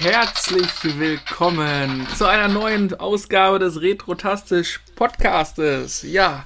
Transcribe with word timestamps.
herzlich 0.00 0.98
willkommen 0.98 2.06
zu 2.16 2.26
einer 2.26 2.48
neuen 2.48 2.98
Ausgabe 2.98 3.58
des 3.58 3.80
Retrotastisch 3.80 4.80
Podcastes. 4.96 6.02
Ja, 6.02 6.44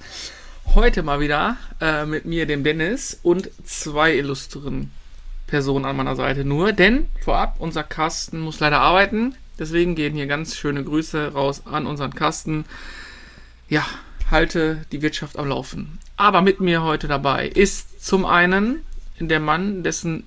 heute 0.75 1.03
mal 1.03 1.21
wieder 1.21 1.57
äh, 1.81 2.05
mit 2.05 2.25
mir, 2.25 2.47
dem 2.47 2.65
Dennis, 2.65 3.19
und 3.23 3.49
zwei 3.65 4.17
illustren 4.17 4.91
Personen 5.47 5.85
an 5.85 5.97
meiner 5.97 6.17
Seite 6.17 6.45
nur. 6.45 6.73
Denn 6.73 7.07
vorab, 7.25 7.57
unser 7.59 7.85
Carsten 7.85 8.41
muss 8.41 8.61
leider 8.61 8.81
arbeiten. 8.81 9.37
Deswegen 9.59 9.95
gehen 9.95 10.15
hier 10.15 10.27
ganz 10.27 10.57
schöne 10.57 10.83
Grüße 10.85 11.33
raus 11.33 11.63
an 11.67 11.87
unseren 11.87 12.15
Carsten. 12.15 12.65
Ja, 13.69 13.87
halte 14.31 14.85
die 14.93 15.03
Wirtschaft 15.03 15.39
am 15.39 15.49
Laufen. 15.49 15.99
Aber 16.17 16.43
mit 16.43 16.61
mir 16.61 16.83
heute 16.83 17.09
dabei 17.09 17.47
ist 17.49 18.05
zum 18.05 18.27
einen 18.27 18.85
der 19.19 19.41
Mann, 19.41 19.83
dessen 19.83 20.25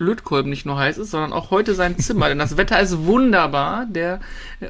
Lötkolben 0.00 0.50
nicht 0.50 0.66
nur 0.66 0.78
heiß 0.78 0.98
ist, 0.98 1.10
sondern 1.10 1.32
auch 1.32 1.50
heute 1.50 1.74
sein 1.74 1.98
Zimmer. 1.98 2.28
denn 2.28 2.38
das 2.38 2.56
Wetter 2.56 2.80
ist 2.80 2.98
wunderbar. 3.04 3.86
Der, 3.86 4.20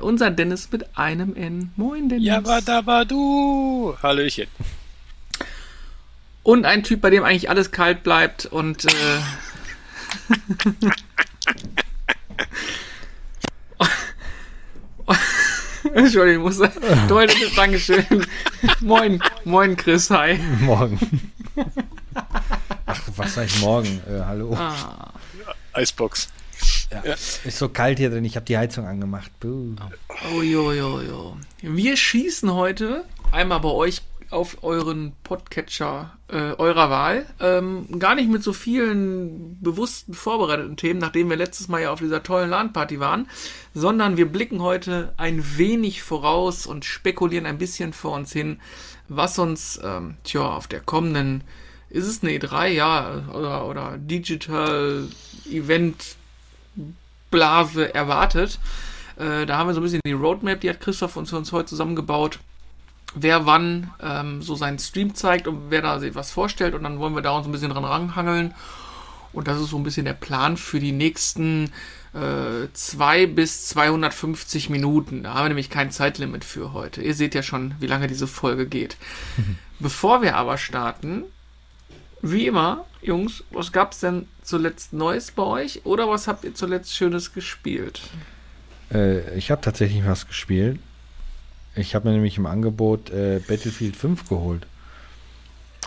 unser 0.00 0.30
Dennis 0.30 0.68
mit 0.72 0.98
einem 0.98 1.36
N. 1.36 1.72
Moin, 1.77 2.09
Dennis. 2.09 2.27
Jabadabadu. 2.27 3.95
Hallöchen. 4.02 4.48
Und 6.42 6.66
ein 6.66 6.82
Typ, 6.82 7.00
bei 7.00 7.10
dem 7.10 7.22
eigentlich 7.22 7.48
alles 7.48 7.70
kalt 7.70 8.02
bleibt 8.02 8.46
und 8.46 8.86
äh, 8.86 8.91
Entschuldigung, 15.94 16.50
ich 16.50 16.58
muss 16.58 16.70
deutlich 17.08 17.52
Dankeschön. 17.56 18.05
moin, 18.80 19.20
moin 19.44 19.77
Chris, 19.77 20.10
hi. 20.10 20.38
Morgen. 20.60 20.98
Ach, 22.86 23.00
was 23.16 23.34
sag 23.34 23.47
ich 23.47 23.60
morgen? 23.60 24.00
Äh, 24.08 24.20
hallo. 24.24 24.55
Ah. 24.56 25.12
Eisbox. 25.73 26.29
Ja. 26.91 27.02
ja. 27.05 27.12
Ist 27.12 27.59
so 27.59 27.69
kalt 27.69 27.98
hier 27.98 28.11
drin, 28.11 28.25
ich 28.25 28.36
habe 28.36 28.47
die 28.47 28.58
Heizung 28.58 28.86
angemacht. 28.86 29.31
Buh. 29.41 29.77
Oh, 30.34 30.42
jo, 30.42 30.72
jo, 30.72 31.00
jo. 31.00 31.36
Wir 31.62 31.97
schießen 31.97 32.53
heute 32.53 33.05
einmal 33.33 33.61
bei 33.61 33.70
euch 33.70 34.03
auf 34.31 34.62
euren 34.62 35.12
Podcatcher 35.25 36.17
äh, 36.28 36.53
eurer 36.55 36.89
Wahl. 36.89 37.27
Ähm, 37.41 37.98
gar 37.98 38.14
nicht 38.14 38.31
mit 38.31 38.42
so 38.42 38.53
vielen 38.53 39.61
bewussten 39.61 40.14
vorbereiteten 40.14 40.77
Themen, 40.77 41.00
nachdem 41.00 41.28
wir 41.28 41.36
letztes 41.36 41.69
Mal 41.69 41.83
ja 41.83 41.92
auf 41.92 41.98
dieser 41.98 42.22
tollen 42.22 42.50
LAN-Party 42.50 43.00
waren, 43.00 43.28
sondern 43.75 44.16
wir 44.16 44.31
blicken 44.31 44.62
heute 44.62 45.12
ein 45.16 45.59
wenig 45.59 46.03
voraus 46.03 46.66
und 46.66 46.84
spekulieren 46.84 47.47
ein 47.47 47.59
bisschen 47.59 47.92
vor 47.92 48.12
uns 48.12 48.33
hin, 48.33 48.61
was 49.09 49.39
uns 49.39 49.81
ähm, 49.83 50.16
tja, 50.22 50.42
auf 50.42 50.69
der 50.69 50.81
kommenden, 50.81 51.42
ist 51.91 52.06
es 52.06 52.22
eine 52.22 52.33
E3, 52.33 52.69
ja, 52.69 53.22
oder, 53.33 53.66
oder 53.66 53.98
Digital 53.98 55.08
Event 55.50 56.16
Blase 57.30 57.94
erwartet. 57.94 58.58
Äh, 59.16 59.47
da 59.47 59.58
haben 59.58 59.69
wir 59.69 59.74
so 59.74 59.80
ein 59.80 59.84
bisschen 59.84 60.00
die 60.06 60.12
Roadmap, 60.12 60.60
die 60.60 60.70
hat 60.70 60.80
Christoph 60.80 61.16
uns 61.16 61.32
uns 61.32 61.52
heute 61.52 61.66
zusammengebaut 61.66 62.38
wer 63.14 63.47
wann 63.47 63.91
ähm, 64.02 64.42
so 64.42 64.55
seinen 64.55 64.78
Stream 64.78 65.14
zeigt 65.14 65.48
und 65.48 65.70
wer 65.70 65.82
da 65.82 65.98
sich 65.98 66.14
was 66.14 66.30
vorstellt 66.30 66.74
und 66.74 66.82
dann 66.82 66.98
wollen 66.98 67.14
wir 67.14 67.22
da 67.22 67.32
uns 67.36 67.47
ein 67.47 67.52
bisschen 67.52 67.70
dran 67.70 67.84
ranhangeln. 67.84 68.54
Und 69.32 69.47
das 69.47 69.60
ist 69.60 69.70
so 69.70 69.77
ein 69.78 69.84
bisschen 69.84 70.06
der 70.06 70.12
Plan 70.14 70.56
für 70.56 70.80
die 70.80 70.91
nächsten 70.91 71.70
äh, 72.14 72.66
2 72.72 73.27
bis 73.27 73.66
250 73.69 74.70
Minuten. 74.70 75.22
Da 75.22 75.34
haben 75.34 75.44
wir 75.44 75.48
nämlich 75.50 75.70
kein 75.70 75.92
Zeitlimit 75.92 76.44
für 76.44 76.72
heute. 76.72 77.00
Ihr 77.00 77.14
seht 77.14 77.36
ja 77.36 77.42
schon, 77.42 77.75
wie 77.78 77.86
lange 77.86 78.08
diese 78.08 78.27
Folge 78.27 78.66
geht. 78.66 78.97
Bevor 79.78 80.20
wir 80.20 80.36
aber 80.36 80.58
starten, 80.58 81.22
wie 82.22 82.46
immer, 82.46 82.84
Jungs, 83.02 83.44
was 83.50 83.72
gab 83.72 83.92
es 83.92 84.00
denn 84.00 84.26
zuletzt 84.42 84.92
Neues 84.92 85.30
bei 85.30 85.42
euch 85.42 85.84
oder 85.84 86.08
was 86.08 86.28
habt 86.28 86.44
ihr 86.44 86.54
zuletzt 86.54 86.94
Schönes 86.94 87.32
gespielt? 87.32 88.00
Äh, 88.92 89.36
ich 89.36 89.50
habe 89.50 89.60
tatsächlich 89.60 90.04
was 90.04 90.26
gespielt. 90.26 90.78
Ich 91.76 91.94
habe 91.94 92.08
mir 92.08 92.14
nämlich 92.14 92.36
im 92.36 92.47
Angebot 92.47 93.10
äh, 93.10 93.41
Battlefield 93.47 93.97
5 93.97 94.28
geholt. 94.28 94.66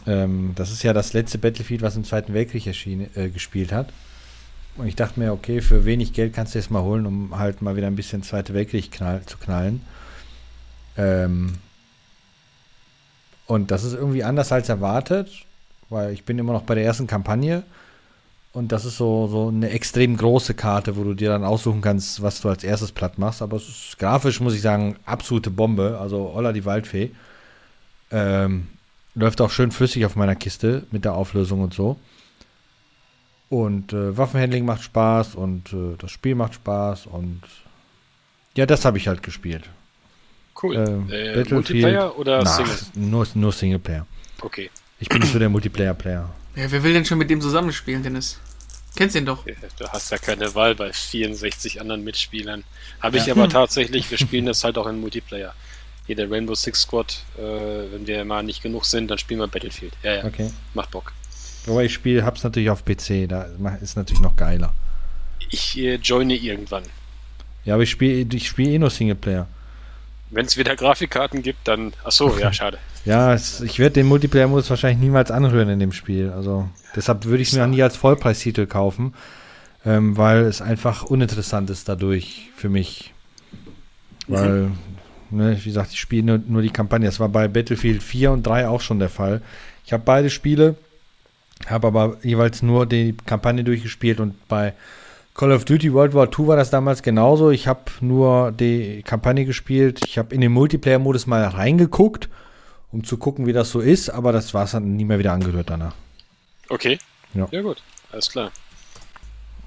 Ähm, 0.08 0.54
das 0.56 0.72
ist 0.72 0.84
ja 0.84 0.94
das 0.94 1.14
letzte 1.14 1.38
Battlefield, 1.38 1.82
was 1.82 1.96
im 1.96 2.04
Zweiten 2.04 2.34
Weltkrieg 2.34 2.66
erschien, 2.66 3.10
äh, 3.16 3.30
gespielt 3.30 3.72
hat. 3.72 3.92
Und 4.76 4.88
ich 4.88 4.96
dachte 4.96 5.20
mir, 5.20 5.34
okay, 5.34 5.62
für 5.62 5.86
wenig 5.86 6.14
Geld 6.14 6.34
kannst 6.34 6.56
du 6.56 6.60
es 6.60 6.70
mal 6.70 6.82
holen, 6.82 7.06
um 7.06 7.38
halt 7.38 7.62
mal 7.62 7.76
wieder 7.76 7.88
ein 7.88 7.96
bisschen 7.96 8.24
Zweite 8.24 8.54
Weltkrieg 8.54 8.92
knall, 8.92 9.24
zu 9.26 9.38
knallen. 9.38 9.82
Ähm, 10.98 11.56
und 13.46 13.72
das 13.72 13.84
ist 13.84 13.94
irgendwie 13.94 14.24
anders 14.24 14.52
als 14.52 14.70
erwartet, 14.70 15.30
weil 15.94 16.12
ich 16.12 16.26
bin 16.26 16.38
immer 16.40 16.54
noch 16.54 16.64
bei 16.64 16.76
der 16.76 16.84
ersten 16.84 17.08
Kampagne 17.08 17.64
und 18.54 18.72
das 18.72 18.86
ist 18.86 18.98
so, 18.98 19.28
so 19.28 19.48
eine 19.48 19.72
extrem 19.72 20.16
große 20.16 20.54
Karte, 20.54 20.96
wo 20.96 21.04
du 21.04 21.16
dir 21.16 21.30
dann 21.30 21.44
aussuchen 21.44 21.82
kannst, 21.82 22.22
was 22.22 22.40
du 22.40 22.50
als 22.50 22.64
erstes 22.64 22.92
platt 22.92 23.18
machst. 23.18 23.42
Aber 23.42 23.58
es 23.58 23.68
ist 23.68 23.98
grafisch, 23.98 24.40
muss 24.40 24.54
ich 24.54 24.62
sagen, 24.62 24.96
absolute 25.06 25.50
Bombe. 25.50 25.98
Also 26.00 26.32
Olla 26.36 26.54
die 26.54 26.64
Waldfee. 26.64 27.10
Ähm, 28.12 28.68
läuft 29.16 29.42
auch 29.42 29.50
schön 29.50 29.72
flüssig 29.72 30.06
auf 30.06 30.16
meiner 30.16 30.36
Kiste 30.36 30.86
mit 30.92 31.04
der 31.04 31.16
Auflösung 31.16 31.62
und 31.62 31.74
so. 31.74 32.00
Und 33.50 33.92
äh, 33.92 34.16
Waffenhandling 34.16 34.66
macht 34.66 34.84
Spaß 34.84 35.34
und 35.34 35.74
äh, 35.74 35.96
das 35.98 36.12
Spiel 36.12 36.36
macht 36.36 36.54
Spaß 36.54 37.08
und 37.08 37.42
ja, 38.56 38.68
das 38.68 38.86
habe 38.86 39.00
ich 39.00 39.08
halt 39.08 39.24
gespielt. 39.24 39.64
Cool. 40.62 40.76
Äh, 41.10 41.42
äh 41.42 41.46
Multiplayer 41.50 42.18
oder 42.18 42.46
Single? 42.46 42.78
Nur, 42.94 43.28
nur 43.34 43.52
Singleplayer. 43.52 44.06
Okay. 44.42 44.70
Ich 45.04 45.10
bin 45.10 45.20
nicht 45.20 45.34
so 45.34 45.38
der 45.40 45.50
Multiplayer-Player. 45.50 46.30
Ja, 46.56 46.72
wer 46.72 46.82
will 46.82 46.94
denn 46.94 47.04
schon 47.04 47.18
mit 47.18 47.30
dem 47.30 47.42
zusammenspielen, 47.42 48.04
Dennis? 48.04 48.40
Kennst 48.96 49.18
ihn 49.18 49.26
doch. 49.26 49.44
Du 49.78 49.86
hast 49.90 50.12
ja 50.12 50.18
keine 50.18 50.56
Wahl 50.56 50.76
bei 50.76 50.94
64 50.94 51.82
anderen 51.82 52.06
Mitspielern. 52.06 52.64
Habe 53.02 53.18
ich 53.18 53.26
ja. 53.26 53.34
aber 53.34 53.50
tatsächlich, 53.50 54.10
wir 54.10 54.18
spielen 54.18 54.46
das 54.46 54.64
halt 54.64 54.78
auch 54.78 54.88
in 54.88 55.02
Multiplayer. 55.02 55.54
Hier 56.08 56.16
der 56.16 56.32
Rainbow 56.32 56.56
Six 56.56 56.84
Squad, 56.84 57.22
äh, 57.38 57.42
wenn 57.42 58.08
wir 58.08 58.24
mal 58.24 58.44
nicht 58.44 58.64
genug 58.64 58.86
sind, 58.86 59.12
dann 59.12 59.18
spielen 59.18 59.42
wir 59.42 59.48
Battlefield. 59.50 59.92
Ja, 60.04 60.14
ja. 60.14 60.24
Okay. 60.24 60.50
Macht 60.74 60.92
Bock. 60.92 61.12
Aber 61.68 61.84
ich 61.84 61.94
spiele, 61.94 62.24
hab's 62.24 62.46
natürlich 62.46 62.70
auf 62.70 62.86
PC, 62.86 63.28
da 63.28 63.50
ist 63.82 63.98
natürlich 63.98 64.22
noch 64.22 64.38
geiler. 64.38 64.74
Ich 65.50 65.78
äh, 65.78 65.96
joine 65.96 66.36
irgendwann. 66.36 66.84
Ja, 67.66 67.74
aber 67.74 67.84
ich 67.84 67.90
spiele 67.90 68.26
ich 68.34 68.48
spiel 68.48 68.70
eh 68.70 68.80
nur 68.80 68.90
Singleplayer. 68.90 69.50
Wenn 70.34 70.48
es 70.48 70.58
wieder 70.58 70.76
Grafikkarten 70.76 71.44
gibt, 71.44 71.68
dann. 71.68 71.94
Achso, 72.04 72.36
ja, 72.40 72.52
schade. 72.52 72.80
Ja, 73.06 73.34
es, 73.34 73.62
ich 73.62 73.78
werde 73.78 73.94
den 73.94 74.08
Multiplayer-Modus 74.08 74.70
wahrscheinlich 74.70 75.00
niemals 75.00 75.30
anrühren 75.30 75.70
in 75.70 75.80
dem 75.80 75.92
Spiel. 75.92 76.32
Also 76.32 76.68
deshalb 76.96 77.26
würde 77.26 77.44
ich 77.44 77.50
es 77.50 77.56
mir 77.56 77.64
auch 77.64 77.68
nie 77.68 77.84
als 77.84 77.98
Vollpreistitel 77.98 78.66
kaufen, 78.66 79.14
ähm, 79.86 80.18
weil 80.18 80.42
es 80.46 80.62
einfach 80.62 81.04
uninteressant 81.04 81.70
ist 81.70 81.88
dadurch 81.88 82.50
für 82.56 82.70
mich. 82.70 83.14
Weil, 84.28 84.72
mhm. 85.30 85.38
ne, 85.38 85.58
wie 85.60 85.70
gesagt, 85.70 85.92
ich 85.92 86.00
spiele 86.00 86.24
nur, 86.24 86.40
nur 86.48 86.62
die 86.64 86.72
Kampagne. 86.72 87.06
Das 87.06 87.20
war 87.20 87.30
bei 87.30 87.48
Battlefield 87.48 88.02
4 88.02 88.32
und 88.32 88.48
3 88.48 88.68
auch 88.68 88.82
schon 88.82 88.98
der 89.00 89.10
Fall. 89.10 89.42
Ich 89.86 89.94
habe 89.94 90.04
beide 90.04 90.32
Spiele, 90.32 90.76
habe 91.68 91.88
aber 91.88 92.18
jeweils 92.24 92.64
nur 92.64 92.88
die 92.88 93.16
Kampagne 93.26 93.64
durchgespielt 93.64 94.20
und 94.20 94.48
bei 94.48 94.74
Call 95.34 95.52
of 95.52 95.66
Duty 95.66 95.94
World 95.94 96.14
War 96.14 96.28
II 96.28 96.48
war 96.48 96.56
das 96.56 96.70
damals 96.70 97.02
genauso. 97.02 97.50
Ich 97.50 97.68
habe 97.68 97.82
nur 98.02 98.52
die 98.52 99.02
Kampagne 99.04 99.46
gespielt. 99.46 100.02
Ich 100.06 100.18
habe 100.18 100.34
in 100.34 100.42
den 100.42 100.52
Multiplayer-Modus 100.52 101.28
mal 101.28 101.44
reingeguckt 101.46 102.30
um 102.94 103.04
zu 103.04 103.18
gucken, 103.18 103.48
wie 103.48 103.54
das 103.54 103.72
so 103.72 103.82
ist, 103.82 104.10
aber 104.10 104.32
das 104.32 104.54
war 104.54 104.66
es 104.66 104.72
dann 104.72 104.96
nie 104.96 105.04
mehr 105.04 105.18
wieder 105.18 105.34
angerührt 105.34 105.70
danach. 105.70 105.96
Okay. 106.70 107.00
Ja. 107.34 107.48
ja, 107.50 107.62
gut, 107.62 107.82
alles 108.12 108.30
klar. 108.30 108.52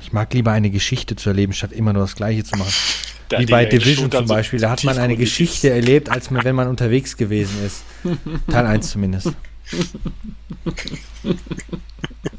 Ich 0.00 0.12
mag 0.12 0.32
lieber 0.32 0.52
eine 0.52 0.70
Geschichte 0.70 1.16
zu 1.16 1.30
erleben, 1.30 1.52
statt 1.52 1.72
immer 1.72 1.92
nur 1.92 2.02
das 2.02 2.14
Gleiche 2.14 2.44
zu 2.44 2.56
machen. 2.56 2.72
Da 3.28 3.40
Wie 3.40 3.46
bei 3.46 3.64
Division 3.64 4.08
zum 4.08 4.28
Beispiel, 4.28 4.60
da 4.60 4.70
hat 4.70 4.84
man 4.84 4.98
eine 4.98 5.16
Geschichte 5.16 5.68
erlebt, 5.68 6.10
als 6.10 6.30
man, 6.30 6.44
wenn 6.44 6.54
man 6.54 6.68
unterwegs 6.68 7.16
gewesen 7.16 7.56
ist. 7.66 7.82
Teil 8.48 8.66
1 8.66 8.88
zumindest. 8.88 9.32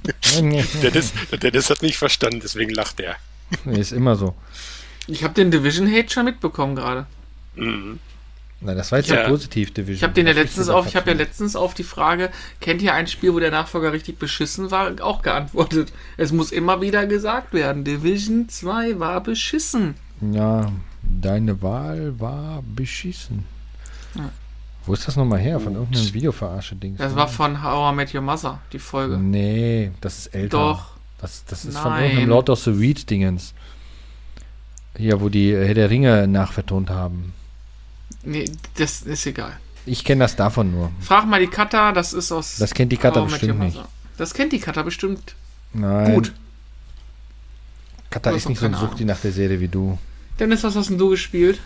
der, 0.03 0.41
Dennis, 0.81 1.13
Dennis 1.41 1.69
hat 1.69 1.81
mich 1.81 1.97
verstanden, 1.97 2.39
deswegen 2.41 2.72
lacht 2.73 2.99
er. 2.99 3.16
Nee, 3.66 3.79
ist 3.79 3.91
immer 3.91 4.16
so. 4.16 4.35
Ich 5.07 5.23
habe 5.23 5.34
den 5.34 5.51
Division-Hate 5.51 6.09
schon 6.09 6.25
mitbekommen 6.25 6.75
gerade. 6.75 7.05
Mhm. 7.55 7.99
Nein, 8.59 8.75
das 8.75 8.91
war 8.91 8.99
jetzt 8.99 9.09
ja, 9.09 9.28
positiv 9.28 9.72
Division. 9.72 9.95
Ich 9.95 10.03
habe 10.03 10.13
den 10.13 10.25
ja 10.25 10.34
letztens 10.34 10.69
auf, 10.69 10.87
ich 10.87 10.95
habe 10.95 11.11
ja 11.11 11.16
letztens 11.16 11.55
auf 11.55 11.75
die 11.75 11.84
Frage, 11.84 12.31
kennt 12.59 12.81
ihr 12.81 12.93
ein 12.93 13.05
Spiel, 13.05 13.34
wo 13.34 13.39
der 13.39 13.51
Nachfolger 13.51 13.93
richtig 13.93 14.17
beschissen 14.17 14.72
war, 14.72 14.93
auch 15.01 15.22
geantwortet. 15.22 15.93
Es 16.17 16.31
muss 16.31 16.51
immer 16.51 16.81
wieder 16.81 17.05
gesagt 17.05 17.53
werden, 17.53 17.83
Division 17.83 18.49
2 18.49 18.99
war 18.99 19.22
beschissen. 19.22 19.93
Ja, 20.22 20.72
deine 21.03 21.61
Wahl 21.61 22.19
war 22.19 22.63
beschissen. 22.75 23.45
Ja. 24.16 24.31
Wo 24.87 24.93
ist 24.93 25.05
das 25.05 25.17
nochmal 25.17 25.39
her? 25.39 25.59
Von 25.59 25.75
irgendeinem 25.75 26.13
Videoverarsche-Ding? 26.13 26.95
Das 26.95 27.13
war 27.13 27.28
von 27.28 27.61
How 27.61 27.91
I 27.91 27.95
Met 27.95 28.16
Your 28.16 28.22
Mother, 28.22 28.59
die 28.72 28.79
Folge. 28.79 29.17
Nee, 29.17 29.91
das 29.99 30.19
ist 30.19 30.28
älter. 30.28 30.57
Doch. 30.57 30.85
Das, 31.19 31.43
das 31.45 31.66
ist 31.66 31.73
Nein. 31.73 31.84
von 31.84 31.93
irgendeinem 31.93 32.29
Lord 32.29 32.49
of 32.49 32.59
the 32.63 32.79
Weed-Dingens. 32.79 33.53
Hier, 34.95 35.19
wo 35.19 35.28
die 35.28 35.53
Herr 35.53 35.73
der 35.73 35.89
Ringe 35.89 36.25
nachvertont 36.28 36.89
haben. 36.89 37.34
Nee, 38.23 38.45
das 38.75 39.01
ist 39.01 39.25
egal. 39.25 39.57
Ich 39.85 40.05
kenne 40.05 40.23
das 40.23 40.37
davon 40.37 40.72
nur. 40.72 40.91
Frag 41.01 41.25
mal 41.28 41.40
die 41.41 41.47
Kata, 41.47 41.91
das 41.91 42.13
ist 42.13 42.31
aus. 42.31 42.55
Das 42.57 42.73
kennt 42.73 42.91
die 42.91 42.97
Kata 42.97 43.22
bestimmt 43.22 43.59
nicht. 43.59 43.83
Das 44.17 44.33
kennt 44.33 44.53
die 44.53 44.59
Kata 44.59 44.83
bestimmt 44.83 45.35
Nein. 45.73 46.13
gut. 46.13 46.33
Kata 48.09 48.31
ist 48.31 48.47
nicht 48.47 48.59
so 48.59 48.66
ein 48.66 48.73
Suchti 48.73 49.03
nach 49.03 49.19
der 49.19 49.33
Serie 49.33 49.59
wie 49.59 49.67
du. 49.67 49.97
Dennis, 50.40 50.63
was 50.63 50.75
hast 50.75 50.90
denn 50.90 50.97
du 50.97 51.09
gespielt? 51.09 51.59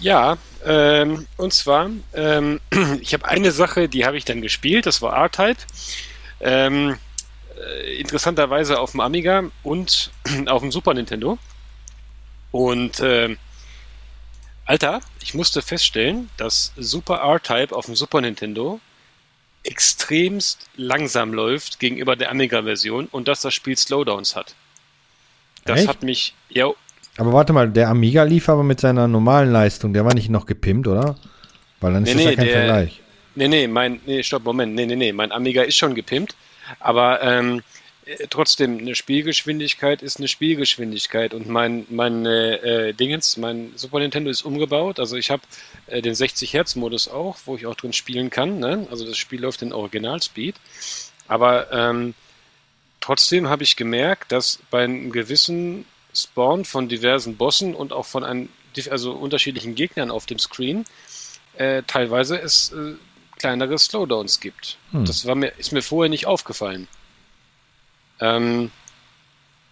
Ja, 0.00 0.38
ähm, 0.64 1.26
und 1.36 1.52
zwar, 1.52 1.90
ähm, 2.14 2.60
ich 3.00 3.14
habe 3.14 3.26
eine 3.26 3.52
Sache, 3.52 3.88
die 3.88 4.04
habe 4.04 4.16
ich 4.16 4.24
dann 4.24 4.42
gespielt, 4.42 4.86
das 4.86 5.02
war 5.02 5.14
R-Type. 5.16 5.60
Ähm, 6.40 6.98
äh, 7.58 7.96
interessanterweise 7.96 8.78
auf 8.78 8.92
dem 8.92 9.00
Amiga 9.00 9.44
und 9.62 10.10
auf 10.46 10.62
dem 10.62 10.72
Super 10.72 10.94
Nintendo. 10.94 11.38
Und 12.50 13.00
äh, 13.00 13.36
Alter, 14.66 15.00
ich 15.20 15.34
musste 15.34 15.60
feststellen, 15.60 16.30
dass 16.36 16.72
Super 16.76 17.16
R-Type 17.16 17.74
auf 17.74 17.86
dem 17.86 17.96
Super 17.96 18.20
Nintendo 18.20 18.80
extremst 19.62 20.68
langsam 20.76 21.32
läuft 21.32 21.80
gegenüber 21.80 22.16
der 22.16 22.30
Amiga-Version 22.30 23.06
und 23.06 23.28
dass 23.28 23.40
das 23.40 23.54
Spiel 23.54 23.76
Slowdowns 23.76 24.36
hat. 24.36 24.54
Das 25.64 25.80
Echt? 25.80 25.88
hat 25.88 26.02
mich, 26.02 26.34
ja. 26.48 26.70
Aber 27.16 27.32
warte 27.32 27.52
mal, 27.52 27.70
der 27.70 27.88
Amiga 27.88 28.24
lief 28.24 28.48
aber 28.48 28.62
mit 28.62 28.80
seiner 28.80 29.06
normalen 29.06 29.52
Leistung, 29.52 29.92
der 29.92 30.04
war 30.04 30.14
nicht 30.14 30.30
noch 30.30 30.46
gepimpt, 30.46 30.88
oder? 30.88 31.16
Weil 31.80 31.92
dann 31.92 32.04
ist 32.04 32.14
nee, 32.14 32.24
das 32.24 32.24
nee, 32.24 32.30
ja 32.30 32.36
kein 32.36 32.46
der, 32.46 32.54
Vergleich. 32.56 33.02
Nee, 33.36 33.48
nee, 33.48 33.66
mein, 33.66 34.00
nee, 34.06 34.22
stopp, 34.22 34.44
Moment, 34.44 34.74
nee, 34.74 34.86
nee, 34.86 34.96
nee, 34.96 35.12
mein 35.12 35.32
Amiga 35.32 35.62
ist 35.62 35.76
schon 35.76 35.94
gepimpt, 35.94 36.36
aber 36.80 37.22
ähm, 37.22 37.62
äh, 38.04 38.26
trotzdem, 38.30 38.78
eine 38.78 38.94
Spielgeschwindigkeit 38.94 40.02
ist 40.02 40.18
eine 40.18 40.28
Spielgeschwindigkeit 40.28 41.34
und 41.34 41.48
mein, 41.48 41.86
mein 41.90 42.26
äh, 42.26 42.92
Dingens, 42.94 43.36
mein 43.36 43.72
Super 43.76 43.98
Nintendo 43.98 44.30
ist 44.30 44.42
umgebaut, 44.42 45.00
also 45.00 45.16
ich 45.16 45.30
habe 45.30 45.42
äh, 45.86 46.02
den 46.02 46.14
60 46.14 46.52
Hertz 46.52 46.76
Modus 46.76 47.08
auch, 47.08 47.36
wo 47.44 47.56
ich 47.56 47.66
auch 47.66 47.74
drin 47.74 47.92
spielen 47.92 48.30
kann, 48.30 48.58
ne? 48.58 48.86
also 48.90 49.04
das 49.04 49.18
Spiel 49.18 49.40
läuft 49.40 49.62
in 49.62 49.72
Originalspeed, 49.72 50.54
aber 51.26 51.72
ähm, 51.72 52.14
trotzdem 53.00 53.48
habe 53.48 53.62
ich 53.62 53.76
gemerkt, 53.76 54.30
dass 54.32 54.60
bei 54.70 54.84
einem 54.84 55.10
gewissen 55.10 55.86
Spawn 56.14 56.64
von 56.64 56.88
diversen 56.88 57.36
Bossen 57.36 57.74
und 57.74 57.92
auch 57.92 58.06
von 58.06 58.24
einem, 58.24 58.48
also 58.90 59.12
unterschiedlichen 59.12 59.74
Gegnern 59.74 60.10
auf 60.10 60.26
dem 60.26 60.38
Screen 60.38 60.84
äh, 61.56 61.82
teilweise 61.86 62.40
es 62.40 62.72
äh, 62.72 62.94
kleinere 63.38 63.78
Slowdowns 63.78 64.40
gibt. 64.40 64.78
Hm. 64.90 65.04
Das 65.04 65.26
war 65.26 65.34
mir, 65.34 65.48
ist 65.58 65.72
mir 65.72 65.82
vorher 65.82 66.10
nicht 66.10 66.26
aufgefallen. 66.26 66.88
Ähm, 68.20 68.70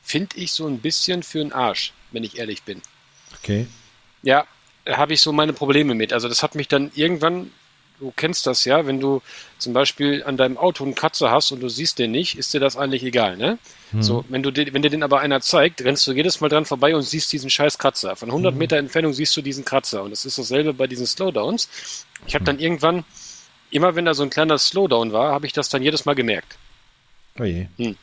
Finde 0.03 0.37
ich 0.37 0.53
so 0.53 0.67
ein 0.67 0.79
bisschen 0.81 1.23
für 1.23 1.41
einen 1.41 1.53
Arsch, 1.53 1.93
wenn 2.11 2.25
ich 2.25 2.39
ehrlich 2.39 2.65
bin. 2.65 2.83
Okay. 3.39 3.67
Ja, 4.23 4.47
habe 4.89 5.15
ich 5.15 5.21
so 5.21 5.33
meine 5.33 5.53
Probleme 5.53 5.95
mit. 5.95 6.13
Also 6.13 6.29
das 6.29 6.43
hat 6.43 6.55
mich 6.55 6.69
dann 6.69 6.91
irgendwann, 6.95 7.53
du 7.99 8.13
kennst 8.15 8.47
das 8.47 8.65
ja, 8.65 8.87
wenn 8.87 9.01
du 9.01 9.23
zum 9.59 9.73
Beispiel 9.73 10.25
an 10.25 10.37
deinem 10.37 10.57
Auto 10.57 10.85
einen 10.85 10.95
Kratzer 10.95 11.31
hast 11.31 11.53
und 11.53 11.61
du 11.61 11.69
siehst 11.69 11.99
den 11.99 12.11
nicht, 12.11 12.37
ist 12.37 12.53
dir 12.53 12.61
das 12.61 12.77
eigentlich 12.77 13.05
egal, 13.05 13.37
ne? 13.37 13.59
Hm. 13.93 14.03
So, 14.03 14.25
wenn 14.29 14.43
du 14.43 14.51
wenn 14.55 14.83
dir 14.83 14.91
den 14.91 15.03
aber 15.03 15.21
einer 15.21 15.41
zeigt, 15.41 15.83
rennst 15.83 16.07
du 16.07 16.13
jedes 16.13 16.41
Mal 16.41 16.49
dran 16.49 16.65
vorbei 16.65 16.95
und 16.97 17.03
siehst 17.03 17.33
diesen 17.33 17.51
scheiß 17.51 17.79
Kratzer. 17.79 18.17
Von 18.17 18.31
100 18.31 18.53
hm. 18.53 18.59
Meter 18.59 18.77
Entfernung 18.77 19.13
siehst 19.13 19.37
du 19.37 19.43
diesen 19.43 19.65
Kratzer 19.65 20.03
und 20.03 20.11
das 20.11 20.25
ist 20.25 20.39
dasselbe 20.39 20.75
bei 20.75 20.87
diesen 20.87 21.07
Slowdowns. 21.07 21.69
Ich 22.27 22.35
habe 22.35 22.43
hm. 22.43 22.47
dann 22.47 22.59
irgendwann, 22.59 23.05
immer 23.71 23.95
wenn 23.95 24.05
da 24.05 24.15
so 24.15 24.23
ein 24.23 24.31
kleiner 24.31 24.59
Slowdown 24.59 25.13
war, 25.13 25.33
habe 25.33 25.47
ich 25.47 25.53
das 25.53 25.69
dann 25.69 25.83
jedes 25.83 26.05
Mal 26.05 26.15
gemerkt. 26.15 26.59
Oh 27.39 27.45
je. 27.45 27.67
Hm. 27.79 27.97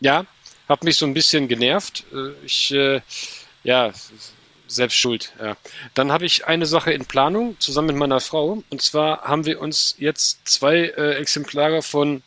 Ja, 0.00 0.26
hat 0.68 0.84
mich 0.84 0.96
so 0.96 1.06
ein 1.06 1.14
bisschen 1.14 1.48
genervt. 1.48 2.04
Äh, 2.12 2.30
ich, 2.44 2.72
äh, 2.72 3.00
ja, 3.64 3.92
selbst 4.66 4.96
schuld. 4.96 5.32
Ja. 5.40 5.56
Dann 5.94 6.12
habe 6.12 6.24
ich 6.24 6.46
eine 6.46 6.66
Sache 6.66 6.92
in 6.92 7.04
Planung 7.06 7.58
zusammen 7.60 7.88
mit 7.88 7.96
meiner 7.96 8.20
Frau. 8.20 8.62
Und 8.70 8.82
zwar 8.82 9.22
haben 9.22 9.46
wir 9.46 9.60
uns 9.60 9.94
jetzt 9.98 10.48
zwei 10.48 10.76
äh, 10.96 11.14
Exemplare 11.14 11.82
von 11.82 12.22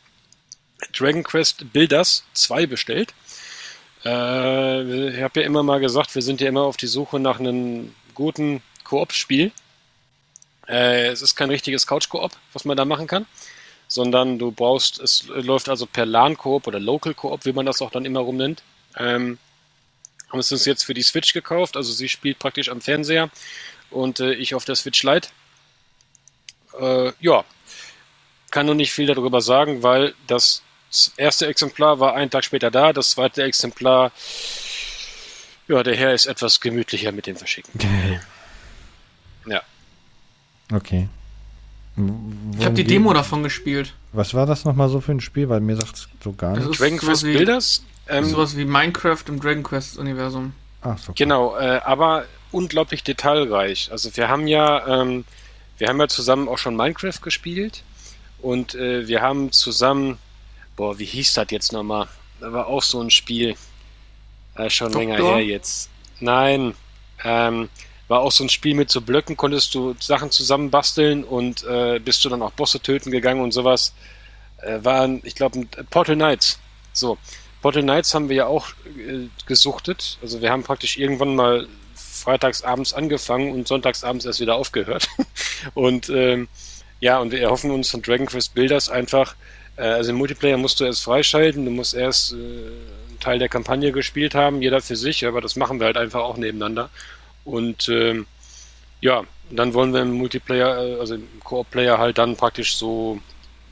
Dragon 0.98 1.24
Quest 1.24 1.72
Builders 1.74 2.24
2 2.34 2.68
bestellt. 2.68 3.14
Äh, 4.04 5.10
ich 5.10 5.22
habe 5.22 5.40
ja 5.40 5.46
immer 5.46 5.64
mal 5.64 5.80
gesagt, 5.80 6.14
wir 6.16 6.22
sind 6.22 6.42
ja 6.42 6.50
immer 6.50 6.64
auf 6.64 6.78
die 6.78 6.88
Suche 6.88 7.20
nach 7.20 7.40
einem 7.40 7.96
guten 8.14 8.62
Koop-Spiel. 8.84 9.52
Äh, 10.68 11.08
es 11.08 11.22
ist 11.22 11.36
kein 11.36 11.50
richtiges 11.50 11.88
Couch-Koop, 11.88 12.32
was 12.54 12.66
man 12.66 12.78
da 12.78 12.86
machen 12.86 13.08
kann 13.08 13.26
sondern 13.88 14.40
du 14.40 14.52
brauchst, 14.52 15.00
es 15.00 15.28
läuft 15.28 15.70
also 15.70 15.86
per 15.86 16.06
LAN-Koop 16.06 16.68
oder 16.68 16.80
Local-Koop, 16.80 17.46
wie 17.46 17.54
man 17.54 17.66
das 17.66 17.82
auch 17.82 17.92
dann 17.92 18.06
immer 18.06 18.22
rum 18.22 18.38
nennt. 18.38 18.64
Ähm, 18.98 19.38
haben 20.36 20.42
es 20.42 20.52
uns 20.52 20.66
jetzt 20.66 20.84
für 20.84 20.94
die 20.94 21.02
Switch 21.02 21.32
gekauft, 21.32 21.78
also 21.78 21.94
sie 21.94 22.10
spielt 22.10 22.40
praktisch 22.40 22.68
am 22.68 22.82
Fernseher 22.82 23.30
und 23.90 24.20
äh, 24.20 24.34
ich 24.34 24.54
auf 24.54 24.66
der 24.66 24.76
Switch 24.76 25.02
Lite. 25.02 25.30
Äh, 26.78 27.14
ja, 27.22 27.46
kann 28.52 28.66
nur 28.66 28.76
nicht 28.76 28.92
viel 28.92 29.08
darüber 29.08 29.40
sagen, 29.40 29.82
weil 29.82 30.14
das 30.28 30.62
erste 31.16 31.48
Exemplar 31.48 32.02
war 32.02 32.16
einen 32.16 32.30
Tag 32.30 32.44
später 32.44 32.70
da, 32.70 32.92
das 32.92 33.12
zweite 33.12 33.44
Exemplar, 33.44 34.12
ja, 35.70 35.84
der 35.84 35.96
Herr 35.96 36.14
ist 36.14 36.26
etwas 36.26 36.60
gemütlicher 36.60 37.14
mit 37.14 37.28
dem 37.28 37.38
Verschicken. 37.38 37.72
Okay. 37.80 38.20
Ja. 39.48 39.62
Okay. 40.74 41.08
Ich 42.58 42.66
habe 42.66 42.74
die 42.74 42.84
Demo 42.84 43.14
davon 43.14 43.44
gespielt. 43.44 43.94
Was 44.12 44.34
war 44.34 44.48
das 44.48 44.66
nochmal 44.66 44.90
so 44.90 45.02
für 45.02 45.12
ein 45.12 45.22
Spiel? 45.22 45.50
Weil 45.50 45.60
mir 45.60 45.76
sagt 45.76 45.96
es 45.96 46.08
so 46.24 46.34
gar 46.34 46.58
nicht. 46.58 46.80
Dragon 46.80 46.98
Quest 46.98 47.24
wie, 47.24 47.34
Builders? 47.34 47.84
Ähm, 48.08 48.26
sowas 48.26 48.56
wie 48.56 48.66
Minecraft 48.66 49.24
im 49.28 49.40
Dragon 49.40 49.64
Quest 49.64 49.98
Universum. 49.98 50.54
Ach 50.82 50.98
so. 50.98 51.14
Genau, 51.16 51.58
äh, 51.58 51.82
aber 51.84 52.26
unglaublich 52.52 53.04
detailreich. 53.04 53.92
Also 53.92 54.16
wir 54.16 54.30
haben 54.30 54.48
ja, 54.48 55.02
ähm, 55.02 55.26
wir 55.78 55.88
haben 55.88 56.00
ja 56.00 56.08
zusammen 56.08 56.48
auch 56.48 56.58
schon 56.58 56.76
Minecraft 56.76 57.20
gespielt 57.22 57.84
und 58.42 58.76
äh, 58.76 59.08
wir 59.08 59.22
haben 59.22 59.52
zusammen, 59.52 60.20
boah, 60.76 61.00
wie 61.00 61.06
hieß 61.06 61.34
das 61.34 61.48
jetzt 61.50 61.74
nochmal? 61.74 62.08
Da 62.40 62.54
war 62.54 62.68
auch 62.68 62.84
so 62.84 63.02
ein 63.02 63.10
Spiel, 63.10 63.56
äh, 64.56 64.70
schon 64.70 64.92
Doktor? 64.92 65.00
länger 65.00 65.18
her 65.18 65.44
jetzt. 65.44 65.90
Nein, 66.20 66.76
ähm, 67.24 67.70
war 68.08 68.20
auch 68.22 68.32
so 68.32 68.44
ein 68.44 68.50
Spiel 68.50 68.76
mit 68.76 68.92
so 68.92 69.02
Blöcken, 69.02 69.36
konntest 69.36 69.74
du 69.74 69.96
Sachen 70.00 70.30
zusammenbasteln 70.30 71.24
und 71.24 71.64
äh, 71.64 72.00
bist 72.00 72.24
du 72.24 72.30
dann 72.30 72.42
auch 72.42 72.52
Bosse 72.52 72.80
töten 72.80 73.10
gegangen 73.10 73.42
und 73.42 73.52
sowas. 73.52 73.94
Äh, 74.62 74.84
waren, 74.84 75.22
ich 75.24 75.36
glaube, 75.36 75.66
Portal 75.90 76.16
Knights. 76.16 76.60
So, 76.94 77.18
Portal 77.66 77.82
Knights 77.82 78.14
haben 78.14 78.30
wir 78.30 78.36
ja 78.36 78.46
auch 78.46 78.70
äh, 78.96 79.28
gesuchtet. 79.48 80.20
Also 80.22 80.40
wir 80.40 80.52
haben 80.52 80.62
praktisch 80.62 81.00
irgendwann 81.00 81.36
mal 81.36 81.68
freitags 81.96 82.62
abends 82.62 82.94
angefangen 82.94 83.52
und 83.54 83.68
sonntags 83.68 84.04
abends 84.04 84.24
erst 84.24 84.40
wieder 84.40 84.54
aufgehört. 84.54 85.08
und 85.74 86.08
ähm, 86.10 86.48
ja, 87.00 87.18
und 87.18 87.32
wir 87.32 87.42
erhoffen 87.42 87.72
uns 87.72 87.90
von 87.90 88.04
Dragon 88.04 88.28
Quest 88.28 88.54
Builders 88.54 88.88
einfach, 88.90 89.36
äh, 89.78 89.82
also 89.82 90.12
im 90.12 90.18
Multiplayer 90.18 90.58
musst 90.58 90.80
du 90.80 90.84
erst 90.84 91.02
freischalten, 91.02 91.66
du 91.66 91.72
musst 91.72 91.96
erst 91.96 92.34
äh, 92.34 92.36
einen 92.36 93.20
Teil 93.20 93.40
der 93.40 93.50
Kampagne 93.50 93.92
gespielt 93.92 94.36
haben, 94.36 94.62
jeder 94.62 94.80
für 94.80 94.96
sich, 94.96 95.26
aber 95.26 95.42
das 95.42 95.56
machen 95.56 95.80
wir 95.80 95.88
halt 95.88 95.98
einfach 95.98 96.22
auch 96.22 96.38
nebeneinander. 96.38 96.92
Und 97.46 97.90
ähm, 97.90 98.28
ja, 99.02 99.24
dann 99.50 99.74
wollen 99.74 99.92
wir 99.92 100.04
im 100.04 100.12
Multiplayer, 100.12 100.78
äh, 100.78 101.00
also 101.00 101.16
im 101.16 101.28
Koop-Player 101.44 101.98
halt 101.98 102.20
dann 102.20 102.36
praktisch 102.36 102.76
so 102.78 103.20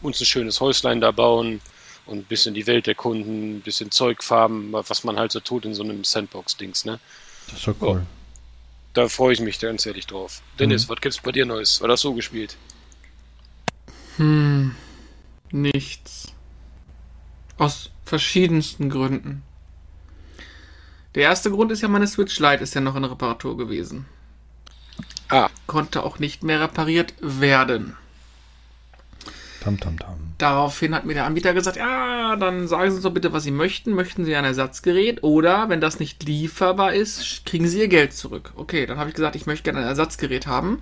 uns 0.02 0.20
ein 0.20 0.26
schönes 0.26 0.60
Häuslein 0.62 1.00
da 1.00 1.12
bauen 1.12 1.62
und 2.06 2.20
ein 2.20 2.24
bisschen 2.24 2.54
die 2.54 2.68
Welt 2.68 2.88
erkunden, 2.88 3.58
ein 3.58 3.62
bisschen 3.62 3.92
Zeugfarben, 3.92 4.74
was 4.74 5.04
man 5.04 5.18
halt 5.18 5.32
so 5.32 5.40
tut 5.40 5.66
in 5.66 5.74
so 5.74 5.84
einem 5.84 6.04
Sandbox-Dings, 6.04 6.86
ne? 6.86 7.00
Das 7.48 7.60
ist 7.60 7.68
doch 7.68 7.76
cool. 7.82 8.02
Oh, 8.02 8.08
da 8.94 9.08
freue 9.10 9.34
ich 9.34 9.40
mich 9.40 9.60
ganz 9.60 9.86
ehrlich 9.86 10.06
drauf. 10.06 10.42
Dennis, 10.60 10.88
mhm. 10.88 10.94
was 10.94 11.02
gibt's 11.02 11.20
bei 11.20 11.32
dir 11.32 11.46
Neues? 11.46 11.82
War 11.82 11.88
das 11.88 12.02
so 12.02 12.14
gespielt? 12.14 12.56
Hm, 14.18 14.76
nichts. 15.52 16.32
Aus 17.58 17.90
verschiedensten 18.06 18.90
Gründen. 18.90 19.44
Der 21.16 21.24
erste 21.24 21.52
Grund 21.52 21.72
ist 21.72 21.82
ja, 21.82 21.88
meine 21.88 22.08
Switch 22.08 22.40
Lite 22.40 22.64
ist 22.64 22.74
ja 22.74 22.82
noch 22.82 22.96
in 22.96 23.04
Reparatur 23.04 23.58
gewesen. 23.58 24.06
Ah. 25.30 25.50
Konnte 25.68 26.04
auch 26.04 26.20
nicht 26.20 26.44
mehr 26.44 26.60
repariert 26.60 27.14
werden. 27.20 27.98
Tam, 29.64 29.80
tam, 29.80 29.98
tam. 29.98 30.18
Daraufhin 30.40 30.94
hat 30.94 31.06
mir 31.06 31.14
der 31.14 31.26
Anbieter 31.26 31.54
gesagt, 31.54 31.78
ja, 31.78 32.36
dann 32.36 32.68
sagen 32.68 32.90
Sie 32.90 32.96
uns 32.96 33.04
doch 33.04 33.14
bitte, 33.14 33.32
was 33.32 33.44
Sie 33.44 33.52
möchten. 33.52 33.94
Möchten 33.94 34.26
Sie 34.26 34.36
ein 34.36 34.44
Ersatzgerät 34.44 35.24
oder, 35.24 35.70
wenn 35.70 35.80
das 35.80 36.02
nicht 36.02 36.24
lieferbar 36.24 36.94
ist, 36.94 37.46
kriegen 37.46 37.66
Sie 37.68 37.80
Ihr 37.80 37.88
Geld 37.88 38.12
zurück. 38.12 38.52
Okay, 38.58 38.86
dann 38.86 38.98
habe 38.98 39.10
ich 39.10 39.16
gesagt, 39.16 39.38
ich 39.38 39.46
möchte 39.46 39.64
gerne 39.64 39.80
ein 39.80 39.88
Ersatzgerät 39.88 40.48
haben. 40.48 40.82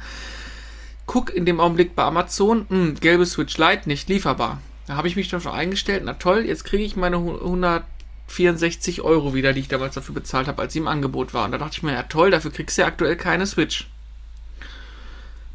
Guck 1.05 1.31
in 1.31 1.45
dem 1.45 1.59
Augenblick 1.59 1.95
bei 1.95 2.03
Amazon, 2.03 2.65
mh, 2.69 2.75
hm, 2.75 2.95
gelbe 2.99 3.27
Switch 3.27 3.55
Lite, 3.59 3.87
nicht 3.87 4.09
lieferbar. 4.09 4.61
Da 4.87 4.95
habe 4.95 5.07
ich 5.07 5.15
mich 5.15 5.29
doch 5.29 5.41
schon 5.41 5.51
eingestellt. 5.51 6.01
Na 6.03 6.13
toll, 6.13 6.45
jetzt 6.45 6.63
kriege 6.63 6.83
ich 6.83 6.95
meine 6.95 7.17
100 7.17 7.83
64 8.31 9.01
Euro 9.01 9.33
wieder, 9.33 9.53
die 9.53 9.59
ich 9.59 9.67
damals 9.67 9.95
dafür 9.95 10.15
bezahlt 10.15 10.47
habe, 10.47 10.61
als 10.61 10.73
sie 10.73 10.79
im 10.79 10.87
Angebot 10.87 11.33
war. 11.33 11.45
Und 11.45 11.51
da 11.51 11.57
dachte 11.57 11.73
ich 11.73 11.83
mir, 11.83 11.91
ja 11.93 12.03
toll, 12.03 12.31
dafür 12.31 12.51
kriegst 12.51 12.77
du 12.77 12.83
ja 12.83 12.87
aktuell 12.87 13.17
keine 13.17 13.45
Switch. 13.45 13.89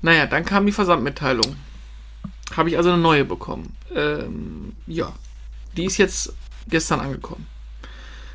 Naja, 0.02 0.26
dann 0.26 0.45
kam 0.45 0.66
die 0.66 0.73
Versandmitteilung. 0.73 1.56
Habe 2.54 2.68
ich 2.68 2.76
also 2.76 2.90
eine 2.90 3.00
neue 3.00 3.24
bekommen. 3.24 3.74
Ähm, 3.94 4.72
ja, 4.86 5.12
die 5.76 5.84
ist 5.86 5.96
jetzt 5.98 6.32
gestern 6.68 7.00
angekommen. 7.00 7.46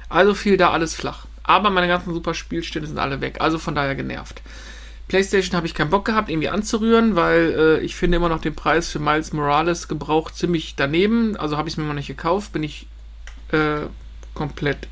Also 0.10 0.34
fiel 0.34 0.58
da 0.58 0.72
alles 0.72 0.96
flach. 0.96 1.25
Aber 1.44 1.70
meine 1.70 1.88
ganzen 1.88 2.13
super 2.13 2.34
Spielstände 2.34 2.88
sind 2.88 3.00
alle 3.00 3.22
weg. 3.22 3.38
Also 3.39 3.58
von 3.58 3.75
daher 3.75 3.96
genervt. 3.96 4.41
PlayStation 5.08 5.56
habe 5.58 5.68
ich 5.68 5.74
keinen 5.74 5.89
Bock 5.89 6.06
gehabt, 6.06 6.30
irgendwie 6.30 6.50
anzurühren, 6.50 7.15
weil 7.15 7.56
äh, 7.58 7.80
ich 7.80 7.96
finde 7.96 8.18
immer 8.18 8.30
noch 8.30 8.39
den 8.41 8.56
Preis 8.56 8.89
für 8.89 9.00
Miles 9.00 9.34
Morales 9.34 9.88
gebraucht 9.88 10.36
ziemlich 10.36 10.75
daneben. 10.75 11.36
Also 11.38 11.58
habe 11.58 11.68
ich 11.68 11.74
es 11.74 11.77
mir 11.77 11.84
noch 11.86 11.94
nicht 11.94 12.08
gekauft. 12.08 12.53
Bin 12.53 12.63
ich 12.63 12.88
äh, 13.51 13.82
komplett 14.34 14.88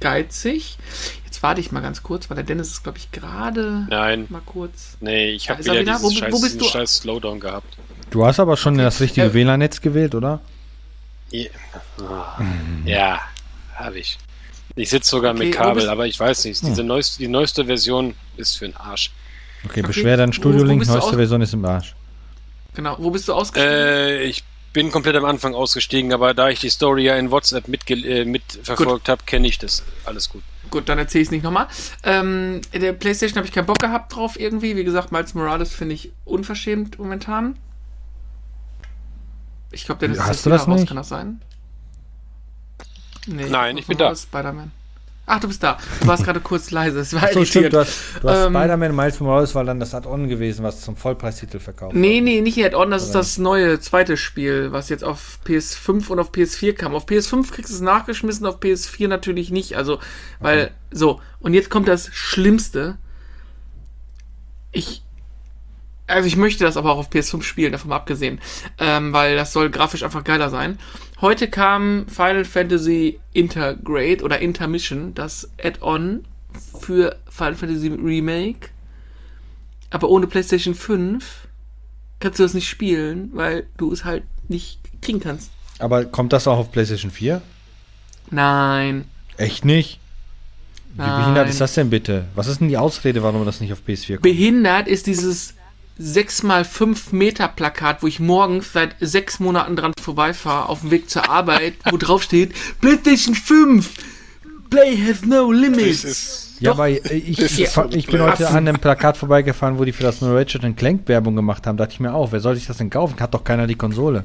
geizig. 0.00 0.78
Jetzt 1.24 1.42
warte 1.42 1.60
ich 1.60 1.72
mal 1.72 1.80
ganz 1.80 2.02
kurz, 2.02 2.30
weil 2.30 2.36
der 2.36 2.44
Dennis 2.44 2.68
ist, 2.70 2.82
glaube 2.84 2.98
ich, 2.98 3.10
gerade 3.12 3.86
Nein. 3.90 4.26
mal 4.30 4.40
kurz. 4.46 4.96
Nee, 5.00 5.30
ich 5.32 5.50
habe 5.50 5.60
er 5.60 5.64
wieder, 5.64 5.80
wieder. 5.80 5.92
dieses 5.96 6.02
Wo- 6.04 6.10
scheiß, 6.10 6.32
wo 6.32 6.40
bist 6.40 6.60
du? 6.60 6.64
scheiß 6.64 6.96
Slowdown 6.98 7.40
gehabt. 7.40 7.76
Du 8.10 8.24
hast 8.26 8.40
aber 8.40 8.56
schon 8.56 8.76
das 8.76 9.00
richtige 9.00 9.26
Äh, 9.28 9.34
WLAN-Netz 9.34 9.80
gewählt, 9.80 10.14
oder? 10.14 10.40
Ja, 11.30 11.48
ja 12.84 13.20
habe 13.74 13.98
ich. 13.98 14.18
Ich 14.76 14.90
sitze 14.90 15.10
sogar 15.10 15.34
Okay, 15.34 15.44
mit 15.46 15.54
Kabel, 15.54 15.74
bist- 15.76 15.88
aber 15.88 16.06
ich 16.06 16.18
weiß 16.18 16.44
nicht. 16.44 16.62
Diese 16.66 16.82
neueste, 16.84 17.18
die 17.18 17.28
neueste 17.28 17.64
Version 17.66 18.14
ist 18.36 18.56
für 18.56 18.66
den 18.66 18.76
Arsch. 18.76 19.10
Okay, 19.64 19.80
Okay, 19.80 19.86
beschwer 19.86 20.16
dein 20.16 20.30
wo- 20.30 20.32
wo 20.32 20.34
Studio-Link, 20.36 20.86
neueste 20.86 21.16
Version 21.16 21.42
ist 21.42 21.52
im 21.54 21.64
Arsch. 21.64 21.94
Genau. 22.74 22.96
Wo 22.98 23.10
bist 23.10 23.28
du 23.28 23.34
ausgestiegen? 23.34 23.74
Äh, 23.76 24.22
ich 24.22 24.44
bin 24.72 24.90
komplett 24.92 25.16
am 25.16 25.24
Anfang 25.24 25.54
ausgestiegen, 25.54 26.12
aber 26.12 26.34
da 26.34 26.48
ich 26.48 26.60
die 26.60 26.70
Story 26.70 27.04
ja 27.04 27.16
in 27.16 27.30
WhatsApp 27.30 27.66
mitge 27.68 27.94
äh, 27.94 28.24
mitverfolgt 28.24 29.08
habe, 29.08 29.22
kenne 29.26 29.48
ich 29.48 29.58
das. 29.58 29.82
Alles 30.04 30.28
gut. 30.28 30.42
Gut, 30.70 30.88
dann 30.88 30.98
erzähle 30.98 31.22
ich 31.22 31.28
es 31.28 31.32
nicht 31.32 31.42
nochmal. 31.42 31.66
Ähm, 32.04 32.60
in 32.70 32.80
der 32.80 32.92
Playstation 32.92 33.36
habe 33.38 33.46
ich 33.48 33.52
keinen 33.52 33.66
Bock 33.66 33.80
gehabt 33.80 34.14
drauf 34.14 34.38
irgendwie. 34.38 34.76
Wie 34.76 34.84
gesagt, 34.84 35.10
Miles 35.10 35.34
Morales 35.34 35.74
finde 35.74 35.94
ich 35.96 36.12
unverschämt 36.24 36.98
momentan. 36.98 37.56
Ich 39.70 39.84
glaube, 39.84 40.00
der 40.00 40.10
ist 40.10 40.20
Hast 40.20 40.28
jetzt 40.28 40.46
du 40.46 40.50
wieder 40.50 40.58
das 40.58 40.68
raus, 40.68 40.78
nicht? 40.80 40.88
kann 40.88 40.96
das 40.96 41.08
sein? 41.08 41.40
Nee, 43.26 43.48
Nein, 43.48 43.76
ich 43.78 43.86
bin 43.86 43.98
da. 43.98 44.14
Spider-Man. 44.14 44.72
Ach, 45.26 45.38
du 45.38 45.46
bist 45.46 45.62
da. 45.62 45.78
Du 46.00 46.08
warst 46.08 46.24
gerade 46.24 46.40
kurz 46.40 46.72
leise. 46.72 46.98
Es 46.98 47.12
war 47.12 47.32
So 47.32 47.44
stimmt, 47.44 47.72
du 47.72 47.78
hast, 47.80 48.00
du 48.20 48.28
hast 48.28 48.46
Ähm, 48.46 48.52
Spider-Man 48.52 48.96
Miles 48.96 49.20
Morales 49.20 49.54
war 49.54 49.62
dann 49.64 49.78
das 49.78 49.94
Add-on 49.94 50.28
gewesen, 50.28 50.64
was 50.64 50.80
zum 50.80 50.96
Vollpreistitel 50.96 51.60
verkauft 51.60 51.94
Nee, 51.94 52.20
nee, 52.20 52.40
nicht 52.40 52.58
Add-on, 52.64 52.90
das 52.90 53.04
ist 53.04 53.10
Oder? 53.10 53.18
das 53.20 53.38
neue 53.38 53.78
zweite 53.78 54.16
Spiel, 54.16 54.72
was 54.72 54.88
jetzt 54.88 55.04
auf 55.04 55.38
PS5 55.46 56.08
und 56.08 56.18
auf 56.18 56.32
PS4 56.32 56.72
kam. 56.72 56.94
Auf 56.96 57.06
PS5 57.06 57.52
kriegst 57.52 57.70
du 57.70 57.74
es 57.76 57.80
nachgeschmissen, 57.80 58.44
auf 58.46 58.58
PS4 58.58 59.06
natürlich 59.06 59.50
nicht. 59.52 59.76
Also, 59.76 60.00
weil, 60.40 60.72
so, 60.90 61.20
und 61.38 61.54
jetzt 61.54 61.70
kommt 61.70 61.86
das 61.86 62.08
Schlimmste. 62.12 62.96
Ich, 64.72 65.02
also 66.10 66.26
ich 66.26 66.36
möchte 66.36 66.64
das 66.64 66.76
aber 66.76 66.92
auch 66.92 66.98
auf 66.98 67.10
PS5 67.10 67.42
spielen, 67.42 67.72
davon 67.72 67.90
mal 67.90 67.96
abgesehen, 67.96 68.40
ähm, 68.78 69.12
weil 69.12 69.36
das 69.36 69.52
soll 69.52 69.70
grafisch 69.70 70.02
einfach 70.02 70.24
geiler 70.24 70.50
sein. 70.50 70.78
Heute 71.20 71.48
kam 71.48 72.06
Final 72.08 72.44
Fantasy 72.44 73.20
Intergrade 73.32 74.22
oder 74.22 74.40
Intermission, 74.40 75.14
das 75.14 75.50
Add-on 75.62 76.24
für 76.80 77.16
Final 77.28 77.54
Fantasy 77.54 77.88
Remake, 77.88 78.70
aber 79.90 80.08
ohne 80.08 80.26
PlayStation 80.26 80.74
5 80.74 81.48
kannst 82.18 82.38
du 82.38 82.42
das 82.42 82.54
nicht 82.54 82.68
spielen, 82.68 83.30
weil 83.32 83.66
du 83.76 83.92
es 83.92 84.04
halt 84.04 84.24
nicht 84.48 84.80
kriegen 85.00 85.20
kannst. 85.20 85.50
Aber 85.78 86.04
kommt 86.04 86.32
das 86.32 86.46
auch 86.46 86.58
auf 86.58 86.72
PlayStation 86.72 87.10
4? 87.10 87.40
Nein. 88.30 89.06
Echt 89.36 89.64
nicht? 89.64 89.98
Wie 90.94 91.02
Nein. 91.02 91.20
behindert 91.20 91.48
ist 91.48 91.60
das 91.60 91.74
denn 91.74 91.88
bitte? 91.88 92.26
Was 92.34 92.46
ist 92.46 92.60
denn 92.60 92.68
die 92.68 92.76
Ausrede, 92.76 93.22
warum 93.22 93.44
das 93.44 93.60
nicht 93.60 93.72
auf 93.72 93.80
PS4 93.86 94.14
kommt? 94.14 94.22
Behindert 94.22 94.88
ist 94.88 95.06
dieses 95.06 95.54
6x5 96.00 97.14
Meter 97.14 97.48
Plakat, 97.48 98.02
wo 98.02 98.06
ich 98.06 98.20
morgens 98.20 98.72
seit 98.72 98.96
sechs 99.00 99.38
Monaten 99.38 99.76
dran 99.76 99.92
vorbeifahre, 100.00 100.68
auf 100.68 100.80
dem 100.80 100.90
Weg 100.90 101.10
zur 101.10 101.28
Arbeit, 101.28 101.74
wo 101.90 101.96
drauf 101.96 102.22
steht, 102.22 102.54
PlayStation 102.80 103.34
5! 103.34 103.90
Play 104.70 104.96
has 104.96 105.22
no 105.22 105.52
limits! 105.52 106.56
Ja, 106.60 106.70
Doch. 106.70 106.78
aber 106.78 106.88
ich, 106.90 107.38
ich, 107.38 108.06
bin 108.06 108.20
heute 108.20 108.48
an 108.48 108.56
einem 108.56 108.78
Plakat 108.78 109.16
vorbeigefahren, 109.16 109.78
wo 109.78 109.84
die 109.84 109.92
für 109.92 110.02
das 110.02 110.20
neue 110.20 110.40
Ratchet 110.40 110.76
Clank 110.76 111.08
Werbung 111.08 111.34
gemacht 111.34 111.66
haben. 111.66 111.78
Dachte 111.78 111.94
ich 111.94 112.00
mir 112.00 112.12
auch, 112.12 112.32
wer 112.32 112.40
soll 112.40 112.54
sich 112.54 112.66
das 112.66 112.76
denn 112.76 112.90
kaufen? 112.90 113.18
Hat 113.18 113.32
doch 113.32 113.44
keiner 113.44 113.66
die 113.66 113.76
Konsole. 113.76 114.24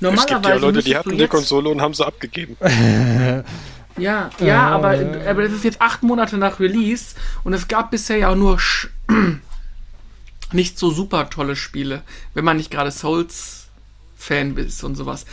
es 0.00 0.26
gibt 0.26 0.46
ja 0.46 0.54
Leute, 0.56 0.82
die 0.82 0.96
hatten 0.96 1.16
die 1.16 1.28
Konsole 1.28 1.68
und 1.68 1.80
haben 1.80 1.94
sie 1.94 2.06
abgegeben. 2.06 2.56
Ja, 3.96 4.30
ja, 4.38 4.68
aber, 4.68 4.96
aber 5.28 5.42
das 5.42 5.52
ist 5.52 5.64
jetzt 5.64 5.82
acht 5.82 6.02
Monate 6.02 6.38
nach 6.38 6.58
Release 6.58 7.16
und 7.44 7.52
es 7.52 7.68
gab 7.68 7.90
bisher 7.90 8.16
ja 8.16 8.30
auch 8.30 8.36
nur 8.36 8.58
sch 8.58 8.88
nicht 10.52 10.78
so 10.78 10.90
super 10.90 11.30
tolle 11.30 11.56
Spiele, 11.56 12.02
wenn 12.34 12.44
man 12.44 12.56
nicht 12.56 12.70
gerade 12.70 12.90
Souls-Fan 12.90 14.56
ist 14.56 14.84
und 14.84 14.96
sowas. 14.96 15.26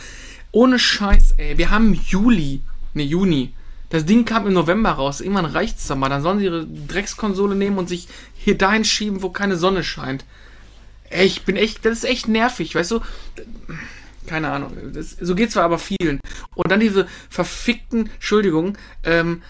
Ohne 0.52 0.78
Scheiß, 0.78 1.34
ey. 1.36 1.58
Wir 1.58 1.70
haben 1.70 1.94
Juli, 1.94 2.62
ne, 2.94 3.02
Juni. 3.02 3.52
Das 3.90 4.04
Ding 4.04 4.24
kam 4.24 4.46
im 4.46 4.52
November 4.52 4.90
raus. 4.90 5.20
Irgendwann 5.20 5.46
reicht's 5.46 5.86
doch 5.86 5.96
mal. 5.96 6.08
Dann 6.08 6.22
sollen 6.22 6.38
sie 6.38 6.44
ihre 6.46 6.66
Dreckskonsole 6.66 7.54
nehmen 7.54 7.78
und 7.78 7.88
sich 7.88 8.08
hier 8.36 8.56
dahin 8.56 8.84
schieben, 8.84 9.22
wo 9.22 9.30
keine 9.30 9.56
Sonne 9.56 9.82
scheint. 9.82 10.24
Ey, 11.10 11.26
ich 11.26 11.44
bin 11.44 11.56
echt, 11.56 11.84
das 11.84 11.98
ist 11.98 12.04
echt 12.04 12.28
nervig, 12.28 12.74
weißt 12.74 12.90
du? 12.90 13.00
keine 14.28 14.50
Ahnung. 14.50 14.76
Das, 14.92 15.16
so 15.20 15.34
geht's 15.34 15.54
zwar 15.54 15.64
aber 15.64 15.78
vielen. 15.78 16.20
Und 16.54 16.70
dann 16.70 16.80
diese 16.80 17.08
verfickten, 17.28 18.10
Entschuldigung, 18.14 18.78
ähm, 19.02 19.42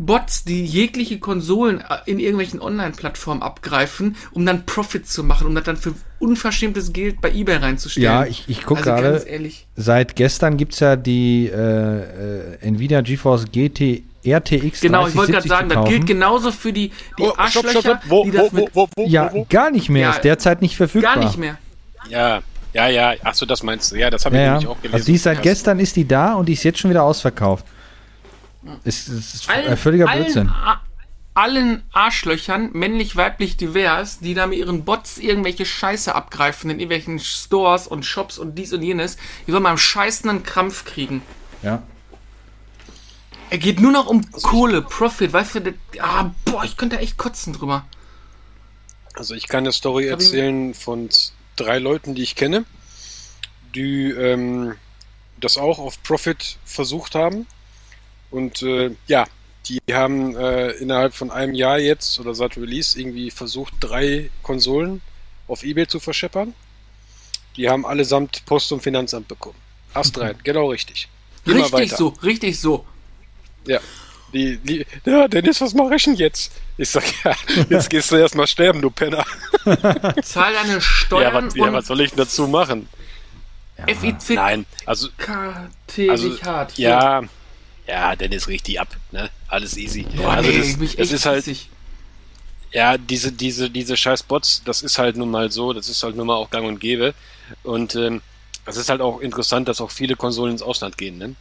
Bots, 0.00 0.44
die 0.44 0.64
jegliche 0.64 1.18
Konsolen 1.18 1.80
äh, 1.80 1.98
in 2.06 2.18
irgendwelchen 2.18 2.60
Online-Plattformen 2.60 3.42
abgreifen, 3.42 4.16
um 4.32 4.46
dann 4.46 4.64
Profit 4.64 5.06
zu 5.06 5.22
machen, 5.22 5.46
um 5.46 5.54
das 5.54 5.64
dann 5.64 5.76
für 5.76 5.92
unverschämtes 6.18 6.92
Geld 6.92 7.20
bei 7.20 7.30
eBay 7.30 7.56
reinzustellen. 7.56 8.04
Ja, 8.04 8.24
ich, 8.24 8.44
ich 8.48 8.64
gucke 8.64 8.90
also 8.92 9.24
gerade, 9.26 9.50
seit 9.76 10.16
gestern 10.16 10.56
gibt 10.56 10.72
es 10.72 10.80
ja 10.80 10.96
die 10.96 11.46
äh, 11.52 11.54
äh, 11.54 12.56
Nvidia 12.62 13.02
GeForce 13.02 13.44
GT 13.52 14.02
RTX 14.24 14.80
Genau, 14.80 15.06
ich 15.06 15.14
wollte 15.16 15.32
gerade 15.32 15.48
3070 15.48 15.50
sagen, 15.50 15.68
das 15.68 15.88
gilt 15.88 16.06
genauso 16.06 16.50
für 16.52 16.72
die, 16.72 16.88
die 17.18 17.22
Oh, 17.22 17.26
stopp, 17.28 17.38
Arschlöcher, 17.38 17.70
stopp, 17.70 17.82
stopp. 17.82 17.98
Wo, 18.08 18.24
die 18.24 18.32
wo, 18.32 18.36
das 18.38 18.52
wo, 18.52 18.56
mit 18.56 18.70
wo, 18.74 18.88
wo, 18.96 19.06
Ja, 19.06 19.30
wo, 19.32 19.38
wo? 19.38 19.46
gar 19.48 19.70
nicht 19.70 19.88
mehr. 19.90 20.02
Ja, 20.02 20.10
ist 20.12 20.24
derzeit 20.24 20.62
nicht 20.62 20.76
verfügbar. 20.76 21.14
gar 21.16 21.24
nicht 21.24 21.38
mehr. 21.38 21.58
Ja, 22.08 22.40
ja, 22.72 22.88
ja. 22.88 23.14
Achso, 23.22 23.46
das 23.46 23.62
meinst 23.62 23.92
du. 23.92 23.96
Ja, 23.96 24.10
das 24.10 24.24
habe 24.24 24.36
ich 24.36 24.40
Ja, 24.42 24.48
nämlich 24.48 24.64
ja. 24.64 24.70
auch 24.70 24.76
gelesen. 24.80 24.94
Also 24.94 25.06
die 25.06 25.14
ist 25.14 25.22
seit 25.24 25.42
gestern 25.42 25.78
ist 25.78 25.96
die 25.96 26.06
da 26.06 26.34
und 26.34 26.46
die 26.48 26.52
ist 26.54 26.62
jetzt 26.64 26.78
schon 26.78 26.90
wieder 26.90 27.02
ausverkauft. 27.02 27.66
Ist, 28.84 29.08
ist, 29.08 29.48
äh, 29.48 29.76
völliger 29.76 30.06
Blödsinn. 30.06 30.48
Allen, 30.48 30.80
allen 31.34 31.82
Arschlöchern, 31.92 32.70
männlich, 32.72 33.16
weiblich, 33.16 33.56
divers, 33.56 34.18
die 34.18 34.34
da 34.34 34.46
mit 34.46 34.58
ihren 34.58 34.84
Bots 34.84 35.18
irgendwelche 35.18 35.64
Scheiße 35.64 36.14
abgreifen 36.14 36.70
in 36.70 36.78
irgendwelchen 36.78 37.18
Stores 37.18 37.86
und 37.86 38.04
Shops 38.04 38.38
und 38.38 38.56
dies 38.56 38.72
und 38.72 38.82
jenes, 38.82 39.16
die 39.46 39.52
sollen 39.52 39.62
mal 39.62 39.70
am 39.70 39.78
Scheißen 39.78 40.28
einen 40.28 40.42
Krampf 40.42 40.84
kriegen. 40.84 41.22
Ja. 41.62 41.82
Er 43.48 43.58
geht 43.58 43.80
nur 43.80 43.92
noch 43.92 44.06
um 44.06 44.30
Kohle, 44.30 44.82
Profit, 44.82 45.32
weißt 45.32 45.56
du, 45.56 45.60
das, 45.60 45.74
ah, 46.00 46.30
boah, 46.44 46.64
ich 46.64 46.76
könnte 46.76 46.98
echt 46.98 47.16
kotzen 47.16 47.52
drüber. 47.52 47.84
Also 49.14 49.34
ich 49.34 49.48
kann 49.48 49.64
eine 49.64 49.72
Story 49.72 50.06
erzählen 50.06 50.72
von 50.74 51.08
drei 51.56 51.78
Leuten, 51.78 52.14
die 52.14 52.22
ich 52.22 52.36
kenne, 52.36 52.64
die 53.74 54.10
ähm, 54.10 54.76
das 55.40 55.58
auch 55.58 55.78
auf 55.78 56.02
Profit 56.02 56.58
versucht 56.64 57.14
haben. 57.14 57.46
Und 58.30 58.62
äh, 58.62 58.90
ja, 59.06 59.26
die 59.66 59.80
haben 59.92 60.36
äh, 60.36 60.70
innerhalb 60.72 61.14
von 61.14 61.30
einem 61.30 61.54
Jahr 61.54 61.78
jetzt 61.78 62.18
oder 62.18 62.34
seit 62.34 62.56
Release 62.56 62.98
irgendwie 62.98 63.30
versucht, 63.30 63.74
drei 63.80 64.30
Konsolen 64.42 65.00
auf 65.48 65.62
Ebay 65.62 65.86
zu 65.86 66.00
verscheppern. 66.00 66.54
Die 67.56 67.68
haben 67.68 67.84
allesamt 67.84 68.44
Post- 68.46 68.72
und 68.72 68.82
Finanzamt 68.82 69.28
bekommen. 69.28 69.58
Ast 69.92 70.18
rein, 70.18 70.36
genau 70.44 70.70
richtig. 70.70 71.08
Immer 71.44 71.56
richtig 71.56 71.72
weiter. 71.72 71.96
so, 71.96 72.08
richtig 72.22 72.60
so. 72.60 72.86
Ja. 73.66 73.80
Die, 74.32 74.58
die, 74.58 74.86
ja, 75.04 75.26
Dennis, 75.26 75.60
was 75.60 75.74
mache 75.74 75.96
ich 75.96 76.04
denn 76.04 76.14
jetzt? 76.14 76.52
Ich 76.78 76.88
sag, 76.88 77.02
ja, 77.24 77.34
jetzt 77.68 77.90
gehst 77.90 78.12
du 78.12 78.16
erstmal 78.16 78.46
sterben, 78.46 78.80
du 78.80 78.90
Penner. 78.90 79.24
Zahl 80.22 80.52
deine 80.54 80.74
Ja, 80.74 80.80
Steuern 80.80 81.46
was, 81.46 81.54
ja, 81.56 81.72
was 81.72 81.86
soll 81.86 82.00
ich 82.00 82.10
denn 82.10 82.18
dazu 82.18 82.46
machen? 82.46 82.88
FICKT 83.86 84.30
Nein, 84.30 84.66
also, 84.84 85.08
also 86.08 86.28
dich 86.28 86.44
hart. 86.44 86.72
Hier. 86.72 86.88
ja, 86.90 87.22
ja, 87.90 88.14
Dennis 88.14 88.46
richtig 88.46 88.80
ab, 88.80 88.96
ne? 89.10 89.30
Alles 89.48 89.76
easy. 89.76 90.06
Boah, 90.16 90.34
also 90.34 90.48
nee, 90.48 90.58
das, 90.58 90.68
ich 90.68 90.78
bin 90.78 90.88
das 90.96 91.10
ist 91.10 91.26
halt, 91.26 91.44
pissig. 91.44 91.68
ja, 92.72 92.96
diese, 92.96 93.32
diese, 93.32 93.68
diese 93.68 93.96
scheiß 93.96 94.22
Bots, 94.22 94.62
das 94.64 94.82
ist 94.82 94.96
halt 94.98 95.16
nun 95.16 95.30
mal 95.30 95.50
so, 95.50 95.72
das 95.72 95.88
ist 95.88 96.00
halt 96.04 96.14
nun 96.14 96.28
mal 96.28 96.36
auch 96.36 96.50
gang 96.50 96.68
und 96.68 96.78
gäbe. 96.78 97.14
Und 97.64 97.96
ähm, 97.96 98.22
es 98.64 98.76
ist 98.76 98.90
halt 98.90 99.00
auch 99.00 99.20
interessant, 99.20 99.66
dass 99.66 99.80
auch 99.80 99.90
viele 99.90 100.14
Konsolen 100.14 100.52
ins 100.52 100.62
Ausland 100.62 100.96
gehen, 100.98 101.18
ne? 101.18 101.34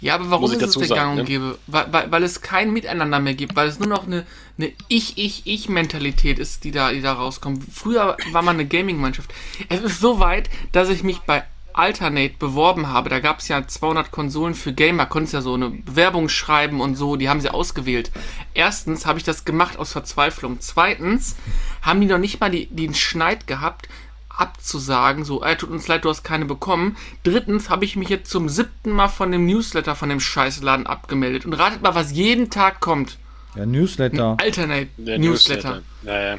Ja, 0.00 0.16
aber 0.16 0.30
warum 0.30 0.52
ich 0.52 0.58
ist 0.58 0.76
es 0.76 0.88
sagen, 0.88 0.94
Gang 0.94 1.10
und 1.12 1.16
ne? 1.18 1.24
gäbe? 1.24 1.58
Weil, 1.68 1.92
weil, 1.92 2.10
weil 2.10 2.22
es 2.24 2.40
kein 2.40 2.72
Miteinander 2.72 3.20
mehr 3.20 3.34
gibt, 3.34 3.54
weil 3.54 3.68
es 3.68 3.78
nur 3.78 3.88
noch 3.88 4.04
eine, 4.04 4.26
eine 4.58 4.72
Ich-Ich-Ich-Mentalität 4.88 6.40
ist, 6.40 6.64
die 6.64 6.72
da, 6.72 6.90
die 6.90 7.00
da 7.00 7.12
rauskommt. 7.12 7.64
Früher 7.72 8.16
war 8.32 8.42
man 8.42 8.56
eine 8.56 8.66
Gaming-Mannschaft. 8.66 9.32
Es 9.68 9.80
ist 9.80 10.00
so 10.00 10.18
weit, 10.18 10.50
dass 10.72 10.90
ich 10.90 11.04
mich 11.04 11.20
bei 11.20 11.44
Alternate 11.74 12.34
beworben 12.38 12.88
habe. 12.88 13.10
Da 13.10 13.20
gab 13.20 13.40
es 13.40 13.48
ja 13.48 13.66
200 13.66 14.10
Konsolen 14.10 14.54
für 14.54 14.72
Gamer, 14.72 15.06
konntest 15.06 15.34
ja 15.34 15.42
so 15.42 15.54
eine 15.54 15.70
Bewerbung 15.70 16.28
schreiben 16.28 16.80
und 16.80 16.94
so, 16.94 17.16
die 17.16 17.28
haben 17.28 17.40
sie 17.40 17.52
ausgewählt. 17.52 18.10
Erstens 18.54 19.04
habe 19.06 19.18
ich 19.18 19.24
das 19.24 19.44
gemacht 19.44 19.78
aus 19.78 19.92
Verzweiflung. 19.92 20.60
Zweitens 20.60 21.36
haben 21.82 22.00
die 22.00 22.06
noch 22.06 22.18
nicht 22.18 22.40
mal 22.40 22.50
die, 22.50 22.66
den 22.66 22.94
Schneid 22.94 23.46
gehabt, 23.46 23.88
abzusagen, 24.28 25.24
so, 25.24 25.42
ey, 25.42 25.56
tut 25.56 25.70
uns 25.70 25.86
leid, 25.88 26.04
du 26.04 26.08
hast 26.08 26.22
keine 26.22 26.44
bekommen. 26.44 26.96
Drittens 27.22 27.70
habe 27.70 27.84
ich 27.84 27.96
mich 27.96 28.08
jetzt 28.08 28.30
zum 28.30 28.48
siebten 28.48 28.90
Mal 28.90 29.08
von 29.08 29.30
dem 29.30 29.46
Newsletter 29.46 29.94
von 29.94 30.08
dem 30.08 30.20
Scheißladen 30.20 30.86
abgemeldet. 30.86 31.44
Und 31.44 31.54
ratet 31.54 31.82
mal, 31.82 31.94
was 31.94 32.12
jeden 32.12 32.50
Tag 32.50 32.80
kommt. 32.80 33.18
Ja, 33.54 33.66
Newsletter. 33.66 34.36
Alternate 34.40 34.88
Der 34.96 35.18
Newsletter. 35.18 35.82
Ja, 36.02 36.22
ja. 36.22 36.38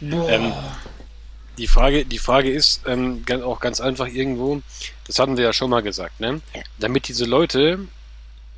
Boah. 0.00 0.28
Ähm, 0.28 0.52
die 1.58 1.66
Frage, 1.66 2.04
die 2.04 2.18
Frage 2.18 2.50
ist 2.50 2.82
ähm, 2.86 3.24
auch 3.44 3.60
ganz 3.60 3.80
einfach 3.80 4.06
irgendwo, 4.08 4.62
das 5.06 5.18
hatten 5.18 5.36
wir 5.36 5.44
ja 5.44 5.52
schon 5.52 5.70
mal 5.70 5.82
gesagt, 5.82 6.20
ne? 6.20 6.40
Damit 6.78 7.08
diese 7.08 7.24
Leute 7.24 7.80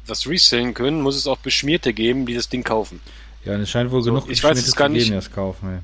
was 0.07 0.26
resellen 0.26 0.75
können, 0.75 1.02
muss 1.02 1.17
es 1.17 1.26
auch 1.26 1.37
Beschmierte 1.38 1.93
geben, 1.93 2.26
die 2.26 2.35
das 2.35 2.49
Ding 2.49 2.64
kaufen. 2.64 3.00
Ja, 3.45 3.55
und 3.55 3.61
es 3.61 3.71
scheint 3.71 3.90
wohl 3.90 4.02
So, 4.02 4.11
genug 4.11 4.25
ich 4.31 4.43
weiß 4.43 4.50
Beschmierte 4.57 4.69
es 4.69 4.76
gar 4.76 4.88
zu 4.88 4.93
nicht. 4.95 5.05
geben, 5.05 5.21
die 5.21 5.25
das 5.26 5.31
kaufen. 5.33 5.69
ey. 5.75 5.78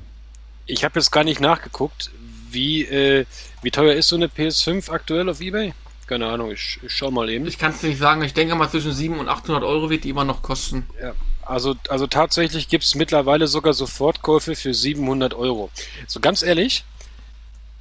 Ich 0.65 0.83
habe 0.83 0.99
jetzt 0.99 1.11
gar 1.11 1.23
nicht 1.23 1.39
nachgeguckt, 1.39 2.09
wie, 2.49 2.83
äh, 2.83 3.25
wie 3.61 3.71
teuer 3.71 3.93
ist 3.93 4.09
so 4.09 4.15
eine 4.15 4.27
PS5 4.27 4.89
aktuell 4.89 5.29
auf 5.29 5.41
Ebay? 5.41 5.73
Keine 6.07 6.27
Ahnung, 6.27 6.51
ich, 6.51 6.79
ich 6.83 6.91
schau 6.91 7.11
mal 7.11 7.29
eben. 7.29 7.47
Ich 7.47 7.57
kann 7.57 7.71
es 7.71 7.81
nicht 7.83 7.97
sagen. 7.97 8.23
Ich 8.23 8.33
denke 8.33 8.55
mal, 8.55 8.69
zwischen 8.69 8.93
700 8.93 9.27
und 9.27 9.33
800 9.33 9.63
Euro 9.63 9.89
wird 9.89 10.03
die 10.03 10.09
immer 10.09 10.23
noch 10.23 10.41
kosten. 10.41 10.87
Ja, 11.01 11.13
also, 11.41 11.75
also 11.89 12.07
tatsächlich 12.07 12.67
gibt 12.67 12.83
es 12.83 12.95
mittlerweile 12.95 13.47
sogar 13.47 13.73
Sofortkäufe 13.73 14.55
für 14.55 14.73
700 14.73 15.33
Euro. 15.33 15.69
So 16.07 16.19
ganz 16.19 16.41
ehrlich, 16.43 16.83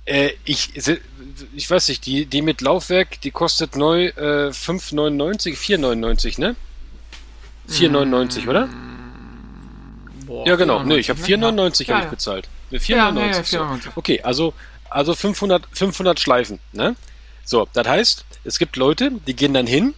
äh, 0.07 0.31
ich, 0.45 0.71
ich 1.55 1.71
weiß 1.71 1.89
nicht, 1.89 2.05
die, 2.07 2.27
die 2.27 2.43
mit 2.43 2.61
Laufwerk, 2.61 3.21
die 3.23 3.31
kostet 3.31 3.77
neu 3.77 4.07
äh, 4.09 4.51
5,99, 4.51 5.57
4,99, 5.57 6.41
ne? 6.41 6.57
4,99, 7.71 8.49
oder? 8.49 8.69
Boah, 10.27 10.47
Ja, 10.47 10.57
genau. 10.57 10.83
Nee, 10.83 10.97
ich 10.97 11.09
habe 11.09 11.21
4,99 11.21 11.89
Ja, 11.89 11.95
habe 11.95 12.01
ja. 12.01 12.05
ich 12.05 12.11
bezahlt. 12.11 12.49
Ne, 12.71 12.79
Ja, 12.87 12.97
ja, 12.97 13.09
4,99. 13.11 13.27
ja, 13.27 13.43
so. 13.45 13.59
4,99. 13.59 13.89
Okay, 13.95 14.21
also, 14.23 14.53
also 14.91 15.15
500, 15.15 15.67
500 15.73 16.21
Schleifen, 16.21 16.59
ne? 16.73 16.97
So, 17.47 17.67
das 17.73 17.87
heißt, 17.87 18.25
es 18.45 18.59
gibt 18.59 18.77
Leute, 18.77 19.13
die 19.27 19.35
gehen 19.35 19.55
dann 19.55 19.67
hin, 19.67 19.95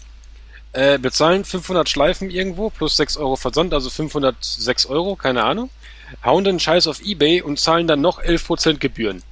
äh, 0.73 0.99
bezahlen 0.99 1.45
500 1.45 1.89
Schleifen 1.89 2.31
irgendwo 2.31 2.71
plus 2.71 2.97
6 2.97 3.17
Euro 3.17 3.37
Versand, 3.37 3.73
also 3.73 3.91
506 3.91 4.87
Euro, 4.87 5.17
keine 5.17 5.45
Ahnung, 5.45 5.71
hauen 6.25 6.45
den 6.45 6.61
Scheiß 6.61 6.87
auf 6.87 7.01
Ebay 7.03 7.43
und 7.43 7.59
zahlen 7.59 7.87
dann 7.87 8.01
noch 8.01 8.21
11% 8.21 8.79
Gebühren 8.79 9.23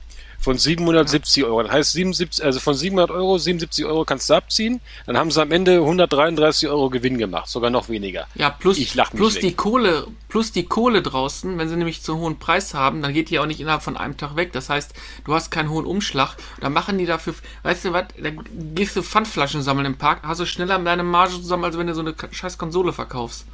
von 0.45 0.59
770 0.59 1.45
Euro. 1.45 1.63
Das 1.63 1.73
heißt, 1.73 1.93
77, 1.93 2.45
also 2.45 2.61
von 2.61 2.75
700 2.75 3.11
Euro, 3.11 3.39
77 3.39 3.85
Euro 3.87 4.05
kannst 4.05 4.29
du 4.29 4.35
abziehen, 4.35 4.81
dann 5.07 5.17
haben 5.17 5.31
sie 5.31 5.41
am 5.41 5.51
Ende 5.51 5.79
133 5.79 6.69
Euro 6.69 6.91
Gewinn 6.91 7.19
gemacht, 7.19 7.49
sogar 7.49 7.71
noch 7.71 7.89
weniger. 7.89 8.27
Ja, 8.35 8.51
plus, 8.51 8.79
plus 9.15 9.39
die 9.39 9.55
Kohle, 9.55 10.07
plus 10.29 10.53
die 10.53 10.65
Kohle 10.65 11.03
draußen, 11.03 11.57
wenn 11.59 11.69
sie 11.69 11.77
nämlich 11.77 12.03
zu 12.03 12.19
hohen 12.19 12.39
Preis 12.39 12.75
haben, 12.75 13.01
dann 13.03 13.15
geht 13.15 13.31
die 13.31 13.39
auch 13.39 13.47
nicht 13.47 13.59
innerhalb 13.59 13.83
von 13.83 13.97
einem 13.97 14.17
Tag 14.17 14.37
weg. 14.37 14.53
Das 14.53 14.69
heißt, 14.69 14.93
du 15.25 15.35
hast 15.35 15.51
keinen 15.51 15.71
hohen 15.71 15.87
Umschlag. 15.87 16.37
Da 16.61 16.69
machen 16.69 16.99
die 16.99 17.07
dafür, 17.07 17.35
weißt 17.63 17.87
du 17.87 17.93
was, 17.93 18.05
da 18.23 18.31
gehst 18.75 18.97
du 18.97 19.03
Pfandflaschen 19.03 19.63
sammeln 19.63 19.87
im 19.87 19.97
Park, 19.97 20.21
hast 20.23 20.41
du 20.41 20.47
schneller 20.47 20.79
deine 20.79 21.03
Marge 21.03 21.33
zusammen, 21.33 21.65
als 21.65 21.79
wenn 21.79 21.87
du 21.87 21.95
so 21.95 22.03
eine 22.03 22.15
scheiß 22.31 22.59
Konsole 22.59 22.93
verkaufst. 22.93 23.47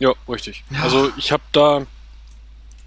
Ja, 0.00 0.12
richtig. 0.28 0.64
Also 0.82 1.10
ich 1.16 1.30
habe 1.30 1.42
da, 1.52 1.86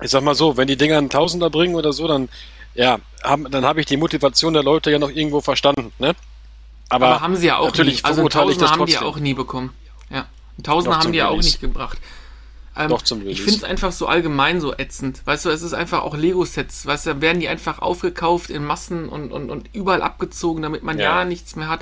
ich 0.02 0.12
sag 0.12 0.22
mal 0.22 0.36
so, 0.36 0.58
wenn 0.58 0.68
die 0.68 0.78
Dinger 0.78 0.98
einen 0.98 1.10
Tausender 1.10 1.50
bringen 1.50 1.76
oder 1.76 1.94
so, 1.94 2.08
dann 2.08 2.30
ja, 2.80 2.98
haben, 3.24 3.50
dann 3.52 3.66
habe 3.66 3.80
ich 3.82 3.86
die 3.86 3.98
Motivation 3.98 4.54
der 4.54 4.64
Leute 4.64 4.90
ja 4.92 5.00
noch 5.00 5.10
irgendwo 5.10 5.42
verstanden, 5.42 5.92
ne? 6.00 6.16
Aber, 6.90 7.08
Aber, 7.08 7.22
haben 7.22 7.36
sie 7.36 7.48
ja 7.48 7.58
auch 7.58 7.66
natürlich 7.68 7.98
nie. 7.98 8.04
Also 8.06 8.16
verurteile 8.18 8.52
ich 8.52 8.58
Tausender 8.58 8.66
das 8.72 8.80
haben 8.80 8.86
die 8.88 8.92
ja 8.94 9.00
trotzdem. 9.00 9.20
auch 9.20 9.24
nie 9.24 9.34
bekommen. 9.34 9.74
Ja. 10.10 10.26
Tausender 10.64 10.98
haben 11.00 11.12
die 11.12 11.20
ja 11.20 11.28
auch 11.28 11.38
nicht 11.38 11.62
gebracht. 11.62 12.00
Ähm, 12.76 12.90
Doch 12.90 13.02
zum 13.02 13.20
ich 13.20 13.26
Release. 13.26 13.44
finde 13.44 13.58
es 13.58 13.64
einfach 13.64 13.92
so 13.92 14.08
allgemein 14.08 14.62
so 14.62 14.74
ätzend. 14.76 15.22
Weißt 15.26 15.46
du, 15.46 15.50
es 15.50 15.62
ist 15.62 15.74
einfach 15.74 16.02
auch 16.02 16.16
Lego-Sets. 16.16 16.86
Weißt 16.86 17.06
du, 17.08 17.22
werden 17.22 17.42
die 17.42 17.50
einfach 17.50 17.80
aufgekauft 17.80 18.50
in 18.50 18.64
Massen 18.64 19.10
und, 19.10 19.32
und, 19.32 19.50
und 19.52 19.70
überall 19.74 20.02
abgezogen, 20.02 20.62
damit 20.64 20.82
man 20.84 20.98
ja, 20.98 21.20
Ja. 21.20 21.26
nichts 21.26 21.56
mehr 21.56 21.68
hat. 21.68 21.82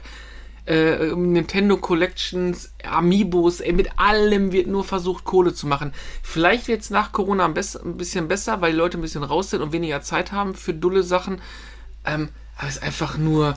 Äh, 0.68 1.16
Nintendo 1.16 1.78
Collections, 1.78 2.74
Amiibos, 2.84 3.62
ey, 3.62 3.72
mit 3.72 3.98
allem 3.98 4.52
wird 4.52 4.68
nur 4.68 4.84
versucht, 4.84 5.24
Kohle 5.24 5.54
zu 5.54 5.66
machen. 5.66 5.94
Vielleicht 6.22 6.68
wird 6.68 6.82
es 6.82 6.90
nach 6.90 7.14
Corona 7.14 7.46
ein, 7.46 7.54
ein 7.56 7.98
bisschen 7.98 8.28
besser, 8.28 8.60
weil 8.60 8.74
die 8.74 8.78
Leute 8.78 8.98
ein 8.98 9.02
bisschen 9.02 9.24
raus 9.24 9.50
sind 9.50 9.62
und 9.62 9.72
weniger 9.72 10.02
Zeit 10.02 10.34
haben 10.34 10.56
für 10.56 10.74
dulle 10.74 11.04
Sachen. 11.04 11.42
Ähm, 12.06 12.30
aber 12.58 12.68
es 12.68 12.76
ist 12.76 12.84
einfach 12.84 13.18
nur. 13.18 13.56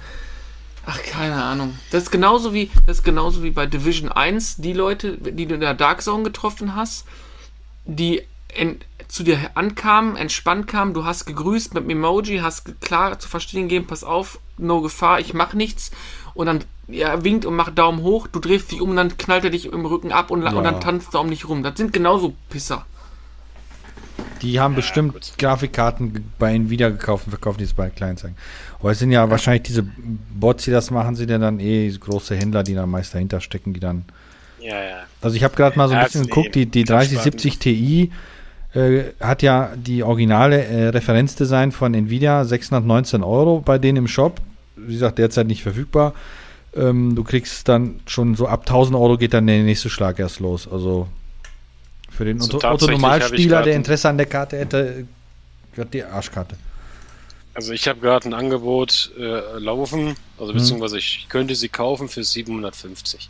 Ach, 0.87 1.03
keine 1.03 1.43
Ahnung. 1.43 1.77
Das 1.91 2.05
ist 2.05 2.11
genauso 2.11 2.55
wie, 2.55 2.71
das 2.87 2.99
ist 2.99 3.05
genauso 3.05 3.43
wie 3.43 3.51
bei 3.51 3.67
Division 3.67 4.11
1, 4.11 4.57
die 4.59 4.73
Leute, 4.73 5.19
die 5.19 5.47
du 5.47 5.55
in 5.55 5.61
der 5.61 5.75
Dark 5.75 6.03
Zone 6.03 6.23
getroffen 6.23 6.75
hast, 6.75 7.07
die 7.85 8.23
en, 8.49 8.79
zu 9.09 9.25
dir 9.25 9.51
ankamen, 9.55 10.17
entspannt 10.17 10.69
kamen, 10.69 10.95
du 10.95 11.05
hast 11.05 11.27
gegrüßt 11.27 11.75
mit 11.75 11.85
dem 11.85 11.91
Emoji, 11.91 12.39
hast 12.39 12.81
klar 12.81 13.19
zu 13.19 13.29
verstehen 13.29 13.63
gegeben, 13.69 13.87
pass 13.87 14.05
auf, 14.05 14.39
no 14.57 14.81
Gefahr, 14.81 15.21
ich 15.21 15.35
mach 15.35 15.53
nichts. 15.55 15.91
Und 16.35 16.47
dann 16.47 16.65
er 16.93 17.25
winkt 17.25 17.45
und 17.45 17.55
macht 17.57 17.79
Daumen 17.79 18.03
hoch, 18.03 18.27
du 18.27 18.39
drehst 18.41 18.71
dich 18.73 18.81
um 18.81 18.91
und 18.91 18.97
dann 18.97 19.17
knallt 19.17 19.45
er 19.45 19.51
dich 19.51 19.67
im 19.73 19.85
Rücken 19.87 20.13
ab 20.13 20.31
und, 20.31 20.43
la- 20.43 20.51
und 20.51 20.65
Ja. 20.65 20.71
dann 20.73 20.81
tanzt 20.81 21.15
er 21.15 21.21
um 21.21 21.31
dich 21.31 21.49
rum. 21.49 21.63
Das 21.63 21.77
sind 21.77 21.93
genauso 21.93 22.35
Pisser. 22.49 22.85
Die 24.43 24.59
haben 24.59 24.75
bestimmt 24.75 25.13
gut. 25.15 25.33
Grafikkarten 25.39 26.33
bei 26.39 26.55
Nvidia 26.55 26.89
gekauft 26.89 27.27
und 27.27 27.31
verkaufen 27.31 27.59
die 27.59 27.65
es 27.65 27.75
bei 27.75 27.91
Kleinanzeigen. 27.91 28.37
Aber 28.79 28.91
es 28.91 28.99
sind 28.99 29.11
ja, 29.13 29.29
wahrscheinlich 29.31 29.65
diese 29.65 29.83
Bots, 29.83 30.65
die 30.65 30.71
das 30.71 30.91
machen, 30.91 31.15
sind 31.15 31.31
ja 31.31 31.39
dann 31.39 31.61
eh 31.61 31.91
große 31.91 32.35
Händler, 32.37 32.63
die 32.63 32.75
da 32.75 32.87
meist 32.87 33.13
dahinter 33.15 33.41
stecken, 33.41 33.75
die 33.75 33.81
dann. 33.81 34.05
Ja, 34.61 34.83
ja. 34.83 34.97
Also 35.21 35.37
ich 35.37 35.45
habe 35.45 35.55
gerade 35.57 35.77
mal 35.77 35.89
so 35.89 35.95
ein 35.95 36.01
Ja, 36.01 36.05
bisschen 36.07 36.25
geguckt, 36.25 36.55
die, 36.55 36.67
die 36.67 36.85
ganz 36.85 37.09
3070 37.11 37.59
Ti 37.59 38.11
äh, 38.75 39.03
hat 39.21 39.43
ja 39.43 39.71
die 39.77 40.03
originale 40.03 40.65
äh, 40.65 40.89
Referenzdesign 40.89 41.73
von 41.73 41.93
Nvidia, 41.93 42.45
619 42.45 43.23
Euro 43.23 43.61
bei 43.61 43.79
denen 43.79 43.99
im 43.99 44.09
Shop. 44.09 44.41
Wie 44.77 44.95
gesagt, 44.95 45.19
derzeit 45.19 45.49
nicht 45.49 45.63
verfügbar. 45.63 46.15
Ähm, 46.77 47.15
du 47.17 47.25
kriegst 47.25 47.69
dann 47.69 48.01
schon 48.07 48.37
so 48.37 48.47
ab 48.47 48.61
1000 48.61 48.97
Euro 48.97 49.17
geht 49.19 49.35
dann 49.35 49.47
der 49.47 49.63
nächste 49.63 49.91
Schlag 49.91 50.19
erst 50.19 50.41
los. 50.41 50.69
Also 50.71 51.09
für 52.11 52.25
den 52.25 52.39
So 52.41 52.47
Otto- 52.49 52.59
tatsächlich 52.59 52.97
Otto-Normalspieler, 52.97 53.57
habe 53.59 53.69
ich 53.69 53.73
der 53.73 53.77
Interesse 53.77 54.09
an 54.09 54.17
der 54.19 54.27
Karte 54.27 54.59
hätte, 54.59 55.07
wird 55.75 55.95
die 55.95 56.05
Arschkarte. 56.05 56.57
Also 57.55 57.73
ich 57.73 57.89
habe 57.89 57.99
gerade 58.01 58.29
ein 58.29 58.35
Angebot 58.35 59.11
äh, 59.19 59.59
laufen, 59.59 60.15
also 60.39 60.53
Mhm. 60.53 60.59
beziehungsweise 60.59 60.99
ich 60.99 61.27
könnte 61.29 61.57
sie 61.57 61.69
kaufen 61.69 62.09
für 62.09 62.23
750. 62.23 63.29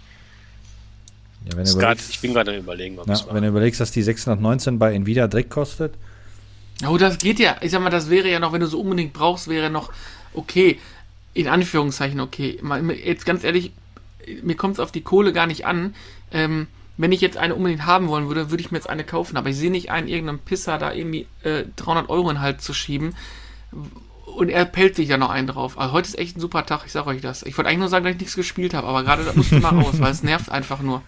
Ja, 1.50 1.56
wenn 1.56 1.64
du 1.64 1.78
grad, 1.78 1.98
ich 2.10 2.20
bin 2.20 2.34
gerade 2.34 2.50
am 2.52 2.58
überlegen, 2.58 2.98
ob 2.98 3.06
ja, 3.06 3.14
es 3.14 3.26
wenn 3.30 3.42
du 3.42 3.48
überlegst, 3.48 3.80
dass 3.80 3.90
die 3.92 4.02
619 4.02 4.78
bei 4.78 4.92
Nvidia 4.92 5.26
direkt 5.26 5.48
kostet. 5.50 5.94
Oh, 6.86 6.98
das 6.98 7.16
geht 7.18 7.38
ja. 7.38 7.56
Ich 7.62 7.70
sag 7.70 7.80
mal, 7.80 7.88
das 7.90 8.10
wäre 8.10 8.28
ja 8.30 8.38
noch, 8.38 8.52
wenn 8.52 8.60
du 8.60 8.66
so 8.66 8.80
unbedingt 8.80 9.12
brauchst, 9.14 9.48
wäre 9.48 9.70
noch 9.70 9.90
okay. 10.34 10.78
In 11.34 11.48
Anführungszeichen 11.48 12.20
okay. 12.20 12.58
Mal, 12.62 12.90
jetzt 12.90 13.26
ganz 13.26 13.44
ehrlich, 13.44 13.72
mir 14.42 14.56
kommt 14.56 14.74
es 14.74 14.80
auf 14.80 14.92
die 14.92 15.02
Kohle 15.02 15.32
gar 15.32 15.46
nicht 15.46 15.66
an. 15.66 15.94
Ähm, 16.32 16.66
wenn 16.96 17.12
ich 17.12 17.20
jetzt 17.20 17.38
eine 17.38 17.54
unbedingt 17.54 17.86
haben 17.86 18.08
wollen 18.08 18.28
würde, 18.28 18.50
würde 18.50 18.62
ich 18.62 18.70
mir 18.70 18.78
jetzt 18.78 18.90
eine 18.90 19.04
kaufen. 19.04 19.36
Aber 19.36 19.48
ich 19.48 19.56
sehe 19.56 19.70
nicht 19.70 19.90
einen, 19.90 20.08
irgendeinem 20.08 20.40
Pisser 20.40 20.78
da 20.78 20.92
irgendwie 20.92 21.26
äh, 21.42 21.64
300 21.76 22.10
Euro 22.10 22.28
in 22.30 22.36
den 22.36 22.42
Hals 22.42 22.62
zu 22.62 22.74
schieben. 22.74 23.14
Und 24.26 24.48
er 24.48 24.64
pellt 24.64 24.96
sich 24.96 25.08
da 25.08 25.16
noch 25.16 25.30
einen 25.30 25.46
drauf. 25.46 25.78
Also 25.78 25.92
heute 25.92 26.08
ist 26.08 26.18
echt 26.18 26.36
ein 26.36 26.40
super 26.40 26.66
Tag, 26.66 26.82
ich 26.84 26.92
sag 26.92 27.06
euch 27.06 27.20
das. 27.20 27.42
Ich 27.42 27.56
wollte 27.56 27.68
eigentlich 27.68 27.80
nur 27.80 27.88
sagen, 27.88 28.04
dass 28.04 28.14
ich 28.14 28.20
nichts 28.20 28.36
gespielt 28.36 28.74
habe, 28.74 28.86
aber 28.86 29.02
gerade 29.02 29.24
das 29.24 29.34
musste 29.34 29.60
mal 29.60 29.74
raus, 29.74 29.94
weil 29.98 30.12
es 30.12 30.22
nervt 30.22 30.50
einfach 30.50 30.82
nur. 30.82 31.02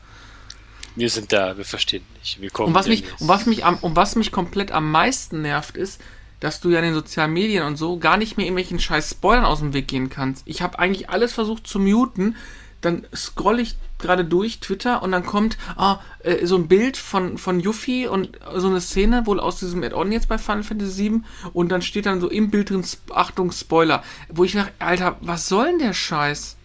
Wir 0.96 1.08
sind 1.08 1.32
da, 1.32 1.56
wir 1.56 1.64
verstehen 1.64 2.04
nicht. 2.20 2.40
Wir 2.40 2.50
kommen 2.50 2.68
Und 2.68 2.74
was 2.74 2.86
mich, 2.86 3.04
und 3.20 3.28
was 3.28 3.46
mich 3.46 3.64
am, 3.64 3.76
und 3.76 3.96
was 3.96 4.16
mich 4.16 4.30
komplett 4.30 4.72
am 4.72 4.90
meisten 4.90 5.42
nervt, 5.42 5.76
ist, 5.76 6.00
dass 6.42 6.60
du 6.60 6.70
ja 6.70 6.80
in 6.80 6.86
den 6.86 6.94
sozialen 6.94 7.32
Medien 7.32 7.64
und 7.64 7.76
so 7.76 7.98
gar 7.98 8.16
nicht 8.16 8.36
mehr 8.36 8.46
irgendwelchen 8.46 8.80
scheiß 8.80 9.10
Spoilern 9.10 9.44
aus 9.44 9.60
dem 9.60 9.74
Weg 9.74 9.86
gehen 9.86 10.10
kannst. 10.10 10.42
Ich 10.44 10.60
habe 10.60 10.76
eigentlich 10.80 11.08
alles 11.08 11.32
versucht 11.32 11.68
zu 11.68 11.78
muten, 11.78 12.34
dann 12.80 13.06
scroll 13.14 13.60
ich 13.60 13.76
gerade 14.00 14.24
durch 14.24 14.58
Twitter 14.58 15.04
und 15.04 15.12
dann 15.12 15.24
kommt 15.24 15.56
ah, 15.76 16.00
äh, 16.24 16.44
so 16.44 16.56
ein 16.56 16.66
Bild 16.66 16.96
von, 16.96 17.38
von 17.38 17.60
Yuffie 17.60 18.08
und 18.08 18.40
so 18.56 18.66
eine 18.66 18.80
Szene, 18.80 19.24
wohl 19.26 19.38
aus 19.38 19.60
diesem 19.60 19.84
Add-on 19.84 20.10
jetzt 20.10 20.28
bei 20.28 20.36
Final 20.36 20.64
Fantasy 20.64 21.10
VII 21.12 21.20
und 21.52 21.68
dann 21.68 21.80
steht 21.80 22.06
dann 22.06 22.20
so 22.20 22.28
im 22.28 22.50
Bild 22.50 22.70
drin, 22.70 22.84
Achtung, 23.14 23.52
Spoiler, 23.52 24.02
wo 24.28 24.42
ich 24.42 24.54
nach, 24.54 24.68
Alter, 24.80 25.18
was 25.20 25.48
soll 25.48 25.66
denn 25.66 25.78
der 25.78 25.92
Scheiß? 25.92 26.56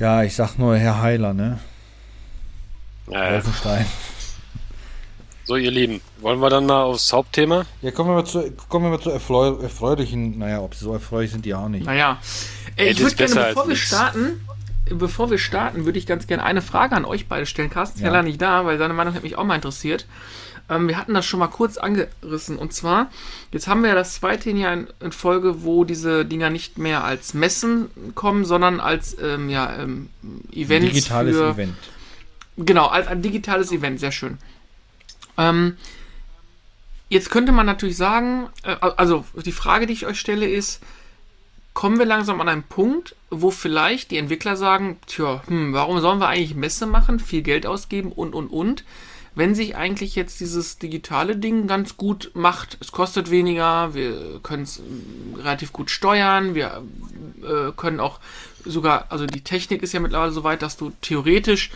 Ja, 0.00 0.24
ich 0.24 0.34
sag 0.34 0.58
nur 0.58 0.76
Herr 0.76 1.00
Heiler, 1.00 1.34
ne? 1.34 1.60
Ja. 3.08 3.30
Wolfenstein. 3.32 3.86
So, 5.46 5.56
ihr 5.56 5.70
Lieben, 5.70 6.00
wollen 6.20 6.40
wir 6.40 6.48
dann 6.48 6.64
mal 6.64 6.82
aufs 6.82 7.12
Hauptthema? 7.12 7.66
Ja, 7.82 7.90
kommen 7.90 8.10
wir 8.10 8.14
mal 8.14 8.24
zu, 8.24 8.50
kommen 8.68 8.86
wir 8.86 8.90
mal 8.90 9.00
zu 9.00 9.10
erfreu 9.10 9.60
erfreulichen. 9.60 10.38
Naja, 10.38 10.60
ob 10.60 10.74
sie 10.74 10.84
so 10.84 10.92
erfreulich 10.94 11.32
sind, 11.32 11.44
die 11.44 11.54
auch 11.54 11.68
nicht. 11.68 11.84
Naja, 11.84 12.18
Ja, 12.78 12.84
ich 12.84 12.98
würde 12.98 13.14
gerne, 13.14 13.34
bevor 13.34 13.64
wir 13.64 13.74
nix. 13.74 13.80
starten, 13.80 14.46
bevor 14.88 15.30
wir 15.30 15.38
starten, 15.38 15.84
würde 15.84 15.98
ich 15.98 16.06
ganz 16.06 16.26
gerne 16.26 16.42
eine 16.42 16.62
Frage 16.62 16.96
an 16.96 17.04
euch 17.04 17.28
beide 17.28 17.44
stellen. 17.44 17.68
Carsten 17.68 17.98
ist 17.98 18.04
ja 18.04 18.10
leider 18.10 18.22
nicht 18.22 18.40
da, 18.40 18.64
weil 18.64 18.78
seine 18.78 18.94
Meinung 18.94 19.14
hat 19.14 19.22
mich 19.22 19.36
auch 19.36 19.44
mal 19.44 19.54
interessiert. 19.54 20.06
Ähm, 20.70 20.88
wir 20.88 20.96
hatten 20.96 21.12
das 21.12 21.26
schon 21.26 21.40
mal 21.40 21.48
kurz 21.48 21.76
angerissen. 21.76 22.56
Und 22.56 22.72
zwar, 22.72 23.10
jetzt 23.52 23.68
haben 23.68 23.82
wir 23.82 23.90
ja 23.90 23.94
das 23.94 24.14
zweite 24.14 24.50
Jahr 24.50 24.72
in, 24.72 24.86
in 25.00 25.12
Folge, 25.12 25.62
wo 25.62 25.84
diese 25.84 26.24
Dinger 26.24 26.48
nicht 26.48 26.78
mehr 26.78 27.04
als 27.04 27.34
Messen 27.34 27.90
kommen, 28.14 28.46
sondern 28.46 28.80
als 28.80 29.14
ähm, 29.22 29.50
ja, 29.50 29.76
ähm, 29.78 30.08
Events 30.52 30.94
Digitales 30.94 31.36
für, 31.36 31.50
Event. 31.50 31.76
Genau, 32.56 32.86
als 32.86 33.08
ein 33.08 33.20
digitales 33.20 33.72
Event, 33.72 34.00
sehr 34.00 34.12
schön. 34.12 34.38
Ähm, 35.38 35.76
jetzt 37.08 37.30
könnte 37.30 37.52
man 37.52 37.66
natürlich 37.66 37.96
sagen, 37.96 38.48
äh, 38.62 38.76
also 38.80 39.24
die 39.44 39.52
Frage, 39.52 39.86
die 39.86 39.92
ich 39.92 40.06
euch 40.06 40.18
stelle, 40.18 40.48
ist, 40.48 40.80
kommen 41.74 41.98
wir 41.98 42.06
langsam 42.06 42.40
an 42.40 42.48
einen 42.48 42.62
Punkt, 42.62 43.16
wo 43.30 43.50
vielleicht 43.50 44.10
die 44.10 44.18
Entwickler 44.18 44.56
sagen, 44.56 44.98
tja, 45.06 45.42
hm, 45.46 45.72
warum 45.72 46.00
sollen 46.00 46.20
wir 46.20 46.28
eigentlich 46.28 46.54
Messe 46.54 46.86
machen, 46.86 47.18
viel 47.18 47.42
Geld 47.42 47.66
ausgeben 47.66 48.12
und, 48.12 48.32
und, 48.32 48.48
und, 48.48 48.84
wenn 49.34 49.54
sich 49.56 49.74
eigentlich 49.74 50.14
jetzt 50.14 50.38
dieses 50.38 50.78
digitale 50.78 51.36
Ding 51.36 51.66
ganz 51.66 51.96
gut 51.96 52.30
macht. 52.34 52.78
Es 52.80 52.92
kostet 52.92 53.30
weniger, 53.30 53.92
wir 53.94 54.38
können 54.44 54.62
es 54.62 54.78
ähm, 54.78 55.34
relativ 55.36 55.72
gut 55.72 55.90
steuern, 55.90 56.54
wir 56.54 56.84
äh, 57.42 57.72
können 57.76 57.98
auch 57.98 58.20
sogar, 58.64 59.06
also 59.10 59.26
die 59.26 59.42
Technik 59.42 59.82
ist 59.82 59.92
ja 59.92 60.00
mittlerweile 60.00 60.32
so 60.32 60.44
weit, 60.44 60.62
dass 60.62 60.76
du 60.76 60.92
theoretisch 61.00 61.72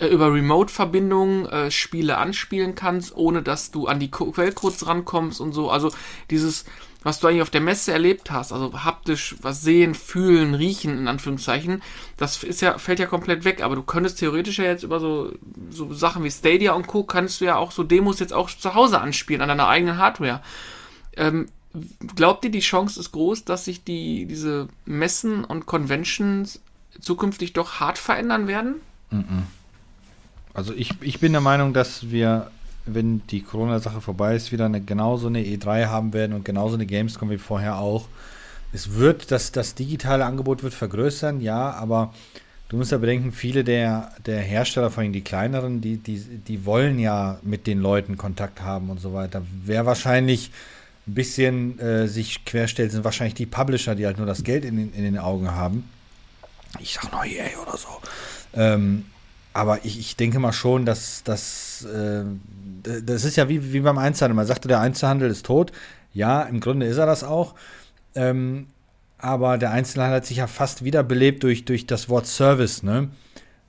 äh, 0.00 0.06
über 0.06 0.32
Remote-Verbindungen 0.32 1.46
äh, 1.46 1.70
Spiele 1.70 2.16
anspielen 2.16 2.74
kannst, 2.74 3.14
ohne 3.14 3.42
dass 3.42 3.70
du 3.70 3.86
an 3.86 4.00
die 4.00 4.10
Quellcodes 4.10 4.86
rankommst 4.86 5.40
und 5.40 5.52
so. 5.52 5.70
Also 5.70 5.92
dieses, 6.30 6.64
was 7.02 7.20
du 7.20 7.26
eigentlich 7.26 7.42
auf 7.42 7.50
der 7.50 7.60
Messe 7.60 7.92
erlebt 7.92 8.30
hast, 8.30 8.52
also 8.52 8.84
haptisch 8.84 9.36
was 9.42 9.62
sehen, 9.62 9.94
fühlen, 9.94 10.54
riechen, 10.54 10.98
in 10.98 11.08
Anführungszeichen, 11.08 11.82
das 12.16 12.42
ist 12.42 12.62
ja, 12.62 12.78
fällt 12.78 12.98
ja 12.98 13.06
komplett 13.06 13.44
weg, 13.44 13.62
aber 13.62 13.76
du 13.76 13.82
könntest 13.82 14.18
theoretisch 14.18 14.58
ja 14.58 14.64
jetzt 14.64 14.84
über 14.84 15.00
so, 15.00 15.32
so 15.70 15.92
Sachen 15.92 16.24
wie 16.24 16.30
Stadia 16.30 16.72
und 16.72 16.86
Co. 16.86 17.04
kannst 17.04 17.40
du 17.40 17.44
ja 17.44 17.56
auch 17.56 17.70
so 17.70 17.84
Demos 17.84 18.20
jetzt 18.20 18.32
auch 18.32 18.50
zu 18.50 18.74
Hause 18.74 19.00
anspielen, 19.00 19.42
an 19.42 19.48
deiner 19.48 19.68
eigenen 19.68 19.98
Hardware. 19.98 20.40
Ähm, 21.16 21.48
glaubt 22.16 22.44
ihr, 22.44 22.50
die 22.50 22.60
Chance 22.60 22.98
ist 22.98 23.12
groß, 23.12 23.44
dass 23.44 23.66
sich 23.66 23.84
die, 23.84 24.26
diese 24.26 24.68
Messen 24.86 25.44
und 25.44 25.66
Conventions 25.66 26.60
zukünftig 27.00 27.52
doch 27.52 27.80
hart 27.80 27.98
verändern 27.98 28.46
werden? 28.46 28.76
Also 30.54 30.72
ich, 30.74 30.94
ich 31.00 31.20
bin 31.20 31.32
der 31.32 31.40
Meinung, 31.40 31.72
dass 31.72 32.10
wir, 32.10 32.50
wenn 32.86 33.22
die 33.28 33.42
Corona-Sache 33.42 34.00
vorbei 34.00 34.34
ist, 34.34 34.52
wieder 34.52 34.66
eine, 34.66 34.80
genauso 34.80 35.28
eine 35.28 35.40
E3 35.40 35.86
haben 35.86 36.12
werden 36.12 36.34
und 36.34 36.44
genauso 36.44 36.74
eine 36.74 36.86
Gamescom 36.86 37.30
wie 37.30 37.38
vorher 37.38 37.78
auch. 37.78 38.08
Es 38.72 38.94
wird, 38.94 39.30
das, 39.30 39.52
das 39.52 39.74
digitale 39.74 40.24
Angebot 40.24 40.62
wird 40.62 40.74
vergrößern, 40.74 41.40
ja, 41.40 41.72
aber 41.72 42.14
du 42.68 42.76
musst 42.76 42.92
ja 42.92 42.98
bedenken, 42.98 43.32
viele 43.32 43.64
der, 43.64 44.12
der 44.26 44.40
Hersteller, 44.40 44.90
vor 44.90 45.02
allem 45.02 45.12
die 45.12 45.22
kleineren, 45.22 45.80
die, 45.80 45.96
die, 45.96 46.18
die 46.18 46.64
wollen 46.64 46.98
ja 46.98 47.38
mit 47.42 47.66
den 47.66 47.80
Leuten 47.80 48.16
Kontakt 48.16 48.62
haben 48.62 48.90
und 48.90 49.00
so 49.00 49.12
weiter. 49.12 49.42
Wer 49.64 49.86
wahrscheinlich 49.86 50.50
ein 51.06 51.14
bisschen 51.14 51.78
äh, 51.80 52.06
sich 52.06 52.44
querstellt, 52.44 52.92
sind 52.92 53.04
wahrscheinlich 53.04 53.34
die 53.34 53.46
Publisher, 53.46 53.94
die 53.94 54.06
halt 54.06 54.18
nur 54.18 54.26
das 54.26 54.44
Geld 54.44 54.64
in 54.64 54.76
den, 54.76 54.92
in 54.92 55.02
den 55.02 55.18
Augen 55.18 55.50
haben. 55.50 55.88
Ich 56.78 56.94
sag 56.94 57.10
noch 57.10 57.24
EA 57.24 57.46
oder 57.60 57.76
so. 57.76 57.88
Ähm, 58.54 59.06
aber 59.52 59.84
ich, 59.84 59.98
ich 59.98 60.16
denke 60.16 60.38
mal 60.38 60.52
schon, 60.52 60.86
dass 60.86 61.22
das, 61.24 61.84
äh, 61.84 62.22
das 62.82 63.24
ist 63.24 63.36
ja 63.36 63.48
wie, 63.48 63.72
wie 63.72 63.80
beim 63.80 63.98
Einzelhandel. 63.98 64.36
Man 64.36 64.46
sagte, 64.46 64.68
der 64.68 64.80
Einzelhandel 64.80 65.30
ist 65.30 65.46
tot. 65.46 65.72
Ja, 66.12 66.42
im 66.42 66.60
Grunde 66.60 66.86
ist 66.86 66.98
er 66.98 67.06
das 67.06 67.24
auch. 67.24 67.54
Ähm, 68.14 68.66
aber 69.18 69.58
der 69.58 69.72
Einzelhandel 69.72 70.16
hat 70.16 70.26
sich 70.26 70.38
ja 70.38 70.46
fast 70.46 70.84
wiederbelebt 70.84 71.42
durch, 71.42 71.64
durch 71.64 71.86
das 71.86 72.08
Wort 72.08 72.26
Service. 72.26 72.82
Ne? 72.82 73.10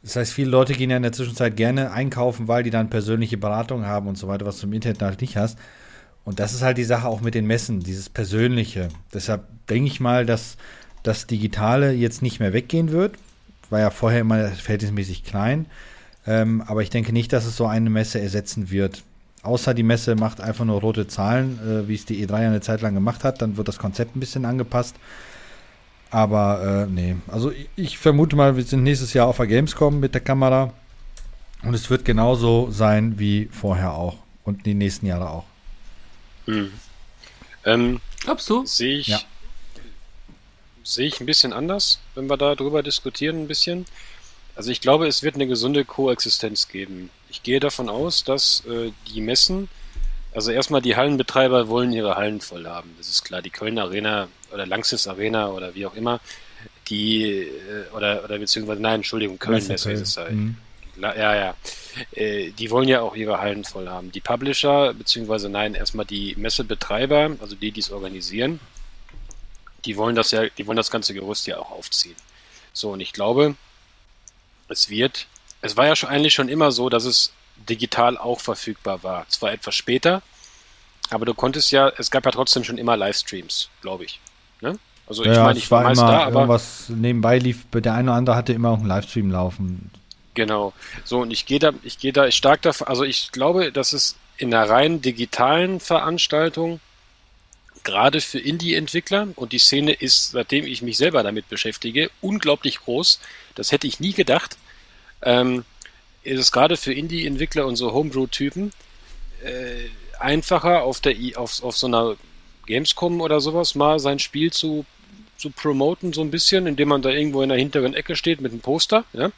Das 0.03 0.15
heißt, 0.15 0.33
viele 0.33 0.49
Leute 0.49 0.73
gehen 0.73 0.89
ja 0.89 0.97
in 0.97 1.03
der 1.03 1.11
Zwischenzeit 1.11 1.55
gerne 1.57 1.91
einkaufen, 1.91 2.47
weil 2.47 2.63
die 2.63 2.69
dann 2.69 2.89
persönliche 2.89 3.37
Beratung 3.37 3.85
haben 3.85 4.07
und 4.07 4.17
so 4.17 4.27
weiter, 4.27 4.45
was 4.45 4.59
du 4.59 4.67
im 4.67 4.73
Internet 4.73 5.01
halt 5.01 5.21
nicht 5.21 5.37
hast. 5.37 5.57
Und 6.23 6.39
das 6.39 6.53
ist 6.53 6.61
halt 6.61 6.77
die 6.77 6.83
Sache 6.83 7.07
auch 7.07 7.21
mit 7.21 7.33
den 7.33 7.47
Messen, 7.47 7.79
dieses 7.79 8.09
Persönliche. 8.09 8.89
Deshalb 9.13 9.45
denke 9.67 9.87
ich 9.87 9.99
mal, 9.99 10.25
dass 10.25 10.57
das 11.03 11.25
Digitale 11.25 11.91
jetzt 11.91 12.21
nicht 12.21 12.39
mehr 12.39 12.53
weggehen 12.53 12.91
wird. 12.91 13.15
War 13.71 13.79
ja 13.79 13.89
vorher 13.89 14.21
immer 14.21 14.49
verhältnismäßig 14.49 15.23
klein. 15.23 15.65
Ähm, 16.27 16.61
aber 16.67 16.83
ich 16.83 16.91
denke 16.91 17.13
nicht, 17.13 17.33
dass 17.33 17.45
es 17.45 17.57
so 17.57 17.65
eine 17.65 17.89
Messe 17.89 18.21
ersetzen 18.21 18.69
wird. 18.69 19.03
Außer 19.43 19.73
die 19.73 19.83
Messe 19.83 20.15
macht 20.15 20.39
einfach 20.39 20.65
nur 20.65 20.81
rote 20.81 21.07
Zahlen, 21.07 21.59
äh, 21.59 21.87
wie 21.87 21.95
es 21.95 22.05
die 22.05 22.25
E3 22.25 22.33
eine 22.35 22.61
Zeit 22.61 22.81
lang 22.81 22.93
gemacht 22.93 23.23
hat. 23.23 23.41
Dann 23.41 23.57
wird 23.57 23.67
das 23.67 23.79
Konzept 23.79 24.15
ein 24.15 24.19
bisschen 24.19 24.45
angepasst. 24.45 24.95
Aber 26.11 26.85
äh, 26.87 26.91
nee, 26.91 27.15
also 27.27 27.51
ich, 27.51 27.69
ich 27.75 27.97
vermute 27.97 28.35
mal, 28.35 28.57
wir 28.57 28.63
sind 28.63 28.83
nächstes 28.83 29.13
Jahr 29.13 29.27
auf 29.27 29.37
der 29.37 29.47
Gamescom 29.47 29.99
mit 29.99 30.13
der 30.13 30.21
Kamera. 30.21 30.73
Und 31.63 31.73
es 31.73 31.89
wird 31.89 32.05
genauso 32.05 32.69
sein 32.71 33.17
wie 33.17 33.49
vorher 33.51 33.93
auch. 33.93 34.17
Und 34.43 34.65
die 34.65 34.73
nächsten 34.73 35.05
Jahre 35.05 35.29
auch. 35.29 35.45
Hm. 36.45 36.71
Ähm, 37.65 38.01
Glaubst 38.19 38.49
du? 38.49 38.65
Sehe 38.65 38.97
ich, 38.97 39.07
Ja. 39.07 39.19
Sehe 40.83 41.07
ich 41.07 41.19
ein 41.19 41.25
bisschen 41.25 41.53
anders, 41.53 41.99
wenn 42.15 42.27
wir 42.27 42.37
da 42.37 42.55
drüber 42.55 42.83
diskutieren 42.83 43.43
ein 43.43 43.47
bisschen. 43.47 43.85
Also 44.55 44.71
ich 44.71 44.81
glaube, 44.81 45.07
es 45.07 45.23
wird 45.23 45.35
eine 45.35 45.47
gesunde 45.47 45.85
Koexistenz 45.85 46.67
geben. 46.67 47.09
Ich 47.29 47.43
gehe 47.43 47.59
davon 47.59 47.89
aus, 47.89 48.23
dass 48.23 48.63
äh, 48.65 48.91
die 49.07 49.21
Messen, 49.21 49.69
also 50.33 50.51
erstmal 50.51 50.81
die 50.81 50.95
Hallenbetreiber 50.95 51.67
wollen 51.67 51.93
ihre 51.93 52.15
Hallen 52.15 52.41
voll 52.41 52.65
haben. 52.65 52.93
Das 52.97 53.07
ist 53.09 53.23
klar, 53.23 53.41
die 53.41 53.49
Köln 53.49 53.79
Arena 53.79 54.27
oder 54.53 54.65
Langsys 54.65 55.07
Arena 55.07 55.49
oder 55.49 55.73
wie 55.75 55.85
auch 55.85 55.95
immer, 55.95 56.19
die 56.89 57.23
äh, 57.23 57.95
oder 57.95 58.23
oder 58.23 58.37
beziehungsweise 58.37 58.81
nein, 58.81 58.95
Entschuldigung, 58.95 59.39
Köln 59.39 59.55
Messe 59.55 59.71
Messe 59.71 59.91
ist 59.91 59.97
Köln. 59.97 60.03
es 60.03 60.17
halt. 60.17 60.31
Mhm. 60.33 60.57
Ja, 61.01 61.35
ja. 61.35 61.55
Äh, 62.13 62.51
die 62.51 62.69
wollen 62.69 62.87
ja 62.87 63.01
auch 63.01 63.15
ihre 63.15 63.39
Hallen 63.39 63.63
voll 63.63 63.87
haben. 63.87 64.11
Die 64.11 64.19
Publisher, 64.19 64.93
beziehungsweise 64.93 65.49
nein, 65.49 65.73
erstmal 65.73 66.05
die 66.05 66.35
Messebetreiber, 66.35 67.31
also 67.39 67.55
die, 67.55 67.71
die 67.71 67.79
es 67.79 67.91
organisieren, 67.91 68.59
die 69.85 69.97
wollen 69.97 70.15
das 70.15 70.31
ja, 70.31 70.47
die 70.49 70.67
wollen 70.67 70.77
das 70.77 70.91
ganze 70.91 71.13
Gerüst 71.13 71.47
ja 71.47 71.57
auch 71.57 71.71
aufziehen. 71.71 72.15
So, 72.73 72.91
und 72.91 72.99
ich 72.99 73.13
glaube, 73.13 73.55
es 74.67 74.89
wird, 74.89 75.27
es 75.61 75.77
war 75.77 75.87
ja 75.87 75.95
schon 75.95 76.09
eigentlich 76.09 76.33
schon 76.33 76.49
immer 76.49 76.71
so, 76.71 76.89
dass 76.89 77.05
es 77.05 77.33
digital 77.69 78.17
auch 78.17 78.39
verfügbar 78.39 79.03
war. 79.03 79.27
Zwar 79.29 79.51
etwas 79.51 79.75
später, 79.75 80.21
aber 81.09 81.25
du 81.25 81.33
konntest 81.33 81.71
ja, 81.71 81.91
es 81.97 82.09
gab 82.11 82.25
ja 82.25 82.31
trotzdem 82.31 82.63
schon 82.63 82.77
immer 82.77 82.95
Livestreams, 82.97 83.69
glaube 83.81 84.05
ich. 84.05 84.19
Ne? 84.61 84.79
Also 85.07 85.23
ich 85.23 85.35
ja, 85.35 85.43
meine, 85.43 85.57
es 85.57 85.65
ich 85.65 85.71
war 85.71 85.83
war 85.83 85.91
immer 85.91 86.07
da, 86.07 86.23
aber 86.23 86.41
irgendwas 86.41 86.89
nebenbei 86.89 87.37
lief. 87.37 87.65
Der 87.73 87.93
eine 87.93 88.11
oder 88.11 88.17
andere 88.17 88.35
hatte 88.35 88.53
immer 88.53 88.69
auch 88.69 88.77
einen 88.77 88.87
Livestream 88.87 89.29
laufen. 89.29 89.91
Genau. 90.33 90.73
So, 91.03 91.19
und 91.19 91.31
ich 91.31 91.45
gehe 91.45 91.59
da, 91.59 91.71
ich 91.83 91.99
gehe 91.99 92.13
da 92.13 92.31
stark 92.31 92.61
davon, 92.61 92.87
also 92.87 93.03
ich 93.03 93.31
glaube, 93.33 93.71
dass 93.71 93.91
es 93.91 94.15
in 94.37 94.53
einer 94.53 94.69
rein 94.69 95.01
digitalen 95.01 95.79
Veranstaltung 95.79 96.79
gerade 97.83 98.21
für 98.21 98.39
Indie-Entwickler 98.39 99.29
und 99.35 99.53
die 99.53 99.59
Szene 99.59 99.93
ist, 99.93 100.31
seitdem 100.31 100.65
ich 100.65 100.81
mich 100.81 100.97
selber 100.97 101.23
damit 101.23 101.49
beschäftige, 101.49 102.09
unglaublich 102.21 102.79
groß. 102.79 103.19
Das 103.55 103.71
hätte 103.71 103.87
ich 103.87 103.99
nie 103.99 104.13
gedacht. 104.13 104.57
Ähm, 105.21 105.65
ist 106.23 106.39
es 106.39 106.51
gerade 106.51 106.77
für 106.77 106.93
Indie-Entwickler 106.93 107.65
und 107.65 107.75
so 107.75 107.93
Homebrew-Typen 107.93 108.73
äh, 109.43 109.89
einfacher 110.19 110.83
auf 110.83 110.99
der 110.99 111.15
auf, 111.35 111.63
auf 111.63 111.77
so 111.77 111.87
einer 111.87 112.15
Gamescom 112.67 113.21
oder 113.21 113.41
sowas 113.41 113.75
mal 113.75 113.99
sein 113.99 114.19
Spiel 114.19 114.51
zu, 114.51 114.85
zu 115.37 115.49
promoten, 115.49 116.13
so 116.13 116.21
ein 116.21 116.31
bisschen, 116.31 116.67
indem 116.67 116.89
man 116.89 117.01
da 117.01 117.09
irgendwo 117.09 117.41
in 117.41 117.49
der 117.49 117.57
hinteren 117.57 117.93
Ecke 117.93 118.15
steht 118.15 118.39
mit 118.41 118.51
einem 118.51 118.61
Poster, 118.61 119.03
ja? 119.13 119.31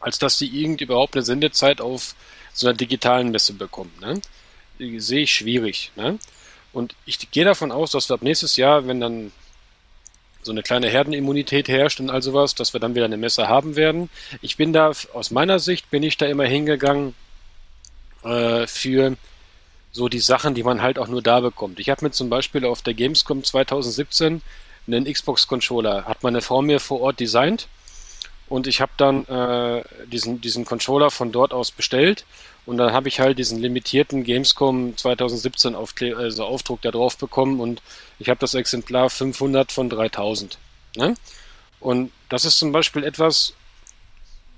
als 0.00 0.18
dass 0.18 0.38
sie 0.38 0.46
irgend 0.46 0.80
überhaupt 0.80 1.14
eine 1.14 1.24
Sendezeit 1.24 1.80
auf 1.80 2.14
so 2.52 2.68
einer 2.68 2.76
digitalen 2.76 3.30
Messe 3.30 3.54
bekommen. 3.54 3.92
Ne? 4.00 4.20
Die 4.78 5.00
Sehe 5.00 5.22
ich 5.22 5.34
schwierig. 5.34 5.90
Ne? 5.96 6.18
Und 6.72 6.94
ich 7.04 7.30
gehe 7.30 7.44
davon 7.44 7.72
aus, 7.72 7.90
dass 7.90 8.08
wir 8.08 8.14
ab 8.14 8.22
nächstes 8.22 8.56
Jahr, 8.56 8.86
wenn 8.86 9.00
dann 9.00 9.32
so 10.42 10.50
eine 10.50 10.62
kleine 10.62 10.88
Herdenimmunität 10.88 11.68
herrscht 11.68 12.00
und 12.00 12.10
all 12.10 12.22
sowas, 12.22 12.54
dass 12.54 12.72
wir 12.72 12.80
dann 12.80 12.94
wieder 12.94 13.04
eine 13.04 13.16
Messe 13.16 13.48
haben 13.48 13.76
werden. 13.76 14.10
Ich 14.40 14.56
bin 14.56 14.72
da, 14.72 14.92
aus 15.12 15.30
meiner 15.30 15.58
Sicht, 15.58 15.90
bin 15.90 16.02
ich 16.02 16.16
da 16.16 16.26
immer 16.26 16.44
hingegangen 16.44 17.14
äh, 18.24 18.66
für 18.66 19.16
so 19.92 20.08
die 20.08 20.20
Sachen, 20.20 20.54
die 20.54 20.62
man 20.62 20.82
halt 20.82 20.98
auch 20.98 21.06
nur 21.06 21.22
da 21.22 21.40
bekommt. 21.40 21.78
Ich 21.78 21.90
habe 21.90 22.04
mir 22.04 22.10
zum 22.10 22.28
Beispiel 22.28 22.64
auf 22.64 22.82
der 22.82 22.94
Gamescom 22.94 23.44
2017 23.44 24.42
einen 24.86 25.04
Xbox-Controller, 25.04 26.06
hat 26.06 26.22
meine 26.22 26.40
Frau 26.40 26.62
mir 26.62 26.80
vor 26.80 27.00
Ort 27.02 27.20
designt 27.20 27.68
und 28.48 28.66
ich 28.66 28.80
habe 28.80 28.92
dann 28.96 29.26
äh, 29.26 29.84
diesen, 30.06 30.40
diesen 30.40 30.64
Controller 30.64 31.10
von 31.10 31.30
dort 31.30 31.52
aus 31.52 31.70
bestellt 31.70 32.24
und 32.66 32.76
dann 32.78 32.92
habe 32.92 33.08
ich 33.08 33.20
halt 33.20 33.38
diesen 33.38 33.58
limitierten 33.58 34.24
Gamescom 34.24 34.96
2017 34.96 35.74
Aufkle 35.74 36.16
also 36.16 36.44
Aufdruck 36.44 36.80
da 36.82 36.90
drauf 36.90 37.16
bekommen 37.16 37.60
und 37.60 37.82
ich 38.18 38.28
habe 38.28 38.38
das 38.40 38.54
Exemplar 38.54 39.10
500 39.10 39.72
von 39.72 39.90
3000. 39.90 40.58
Ne? 40.96 41.14
Und 41.80 42.12
das 42.28 42.44
ist 42.44 42.58
zum 42.58 42.70
Beispiel 42.70 43.02
etwas, 43.04 43.54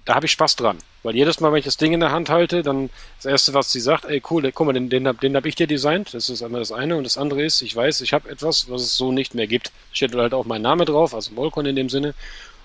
da 0.04 0.14
habe 0.14 0.26
ich 0.26 0.32
Spaß 0.32 0.56
dran. 0.56 0.78
Weil 1.02 1.16
jedes 1.16 1.38
Mal, 1.40 1.52
wenn 1.52 1.58
ich 1.58 1.64
das 1.66 1.76
Ding 1.76 1.92
in 1.92 2.00
der 2.00 2.12
Hand 2.12 2.30
halte, 2.30 2.62
dann 2.62 2.88
das 3.18 3.26
Erste, 3.26 3.52
was 3.52 3.70
sie 3.70 3.80
sagt, 3.80 4.06
ey 4.06 4.22
cool, 4.30 4.50
guck 4.52 4.66
mal, 4.66 4.72
den, 4.72 4.88
den, 4.88 5.06
hab- 5.06 5.22
habe 5.22 5.48
ich 5.48 5.54
dir 5.54 5.66
designt. 5.66 6.14
Das 6.14 6.30
ist 6.30 6.42
einmal 6.42 6.60
das 6.62 6.72
eine. 6.72 6.96
Und 6.96 7.04
das 7.04 7.18
andere 7.18 7.42
ist, 7.42 7.60
ich 7.60 7.76
weiß, 7.76 8.00
ich 8.00 8.14
habe 8.14 8.30
etwas, 8.30 8.70
was 8.70 8.82
es 8.82 8.96
so 8.96 9.12
nicht 9.12 9.34
mehr 9.34 9.46
gibt. 9.46 9.70
Steht 9.92 10.14
halt 10.14 10.32
auch 10.32 10.46
mein 10.46 10.62
Name 10.62 10.86
drauf, 10.86 11.14
also 11.14 11.32
Molcon 11.32 11.66
in 11.66 11.76
dem 11.76 11.90
Sinne. 11.90 12.14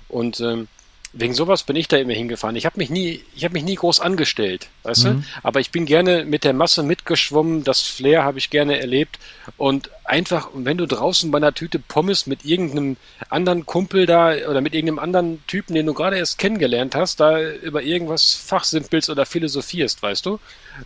Und 0.08 0.39
ähm, 0.39 0.69
wegen 1.13 1.33
sowas 1.33 1.63
bin 1.63 1.75
ich 1.75 1.87
da 1.87 1.97
immer 1.97 2.13
hingefahren. 2.13 2.55
Ich 2.55 2.65
habe 2.65 2.77
mich 2.77 2.89
nie, 2.89 3.23
ich 3.35 3.43
habe 3.43 3.53
mich 3.53 3.63
nie 3.63 3.75
groß 3.75 3.99
angestellt, 3.99 4.67
weißt 4.83 5.05
du? 5.05 5.23
Aber 5.41 5.59
ich 5.59 5.71
bin 5.71 5.85
gerne 5.85 6.23
mit 6.23 6.43
der 6.43 6.53
Masse 6.53 6.83
mitgeschwommen. 6.83 7.63
Das 7.63 7.81
Flair 7.81 8.23
habe 8.23 8.37
ich 8.37 8.51
gerne 8.51 8.79
erlebt. 8.79 9.17
Und 9.57 9.89
einfach, 10.03 10.49
wenn 10.53 10.77
du 10.77 10.85
draußen 10.85 11.31
bei 11.31 11.37
einer 11.37 11.53
Tüte 11.53 11.79
Pommes 11.79 12.27
mit 12.27 12.45
irgendeinem 12.45 12.97
anderen 13.29 13.65
Kumpel 13.65 14.05
da 14.05 14.33
oder 14.49 14.61
mit 14.61 14.75
irgendeinem 14.75 14.99
anderen 14.99 15.45
Typen, 15.47 15.73
den 15.73 15.87
du 15.87 15.95
gerade 15.95 16.17
erst 16.17 16.37
kennengelernt 16.37 16.93
hast, 16.93 17.19
da 17.19 17.41
über 17.41 17.81
irgendwas 17.81 18.33
fachsimpelst 18.33 19.09
oder 19.09 19.25
philosophierst, 19.25 20.03
weißt 20.03 20.25
du? 20.27 20.39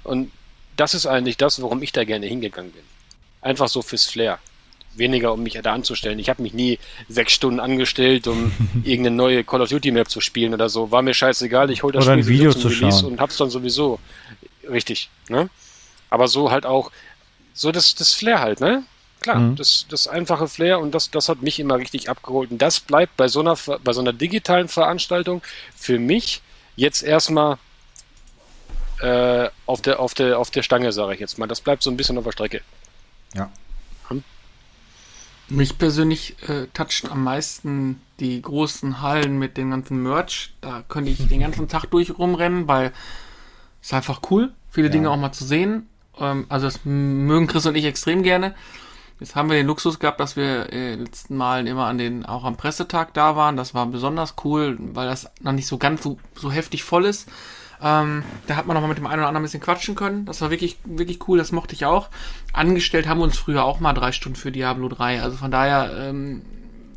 Und 0.03 0.31
das 0.77 0.93
ist 0.93 1.05
eigentlich 1.05 1.35
das, 1.35 1.61
warum 1.61 1.81
ich 1.83 1.91
da 1.91 2.05
gerne 2.05 2.27
hingegangen 2.27 2.71
bin. 2.71 2.83
Einfach 3.41 3.67
so 3.67 3.81
fürs 3.81 4.05
Flair. 4.05 4.39
Weniger, 4.95 5.33
um 5.33 5.43
mich 5.43 5.59
da 5.61 5.73
anzustellen. 5.73 6.19
Ich 6.19 6.29
habe 6.29 6.41
mich 6.41 6.53
nie 6.53 6.79
sechs 7.09 7.33
Stunden 7.33 7.59
angestellt, 7.59 8.27
um 8.27 8.51
irgendeine 8.83 9.15
neue 9.15 9.43
Call 9.43 9.61
of 9.61 9.69
Duty 9.69 9.91
Map 9.91 10.09
zu 10.09 10.21
spielen 10.21 10.53
oder 10.53 10.69
so. 10.69 10.91
War 10.91 11.01
mir 11.01 11.13
scheißegal. 11.13 11.71
Ich 11.71 11.83
hol 11.83 11.91
das 11.91 12.05
Oder 12.05 12.13
ein 12.13 12.23
Spiel 12.23 12.33
Video 12.35 12.51
sowieso 12.51 12.69
zu 12.69 12.75
Release 12.75 12.99
schauen. 13.01 13.11
und 13.13 13.19
hab's 13.19 13.37
dann 13.37 13.49
sowieso. 13.49 13.99
richtig, 14.69 15.09
ne? 15.29 15.49
Aber 16.09 16.27
so 16.27 16.51
halt 16.51 16.65
auch, 16.65 16.91
so 17.53 17.71
das, 17.71 17.95
das 17.95 18.13
Flair 18.13 18.39
halt, 18.39 18.59
ne? 18.59 18.83
Klar, 19.23 19.37
mhm. 19.37 19.55
das, 19.55 19.85
das 19.89 20.07
einfache 20.07 20.47
Flair 20.47 20.79
und 20.79 20.93
das, 20.93 21.09
das 21.09 21.29
hat 21.29 21.41
mich 21.41 21.59
immer 21.59 21.77
richtig 21.77 22.09
abgeholt. 22.09 22.51
Und 22.51 22.61
das 22.61 22.81
bleibt 22.81 23.15
bei 23.15 23.29
so 23.29 23.39
einer, 23.39 23.57
bei 23.83 23.93
so 23.93 24.01
einer 24.01 24.13
digitalen 24.13 24.67
Veranstaltung 24.67 25.41
für 25.75 25.97
mich 25.97 26.41
jetzt 26.75 27.03
erstmal 27.03 27.57
äh, 28.99 29.49
auf, 29.65 29.81
der, 29.81 29.99
auf, 29.99 30.13
der, 30.13 30.39
auf 30.39 30.51
der 30.51 30.61
Stange, 30.61 30.91
sage 30.91 31.13
ich 31.13 31.19
jetzt 31.19 31.37
mal. 31.37 31.47
Das 31.47 31.61
bleibt 31.61 31.83
so 31.83 31.89
ein 31.89 31.97
bisschen 31.97 32.17
auf 32.17 32.25
der 32.25 32.31
Strecke. 32.33 32.61
Ja. 33.33 33.49
Mich 35.53 35.77
persönlich 35.77 36.35
äh, 36.49 36.65
toucht 36.73 37.11
am 37.11 37.23
meisten 37.23 38.01
die 38.19 38.41
großen 38.41 39.01
Hallen 39.01 39.37
mit 39.37 39.55
dem 39.55 39.69
ganzen 39.69 40.01
Merch. 40.01 40.55
Da 40.61 40.83
könnte 40.87 41.11
ich 41.11 41.27
den 41.27 41.41
ganzen 41.41 41.67
Tag 41.67 41.85
durch 41.91 42.17
rumrennen, 42.17 42.67
weil 42.67 42.87
es 43.79 43.89
ist 43.89 43.93
einfach 43.93 44.21
cool, 44.31 44.51
viele 44.71 44.87
ja. 44.87 44.91
Dinge 44.91 45.11
auch 45.11 45.17
mal 45.17 45.31
zu 45.31 45.45
sehen. 45.45 45.87
Ähm, 46.19 46.47
also 46.49 46.65
das 46.65 46.79
mögen 46.85 47.45
Chris 47.45 47.67
und 47.67 47.75
ich 47.75 47.85
extrem 47.85 48.23
gerne. 48.23 48.55
Jetzt 49.19 49.35
haben 49.35 49.47
wir 49.47 49.55
den 49.55 49.67
Luxus 49.67 49.99
gehabt, 49.99 50.19
dass 50.19 50.35
wir 50.35 50.73
äh, 50.73 50.95
letzten 50.95 51.37
Malen 51.37 51.67
immer 51.67 51.85
an 51.85 51.99
den, 51.99 52.25
auch 52.25 52.45
am 52.45 52.57
Pressetag 52.57 53.13
da 53.13 53.35
waren. 53.35 53.55
Das 53.55 53.75
war 53.75 53.85
besonders 53.85 54.33
cool, 54.43 54.75
weil 54.79 55.07
das 55.07 55.29
noch 55.39 55.51
nicht 55.51 55.67
so 55.67 55.77
ganz 55.77 56.01
so, 56.01 56.17
so 56.33 56.51
heftig 56.51 56.83
voll 56.83 57.05
ist. 57.05 57.29
Ähm, 57.83 58.23
da 58.47 58.55
hat 58.55 58.65
man 58.65 58.75
noch 58.75 58.81
mal 58.81 58.87
mit 58.87 58.97
dem 58.97 59.07
einen 59.07 59.19
oder 59.19 59.27
anderen 59.27 59.43
ein 59.43 59.47
bisschen 59.47 59.59
quatschen 59.59 59.95
können. 59.95 60.25
Das 60.25 60.39
war 60.41 60.49
wirklich, 60.49 60.77
wirklich 60.85 61.27
cool, 61.27 61.37
das 61.37 61.51
mochte 61.51 61.75
ich 61.75 61.85
auch. 61.85 62.09
Angestellt 62.53 63.07
haben 63.07 63.19
wir 63.19 63.25
uns 63.25 63.37
früher 63.37 63.65
auch 63.65 63.79
mal 63.79 63.93
drei 63.93 64.13
Stunden 64.13 64.37
für 64.37 64.51
Diablo 64.51 64.87
3. 64.87 65.21
Also 65.21 65.37
von 65.37 65.51
daher 65.51 65.91
ähm, 65.97 66.43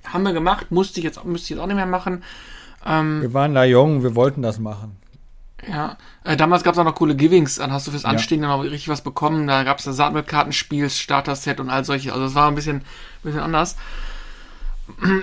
haben 0.04 0.22
wir 0.22 0.32
gemacht, 0.32 0.70
musste 0.70 1.00
ich 1.00 1.04
jetzt, 1.04 1.24
müsste 1.24 1.44
ich 1.44 1.50
jetzt 1.50 1.60
auch 1.60 1.66
nicht 1.66 1.76
mehr 1.76 1.86
machen. 1.86 2.22
Ähm, 2.86 3.20
wir 3.20 3.34
waren 3.34 3.54
da 3.54 3.64
jung, 3.64 4.04
wir 4.04 4.14
wollten 4.14 4.42
das 4.42 4.60
machen. 4.60 4.96
Ja, 5.68 5.96
äh, 6.22 6.36
damals 6.36 6.62
gab 6.62 6.74
es 6.74 6.78
auch 6.78 6.84
noch 6.84 6.94
coole 6.94 7.16
Givings, 7.16 7.56
dann 7.56 7.72
hast 7.72 7.86
du 7.86 7.90
fürs 7.90 8.04
Anstehen 8.04 8.42
ja. 8.42 8.54
immer 8.54 8.62
richtig 8.62 8.88
was 8.88 9.00
bekommen. 9.00 9.48
Da 9.48 9.64
gab 9.64 9.78
es 9.78 9.84
das 9.84 9.96
Saatmelkartenspiel, 9.96 10.88
Starter-Set 10.88 11.58
und 11.58 11.70
all 11.70 11.84
solche. 11.84 12.12
Also 12.12 12.26
es 12.26 12.34
war 12.34 12.48
ein 12.48 12.54
bisschen, 12.54 12.82
bisschen 13.22 13.40
anders. 13.40 13.76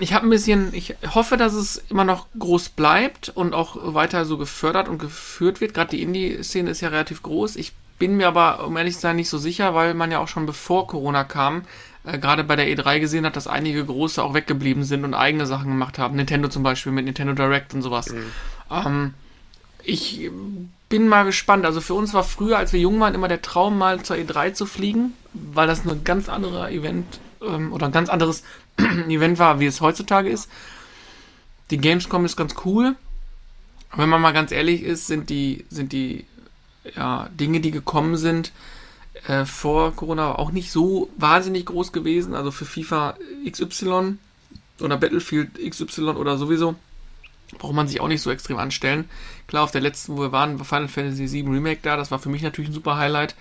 Ich 0.01 0.13
habe 0.13 0.27
ein 0.27 0.29
bisschen, 0.29 0.73
ich 0.73 0.95
hoffe, 1.15 1.37
dass 1.37 1.53
es 1.53 1.81
immer 1.89 2.03
noch 2.03 2.27
groß 2.37 2.69
bleibt 2.69 3.29
und 3.29 3.53
auch 3.53 3.77
weiter 3.93 4.25
so 4.25 4.37
gefördert 4.37 4.89
und 4.89 4.99
geführt 4.99 5.61
wird. 5.61 5.73
Gerade 5.73 5.91
die 5.91 6.01
Indie-Szene 6.01 6.69
ist 6.69 6.81
ja 6.81 6.89
relativ 6.89 7.23
groß. 7.23 7.55
Ich 7.55 7.73
bin 7.97 8.17
mir 8.17 8.27
aber, 8.27 8.67
um 8.67 8.75
ehrlich 8.75 8.95
zu 8.95 9.01
sein, 9.01 9.15
nicht 9.15 9.29
so 9.29 9.37
sicher, 9.37 9.73
weil 9.73 9.93
man 9.93 10.11
ja 10.11 10.19
auch 10.19 10.27
schon 10.27 10.45
bevor 10.45 10.87
Corona 10.87 11.23
kam, 11.23 11.63
äh, 12.03 12.19
gerade 12.19 12.43
bei 12.43 12.55
der 12.55 12.67
E3 12.67 12.99
gesehen 12.99 13.25
hat, 13.25 13.35
dass 13.35 13.47
einige 13.47 13.85
große 13.85 14.21
auch 14.21 14.33
weggeblieben 14.33 14.83
sind 14.83 15.05
und 15.05 15.13
eigene 15.13 15.45
Sachen 15.45 15.69
gemacht 15.69 15.97
haben. 15.97 16.17
Nintendo 16.17 16.49
zum 16.49 16.63
Beispiel 16.63 16.91
mit 16.91 17.05
Nintendo 17.05 17.33
Direct 17.33 17.73
und 17.73 17.81
sowas. 17.81 18.11
Mhm. 18.11 18.31
Ähm, 18.69 19.13
ich 19.83 20.29
bin 20.89 21.07
mal 21.07 21.23
gespannt. 21.23 21.65
Also 21.65 21.81
für 21.81 21.93
uns 21.93 22.13
war 22.13 22.23
früher, 22.23 22.57
als 22.57 22.73
wir 22.73 22.79
jung 22.79 22.99
waren, 22.99 23.15
immer 23.15 23.27
der 23.27 23.41
Traum, 23.41 23.77
mal 23.77 24.03
zur 24.03 24.15
E3 24.17 24.53
zu 24.53 24.65
fliegen, 24.65 25.13
weil 25.33 25.67
das 25.67 25.85
ein 25.85 26.03
ganz 26.03 26.29
anderer 26.29 26.71
Event 26.71 27.05
ähm, 27.45 27.73
oder 27.73 27.87
ein 27.87 27.91
ganz 27.91 28.09
anderes 28.09 28.43
Event 28.77 29.39
war, 29.39 29.59
wie 29.59 29.65
es 29.65 29.81
heutzutage 29.81 30.29
ist. 30.29 30.49
Die 31.69 31.77
Gamescom 31.77 32.25
ist 32.25 32.35
ganz 32.35 32.55
cool. 32.65 32.95
Wenn 33.95 34.09
man 34.09 34.21
mal 34.21 34.33
ganz 34.33 34.51
ehrlich 34.51 34.83
ist, 34.83 35.07
sind 35.07 35.29
die, 35.29 35.65
sind 35.69 35.91
die 35.91 36.25
ja, 36.95 37.29
Dinge, 37.31 37.59
die 37.59 37.71
gekommen 37.71 38.17
sind, 38.17 38.51
äh, 39.27 39.45
vor 39.45 39.95
Corona 39.95 40.35
auch 40.35 40.51
nicht 40.51 40.71
so 40.71 41.09
wahnsinnig 41.17 41.65
groß 41.65 41.91
gewesen. 41.91 42.35
Also 42.35 42.51
für 42.51 42.65
FIFA 42.65 43.15
XY 43.49 44.17
oder 44.79 44.97
Battlefield 44.97 45.59
XY 45.69 46.09
oder 46.09 46.37
sowieso 46.37 46.75
braucht 47.57 47.73
man 47.73 47.87
sich 47.87 48.01
auch 48.01 48.07
nicht 48.07 48.21
so 48.21 48.31
extrem 48.31 48.57
anstellen. 48.57 49.05
Klar, 49.47 49.63
auf 49.63 49.71
der 49.71 49.81
letzten, 49.81 50.17
wo 50.17 50.21
wir 50.21 50.31
waren, 50.31 50.59
war 50.59 50.65
Final 50.65 50.87
Fantasy 50.87 51.31
VII 51.31 51.49
Remake 51.49 51.79
da. 51.83 51.97
Das 51.97 52.11
war 52.11 52.19
für 52.19 52.29
mich 52.29 52.41
natürlich 52.41 52.71
ein 52.71 52.73
super 52.73 52.97
Highlight. 52.97 53.35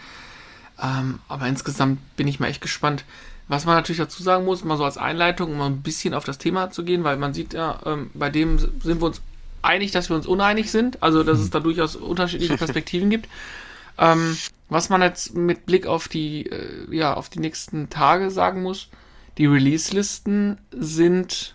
Ähm, 0.82 1.20
aber 1.28 1.46
insgesamt 1.46 2.00
bin 2.16 2.28
ich 2.28 2.40
mal 2.40 2.48
echt 2.48 2.60
gespannt. 2.60 3.04
Was 3.48 3.64
man 3.64 3.74
natürlich 3.74 3.98
dazu 3.98 4.22
sagen 4.22 4.44
muss, 4.44 4.64
mal 4.64 4.76
so 4.76 4.84
als 4.84 4.98
Einleitung, 4.98 5.52
um 5.52 5.58
mal 5.58 5.66
ein 5.66 5.82
bisschen 5.82 6.14
auf 6.14 6.24
das 6.24 6.38
Thema 6.38 6.70
zu 6.70 6.84
gehen, 6.84 7.04
weil 7.04 7.16
man 7.16 7.34
sieht 7.34 7.52
ja, 7.52 7.80
ähm, 7.84 8.10
bei 8.14 8.30
dem 8.30 8.58
sind 8.58 9.00
wir 9.00 9.06
uns 9.06 9.20
einig, 9.62 9.90
dass 9.90 10.10
wir 10.10 10.16
uns 10.16 10.26
uneinig 10.26 10.70
sind. 10.70 11.02
Also, 11.02 11.22
dass 11.22 11.38
es 11.38 11.50
da 11.50 11.60
durchaus 11.60 11.96
unterschiedliche 11.96 12.56
Perspektiven 12.58 13.10
gibt. 13.10 13.28
Ähm, 13.98 14.36
was 14.68 14.88
man 14.88 15.02
jetzt 15.02 15.34
mit 15.34 15.66
Blick 15.66 15.86
auf 15.86 16.08
die, 16.08 16.46
äh, 16.46 16.94
ja, 16.94 17.14
auf 17.14 17.28
die 17.28 17.40
nächsten 17.40 17.90
Tage 17.90 18.30
sagen 18.30 18.62
muss, 18.62 18.88
die 19.38 19.46
Release-Listen 19.46 20.58
sind 20.70 21.54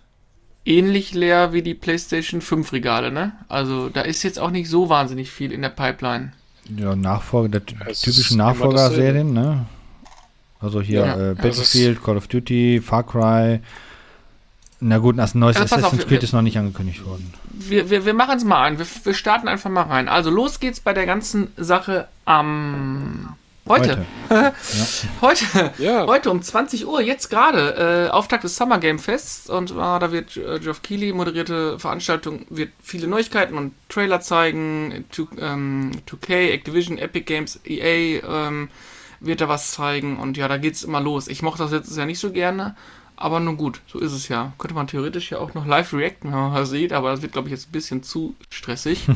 ähnlich 0.66 1.14
leer 1.14 1.54
wie 1.54 1.62
die 1.62 1.74
PlayStation 1.74 2.42
5 2.42 2.74
Regale, 2.74 3.12
ne? 3.12 3.34
Also 3.48 3.90
da 3.90 4.02
ist 4.02 4.24
jetzt 4.24 4.40
auch 4.40 4.52
nicht 4.52 4.70
so 4.70 4.90
wahnsinnig 4.90 5.32
viel 5.32 5.52
in 5.52 5.62
der 5.62 5.70
Pipeline. 5.70 6.34
Ja, 6.76 6.96
Nachfolger, 6.96 7.60
der 7.60 7.66
typischen 7.66 8.38
Nachfolgerserien, 8.38 9.32
ne? 9.32 9.66
Also 10.60 10.82
hier 10.82 11.06
ja, 11.06 11.32
äh, 11.32 11.36
Battlefield, 11.36 12.04
Call 12.04 12.18
of 12.18 12.28
Duty, 12.28 12.82
Far 12.82 13.04
Cry. 13.04 13.60
Na 14.80 15.00
gut, 15.00 15.20
ein 15.20 15.30
neues 15.34 15.58
also 15.58 15.76
Assassin's 15.76 16.06
Creed 16.06 16.24
ist 16.24 16.34
noch 16.34 16.42
nicht 16.42 16.58
angekündigt 16.58 17.04
worden. 17.06 17.34
Wir, 17.52 17.90
wir, 17.90 18.06
wir 18.06 18.14
machen 18.14 18.38
es 18.38 18.44
mal 18.44 18.64
ein. 18.64 18.78
Wir, 18.78 18.86
wir 19.04 19.14
starten 19.14 19.48
einfach 19.48 19.70
mal 19.70 19.84
rein. 19.84 20.08
Also 20.08 20.30
los 20.30 20.60
geht's 20.60 20.80
bei 20.80 20.94
der 20.94 21.06
ganzen 21.06 21.48
Sache 21.58 22.08
am 22.26 23.36
Heute. 23.68 24.06
Heute. 24.30 24.30
ja. 24.30 24.54
heute, 25.22 25.74
ja. 25.78 26.08
heute 26.08 26.32
um 26.32 26.42
20 26.42 26.88
Uhr, 26.88 27.02
jetzt 27.02 27.30
gerade, 27.30 28.08
äh, 28.08 28.12
Auftakt 28.12 28.44
des 28.44 28.56
Summer 28.56 28.80
Game 28.80 29.00
Fests 29.00 29.50
und 29.50 29.72
äh, 29.72 29.76
da 29.76 30.12
wird 30.12 30.38
äh, 30.38 30.60
Geoff 30.60 30.82
Keighley 30.82 31.12
moderierte 31.12 31.78
Veranstaltung, 31.78 32.46
wird 32.50 32.70
viele 32.82 33.08
Neuigkeiten 33.08 33.58
und 33.58 33.74
Trailer 33.90 34.22
zeigen, 34.22 35.06
2, 35.12 35.28
ähm, 35.40 35.92
2K, 36.10 36.52
Activision, 36.52 36.98
Epic 36.98 37.26
Games, 37.26 37.60
EA 37.66 38.22
ähm, 38.48 38.70
wird 39.20 39.42
da 39.42 39.50
was 39.50 39.72
zeigen 39.72 40.18
und 40.18 40.38
ja, 40.38 40.48
da 40.48 40.58
geht's 40.58 40.84
immer 40.84 41.02
los. 41.02 41.28
Ich 41.28 41.42
mochte 41.42 41.64
das 41.64 41.72
jetzt 41.72 41.96
ja 41.96 42.06
nicht 42.06 42.20
so 42.20 42.32
gerne, 42.32 42.76
aber 43.16 43.40
nun 43.40 43.58
gut, 43.58 43.82
so 43.88 44.00
ist 44.00 44.12
es 44.12 44.28
ja. 44.28 44.54
Könnte 44.58 44.76
man 44.76 44.88
theoretisch 44.88 45.32
ja 45.32 45.40
auch 45.40 45.54
noch 45.54 45.66
live 45.66 45.94
reacten, 45.94 46.32
wenn 46.32 46.40
man 46.40 46.52
mal 46.52 46.66
sieht, 46.66 46.94
aber 46.94 47.12
das 47.12 47.22
wird, 47.22 47.34
glaube 47.34 47.48
ich, 47.48 47.52
jetzt 47.52 47.70
ein 47.70 47.72
bisschen 47.72 48.04
zu 48.04 48.36
stressig. 48.50 49.08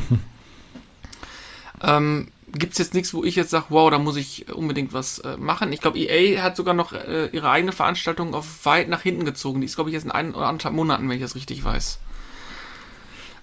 ähm, 1.82 2.28
gibt 2.52 2.72
es 2.72 2.78
jetzt 2.78 2.94
nichts, 2.94 3.14
wo 3.14 3.24
ich 3.24 3.36
jetzt 3.36 3.50
sage, 3.50 3.66
wow, 3.70 3.90
da 3.90 3.98
muss 3.98 4.16
ich 4.16 4.52
unbedingt 4.52 4.92
was 4.92 5.20
äh, 5.20 5.36
machen. 5.36 5.72
Ich 5.72 5.80
glaube, 5.80 5.98
EA 5.98 6.42
hat 6.42 6.56
sogar 6.56 6.74
noch 6.74 6.92
äh, 6.92 7.26
ihre 7.32 7.50
eigene 7.50 7.72
Veranstaltung 7.72 8.34
auf 8.34 8.64
weit 8.66 8.88
nach 8.88 9.02
hinten 9.02 9.24
gezogen. 9.24 9.60
Die 9.60 9.66
ist, 9.66 9.76
glaube 9.76 9.90
ich, 9.90 9.94
jetzt 9.94 10.04
in 10.04 10.10
ein 10.10 10.34
oder 10.34 10.48
anderthalb 10.48 10.74
Monaten, 10.74 11.08
wenn 11.08 11.16
ich 11.16 11.22
das 11.22 11.34
richtig 11.34 11.64
weiß. 11.64 11.98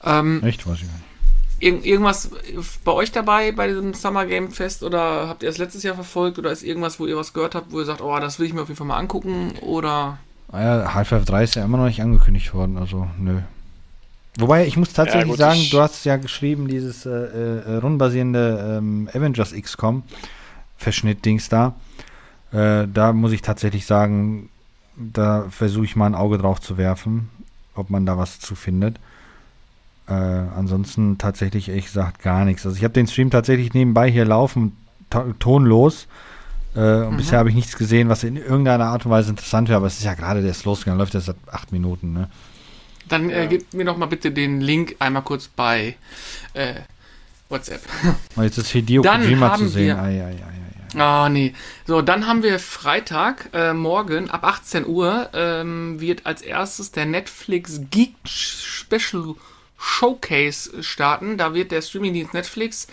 Ähm, 0.04 0.44
Echt, 0.44 0.68
weiß 0.68 0.78
ich 0.78 0.84
nicht. 0.84 1.09
Ir 1.60 1.84
irgendwas 1.84 2.32
bei 2.84 2.92
euch 2.92 3.12
dabei 3.12 3.52
bei 3.52 3.68
diesem 3.68 3.94
Summer 3.94 4.26
Game 4.26 4.52
Fest 4.52 4.82
oder 4.84 5.28
habt 5.28 5.44
ihr 5.44 5.50
es 5.50 5.58
letztes 5.58 5.84
Jahr 5.84 5.96
verfolgt 5.96 6.40
oder 6.40 6.52
ist 6.52 6.64
irgendwas, 6.64 7.00
wo 7.00 7.06
ihr 7.06 7.18
was 7.18 7.34
gehört 7.34 7.56
habt, 7.56 7.72
wo 7.72 7.80
ihr 7.80 7.86
sagt, 7.86 8.02
oh, 8.02 8.18
das 8.20 8.40
will 8.40 8.48
ich 8.48 8.54
mir 8.54 8.62
auf 8.62 8.70
jeden 8.70 8.78
Fall 8.78 8.88
mal 8.88 8.98
angucken 8.98 9.54
oder? 9.62 10.20
Ah 10.52 10.62
ja, 10.62 10.94
Half-Life 10.94 11.26
3 11.26 11.44
ist 11.44 11.56
ja 11.56 11.66
immer 11.66 11.78
noch 11.78 11.86
nicht 11.86 12.02
angekündigt 12.02 12.54
worden, 12.54 12.78
also 12.78 13.08
nö. 13.18 13.42
Wobei, 14.38 14.66
ich 14.66 14.78
muss 14.78 14.94
tatsächlich 14.94 15.24
ja, 15.24 15.30
gut, 15.32 15.38
sagen, 15.38 15.60
du 15.70 15.82
hast 15.82 16.06
ja 16.06 16.16
geschrieben, 16.16 16.68
dieses 16.68 17.06
äh, 17.06 17.10
äh, 17.10 17.76
rundenbasierende 17.76 18.78
ähm, 18.78 19.10
Avengers 19.14 19.54
XCOM 19.54 20.04
Verschnitt-Dings 20.78 21.50
da. 21.50 21.76
Äh, 22.54 22.88
da 22.88 23.12
muss 23.12 23.34
ich 23.34 23.42
tatsächlich 23.42 23.86
sagen, 23.86 24.50
da 24.96 25.46
versuche 25.50 25.86
ich 25.86 25.96
mal 25.96 26.06
ein 26.06 26.16
Auge 26.16 26.38
drauf 26.38 26.62
zu 26.62 26.78
werfen, 26.78 27.30
ob 27.76 27.90
man 27.90 28.06
da 28.06 28.18
was 28.18 28.40
zu 28.40 28.56
findet. 28.56 28.98
Äh, 30.10 30.14
ansonsten 30.14 31.18
tatsächlich, 31.20 31.70
ehrlich 31.70 31.86
gesagt, 31.86 32.24
gar 32.24 32.44
nichts. 32.44 32.66
Also 32.66 32.78
ich 32.78 32.84
habe 32.84 32.94
den 32.94 33.08
Stream 33.08 33.30
tatsächlich 33.30 33.74
nebenbei 33.74 34.10
hier 34.10 34.26
laufen, 34.26 34.76
tonlos. 35.38 36.08
Äh, 36.76 36.80
und 36.80 37.12
mhm. 37.12 37.18
bisher 37.18 37.40
habe 37.40 37.50
ich 37.50 37.56
nichts 37.56 37.78
gesehen, 37.78 38.10
was 38.10 38.24
in 38.24 38.36
irgendeiner 38.36 38.86
Art 38.86 39.06
und 39.06 39.12
Weise 39.12 39.30
interessant 39.30 39.70
wäre, 39.70 39.78
aber 39.78 39.88
es 39.88 40.00
ist 40.00 40.06
ja 40.06 40.16
gerade 40.16 40.42
der 40.42 40.56
losgegangen, 40.64 41.00
läuft 41.00 41.14
ja 41.14 41.20
seit 41.20 41.36
acht 41.52 41.72
Minuten, 41.72 42.14
ne? 42.14 42.30
Dann 43.08 43.30
äh, 43.30 43.48
gib 43.48 43.74
mir 43.74 43.86
noch 43.86 43.98
mal 43.98 44.06
bitte 44.06 44.32
den 44.32 44.62
Link 44.62 44.96
einmal 45.00 45.24
kurz 45.24 45.48
bei 45.48 45.96
äh, 46.54 46.76
WhatsApp. 47.50 47.82
Oh, 48.36 48.42
jetzt 48.42 48.58
ist 48.58 48.70
Hideo 48.70 49.02
dann 49.02 49.22
Kojima 49.22 49.56
zu 49.56 49.68
sehen. 49.68 49.88
Wir, 49.88 50.00
ai, 50.00 50.24
ai, 50.24 50.36
ai, 50.36 50.60
Ah, 50.98 51.26
oh, 51.26 51.30
nee. 51.30 51.54
So, 51.86 52.02
dann 52.02 52.26
haben 52.26 52.42
wir 52.42 52.58
Freitag, 52.58 53.50
äh, 53.54 53.74
morgen 53.74 54.30
ab 54.32 54.44
18 54.44 54.88
Uhr, 54.88 55.30
ähm, 55.34 56.00
wird 56.00 56.26
als 56.26 56.42
erstes 56.42 56.92
der 56.92 57.06
Netflix 57.06 57.82
Geek 57.92 58.16
Special 58.26 59.36
Showcase 59.80 60.84
starten. 60.84 61.38
Da 61.38 61.54
wird 61.54 61.72
der 61.72 61.82
Streamingdienst 61.82 62.34
Netflix 62.34 62.88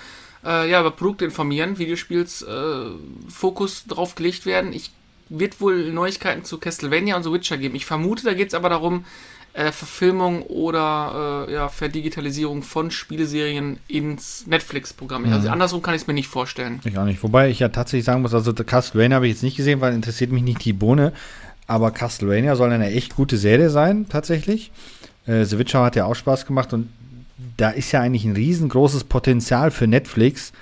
äh, 0.44 0.70
ja, 0.70 0.80
über 0.80 0.92
Produkte 0.92 1.24
informieren, 1.24 1.78
Videospiels 1.78 2.42
äh, 2.42 2.86
Fokus 3.28 3.84
drauf 3.86 4.14
gelegt 4.14 4.46
werden. 4.46 4.72
Ich 4.72 4.92
wird 5.28 5.60
wohl 5.60 5.92
Neuigkeiten 5.92 6.44
zu 6.44 6.58
Castlevania 6.58 7.16
und 7.16 7.22
so 7.22 7.32
Witcher 7.32 7.56
geben. 7.56 7.74
Ich 7.74 7.86
vermute, 7.86 8.24
da 8.24 8.34
geht 8.34 8.48
es 8.48 8.54
aber 8.54 8.68
darum, 8.68 9.04
äh, 9.54 9.72
Verfilmung 9.72 10.42
oder 10.42 11.46
äh, 11.48 11.52
ja, 11.52 11.68
Verdigitalisierung 11.68 12.62
von 12.62 12.90
Spieleserien 12.90 13.78
ins 13.88 14.46
Netflix-Programm. 14.46 15.24
Mhm. 15.24 15.32
Also 15.32 15.48
andersrum 15.48 15.82
kann 15.82 15.94
ich 15.94 16.02
es 16.02 16.06
mir 16.06 16.14
nicht 16.14 16.28
vorstellen. 16.28 16.80
Ich 16.84 16.96
auch 16.98 17.04
nicht. 17.04 17.22
Wobei 17.22 17.48
ich 17.48 17.58
ja 17.58 17.68
tatsächlich 17.68 18.04
sagen 18.04 18.22
muss, 18.22 18.34
also 18.34 18.52
Castlevania 18.52 19.16
habe 19.16 19.26
ich 19.26 19.34
jetzt 19.34 19.42
nicht 19.42 19.56
gesehen, 19.56 19.80
weil 19.80 19.94
interessiert 19.94 20.30
mich 20.30 20.42
nicht 20.42 20.64
die 20.64 20.72
Bohne. 20.72 21.12
Aber 21.66 21.90
Castlevania 21.90 22.54
soll 22.54 22.70
eine 22.70 22.92
echt 22.92 23.16
gute 23.16 23.38
Serie 23.38 23.70
sein, 23.70 24.06
tatsächlich. 24.08 24.70
Äh, 25.26 25.44
The 25.44 25.58
Witcher 25.58 25.82
hat 25.82 25.96
ja 25.96 26.04
auch 26.04 26.14
Spaß 26.14 26.46
gemacht 26.46 26.72
und 26.72 26.88
da 27.56 27.70
ist 27.70 27.92
ja 27.92 28.00
eigentlich 28.00 28.24
ein 28.24 28.34
riesengroßes 28.34 29.04
Potenzial 29.04 29.70
für 29.70 29.86
Netflix, 29.86 30.52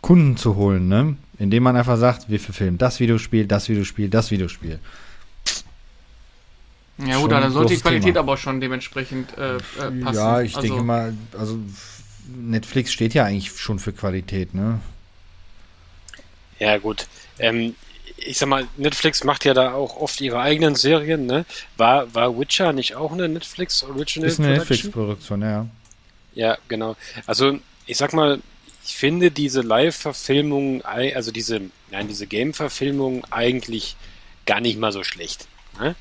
Kunden 0.00 0.36
zu 0.36 0.56
holen, 0.56 0.88
ne? 0.88 1.16
Indem 1.38 1.62
man 1.62 1.76
einfach 1.76 1.96
sagt, 1.96 2.28
wir 2.28 2.40
verfilmen 2.40 2.78
das 2.78 3.00
Videospiel, 3.00 3.46
das 3.46 3.68
Videospiel, 3.68 4.08
das 4.10 4.30
Videospiel. 4.30 4.78
Ja 6.98 7.18
gut, 7.18 7.32
da 7.32 7.50
sollte 7.50 7.74
die 7.74 7.80
Qualität 7.80 8.08
Thema. 8.08 8.20
aber 8.20 8.36
schon 8.36 8.60
dementsprechend 8.60 9.36
äh, 9.38 9.56
äh, 9.56 9.58
passen. 10.02 10.14
Ja, 10.14 10.40
ich 10.42 10.56
also, 10.56 10.68
denke 10.68 10.82
mal, 10.84 11.14
also 11.38 11.58
Netflix 12.36 12.92
steht 12.92 13.14
ja 13.14 13.24
eigentlich 13.24 13.58
schon 13.58 13.78
für 13.78 13.92
Qualität, 13.92 14.54
ne? 14.54 14.80
Ja, 16.58 16.76
gut. 16.76 17.06
Ähm, 17.38 17.74
ich 18.24 18.38
sag 18.38 18.48
mal, 18.48 18.66
Netflix 18.76 19.24
macht 19.24 19.44
ja 19.44 19.54
da 19.54 19.72
auch 19.72 19.96
oft 19.96 20.20
ihre 20.20 20.40
eigenen 20.40 20.74
Serien, 20.74 21.26
ne? 21.26 21.44
War, 21.76 22.14
war 22.14 22.38
Witcher 22.38 22.72
nicht 22.72 22.94
auch 22.94 23.12
eine 23.12 23.28
Netflix 23.28 23.82
Original 23.82 24.28
Ist 24.28 24.40
eine 24.40 24.58
Netflix-Produktion, 24.58 25.42
ja. 25.42 25.66
Ja, 26.34 26.58
genau. 26.68 26.96
Also, 27.26 27.58
ich 27.86 27.96
sag 27.96 28.12
mal, 28.12 28.40
ich 28.84 28.94
finde 28.94 29.30
diese 29.30 29.62
Live-Verfilmung, 29.62 30.82
also 30.84 31.32
diese, 31.32 31.60
nein, 31.90 32.08
diese 32.08 32.26
Game-Verfilmung 32.26 33.24
eigentlich 33.30 33.96
gar 34.46 34.60
nicht 34.60 34.78
mal 34.78 34.92
so 34.92 35.04
schlecht. 35.04 35.46
Ne? 35.78 35.94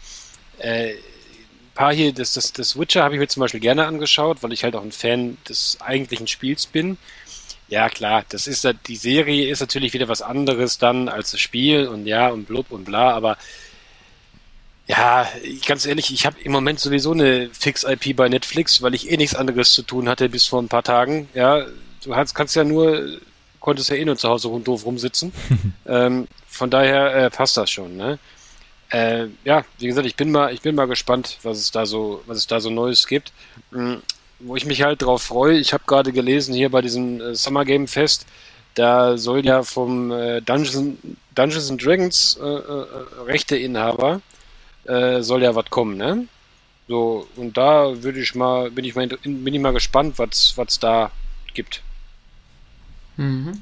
Äh, 0.60 0.94
paar 1.80 1.94
hier, 1.94 2.14
das, 2.14 2.34
das, 2.34 2.52
das 2.52 2.78
Witcher 2.78 3.04
habe 3.04 3.16
ich 3.16 3.20
mir 3.20 3.28
zum 3.28 3.42
Beispiel 3.42 3.60
gerne 3.62 3.86
angeschaut, 3.86 4.44
weil 4.44 4.52
ich 4.52 4.64
halt 4.64 4.76
auch 4.76 4.84
ein 4.84 4.92
Fan 4.92 5.38
des 5.48 5.78
eigentlichen 5.80 6.28
Spiels 6.28 6.66
bin. 6.66 6.98
Ja, 7.70 7.88
klar, 7.90 8.26
das 8.30 8.48
ist 8.48 8.68
die 8.88 8.96
Serie 8.96 9.50
ist 9.50 9.60
natürlich 9.60 9.94
wieder 9.94 10.08
was 10.08 10.24
anderes 10.24 10.80
dann 10.80 11.08
als 11.08 11.32
das 11.32 11.40
Spiel 11.40 11.88
und 11.88 12.08
ja 12.08 12.30
und 12.30 12.46
blub 12.46 12.72
und 12.72 12.86
bla, 12.86 13.12
aber 13.12 13.38
ja, 14.88 15.28
ganz 15.68 15.86
ehrlich, 15.86 16.12
ich 16.12 16.26
habe 16.26 16.42
im 16.42 16.52
Moment 16.52 16.80
sowieso 16.80 17.12
eine 17.12 17.52
Fix-IP 17.52 18.16
bei 18.16 18.28
Netflix, 18.28 18.82
weil 18.82 18.96
ich 18.96 19.12
eh 19.12 19.18
nichts 19.18 19.36
anderes 19.36 19.72
zu 19.74 19.84
tun 19.84 20.10
hatte 20.10 20.30
bis 20.30 20.48
vor 20.48 20.60
ein 20.60 20.68
paar 20.68 20.82
Tagen. 20.82 21.30
Ja, 21.36 21.64
du 22.04 22.16
hast, 22.16 22.34
kannst 22.34 22.56
ja 22.56 22.64
nur, 22.64 23.20
konntest 23.60 23.92
ja 23.92 23.98
eh 23.98 24.06
nur 24.06 24.18
zu 24.18 24.28
Hause 24.28 24.48
rund 24.48 24.68
doof 24.68 24.86
rumsitzen. 24.88 25.32
ähm, 25.86 26.28
von 26.48 26.72
daher 26.72 27.14
äh, 27.14 27.30
passt 27.30 27.56
das 27.56 27.70
schon, 27.70 27.98
ne? 27.98 28.18
Äh, 28.90 29.28
ja, 29.44 29.64
wie 29.78 29.86
gesagt, 29.86 30.08
ich 30.08 30.16
bin 30.16 30.32
mal, 30.32 30.52
ich 30.52 30.62
bin 30.62 30.74
mal 30.74 30.88
gespannt, 30.88 31.38
was 31.44 31.60
es 31.60 31.70
da 31.70 31.86
so, 31.86 32.24
was 32.26 32.40
es 32.40 32.48
da 32.48 32.60
so 32.60 32.72
Neues 32.72 33.06
gibt. 33.06 33.32
Wo 34.40 34.56
ich 34.56 34.66
mich 34.66 34.82
halt 34.82 35.02
drauf 35.02 35.24
freue, 35.24 35.58
ich 35.58 35.74
habe 35.74 35.84
gerade 35.86 36.12
gelesen 36.12 36.54
hier 36.54 36.70
bei 36.70 36.82
diesem 36.82 37.20
äh, 37.20 37.36
Summer 37.36 37.66
Game 37.66 37.88
Fest, 37.88 38.26
da 38.76 39.18
soll 39.18 39.46
ja 39.46 39.64
vom 39.64 40.12
äh, 40.12 40.42
Dungeons, 40.42 40.98
Dungeons 41.36 41.70
and 41.70 41.84
Dragons 41.84 42.40
äh, 42.42 42.46
äh, 42.46 42.86
Rechteinhaber 43.26 44.22
äh, 44.86 45.22
soll 45.22 45.44
ja 45.44 45.54
was 45.56 45.70
kommen, 45.70 45.98
ne? 45.98 46.28
So, 46.88 47.28
und 47.36 47.56
da 47.56 48.02
würde 48.02 48.20
ich 48.20 48.34
mal, 48.34 48.72
bin 48.72 48.86
ich 48.86 48.96
mal, 48.96 49.08
bin 49.08 49.54
ich 49.54 49.60
mal 49.60 49.74
gespannt, 49.74 50.18
was 50.18 50.56
es 50.58 50.80
da 50.80 51.12
gibt. 51.54 51.84
Mhm. 53.18 53.62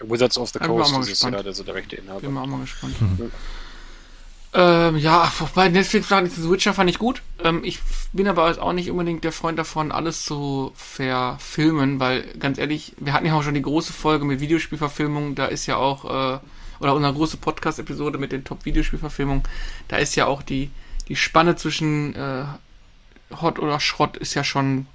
Wizards 0.00 0.38
of 0.38 0.50
the 0.50 0.58
Coast 0.58 0.96
ist 1.08 1.22
ja 1.22 1.30
also 1.30 1.62
der 1.62 1.74
Rechteinhaber. 1.74 2.20
Bin 2.20 2.32
mal, 2.32 2.42
auch 2.42 2.46
mal 2.46 2.60
gespannt. 2.60 3.00
Mhm. 3.00 3.32
Ähm, 4.54 4.98
ja, 4.98 5.32
bei 5.54 5.70
Netflix 5.70 6.08
fand 6.08 6.30
ich 6.30 6.50
Witcher 6.50 6.74
fand 6.74 6.90
ich 6.90 6.98
gut. 6.98 7.22
Ähm, 7.42 7.62
ich 7.64 7.78
bin 8.12 8.28
aber 8.28 8.62
auch 8.62 8.72
nicht 8.74 8.90
unbedingt 8.90 9.24
der 9.24 9.32
Freund 9.32 9.58
davon, 9.58 9.92
alles 9.92 10.24
zu 10.24 10.72
verfilmen, 10.74 12.00
weil 12.00 12.22
ganz 12.38 12.58
ehrlich, 12.58 12.94
wir 12.98 13.14
hatten 13.14 13.24
ja 13.24 13.34
auch 13.34 13.42
schon 13.42 13.54
die 13.54 13.62
große 13.62 13.94
Folge 13.94 14.26
mit 14.26 14.40
Videospielverfilmungen, 14.40 15.34
da 15.34 15.46
ist 15.46 15.66
ja 15.66 15.76
auch, 15.76 16.04
äh, 16.04 16.38
oder 16.80 16.94
unsere 16.94 17.14
große 17.14 17.38
Podcast-Episode 17.38 18.18
mit 18.18 18.32
den 18.32 18.44
Top-Videospielverfilmungen, 18.44 19.42
da 19.88 19.96
ist 19.96 20.16
ja 20.16 20.26
auch 20.26 20.42
die, 20.42 20.70
die 21.08 21.16
Spanne 21.16 21.56
zwischen 21.56 22.14
äh, 22.14 22.44
Hot 23.40 23.58
oder 23.58 23.80
Schrott 23.80 24.18
ist 24.18 24.34
ja 24.34 24.44
schon 24.44 24.86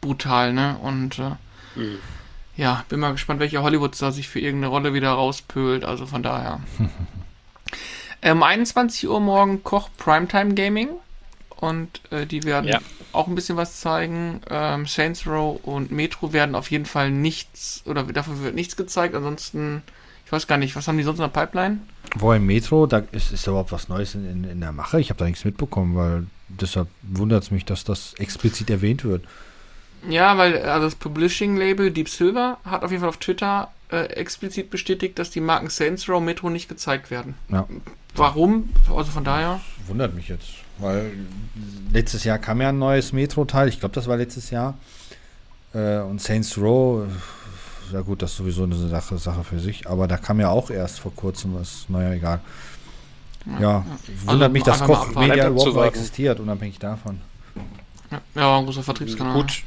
brutal, 0.00 0.54
ne? 0.54 0.78
Und 0.80 1.18
äh, 1.18 1.32
mhm. 1.78 1.98
ja, 2.56 2.86
bin 2.88 3.00
mal 3.00 3.12
gespannt, 3.12 3.40
welcher 3.40 3.62
Hollywood-Star 3.62 4.12
sich 4.12 4.28
für 4.28 4.40
irgendeine 4.40 4.70
Rolle 4.70 4.94
wieder 4.94 5.10
rauspölt, 5.10 5.84
also 5.84 6.06
von 6.06 6.22
daher. 6.22 6.60
Um 8.24 8.42
21 8.42 9.08
Uhr 9.08 9.20
morgen 9.20 9.62
Koch 9.64 9.88
Primetime 9.96 10.54
Gaming. 10.54 10.88
Und 11.56 12.00
äh, 12.10 12.26
die 12.26 12.42
werden 12.42 12.66
ja. 12.66 12.80
auch 13.12 13.28
ein 13.28 13.34
bisschen 13.34 13.56
was 13.56 13.80
zeigen. 13.80 14.40
Ähm, 14.50 14.86
Saints 14.86 15.26
Row 15.26 15.60
und 15.62 15.92
Metro 15.92 16.32
werden 16.32 16.56
auf 16.56 16.70
jeden 16.70 16.86
Fall 16.86 17.10
nichts, 17.10 17.82
oder 17.86 18.02
dafür 18.02 18.42
wird 18.42 18.56
nichts 18.56 18.76
gezeigt. 18.76 19.14
Ansonsten, 19.14 19.82
ich 20.26 20.32
weiß 20.32 20.48
gar 20.48 20.56
nicht, 20.56 20.74
was 20.74 20.88
haben 20.88 20.98
die 20.98 21.04
sonst 21.04 21.18
in 21.18 21.22
der 21.22 21.28
Pipeline? 21.28 21.78
Wo 22.16 22.32
im 22.32 22.46
Metro, 22.46 22.86
da 22.86 23.02
ist, 23.12 23.32
ist 23.32 23.46
überhaupt 23.46 23.70
was 23.70 23.88
Neues 23.88 24.16
in, 24.16 24.28
in, 24.28 24.44
in 24.44 24.60
der 24.60 24.72
Mache. 24.72 25.00
Ich 25.00 25.10
habe 25.10 25.18
da 25.18 25.24
nichts 25.24 25.44
mitbekommen, 25.44 25.94
weil 25.96 26.26
deshalb 26.48 26.88
wundert 27.02 27.44
es 27.44 27.50
mich, 27.52 27.64
dass 27.64 27.84
das 27.84 28.14
explizit 28.14 28.68
erwähnt 28.68 29.04
wird. 29.04 29.24
Ja, 30.08 30.36
weil 30.36 30.58
also 30.62 30.86
das 30.86 30.96
Publishing-Label 30.96 31.92
Deep 31.92 32.08
Silver 32.08 32.58
hat 32.64 32.82
auf 32.82 32.90
jeden 32.90 33.00
Fall 33.00 33.08
auf 33.08 33.18
Twitter 33.18 33.70
äh, 33.90 34.06
explizit 34.06 34.70
bestätigt, 34.70 35.18
dass 35.18 35.30
die 35.30 35.40
Marken 35.40 35.70
Saints 35.70 36.08
Row 36.08 36.20
Metro 36.20 36.50
nicht 36.50 36.68
gezeigt 36.68 37.10
werden. 37.10 37.36
Ja. 37.48 37.68
Warum? 38.14 38.68
Also 38.88 39.10
von 39.10 39.24
daher. 39.24 39.60
Das 39.78 39.88
wundert 39.88 40.14
mich 40.14 40.28
jetzt, 40.28 40.48
weil 40.78 41.12
letztes 41.92 42.24
Jahr 42.24 42.38
kam 42.38 42.60
ja 42.60 42.68
ein 42.68 42.78
neues 42.78 43.12
Metro-Teil. 43.12 43.68
Ich 43.68 43.80
glaube, 43.80 43.94
das 43.94 44.06
war 44.06 44.16
letztes 44.16 44.50
Jahr. 44.50 44.74
Äh, 45.74 46.00
und 46.00 46.20
Saints 46.20 46.58
Row, 46.58 47.06
ja 47.92 48.00
gut, 48.02 48.22
das 48.22 48.32
ist 48.32 48.36
sowieso 48.36 48.64
eine 48.64 48.76
Sache, 48.76 49.18
Sache 49.18 49.44
für 49.44 49.58
sich. 49.58 49.86
Aber 49.88 50.06
da 50.06 50.18
kam 50.18 50.40
ja 50.40 50.50
auch 50.50 50.70
erst 50.70 51.00
vor 51.00 51.14
kurzem 51.14 51.54
was. 51.54 51.86
Naja, 51.88 52.12
egal. 52.12 52.40
Ja, 53.46 53.60
ja. 53.60 53.86
wundert 54.24 54.42
also, 54.42 54.52
mich, 54.52 54.62
dass 54.62 54.80
Koch 54.80 55.14
Media 55.14 55.48
überhaupt 55.48 55.74
noch 55.74 55.84
existiert, 55.84 56.38
unabhängig 56.38 56.78
davon. 56.78 57.20
Ja, 58.10 58.20
ja 58.34 58.58
ein 58.58 58.64
großer 58.66 58.82
Vertriebskanal. 58.82 59.34
Gut, 59.34 59.62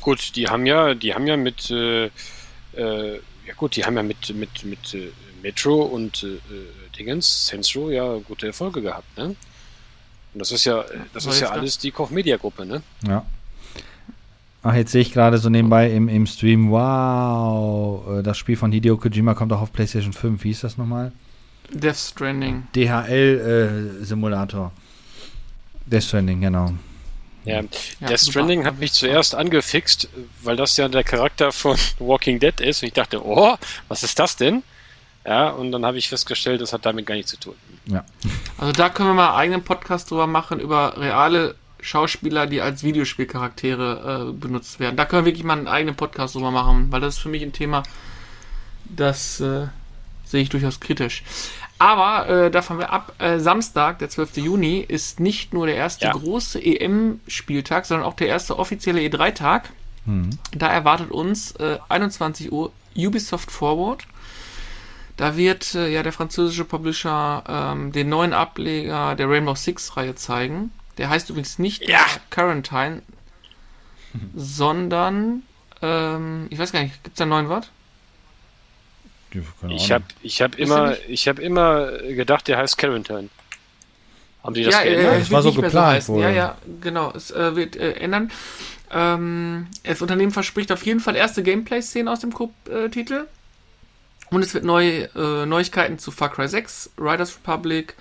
gut, 0.00 0.36
die 0.36 0.48
haben 0.48 0.64
ja, 0.64 0.94
die 0.94 1.12
haben 1.12 1.26
ja 1.26 1.36
mit 1.36 1.70
äh, 1.70 2.06
äh, 2.76 3.20
ja 3.46 3.54
gut, 3.56 3.76
die 3.76 3.84
haben 3.84 3.96
ja 3.96 4.02
mit, 4.02 4.34
mit, 4.34 4.64
mit 4.64 4.94
äh, 4.94 5.10
Metro 5.42 5.82
und 5.82 6.22
äh, 6.22 6.38
Dingens, 6.96 7.48
Sensro, 7.48 7.90
ja 7.90 8.18
gute 8.18 8.46
Erfolge 8.46 8.82
gehabt, 8.82 9.16
ne? 9.18 9.34
Und 10.34 10.38
das 10.40 10.50
ist 10.52 10.64
ja, 10.64 10.84
das 11.12 11.26
ist 11.26 11.40
ja 11.40 11.50
alles 11.50 11.78
die 11.78 11.90
Koch 11.90 12.10
Media 12.10 12.36
Gruppe, 12.36 12.64
ne? 12.64 12.82
Ja. 13.06 13.24
Ach, 14.62 14.74
jetzt 14.74 14.92
sehe 14.92 15.02
ich 15.02 15.12
gerade 15.12 15.38
so 15.38 15.48
nebenbei 15.48 15.90
im, 15.90 16.08
im 16.08 16.26
Stream, 16.26 16.70
wow, 16.70 18.18
äh, 18.18 18.22
das 18.22 18.38
Spiel 18.38 18.56
von 18.56 18.70
Hideo 18.70 18.96
Kojima 18.96 19.34
kommt 19.34 19.52
auch 19.52 19.60
auf 19.60 19.72
PlayStation 19.72 20.12
5. 20.12 20.44
Wie 20.44 20.50
ist 20.50 20.62
das 20.62 20.78
nochmal? 20.78 21.10
Death 21.70 21.96
Stranding. 21.96 22.68
DHL-Simulator. 22.74 24.72
Äh, 24.74 25.90
Death 25.90 26.04
Stranding, 26.04 26.40
genau. 26.42 26.72
Ja, 27.44 27.60
ja 27.60 28.08
Death 28.08 28.20
Stranding 28.20 28.64
hat 28.64 28.78
mich 28.78 28.92
zuerst 28.92 29.34
angefixt, 29.34 30.08
weil 30.42 30.56
das 30.56 30.76
ja 30.76 30.88
der 30.88 31.02
Charakter 31.02 31.50
von 31.50 31.76
Walking 31.98 32.38
Dead 32.38 32.60
ist. 32.60 32.82
Und 32.82 32.88
ich 32.88 32.94
dachte, 32.94 33.26
oh, 33.26 33.56
was 33.88 34.04
ist 34.04 34.18
das 34.18 34.36
denn? 34.36 34.62
Ja, 35.24 35.50
und 35.50 35.72
dann 35.72 35.86
habe 35.86 35.98
ich 35.98 36.08
festgestellt, 36.08 36.60
das 36.60 36.72
hat 36.72 36.84
damit 36.84 37.06
gar 37.06 37.14
nichts 37.14 37.30
zu 37.30 37.38
tun. 37.38 37.54
Ja. 37.86 38.04
Also 38.58 38.72
da 38.72 38.88
können 38.88 39.10
wir 39.10 39.14
mal 39.14 39.28
einen 39.28 39.36
eigenen 39.36 39.64
Podcast 39.64 40.10
drüber 40.10 40.26
machen, 40.26 40.60
über 40.60 40.96
reale 40.98 41.54
Schauspieler, 41.80 42.46
die 42.46 42.60
als 42.60 42.82
Videospielcharaktere 42.82 44.30
äh, 44.30 44.32
benutzt 44.32 44.80
werden. 44.80 44.96
Da 44.96 45.04
können 45.04 45.24
wir 45.24 45.32
wirklich 45.32 45.44
mal 45.44 45.58
einen 45.58 45.68
eigenen 45.68 45.96
Podcast 45.96 46.34
drüber 46.34 46.50
machen, 46.50 46.90
weil 46.90 47.00
das 47.00 47.16
ist 47.16 47.20
für 47.20 47.28
mich 47.28 47.42
ein 47.42 47.52
Thema, 47.52 47.82
das 48.84 49.40
äh, 49.40 49.66
sehe 50.24 50.42
ich 50.42 50.48
durchaus 50.48 50.80
kritisch. 50.80 51.22
Aber 51.78 52.28
äh, 52.28 52.50
davon 52.50 52.78
wir 52.78 52.92
ab, 52.92 53.12
äh, 53.18 53.40
Samstag, 53.40 53.98
der 53.98 54.08
12. 54.08 54.36
Juni, 54.36 54.78
ist 54.86 55.18
nicht 55.18 55.52
nur 55.52 55.66
der 55.66 55.74
erste 55.74 56.06
ja. 56.06 56.12
große 56.12 56.64
EM-Spieltag, 56.64 57.86
sondern 57.86 58.06
auch 58.06 58.14
der 58.14 58.28
erste 58.28 58.58
offizielle 58.58 59.00
E3-Tag. 59.00 59.70
Mhm. 60.04 60.30
Da 60.56 60.68
erwartet 60.68 61.10
uns 61.10 61.52
äh, 61.56 61.78
21 61.88 62.52
Uhr 62.52 62.70
Ubisoft 62.96 63.50
Forward. 63.50 64.04
Da 65.16 65.36
wird 65.36 65.74
äh, 65.74 65.88
ja 65.88 66.02
der 66.02 66.12
französische 66.12 66.64
Publisher 66.64 67.44
ähm, 67.46 67.92
den 67.92 68.08
neuen 68.08 68.32
Ableger 68.32 69.14
der 69.14 69.28
Rainbow 69.28 69.54
Six-Reihe 69.54 70.14
zeigen. 70.14 70.72
Der 70.98 71.08
heißt 71.08 71.30
übrigens 71.30 71.58
nicht 71.58 71.88
ja. 71.88 72.04
Quarantine, 72.30 73.02
sondern 74.34 75.42
ähm, 75.80 76.46
ich 76.50 76.58
weiß 76.58 76.72
gar 76.72 76.82
nicht, 76.82 77.02
gibt 77.02 77.14
es 77.14 77.18
da 77.18 77.24
einen 77.24 77.30
neuen 77.30 77.48
Wort? 77.48 77.70
Ich 79.68 79.90
habe 79.90 80.04
ich 80.22 80.42
hab 80.42 80.58
immer, 80.58 80.94
ich 81.08 81.26
hab 81.26 81.38
immer 81.38 81.90
gedacht, 81.98 82.48
der 82.48 82.58
heißt 82.58 82.76
Carrington. 82.76 83.30
Haben 84.42 84.54
die 84.54 84.64
das 84.64 84.74
ja, 84.74 84.82
geändert? 84.82 85.14
Äh, 85.14 85.18
das 85.20 85.30
war 85.30 85.42
so 85.42 85.52
geplant. 85.52 86.02
So 86.02 86.20
ja, 86.20 86.30
ja, 86.30 86.58
genau. 86.80 87.12
Es 87.14 87.30
äh, 87.30 87.56
wird 87.56 87.76
äh, 87.76 87.92
ändern. 87.92 88.30
Ähm, 88.90 89.68
das 89.84 90.02
Unternehmen 90.02 90.32
verspricht 90.32 90.70
auf 90.72 90.84
jeden 90.84 91.00
Fall 91.00 91.16
erste 91.16 91.42
Gameplay-Szenen 91.42 92.08
aus 92.08 92.20
dem 92.20 92.34
Titel. 92.90 93.26
Und 94.32 94.42
es 94.42 94.54
wird 94.54 94.64
neue 94.64 95.10
äh, 95.14 95.46
Neuigkeiten 95.46 95.98
zu 95.98 96.10
Far 96.10 96.30
Cry 96.30 96.48
6, 96.48 96.92
Riders 96.98 97.36
Republic 97.36 97.94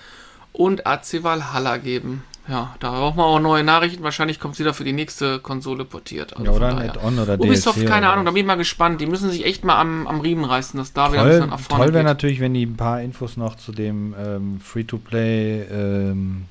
und 0.53 0.87
AC 0.87 1.23
Valhalla 1.23 1.77
geben. 1.77 2.23
Ja, 2.47 2.75
da 2.79 2.89
brauchen 2.89 3.17
wir 3.17 3.25
auch 3.25 3.39
neue 3.39 3.63
Nachrichten. 3.63 4.01
Wahrscheinlich 4.01 4.39
kommt 4.39 4.55
sie 4.55 4.63
da 4.63 4.73
für 4.73 4.83
die 4.83 4.93
nächste 4.93 5.39
Konsole 5.39 5.85
portiert. 5.85 6.35
Also 6.35 6.45
ja, 6.45 6.51
oder 6.51 6.69
ein 6.69 6.89
Add-on 6.89 7.19
oder 7.19 7.33
Ubisoft, 7.35 7.77
DLC 7.77 7.87
keine 7.87 8.09
Ahnung, 8.09 8.25
da 8.25 8.31
bin 8.31 8.41
ich 8.41 8.47
mal 8.47 8.55
gespannt. 8.55 8.99
Die 8.99 9.05
müssen 9.05 9.29
sich 9.29 9.45
echt 9.45 9.63
mal 9.63 9.79
am, 9.79 10.07
am 10.07 10.21
Riemen 10.21 10.45
reißen, 10.45 10.77
dass 10.77 10.93
da 10.93 11.05
toll, 11.05 11.13
wieder 11.13 11.23
ein 11.23 11.29
bisschen 11.29 11.49
nach 11.49 11.59
vorne 11.59 11.85
Toll 11.85 11.93
wäre 11.93 12.03
natürlich, 12.03 12.39
wenn 12.39 12.53
die 12.53 12.65
ein 12.65 12.77
paar 12.77 13.01
Infos 13.01 13.37
noch 13.37 13.55
zu 13.55 13.71
dem 13.71 14.15
ähm, 14.17 14.59
Free-to-Play 14.59 15.63
ähm, 15.63 16.45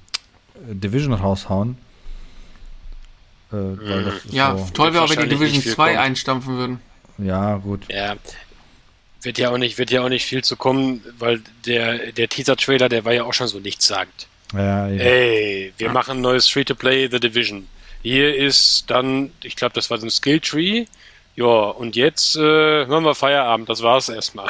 Division 0.69 1.15
raushauen. 1.15 1.77
Äh, 3.53 3.57
ja, 4.31 4.57
so 4.57 4.67
toll 4.73 4.95
wäre, 4.95 5.09
wenn 5.09 5.29
die 5.29 5.35
Division 5.35 5.63
2 5.63 5.99
einstampfen 5.99 6.57
würden. 6.57 6.81
Ja, 7.19 7.57
gut. 7.57 7.87
Ja. 7.91 8.15
Wird 9.23 9.39
ja 9.39 9.51
auch 9.51 9.59
nicht, 9.59 9.77
wird 9.79 9.91
ja 9.91 10.03
auch 10.03 10.09
nicht 10.09 10.25
viel 10.25 10.43
zu 10.43 10.57
kommen, 10.57 11.05
weil 11.19 11.43
der, 11.67 12.13
der 12.13 12.29
Teaser-Trailer, 12.29 12.89
der 12.89 13.05
war 13.05 13.13
ja 13.13 13.25
auch 13.25 13.35
schon 13.35 13.49
so 13.49 13.59
nichtssagend. 13.59 14.29
Ja, 14.55 14.89
ja. 14.89 15.03
Ey, 15.03 15.73
wir 15.77 15.91
machen 15.91 16.19
ein 16.19 16.21
neues 16.23 16.49
Free-to-Play 16.49 17.09
The 17.11 17.21
Division. 17.21 17.69
Hier 18.03 18.35
ist 18.35 18.85
dann, 18.89 19.31
ich 19.43 19.57
glaube, 19.57 19.75
das 19.75 19.91
war 19.91 19.99
so 19.99 20.07
ein 20.07 20.11
Skill-Tree. 20.11 20.87
Ja, 21.37 21.45
und 21.45 21.97
jetzt 21.97 22.37
äh, 22.37 22.87
machen 22.87 23.05
wir 23.05 23.15
Feierabend, 23.15 23.69
das 23.69 23.83
war's 23.83 24.09
erstmal. 24.09 24.49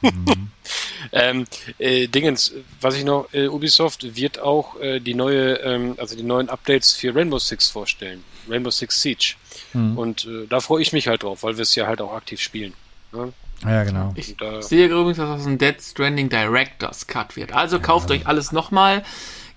Mhm. 0.00 0.50
ähm, 1.12 1.46
äh, 1.78 2.08
Dingens, 2.08 2.52
was 2.80 2.96
ich 2.96 3.04
noch, 3.04 3.28
äh, 3.32 3.48
Ubisoft 3.48 4.16
wird 4.16 4.38
auch 4.38 4.78
äh, 4.80 5.00
die 5.00 5.14
neue, 5.14 5.54
ähm, 5.60 5.94
also 5.98 6.16
die 6.16 6.22
neuen 6.22 6.48
Updates 6.48 6.92
für 6.92 7.14
Rainbow 7.14 7.38
Six 7.38 7.70
vorstellen. 7.70 8.24
Rainbow 8.48 8.70
Six 8.70 9.00
Siege. 9.00 9.34
Mhm. 9.72 9.98
Und 9.98 10.24
äh, 10.26 10.46
da 10.48 10.60
freue 10.60 10.82
ich 10.82 10.92
mich 10.92 11.08
halt 11.08 11.22
drauf, 11.22 11.42
weil 11.42 11.56
wir 11.56 11.62
es 11.62 11.74
ja 11.74 11.86
halt 11.86 12.00
auch 12.00 12.12
aktiv 12.12 12.40
spielen. 12.40 12.74
Ne? 13.12 13.32
Ja, 13.66 13.84
genau. 13.84 14.12
Ich 14.16 14.30
Und 14.30 14.40
da- 14.42 14.62
sehe 14.62 14.86
übrigens, 14.88 15.16
dass 15.18 15.28
das 15.38 15.46
ein 15.46 15.58
Dead 15.58 15.80
Stranding 15.80 16.28
Director's 16.28 17.06
Cut 17.06 17.36
wird. 17.36 17.52
Also 17.52 17.80
kauft 17.80 18.10
euch 18.10 18.26
alles 18.26 18.52
nochmal. 18.52 19.02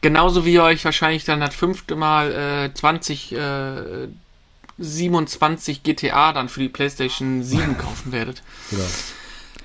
Genauso 0.02 0.46
wie 0.46 0.54
ihr 0.54 0.64
euch 0.64 0.86
wahrscheinlich 0.86 1.26
dann 1.26 1.40
das 1.40 1.56
fünfte 1.56 1.96
Mal 1.96 2.68
äh, 2.70 2.74
20, 2.74 3.34
äh, 3.34 4.08
27 4.78 5.84
GTA 5.84 6.34
dann 6.34 6.50
für 6.50 6.60
die 6.62 6.70
PlayStation 6.70 7.44
7 7.44 7.78
kaufen 7.80 8.12
werdet. 8.12 8.42
Genau. 8.70 8.84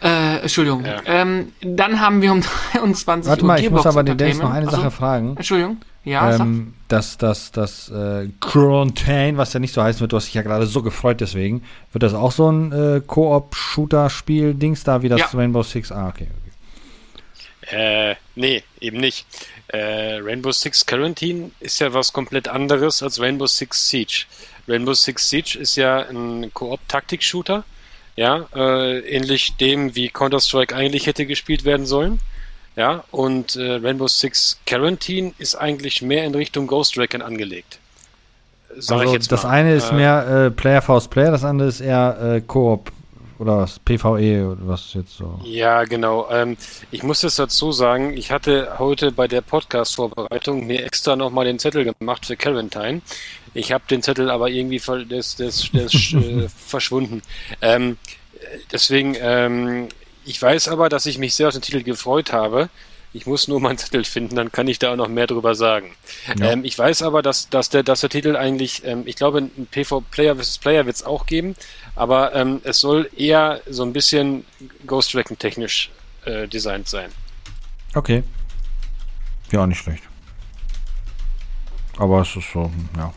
Äh, 0.02 0.38
Entschuldigung. 0.38 0.84
Ja. 0.84 1.00
Ähm, 1.04 1.52
dann 1.60 2.00
haben 2.00 2.22
wir 2.22 2.32
um 2.32 2.42
23 2.72 3.28
Warte 3.30 3.42
Uhr 3.42 3.46
mal, 3.46 3.60
ich 3.60 3.70
muss 3.70 3.86
aber 3.86 4.02
den 4.02 4.16
Dennis 4.18 4.38
noch 4.38 4.50
eine 4.50 4.60
Entertainment. 4.60 4.70
Sache 4.72 4.86
Achso, 4.86 4.96
fragen. 4.98 5.36
Entschuldigung. 5.36 5.80
Ja, 6.04 6.34
ähm, 6.34 6.74
das, 6.88 7.16
das, 7.16 7.52
das 7.52 7.88
äh, 7.90 8.28
Quarantine, 8.40 9.36
was 9.36 9.52
ja 9.52 9.60
nicht 9.60 9.72
so 9.72 9.82
heißen 9.82 10.00
wird, 10.00 10.12
du 10.12 10.16
hast 10.16 10.26
dich 10.26 10.34
ja 10.34 10.42
gerade 10.42 10.66
so 10.66 10.82
gefreut 10.82 11.20
deswegen. 11.20 11.62
Wird 11.92 12.02
das 12.02 12.14
auch 12.14 12.32
so 12.32 12.50
ein 12.50 12.72
äh, 12.72 13.00
Koop-Shooter-Spiel-Dings 13.06 14.82
da 14.82 15.02
wie 15.02 15.08
das 15.08 15.20
Ja. 15.20 15.28
Rainbow 15.32 15.62
Six? 15.62 15.92
Ah, 15.92 16.08
okay. 16.08 16.26
okay. 16.30 17.76
Äh, 17.76 18.16
nee, 18.34 18.64
eben 18.80 18.98
nicht. 18.98 19.26
Äh, 19.68 20.18
Rainbow 20.20 20.50
Six 20.50 20.84
Quarantine 20.84 21.52
ist 21.60 21.78
ja 21.80 21.94
was 21.94 22.12
komplett 22.12 22.48
anderes 22.48 23.02
als 23.02 23.20
Rainbow 23.20 23.46
Six 23.46 23.88
Siege. 23.88 24.24
Rainbow 24.66 24.94
Six 24.94 25.30
Siege 25.30 25.58
ist 25.58 25.76
ja 25.76 26.00
ein 26.00 26.52
Koop-Taktik-Shooter. 26.52 27.64
Ja, 28.16 28.46
äh, 28.54 28.98
ähnlich 29.08 29.56
dem, 29.56 29.94
wie 29.94 30.10
Counter-Strike 30.10 30.74
eigentlich 30.74 31.06
hätte 31.06 31.24
gespielt 31.26 31.64
werden 31.64 31.86
sollen. 31.86 32.18
Ja, 32.76 33.04
und 33.10 33.56
äh, 33.56 33.74
Rainbow 33.74 34.08
Six 34.08 34.58
Quarantine 34.66 35.32
ist 35.38 35.54
eigentlich 35.54 36.00
mehr 36.00 36.24
in 36.24 36.34
Richtung 36.34 36.66
Ghost 36.66 36.96
Recon 36.96 37.20
angelegt. 37.20 37.78
Sag 38.78 38.98
also 38.98 39.10
ich 39.10 39.14
jetzt 39.14 39.30
das 39.30 39.42
mal. 39.44 39.50
eine 39.50 39.74
ist 39.74 39.90
Äh, 39.90 39.94
mehr 39.94 40.46
äh, 40.46 40.50
Player 40.50 40.80
vs. 40.80 41.08
Player, 41.08 41.30
das 41.30 41.44
andere 41.44 41.68
ist 41.68 41.80
eher 41.80 42.36
äh, 42.36 42.40
Koop 42.40 42.90
oder 43.38 43.58
was, 43.58 43.78
PvE 43.80 44.52
oder 44.52 44.60
was 44.60 44.94
jetzt 44.94 45.16
so. 45.16 45.40
Ja, 45.44 45.84
genau. 45.84 46.28
Ähm, 46.30 46.56
ich 46.90 47.02
muss 47.02 47.22
jetzt 47.22 47.38
dazu 47.38 47.72
sagen, 47.72 48.16
ich 48.16 48.30
hatte 48.30 48.78
heute 48.78 49.10
bei 49.12 49.26
der 49.26 49.40
Podcast-Vorbereitung 49.40 50.66
mir 50.66 50.84
extra 50.84 51.16
nochmal 51.16 51.44
den 51.44 51.58
Zettel 51.58 51.92
gemacht 51.98 52.24
für 52.26 52.36
Quarantine. 52.36 53.02
Ich 53.52 53.72
habe 53.72 53.84
den 53.90 54.02
Zettel 54.02 54.30
aber 54.30 54.48
irgendwie 54.48 54.78
ver 54.78 55.10
ist, 55.10 55.40
der 55.40 55.48
ist 55.48 55.74
äh, 55.74 56.48
verschwunden. 56.66 57.20
Ähm, 57.60 57.98
äh, 58.34 58.58
deswegen, 58.70 59.16
ähm, 59.20 59.88
ich 60.24 60.40
weiß 60.40 60.68
aber, 60.68 60.88
dass 60.88 61.06
ich 61.06 61.18
mich 61.18 61.34
sehr 61.34 61.48
auf 61.48 61.54
den 61.54 61.62
Titel 61.62 61.82
gefreut 61.82 62.32
habe. 62.32 62.68
Ich 63.14 63.26
muss 63.26 63.46
nur 63.46 63.60
meinen 63.60 63.76
Zettel 63.76 64.04
finden, 64.04 64.36
dann 64.36 64.50
kann 64.50 64.68
ich 64.68 64.78
da 64.78 64.92
auch 64.92 64.96
noch 64.96 65.08
mehr 65.08 65.26
drüber 65.26 65.54
sagen. 65.54 65.94
Ja. 66.38 66.52
Ähm, 66.52 66.64
ich 66.64 66.78
weiß 66.78 67.02
aber, 67.02 67.20
dass, 67.20 67.50
dass, 67.50 67.68
der, 67.68 67.82
dass 67.82 68.00
der 68.00 68.08
Titel 68.08 68.36
eigentlich, 68.36 68.84
ähm, 68.86 69.02
ich 69.04 69.16
glaube, 69.16 69.38
ein 69.38 69.66
PV 69.70 70.00
Player 70.10 70.34
vs. 70.34 70.58
Player 70.58 70.86
wird 70.86 70.96
es 70.96 71.02
auch 71.02 71.26
geben, 71.26 71.54
aber 71.94 72.34
ähm, 72.34 72.62
es 72.64 72.80
soll 72.80 73.10
eher 73.14 73.60
so 73.68 73.82
ein 73.82 73.92
bisschen 73.92 74.46
Ghost 74.86 75.14
Recon 75.14 75.38
technisch 75.38 75.90
äh, 76.24 76.48
designt 76.48 76.88
sein. 76.88 77.10
Okay. 77.94 78.22
Ja, 79.50 79.66
nicht 79.66 79.82
schlecht. 79.82 80.04
Aber 81.98 82.22
es 82.22 82.34
ist 82.34 82.50
so, 82.50 82.70
ja. 82.96 83.12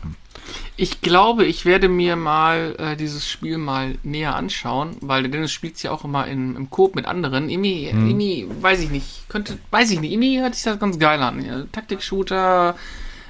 Ich 0.76 1.00
glaube, 1.00 1.44
ich 1.44 1.64
werde 1.64 1.88
mir 1.88 2.16
mal 2.16 2.76
äh, 2.78 2.96
dieses 2.96 3.28
Spiel 3.28 3.56
mal 3.58 3.96
näher 4.02 4.36
anschauen, 4.36 4.96
weil 5.00 5.22
der 5.22 5.32
Dennis 5.32 5.52
spielt 5.52 5.82
ja 5.82 5.90
auch 5.90 6.04
immer 6.04 6.26
in, 6.26 6.54
im 6.54 6.70
Coop 6.70 6.94
mit 6.94 7.06
anderen. 7.06 7.48
Irgendwie, 7.48 7.90
Hm. 7.90 8.08
irgendwie, 8.08 8.46
weiß 8.60 8.80
ich 8.80 8.90
nicht, 8.90 9.28
könnte, 9.28 9.58
weiß 9.70 9.90
ich 9.90 10.00
nicht, 10.00 10.12
irgendwie 10.12 10.40
hört 10.40 10.54
sich 10.54 10.64
das 10.64 10.78
ganz 10.78 10.98
geil 10.98 11.22
an. 11.22 11.44
Ja, 11.44 11.64
Taktik-Shooter, 11.72 12.74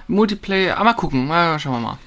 Multiplayer, 0.09 0.77
aber 0.77 0.85
mal 0.87 0.93
gucken, 0.95 1.27
mal 1.27 1.59
schauen 1.59 1.75
wir 1.75 1.81
mal. 1.81 1.99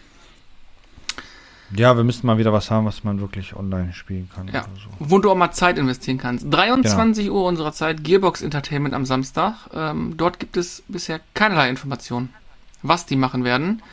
Ja, 1.75 1.95
wir 1.95 2.03
müssten 2.03 2.25
mal 2.25 2.37
wieder 2.39 2.51
was 2.51 2.71
haben, 2.71 2.85
was 2.85 3.03
man 3.03 3.19
wirklich 3.19 3.55
online 3.55 3.93
spielen 3.93 4.29
kann. 4.33 4.47
Ja, 4.47 4.63
so. 4.63 4.89
wo 4.99 5.19
du 5.19 5.29
auch 5.29 5.35
mal 5.35 5.51
Zeit 5.51 5.77
investieren 5.77 6.17
kannst. 6.17 6.47
23 6.49 7.29
Uhr 7.29 7.45
unserer 7.45 7.73
Zeit, 7.73 8.03
Gearbox 8.03 8.41
Entertainment 8.41 8.95
am 8.95 9.05
Samstag. 9.05 9.53
Ähm, 9.73 10.15
dort 10.17 10.39
gibt 10.39 10.57
es 10.57 10.83
bisher 10.87 11.19
keinerlei 11.35 11.69
Informationen, 11.69 12.33
was 12.81 13.05
die 13.05 13.15
machen 13.15 13.43
werden. 13.43 13.83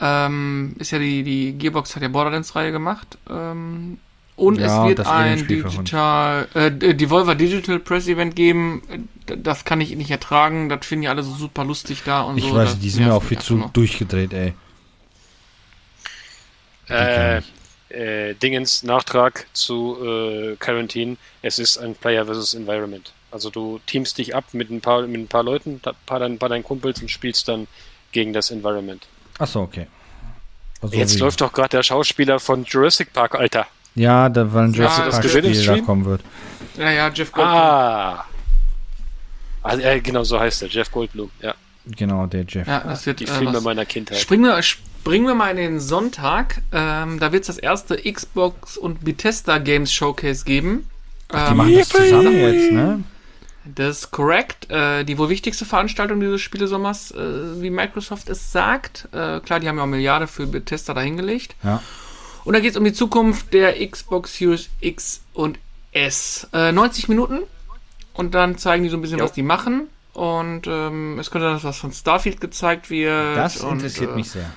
Ähm, 0.00 0.74
ist 0.78 0.90
ja 0.90 0.98
die, 0.98 1.22
die 1.22 1.52
Gearbox 1.58 1.94
hat 1.96 2.02
ja 2.02 2.08
Borderlands-Reihe 2.08 2.72
gemacht. 2.72 3.18
Ähm, 3.28 3.98
und 4.36 4.58
Ja, 4.58 4.82
es 4.84 4.88
wird 4.88 5.06
ein. 5.06 5.46
Digital, 5.46 6.48
äh, 6.54 6.70
Devolver 6.94 7.34
Digital 7.34 7.78
Press 7.78 8.08
Event 8.08 8.34
geben. 8.34 8.82
Das 9.26 9.64
kann 9.64 9.80
ich 9.80 9.94
nicht 9.94 10.10
ertragen. 10.10 10.68
Das 10.68 10.86
finden 10.86 11.02
die 11.02 11.08
alle 11.08 11.22
so 11.22 11.32
super 11.34 11.64
lustig 11.64 12.02
da 12.04 12.22
und 12.22 12.38
Ich 12.38 12.44
so. 12.44 12.54
weiß, 12.54 12.70
Das 12.70 12.78
die 12.80 12.90
sind 12.90 13.04
mir 13.06 13.14
auch 13.14 13.22
viel 13.22 13.38
zu 13.38 13.56
nur. 13.56 13.68
durchgedreht, 13.72 14.32
ey. 14.32 14.54
Äh, 16.88 17.42
äh, 17.90 18.34
Dingens 18.34 18.82
Nachtrag 18.82 19.46
zu 19.52 19.98
äh, 20.04 20.56
Quarantine. 20.56 21.16
Es 21.42 21.58
ist 21.58 21.78
ein 21.78 21.94
Player 21.94 22.24
versus 22.26 22.54
Environment. 22.54 23.12
Also 23.30 23.50
du 23.50 23.80
teamst 23.86 24.18
dich 24.18 24.34
ab 24.34 24.44
mit 24.52 24.70
ein 24.70 24.80
paar, 24.80 25.02
mit 25.06 25.20
ein 25.20 25.28
paar 25.28 25.42
Leuten, 25.42 25.80
ein 25.84 25.94
paar, 26.06 26.18
dein, 26.18 26.38
paar 26.38 26.48
deinen 26.48 26.64
Kumpels 26.64 27.00
und 27.00 27.10
spielst 27.10 27.48
dann 27.48 27.66
gegen 28.12 28.32
das 28.32 28.50
Environment. 28.50 29.06
Achso, 29.42 29.62
okay. 29.62 29.86
Also 30.80 30.96
Jetzt 30.96 31.16
wie- 31.16 31.20
läuft 31.20 31.40
doch 31.40 31.52
gerade 31.52 31.70
der 31.70 31.82
Schauspieler 31.82 32.38
von 32.38 32.64
Jurassic 32.64 33.12
Park, 33.12 33.34
Alter. 33.34 33.66
Ja, 33.94 34.28
da 34.28 34.52
war 34.52 34.62
ein 34.62 34.72
du 34.72 34.78
Jurassic 34.78 35.04
das 35.06 35.14
Park 35.20 35.28
Spiel, 35.30 35.66
da 35.66 35.80
kommen 35.80 36.04
wird. 36.04 36.20
Ja, 36.78 36.90
ja, 36.90 37.08
Jeff 37.08 37.32
Goldblum. 37.32 37.56
Ah. 37.58 38.24
Also, 39.62 39.82
äh, 39.82 40.00
genau 40.00 40.24
so 40.24 40.38
heißt 40.40 40.62
er, 40.62 40.68
Jeff 40.68 40.90
Goldblum. 40.90 41.30
Ja, 41.40 41.54
Genau, 41.86 42.26
der 42.26 42.44
Jeff. 42.46 42.66
Ja, 42.68 42.80
das 42.80 43.04
wird 43.06 43.18
die 43.20 43.24
äh, 43.24 43.28
Filme 43.28 43.54
was. 43.54 43.64
meiner 43.64 43.84
Kindheit. 43.84 44.18
Springen 44.18 44.44
wir, 44.44 44.62
springen 44.62 45.26
wir 45.26 45.34
mal 45.34 45.50
in 45.50 45.56
den 45.56 45.80
Sonntag. 45.80 46.62
Ähm, 46.72 47.18
da 47.18 47.32
wird 47.32 47.42
es 47.42 47.48
das 47.48 47.58
erste 47.58 47.96
Xbox 47.96 48.76
und 48.76 49.04
Bethesda 49.04 49.58
Games 49.58 49.92
Showcase 49.92 50.44
geben. 50.44 50.88
Ach, 51.32 51.46
die 51.46 51.50
Ähm, 51.50 51.56
machen 51.56 51.74
das 51.76 51.88
zusammen 51.88 52.36
jetzt, 52.36 52.70
ne? 52.72 53.02
Das 53.64 53.98
ist 53.98 54.10
korrekt. 54.10 54.70
Äh, 54.70 55.04
die 55.04 55.18
wohl 55.18 55.28
wichtigste 55.28 55.64
Veranstaltung 55.64 56.20
dieses 56.20 56.40
Spielesommers, 56.40 57.12
äh, 57.12 57.62
wie 57.62 57.70
Microsoft 57.70 58.28
es 58.28 58.52
sagt. 58.52 59.08
Äh, 59.12 59.40
klar, 59.40 59.60
die 59.60 59.68
haben 59.68 59.76
ja 59.76 59.84
auch 59.84 59.88
Milliarde 59.88 60.26
für 60.26 60.46
Bethesda 60.46 60.94
dahingelegt. 60.94 61.54
Ja. 61.62 61.82
Und 62.44 62.54
da 62.54 62.60
geht 62.60 62.72
es 62.72 62.76
um 62.76 62.84
die 62.84 62.92
Zukunft 62.92 63.52
der 63.52 63.86
Xbox 63.86 64.36
Series 64.36 64.68
X 64.80 65.22
und 65.32 65.58
S. 65.92 66.48
Äh, 66.52 66.72
90 66.72 67.08
Minuten. 67.08 67.40
Und 68.14 68.34
dann 68.34 68.58
zeigen 68.58 68.82
die 68.82 68.90
so 68.90 68.96
ein 68.96 69.00
bisschen, 69.00 69.18
Jo. 69.18 69.24
was 69.24 69.32
die 69.32 69.42
machen. 69.42 69.88
Und 70.12 70.66
ähm, 70.66 71.18
es 71.18 71.30
könnte 71.30 71.46
dann 71.46 71.62
was 71.62 71.78
von 71.78 71.92
Starfield 71.92 72.40
gezeigt 72.40 72.90
wird. 72.90 73.36
Das 73.36 73.58
und, 73.58 73.74
interessiert 73.74 74.10
äh, 74.10 74.14
mich 74.14 74.30
sehr. 74.30 74.52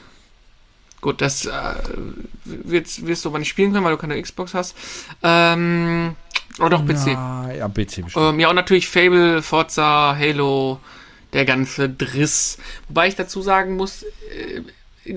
Gut, 0.99 1.21
das 1.21 1.45
äh, 1.45 1.51
wirst, 2.45 3.05
wirst 3.05 3.23
du 3.23 3.29
aber 3.29 3.39
nicht 3.39 3.49
spielen 3.49 3.71
können, 3.71 3.85
weil 3.85 3.93
du 3.93 4.01
keine 4.01 4.19
Xbox 4.21 4.53
hast. 4.53 4.75
Ähm, 5.21 6.15
oder 6.59 6.77
doch 6.77 6.85
PC. 6.85 7.07
Ja, 7.07 7.51
ja, 7.51 7.67
PC 7.67 8.03
bestimmt. 8.03 8.15
Ähm, 8.17 8.39
ja, 8.39 8.49
und 8.49 8.55
natürlich 8.55 8.87
Fable, 8.87 9.41
Forza, 9.41 10.15
Halo, 10.17 10.79
der 11.33 11.45
ganze 11.45 11.89
Driss. 11.89 12.57
Wobei 12.87 13.07
ich 13.07 13.15
dazu 13.15 13.41
sagen 13.41 13.75
muss, 13.75 14.03
äh, 14.03 14.61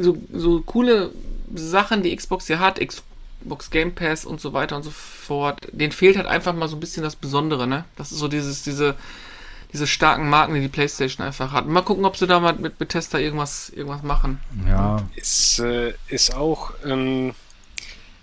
so, 0.00 0.18
so 0.32 0.60
coole 0.62 1.10
Sachen, 1.54 2.02
die 2.02 2.14
Xbox 2.14 2.48
ja 2.48 2.58
hat, 2.58 2.80
Xbox 2.80 3.70
Game 3.70 3.94
Pass 3.94 4.24
und 4.24 4.40
so 4.40 4.52
weiter 4.52 4.76
und 4.76 4.82
so 4.82 4.90
fort, 4.90 5.60
denen 5.72 5.92
fehlt 5.92 6.16
halt 6.16 6.26
einfach 6.26 6.54
mal 6.54 6.68
so 6.68 6.76
ein 6.76 6.80
bisschen 6.80 7.02
das 7.02 7.16
Besondere, 7.16 7.66
ne? 7.66 7.84
Das 7.96 8.12
ist 8.12 8.18
so 8.18 8.28
dieses, 8.28 8.62
diese, 8.64 8.96
diese 9.72 9.86
starken 9.86 10.28
Marken, 10.28 10.54
die 10.54 10.60
die 10.60 10.68
PlayStation 10.68 11.24
einfach 11.24 11.52
hat. 11.52 11.66
Mal 11.66 11.82
gucken, 11.82 12.04
ob 12.04 12.16
sie 12.16 12.26
da 12.26 12.40
mal 12.40 12.54
mit 12.54 12.78
Bethesda 12.78 13.18
irgendwas, 13.18 13.70
irgendwas 13.70 14.02
machen. 14.02 14.40
ja, 14.68 15.06
Ist, 15.14 15.60
äh, 15.60 15.94
ist 16.08 16.34
auch, 16.34 16.72
ähm, 16.84 17.34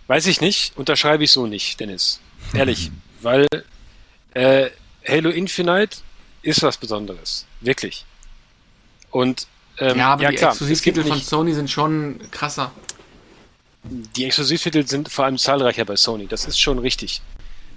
weiß 0.08 0.28
ich 0.28 0.42
nicht, 0.42 0.78
unterschreibe 0.78 1.24
ich 1.24 1.32
so 1.32 1.48
nicht, 1.48 1.80
Dennis. 1.80 2.20
Ehrlich. 2.56 2.92
Weil 3.22 3.48
äh, 4.34 4.70
Halo 5.08 5.30
Infinite 5.30 5.98
ist 6.42 6.62
was 6.64 6.78
Besonderes. 6.78 7.46
Wirklich. 7.62 8.06
Und 9.12 9.48
ähm, 9.80 9.98
ja, 9.98 10.14
aber 10.14 10.28
die 10.30 10.36
klar, 10.36 10.52
Exklusivtitel 10.52 11.04
von 11.04 11.20
Sony 11.20 11.54
sind 11.54 11.70
schon 11.70 12.20
krasser. 12.32 12.72
die 13.84 14.26
Exklusivtitel 14.26 14.86
sind 14.88 15.10
vor 15.10 15.26
allem 15.26 15.38
zahlreicher 15.38 15.86
bei 15.86 15.96
Sony. 15.96 16.28
Das 16.28 16.46
ist 16.46 16.60
schon 16.60 16.80
richtig. 16.80 17.22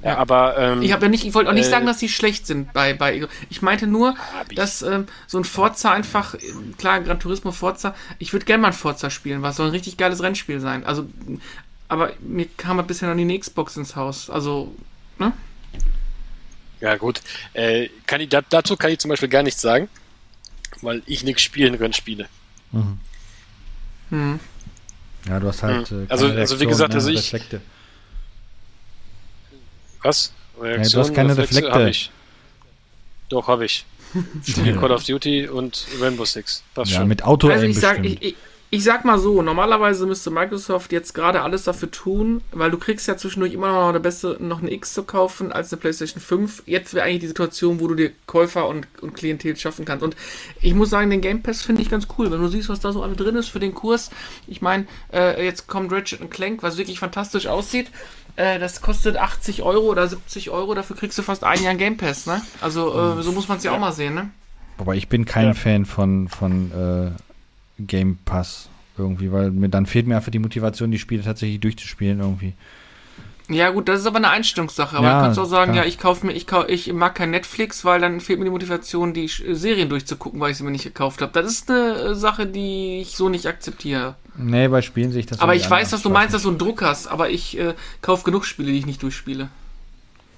Ja, 0.02 0.10
Ja. 0.10 0.18
aber 0.18 0.56
ähm, 0.58 0.82
Ich 0.82 0.92
habe 0.92 1.06
ja 1.06 1.08
nicht, 1.10 1.24
ich 1.24 1.34
wollte 1.34 1.50
auch 1.50 1.54
nicht 1.54 1.66
Äh, 1.66 1.70
sagen, 1.70 1.86
dass 1.86 1.98
die 1.98 2.08
schlecht 2.08 2.46
sind 2.46 2.72
bei, 2.72 2.94
bei 2.94 3.26
ich 3.50 3.62
meinte 3.62 3.86
nur, 3.88 4.16
Hab 4.16 4.50
ich. 4.50 4.56
dass 4.56 4.82
ähm, 4.82 5.06
so 5.26 5.38
ein 5.38 5.44
Forza 5.44 5.90
einfach, 5.92 6.36
klar, 6.78 7.00
Gran 7.00 7.18
Turismo 7.18 7.50
Forza, 7.50 7.94
ich 8.20 8.32
würde 8.32 8.46
gerne 8.46 8.60
mal 8.62 8.68
ein 8.68 8.74
Forza 8.74 9.10
spielen, 9.10 9.42
was 9.42 9.56
soll 9.56 9.66
ein 9.66 9.72
richtig 9.72 9.96
geiles 9.96 10.22
Rennspiel 10.22 10.60
sein. 10.60 10.84
Also 10.86 11.06
aber 11.88 12.12
mir 12.20 12.46
kam 12.56 12.84
bisher 12.86 13.08
noch 13.08 13.14
nie 13.14 13.22
eine 13.22 13.38
Xbox 13.38 13.76
ins 13.76 13.96
Haus. 13.96 14.30
Also, 14.30 14.74
ne? 15.18 15.32
Ja, 16.80 16.96
gut. 16.96 17.20
Äh, 17.54 17.88
kann 18.06 18.20
ich, 18.20 18.28
dazu 18.28 18.76
kann 18.76 18.90
ich 18.90 18.98
zum 18.98 19.08
Beispiel 19.08 19.28
gar 19.28 19.42
nichts 19.42 19.60
sagen, 19.60 19.88
weil 20.82 21.02
ich 21.06 21.24
nichts 21.24 21.42
spielen 21.42 21.74
Rennspiele. 21.74 22.28
Mhm. 22.72 22.98
Hm. 24.10 24.40
Ja, 25.28 25.40
du 25.40 25.48
hast 25.48 25.62
halt. 25.62 25.88
Hm. 25.88 26.04
Äh, 26.04 26.06
also, 26.10 26.26
also 26.28 26.60
wie 26.60 26.66
gesagt, 26.66 26.94
also 26.94 27.10
ich. 27.10 27.32
Reflekte. 27.32 27.60
Was? 30.02 30.32
Reaktion, 30.60 30.84
ja, 30.84 30.90
du 30.90 30.98
hast 30.98 31.14
keine 31.14 31.36
Reflekte. 31.36 31.56
Reflekte. 31.56 31.72
Hab 31.72 31.88
ich. 31.88 32.10
Doch, 33.28 33.48
habe 33.48 33.64
ich. 33.64 33.84
Spiel 34.46 34.76
Call 34.76 34.92
of 34.92 35.04
Duty 35.04 35.48
und 35.48 35.86
Rainbow 36.00 36.24
Six. 36.24 36.62
Passt 36.74 36.92
ja, 36.92 36.98
schon. 36.98 37.08
mit 37.08 37.22
Auto 37.24 37.48
also 37.48 37.66
ich 37.66 37.78
sag, 37.78 38.02
ich, 38.04 38.22
ich 38.22 38.36
sag 38.84 39.06
mal 39.06 39.18
so, 39.18 39.40
normalerweise 39.40 40.04
müsste 40.04 40.30
Microsoft 40.30 40.92
jetzt 40.92 41.14
gerade 41.14 41.40
alles 41.40 41.64
dafür 41.64 41.90
tun, 41.90 42.42
weil 42.52 42.70
du 42.70 42.76
kriegst 42.76 43.08
ja 43.08 43.16
zwischendurch 43.16 43.54
immer 43.54 43.72
noch 43.72 43.88
eine 43.88 44.00
beste, 44.00 44.36
noch 44.40 44.60
eine 44.60 44.70
X 44.70 44.92
zu 44.92 45.04
kaufen 45.04 45.52
als 45.52 45.72
eine 45.72 45.80
PlayStation 45.80 46.20
5. 46.20 46.64
Jetzt 46.66 46.92
wäre 46.92 47.06
eigentlich 47.06 47.20
die 47.20 47.28
Situation, 47.28 47.80
wo 47.80 47.88
du 47.88 47.94
dir 47.94 48.12
Käufer 48.26 48.68
und, 48.68 48.86
und 49.00 49.14
Klientel 49.14 49.56
schaffen 49.56 49.86
kannst. 49.86 50.04
Und 50.04 50.16
ich 50.60 50.74
muss 50.74 50.90
sagen, 50.90 51.08
den 51.08 51.22
Game 51.22 51.42
Pass 51.42 51.62
finde 51.62 51.80
ich 51.80 51.88
ganz 51.88 52.08
cool, 52.18 52.30
wenn 52.30 52.42
du 52.42 52.48
siehst, 52.48 52.68
was 52.68 52.80
da 52.80 52.92
so 52.92 53.02
alle 53.02 53.16
drin 53.16 53.36
ist 53.36 53.48
für 53.48 53.58
den 53.58 53.74
Kurs. 53.74 54.10
Ich 54.46 54.60
meine, 54.60 54.86
äh, 55.14 55.42
jetzt 55.42 55.66
kommt 55.66 55.90
Ratchet 55.90 56.30
Clank, 56.30 56.62
was 56.62 56.76
wirklich 56.76 56.98
fantastisch 56.98 57.46
aussieht. 57.46 57.90
Äh, 58.36 58.58
das 58.58 58.82
kostet 58.82 59.16
80 59.16 59.62
Euro 59.62 59.86
oder 59.86 60.06
70 60.06 60.50
Euro, 60.50 60.74
dafür 60.74 60.94
kriegst 60.94 61.16
du 61.16 61.22
fast 61.22 61.42
ein 61.42 61.62
Jahr 61.62 61.74
Game 61.74 61.96
Pass, 61.96 62.26
ne? 62.26 62.42
Also 62.60 63.18
äh, 63.18 63.22
so 63.22 63.32
muss 63.32 63.48
man 63.48 63.56
es 63.56 63.64
ja, 63.64 63.70
ja, 63.70 63.76
auch 63.76 63.80
mal 63.80 63.92
sehen, 63.92 64.14
ne? 64.14 64.28
Aber 64.76 64.94
ich 64.94 65.08
bin 65.08 65.24
kein 65.24 65.46
ja. 65.46 65.54
Fan 65.54 65.86
von, 65.86 66.28
von 66.28 66.70
äh 67.16 67.27
Game 67.78 68.18
Pass 68.24 68.68
irgendwie, 68.96 69.32
weil 69.32 69.50
mir 69.50 69.68
dann 69.68 69.86
fehlt 69.86 70.06
mir 70.06 70.16
einfach 70.16 70.32
die 70.32 70.38
Motivation, 70.38 70.90
die 70.90 70.98
Spiele 70.98 71.22
tatsächlich 71.22 71.60
durchzuspielen 71.60 72.20
irgendwie. 72.20 72.54
Ja, 73.50 73.70
gut, 73.70 73.88
das 73.88 74.00
ist 74.00 74.06
aber 74.06 74.18
eine 74.18 74.28
Einstellungssache. 74.28 74.96
Aber 74.96 75.06
ja, 75.06 75.18
du 75.18 75.24
kannst 75.24 75.38
auch 75.38 75.46
sagen, 75.46 75.72
klar. 75.72 75.84
ja, 75.84 75.88
ich 75.88 75.98
kaufe 75.98 76.26
mir, 76.26 76.32
ich, 76.32 76.46
kauf, 76.46 76.68
ich 76.68 76.92
mag 76.92 77.14
kein 77.14 77.30
Netflix, 77.30 77.82
weil 77.82 77.98
dann 77.98 78.20
fehlt 78.20 78.38
mir 78.38 78.44
die 78.44 78.50
Motivation, 78.50 79.14
die 79.14 79.26
Serien 79.28 79.88
durchzugucken, 79.88 80.38
weil 80.38 80.50
ich 80.50 80.58
sie 80.58 80.64
mir 80.64 80.70
nicht 80.70 80.84
gekauft 80.84 81.22
habe. 81.22 81.32
Das 81.32 81.50
ist 81.50 81.70
eine 81.70 81.94
äh, 81.94 82.14
Sache, 82.14 82.46
die 82.46 83.00
ich 83.00 83.16
so 83.16 83.30
nicht 83.30 83.46
akzeptiere. 83.46 84.16
Nee, 84.36 84.68
bei 84.68 84.82
Spielen 84.82 85.12
sich 85.12 85.24
das 85.24 85.40
Aber 85.40 85.54
ich 85.54 85.68
weiß, 85.68 85.90
dass 85.90 86.02
du 86.02 86.10
meinst, 86.10 86.34
dass 86.34 86.42
du 86.42 86.50
einen 86.50 86.58
Druck 86.58 86.82
hast, 86.82 87.08
aber 87.08 87.30
ich 87.30 87.58
äh, 87.58 87.74
kaufe 88.02 88.24
genug 88.24 88.44
Spiele, 88.44 88.70
die 88.70 88.78
ich 88.78 88.86
nicht 88.86 89.02
durchspiele. 89.02 89.48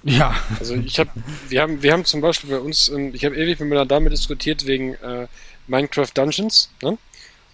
Ja. 0.03 0.33
Also 0.59 0.75
ich 0.75 0.97
habe, 0.97 1.09
wir 1.49 1.61
haben, 1.61 1.83
wir 1.83 1.91
haben 1.91 2.05
zum 2.05 2.21
Beispiel 2.21 2.49
bei 2.49 2.59
uns, 2.59 2.89
ich 3.13 3.25
habe 3.25 3.35
ewig 3.35 3.59
mit 3.59 3.69
meiner 3.69 3.85
Dame 3.85 4.09
diskutiert 4.09 4.65
wegen 4.65 4.93
äh, 4.95 5.27
Minecraft 5.67 6.09
Dungeons, 6.13 6.71
ne? 6.81 6.97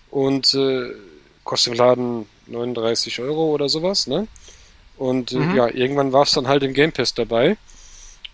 Und 0.10 0.54
äh, 0.54 0.92
kostet 1.44 1.74
im 1.74 1.80
Laden 1.80 2.26
39 2.48 3.20
Euro 3.20 3.54
oder 3.54 3.70
sowas, 3.70 4.08
ne? 4.08 4.28
Und 4.98 5.32
äh, 5.32 5.38
mhm. 5.38 5.56
ja, 5.56 5.68
irgendwann 5.68 6.14
war 6.14 6.24
es 6.24 6.32
dann 6.32 6.48
halt 6.48 6.64
im 6.64 6.74
Game 6.74 6.92
Pass 6.92 7.14
dabei. 7.14 7.58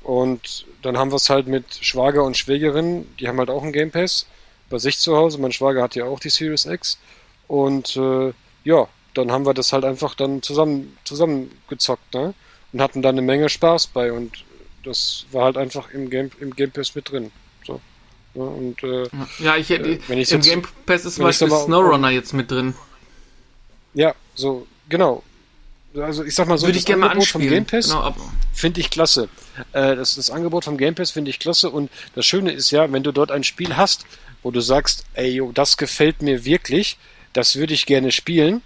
Und 0.01 0.65
dann 0.81 0.97
haben 0.97 1.11
wir 1.11 1.15
es 1.15 1.29
halt 1.29 1.47
mit 1.47 1.65
Schwager 1.81 2.23
und 2.23 2.37
Schwägerin, 2.37 3.07
die 3.19 3.27
haben 3.27 3.39
halt 3.39 3.49
auch 3.49 3.63
einen 3.63 3.73
Game 3.73 3.91
Pass 3.91 4.27
bei 4.69 4.77
sich 4.77 4.97
zu 4.97 5.15
Hause. 5.15 5.39
Mein 5.39 5.51
Schwager 5.51 5.81
hat 5.81 5.95
ja 5.95 6.05
auch 6.05 6.19
die 6.19 6.29
Series 6.29 6.65
X. 6.65 6.99
Und 7.47 7.95
äh, 7.95 8.33
ja, 8.63 8.87
dann 9.13 9.31
haben 9.31 9.45
wir 9.45 9.53
das 9.53 9.73
halt 9.73 9.85
einfach 9.85 10.15
dann 10.15 10.41
zusammen, 10.41 10.97
zusammen 11.03 11.51
gezockt, 11.69 12.13
ne? 12.13 12.33
Und 12.71 12.81
hatten 12.81 13.01
da 13.01 13.09
eine 13.09 13.21
Menge 13.21 13.49
Spaß 13.49 13.87
bei 13.87 14.11
und 14.11 14.43
das 14.83 15.25
war 15.31 15.45
halt 15.45 15.57
einfach 15.57 15.91
im 15.91 16.09
Game, 16.09 16.31
im 16.39 16.55
Game 16.55 16.71
Pass 16.71 16.95
mit 16.95 17.11
drin. 17.11 17.31
Ja, 18.35 18.41
und, 18.41 18.83
äh, 18.83 19.07
ja, 19.39 19.57
ich 19.57 19.69
hätte, 19.69 19.91
äh, 19.91 19.99
wenn 20.07 20.17
ich 20.17 20.31
im 20.31 20.41
jetzt, 20.41 20.49
Game 20.49 20.63
Pass 20.85 21.05
ist 21.05 21.15
zum 21.15 21.25
Beispiel 21.25 21.49
Snowrunner 21.49 22.09
jetzt 22.09 22.33
mit 22.33 22.49
drin. 22.49 22.73
Ja, 23.93 24.15
so, 24.33 24.67
genau. 24.89 25.23
Also 25.95 26.23
ich 26.23 26.33
sag 26.33 26.47
mal 26.47 26.57
so, 26.57 26.65
Würde 26.65 26.79
das 26.79 26.89
ich 26.89 26.93
Angebot 26.93 27.27
vom 27.27 27.41
Game 27.41 27.65
Pass 27.65 27.89
genau, 27.89 28.15
finde 28.51 28.79
ich 28.79 28.89
klasse. 28.89 29.29
Äh, 29.73 29.95
das, 29.95 30.15
das 30.15 30.31
Angebot 30.31 30.65
vom 30.65 30.77
Game 30.77 30.95
Pass 30.95 31.11
finde 31.11 31.29
ich 31.29 31.39
klasse 31.39 31.69
und 31.69 31.91
das 32.15 32.25
Schöne 32.25 32.51
ist 32.51 32.71
ja, 32.71 32.91
wenn 32.91 33.03
du 33.03 33.11
dort 33.11 33.29
ein 33.29 33.43
Spiel 33.43 33.77
hast, 33.77 34.05
wo 34.41 34.49
du 34.49 34.59
sagst, 34.59 35.05
ey, 35.13 35.29
yo, 35.29 35.51
das 35.53 35.77
gefällt 35.77 36.23
mir 36.23 36.45
wirklich, 36.45 36.97
das 37.33 37.55
würde 37.55 37.75
ich 37.75 37.85
gerne 37.85 38.11
spielen 38.11 38.63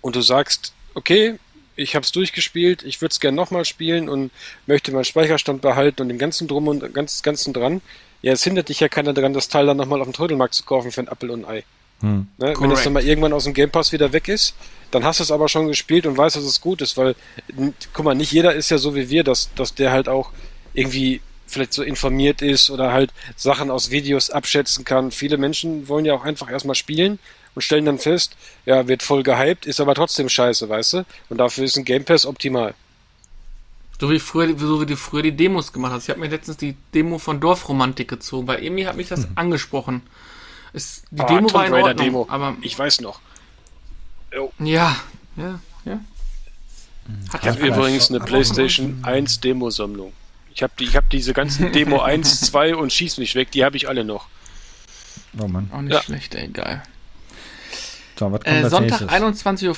und 0.00 0.14
du 0.14 0.20
sagst, 0.20 0.72
okay, 0.94 1.38
ich 1.74 1.96
habe 1.96 2.04
es 2.04 2.12
durchgespielt, 2.12 2.84
ich 2.84 3.00
würde 3.00 3.12
es 3.12 3.20
gerne 3.20 3.36
nochmal 3.36 3.64
spielen 3.64 4.08
und 4.08 4.30
möchte 4.66 4.92
meinen 4.92 5.04
Speicherstand 5.04 5.62
behalten 5.62 6.02
und 6.02 6.08
den 6.08 6.18
ganzen 6.18 6.46
Drum 6.46 6.68
und 6.68 6.94
ganz, 6.94 7.22
ganzen 7.22 7.52
dran, 7.52 7.80
ja, 8.22 8.32
es 8.32 8.44
hindert 8.44 8.68
dich 8.68 8.80
ja 8.80 8.88
keiner 8.88 9.12
daran, 9.12 9.32
das 9.32 9.48
Teil 9.48 9.66
dann 9.66 9.76
nochmal 9.76 10.00
auf 10.00 10.06
dem 10.06 10.12
Trödelmarkt 10.12 10.54
zu 10.54 10.64
kaufen 10.64 10.92
für 10.92 11.00
ein 11.00 11.08
Apfel 11.08 11.30
und 11.30 11.44
ein 11.44 11.50
Ei. 11.50 11.64
Hm. 12.00 12.28
Ne? 12.38 12.54
Wenn 12.58 12.70
es 12.70 12.82
dann 12.82 12.92
mal 12.92 13.04
irgendwann 13.04 13.32
aus 13.32 13.44
dem 13.44 13.54
Game 13.54 13.70
Pass 13.70 13.92
wieder 13.92 14.12
weg 14.12 14.28
ist, 14.28 14.54
dann 14.90 15.04
hast 15.04 15.20
du 15.20 15.24
es 15.24 15.30
aber 15.30 15.48
schon 15.48 15.68
gespielt 15.68 16.06
und 16.06 16.16
weißt, 16.16 16.36
dass 16.36 16.44
es 16.44 16.60
gut 16.60 16.80
ist, 16.82 16.96
weil, 16.96 17.14
guck 17.92 18.04
mal, 18.04 18.14
nicht 18.14 18.32
jeder 18.32 18.54
ist 18.54 18.70
ja 18.70 18.78
so 18.78 18.94
wie 18.94 19.10
wir, 19.10 19.22
dass, 19.22 19.50
dass 19.54 19.74
der 19.74 19.92
halt 19.92 20.08
auch 20.08 20.30
irgendwie 20.74 21.20
vielleicht 21.46 21.72
so 21.72 21.82
informiert 21.82 22.42
ist 22.42 22.70
oder 22.70 22.92
halt 22.92 23.10
Sachen 23.36 23.70
aus 23.70 23.90
Videos 23.90 24.30
abschätzen 24.30 24.84
kann. 24.84 25.10
Viele 25.10 25.36
Menschen 25.36 25.88
wollen 25.88 26.04
ja 26.04 26.14
auch 26.14 26.24
einfach 26.24 26.50
erstmal 26.50 26.76
spielen 26.76 27.18
und 27.54 27.62
stellen 27.62 27.84
dann 27.84 27.98
fest, 27.98 28.36
ja, 28.66 28.86
wird 28.88 29.02
voll 29.02 29.22
gehypt, 29.22 29.66
ist 29.66 29.80
aber 29.80 29.94
trotzdem 29.94 30.28
scheiße, 30.28 30.68
weißt 30.68 30.92
du? 30.94 31.04
Und 31.28 31.38
dafür 31.38 31.64
ist 31.64 31.76
ein 31.76 31.84
Game 31.84 32.04
Pass 32.04 32.24
optimal. 32.24 32.74
So 34.00 34.10
wie, 34.10 34.18
früher, 34.18 34.58
so 34.58 34.80
wie 34.80 34.86
du 34.86 34.96
früher 34.96 35.22
die 35.22 35.36
Demos 35.36 35.72
gemacht 35.74 35.92
hast. 35.92 36.04
Ich 36.04 36.10
habe 36.10 36.20
mir 36.20 36.28
letztens 36.28 36.56
die 36.56 36.74
Demo 36.94 37.18
von 37.18 37.38
Dorfromantik 37.38 38.08
gezogen, 38.08 38.46
weil 38.46 38.64
Emi 38.64 38.84
hat 38.84 38.96
mich 38.96 39.08
das 39.08 39.24
hm. 39.24 39.32
angesprochen. 39.34 40.02
Es, 40.72 41.02
die 41.10 41.20
oh, 41.20 41.26
Demo 41.26 41.48
Tomb 41.48 41.52
war 41.52 41.66
in 41.66 41.74
Ordnung, 41.74 41.96
Demo. 41.96 42.26
aber 42.30 42.56
ich 42.62 42.78
weiß 42.78 43.02
noch. 43.02 43.20
Jo. 44.34 44.52
Ja, 44.58 44.96
ja, 45.36 45.60
ja. 45.84 46.00
Hat 47.30 47.42
ich 47.42 47.48
habe 47.48 47.66
übrigens 47.66 48.08
eine 48.08 48.20
PlayStation 48.20 49.00
1 49.02 49.40
Demo-Sammlung. 49.40 50.12
Ich 50.54 50.62
habe 50.62 50.72
die, 50.78 50.84
ich 50.84 50.96
hab 50.96 51.10
diese 51.10 51.34
ganzen 51.34 51.72
Demo 51.72 52.00
1, 52.02 52.40
2 52.42 52.76
und 52.76 52.92
Schieß 52.92 53.18
mich 53.18 53.34
weg, 53.34 53.50
die 53.50 53.64
habe 53.64 53.76
ich 53.76 53.88
alle 53.88 54.04
noch. 54.04 54.28
Oh 55.38 55.46
Mann. 55.46 55.70
Auch 55.72 55.82
nicht 55.82 55.92
ja. 55.92 56.02
schlecht, 56.02 56.34
ey, 56.34 56.48
geil. 56.48 56.82
So, 58.18 58.30
was 58.32 58.44
kommt 58.44 58.56
äh, 58.56 58.68
Sonntag 58.68 59.00
21.15 59.02 59.68
Uhr 59.68 59.76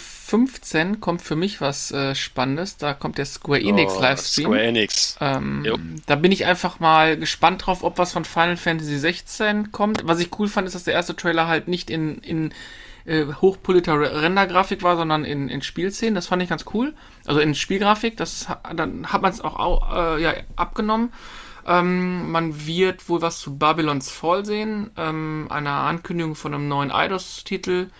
kommt 1.01 1.22
für 1.22 1.37
mich 1.37 1.61
was 1.61 1.91
äh, 1.93 2.14
Spannendes. 2.14 2.76
Da 2.76 2.95
kommt 2.95 3.18
der 3.18 3.26
Square 3.26 3.61
Enix 3.61 3.95
oh, 3.97 4.01
Livestream. 4.01 4.47
Square 4.47 4.62
Enix. 4.62 5.16
Ähm, 5.20 6.03
da 6.07 6.16
bin 6.16 6.33
ich 6.33 6.47
einfach 6.47 6.80
mal 6.80 7.16
gespannt 7.16 7.66
drauf, 7.66 7.83
ob 7.83 7.99
was 7.99 8.12
von 8.12 8.24
Final 8.24 8.57
Fantasy 8.57 8.99
16 8.99 9.72
kommt. 9.72 10.07
Was 10.07 10.20
ich 10.20 10.39
cool 10.39 10.49
fand, 10.49 10.66
ist, 10.66 10.74
dass 10.74 10.85
der 10.85 10.95
erste 10.95 11.16
Trailer 11.16 11.49
halt 11.49 11.68
nicht 11.68 11.91
in, 11.91 12.18
in 12.18 12.53
äh, 13.05 13.26
hochpoliter 13.41 14.01
Rendergrafik 14.01 14.83
war, 14.83 14.97
sondern 14.97 15.24
in, 15.24 15.49
in 15.49 15.62
Spielszenen. 15.62 16.14
Das 16.14 16.28
fand 16.28 16.43
ich 16.43 16.49
ganz 16.49 16.64
cool. 16.72 16.95
Also 17.26 17.41
in 17.41 17.55
Spielgrafik. 17.55 18.16
Das 18.16 18.49
dann 18.74 19.12
hat 19.12 19.22
man 19.22 19.33
es 19.33 19.41
auch 19.41 19.95
äh, 19.95 20.22
ja, 20.22 20.35
abgenommen. 20.57 21.12
Ähm, 21.66 22.30
man 22.30 22.66
wird 22.66 23.09
wohl 23.09 23.22
was 23.22 23.39
zu 23.39 23.57
Babylon's 23.57 24.11
Fall 24.11 24.45
sehen, 24.45 24.91
ähm, 24.97 25.47
einer 25.49 25.70
Ankündigung 25.70 26.35
von 26.35 26.55
einem 26.55 26.68
neuen 26.68 26.91
Eidos-Titel 26.91 27.91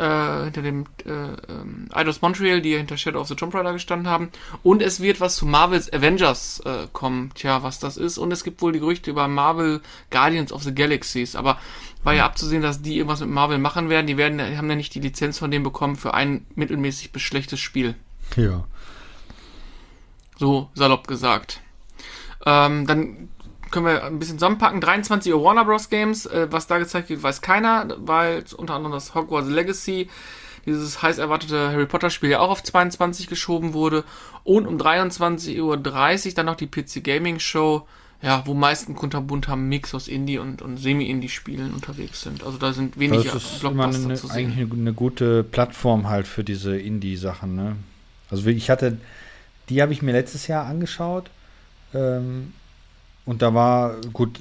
äh, 0.00 0.44
hinter 0.44 0.62
dem 0.62 0.86
äh, 1.04 1.10
ähm, 1.10 1.88
Eidos 1.92 2.22
Montreal, 2.22 2.62
die 2.62 2.76
hinter 2.76 2.96
Shadow 2.96 3.20
of 3.20 3.28
the 3.28 3.34
Tomb 3.34 3.54
Raider 3.54 3.74
gestanden 3.74 4.08
haben. 4.08 4.30
Und 4.62 4.80
es 4.80 5.00
wird 5.00 5.20
was 5.20 5.36
zu 5.36 5.46
Marvel's 5.46 5.92
Avengers 5.92 6.60
äh, 6.64 6.86
kommen. 6.92 7.30
Tja, 7.34 7.62
was 7.62 7.78
das 7.78 7.98
ist. 7.98 8.16
Und 8.16 8.32
es 8.32 8.42
gibt 8.42 8.62
wohl 8.62 8.72
die 8.72 8.80
Gerüchte 8.80 9.10
über 9.10 9.28
Marvel 9.28 9.82
Guardians 10.10 10.52
of 10.52 10.62
the 10.62 10.74
Galaxies. 10.74 11.36
Aber 11.36 11.58
war 12.02 12.14
ja 12.14 12.24
abzusehen, 12.24 12.62
dass 12.62 12.80
die 12.80 12.96
irgendwas 12.96 13.20
mit 13.20 13.28
Marvel 13.28 13.58
machen 13.58 13.90
werden. 13.90 14.06
Die 14.06 14.16
werden, 14.16 14.38
die 14.38 14.56
haben 14.56 14.70
ja 14.70 14.76
nicht 14.76 14.94
die 14.94 15.00
Lizenz 15.00 15.38
von 15.38 15.50
dem 15.50 15.62
bekommen 15.62 15.96
für 15.96 16.14
ein 16.14 16.46
mittelmäßig 16.54 17.12
bis 17.12 17.22
schlechtes 17.22 17.60
Spiel. 17.60 17.94
Ja. 18.36 18.64
So 20.38 20.70
salopp 20.74 21.06
gesagt. 21.06 21.60
Ähm, 22.46 22.86
dann 22.86 23.28
können 23.70 23.86
wir 23.86 24.04
ein 24.04 24.18
bisschen 24.18 24.38
zusammenpacken. 24.38 24.80
23 24.80 25.32
Uhr 25.32 25.42
Warner 25.42 25.64
Bros. 25.64 25.90
Games, 25.90 26.26
äh, 26.26 26.48
was 26.50 26.66
da 26.66 26.78
gezeigt 26.78 27.08
wird, 27.10 27.22
weiß 27.22 27.40
keiner, 27.40 27.88
weil 27.98 28.44
unter 28.56 28.74
anderem 28.74 28.92
das 28.92 29.14
Hogwarts 29.14 29.48
Legacy, 29.48 30.08
dieses 30.66 31.00
heiß 31.02 31.18
erwartete 31.18 31.70
Harry 31.70 31.86
Potter 31.86 32.10
Spiel 32.10 32.30
ja 32.30 32.40
auch 32.40 32.50
auf 32.50 32.62
22 32.62 33.28
geschoben 33.28 33.72
wurde. 33.72 34.04
Und 34.44 34.66
um 34.66 34.76
23.30 34.76 35.60
Uhr 35.60 36.34
dann 36.34 36.46
noch 36.46 36.56
die 36.56 36.66
PC 36.66 37.02
Gaming 37.02 37.38
Show, 37.38 37.86
ja, 38.22 38.42
wo 38.44 38.52
meisten 38.52 38.94
kunterbunt 38.94 39.48
haben 39.48 39.68
Mix 39.68 39.94
aus 39.94 40.06
Indie 40.06 40.38
und, 40.38 40.60
und 40.60 40.76
Semi-Indie-Spielen 40.76 41.72
unterwegs 41.72 42.20
sind. 42.20 42.44
Also 42.44 42.58
da 42.58 42.72
sind 42.72 42.98
wenige 42.98 43.24
das 43.24 43.36
ist 43.36 43.60
Blockbuster 43.60 44.04
eine, 44.04 44.14
zu 44.14 44.26
sehen. 44.26 44.52
Eigentlich 44.52 44.72
eine 44.72 44.92
gute 44.92 45.42
Plattform 45.42 46.08
halt 46.08 46.26
für 46.26 46.44
diese 46.44 46.76
Indie-Sachen, 46.76 47.56
ne? 47.56 47.76
Also 48.30 48.46
ich 48.48 48.68
hatte, 48.68 48.98
die 49.68 49.80
habe 49.80 49.92
ich 49.92 50.02
mir 50.02 50.12
letztes 50.12 50.46
Jahr 50.46 50.66
angeschaut. 50.66 51.30
Ähm, 51.94 52.52
und 53.24 53.42
da 53.42 53.54
war, 53.54 53.96
gut, 54.12 54.38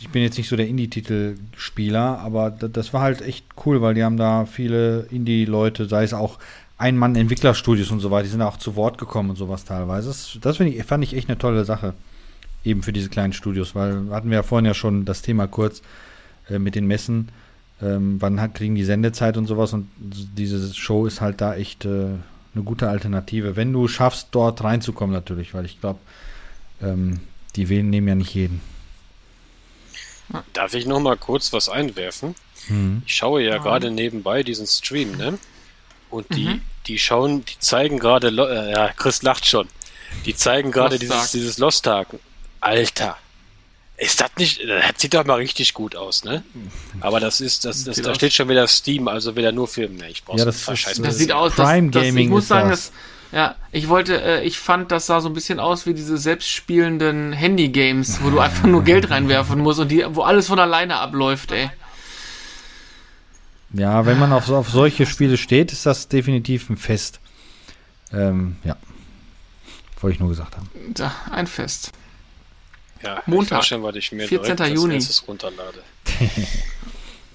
ich 0.00 0.10
bin 0.10 0.22
jetzt 0.22 0.36
nicht 0.36 0.48
so 0.48 0.56
der 0.56 0.68
Indie-Titel-Spieler, 0.68 2.18
aber 2.18 2.50
das 2.50 2.92
war 2.92 3.00
halt 3.00 3.22
echt 3.22 3.46
cool, 3.64 3.80
weil 3.80 3.94
die 3.94 4.04
haben 4.04 4.16
da 4.16 4.44
viele 4.44 5.06
Indie-Leute, 5.10 5.86
sei 5.86 6.04
es 6.04 6.12
auch 6.12 6.38
Ein-Mann-Entwicklerstudios 6.76 7.90
und 7.90 8.00
so 8.00 8.10
weiter, 8.10 8.24
die 8.24 8.30
sind 8.30 8.42
auch 8.42 8.58
zu 8.58 8.76
Wort 8.76 8.98
gekommen 8.98 9.30
und 9.30 9.36
sowas 9.36 9.64
teilweise. 9.64 10.08
Das, 10.08 10.38
das 10.40 10.60
ich, 10.60 10.84
fand 10.84 11.04
ich 11.04 11.16
echt 11.16 11.28
eine 11.28 11.38
tolle 11.38 11.64
Sache. 11.64 11.94
Eben 12.64 12.82
für 12.82 12.92
diese 12.92 13.08
kleinen 13.08 13.32
Studios, 13.32 13.74
weil 13.74 14.10
hatten 14.10 14.30
wir 14.30 14.36
ja 14.36 14.42
vorhin 14.42 14.66
ja 14.66 14.74
schon 14.74 15.04
das 15.04 15.22
Thema 15.22 15.46
kurz 15.46 15.82
äh, 16.50 16.58
mit 16.58 16.74
den 16.74 16.86
Messen. 16.86 17.28
Ähm, 17.82 18.16
wann 18.20 18.40
hat, 18.40 18.54
kriegen 18.54 18.74
die 18.74 18.84
Sendezeit 18.84 19.36
und 19.36 19.46
sowas 19.46 19.72
und 19.72 19.88
diese 19.98 20.72
Show 20.74 21.06
ist 21.06 21.20
halt 21.20 21.40
da 21.40 21.54
echt 21.54 21.84
äh, 21.84 22.08
eine 22.54 22.64
gute 22.64 22.88
Alternative. 22.88 23.56
Wenn 23.56 23.72
du 23.72 23.88
schaffst, 23.88 24.28
dort 24.30 24.62
reinzukommen 24.62 25.14
natürlich, 25.14 25.54
weil 25.54 25.64
ich 25.64 25.80
glaube, 25.80 25.98
ähm, 26.82 27.20
die 27.56 27.68
Wählen 27.68 27.90
nehmen 27.90 28.08
ja 28.08 28.14
nicht 28.14 28.34
jeden. 28.34 28.60
Darf 30.52 30.74
ich 30.74 30.86
noch 30.86 31.00
mal 31.00 31.16
kurz 31.16 31.52
was 31.52 31.68
einwerfen? 31.68 32.34
Mhm. 32.68 33.02
Ich 33.06 33.14
schaue 33.14 33.42
ja 33.42 33.58
gerade 33.58 33.90
nebenbei 33.90 34.42
diesen 34.42 34.66
Stream, 34.66 35.16
ne? 35.16 35.38
Und 36.10 36.34
die, 36.34 36.60
die 36.86 36.98
schauen, 36.98 37.44
die 37.44 37.58
zeigen 37.58 37.98
gerade, 37.98 38.28
äh, 38.28 38.72
ja, 38.72 38.88
Chris 38.92 39.22
lacht 39.22 39.46
schon. 39.46 39.68
Die 40.26 40.34
zeigen 40.34 40.70
gerade 40.70 40.98
dieses, 40.98 41.32
dieses 41.32 41.58
Lost 41.58 41.86
Ark. 41.88 42.08
Alter. 42.60 43.18
Ist 43.96 44.20
das 44.20 44.30
nicht, 44.38 44.60
das 44.66 44.82
sieht 44.96 45.14
doch 45.14 45.24
mal 45.24 45.36
richtig 45.36 45.72
gut 45.72 45.94
aus, 45.94 46.24
ne? 46.24 46.42
Aber 47.00 47.20
das 47.20 47.40
ist, 47.40 47.64
das, 47.64 47.84
das, 47.84 47.96
Sieht 47.96 48.06
da 48.06 48.14
steht 48.14 48.32
schon 48.32 48.48
wieder 48.48 48.66
Steam, 48.66 49.06
also 49.06 49.36
wieder 49.36 49.52
nur 49.52 49.68
für, 49.68 49.88
ne, 49.88 50.10
ich 50.10 50.24
brauch's 50.24 50.40
Ja, 50.40 50.46
nicht 50.46 50.66
das 50.68 50.80
ist. 50.80 50.98
Das 50.98 51.14
äh, 51.14 51.18
sieht 51.18 51.32
aus, 51.32 51.54
Prime 51.54 51.90
das, 51.90 52.00
das, 52.00 52.02
ich 52.02 52.08
Gaming 52.08 52.28
muss 52.30 52.42
ist 52.44 52.48
sagen, 52.48 52.70
das. 52.70 52.86
dass 52.86 52.92
ja, 53.34 53.56
ich 53.72 53.88
wollte, 53.88 54.22
äh, 54.22 54.44
ich 54.44 54.60
fand, 54.60 54.92
das 54.92 55.06
sah 55.06 55.20
so 55.20 55.28
ein 55.28 55.34
bisschen 55.34 55.58
aus 55.58 55.86
wie 55.86 55.94
diese 55.94 56.16
selbstspielenden 56.18 57.32
Handy-Games, 57.32 58.22
wo 58.22 58.30
du 58.30 58.38
einfach 58.38 58.68
nur 58.68 58.84
Geld 58.84 59.10
reinwerfen 59.10 59.58
musst 59.60 59.80
und 59.80 59.88
die, 59.88 60.04
wo 60.08 60.22
alles 60.22 60.46
von 60.46 60.60
alleine 60.60 60.98
abläuft, 60.98 61.50
ey. 61.50 61.68
Ja, 63.72 64.06
wenn 64.06 64.20
man 64.20 64.32
auf, 64.32 64.48
auf 64.50 64.68
solche 64.68 65.04
Spiele 65.04 65.36
steht, 65.36 65.72
ist 65.72 65.84
das 65.84 66.06
definitiv 66.06 66.70
ein 66.70 66.76
Fest. 66.76 67.18
Ähm, 68.12 68.54
ja. 68.62 68.76
Wollte 70.00 70.14
ich 70.14 70.20
nur 70.20 70.28
gesagt 70.28 70.56
haben. 70.56 70.70
Da, 70.94 71.12
ein 71.32 71.48
Fest. 71.48 71.90
Ja, 73.02 73.20
Montag, 73.26 73.62
ich 73.62 73.66
schon, 73.66 73.96
ich 73.96 74.12
mir 74.12 74.28
14. 74.28 74.56
direkt 74.56 74.60
als 74.60 74.72
Juni. 74.74 75.04
runterlade. 75.26 75.82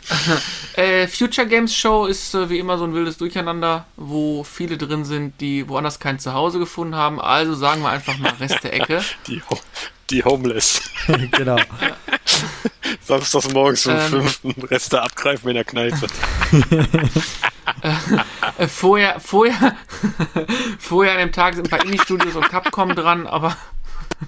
Äh, 0.75 1.07
Future 1.07 1.45
Games 1.45 1.75
Show 1.75 2.05
ist 2.05 2.33
äh, 2.33 2.49
wie 2.49 2.57
immer 2.57 2.77
so 2.77 2.85
ein 2.85 2.93
wildes 2.93 3.17
Durcheinander, 3.17 3.85
wo 3.97 4.45
viele 4.45 4.77
drin 4.77 5.03
sind, 5.03 5.41
die 5.41 5.67
woanders 5.67 5.99
kein 5.99 6.19
Zuhause 6.19 6.57
gefunden 6.57 6.95
haben. 6.95 7.19
Also 7.19 7.53
sagen 7.53 7.81
wir 7.81 7.89
einfach 7.89 8.17
mal 8.17 8.31
Rest 8.39 8.63
der 8.63 8.73
Ecke. 8.73 9.03
Die, 9.27 9.41
Ho- 9.49 9.59
die 10.09 10.23
Homeless. 10.23 10.81
genau. 11.31 11.57
Samstags 13.03 13.51
morgens 13.51 13.85
um 13.87 13.93
Ähm. 13.95 14.27
fünf 14.27 14.41
Reste 14.71 15.01
abgreifen 15.01 15.49
in 15.49 15.55
der 15.55 15.65
Kneipe. 15.65 16.07
Äh, 18.57 18.67
vorher, 18.67 19.19
vorher, 19.19 19.75
vorher 20.79 21.13
an 21.13 21.19
dem 21.19 21.31
Tag 21.31 21.55
sind 21.55 21.67
ein 21.67 21.69
paar 21.69 21.83
Indie-Studios 21.85 22.35
und 22.35 22.47
Capcom 22.49 22.95
dran, 22.95 23.27
aber 23.27 23.55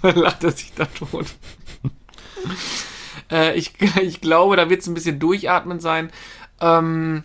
lacht 0.02 0.44
er 0.44 0.52
sich 0.52 0.74
da 0.76 0.86
tot. 0.86 1.28
Äh, 3.32 3.56
ich, 3.56 3.74
ich 4.02 4.22
glaube, 4.22 4.56
da 4.56 4.70
wird 4.70 4.82
es 4.82 4.88
ein 4.88 4.94
bisschen 4.94 5.20
durchatmen 5.20 5.80
sein. 5.80 6.12
Ähm, 6.60 7.24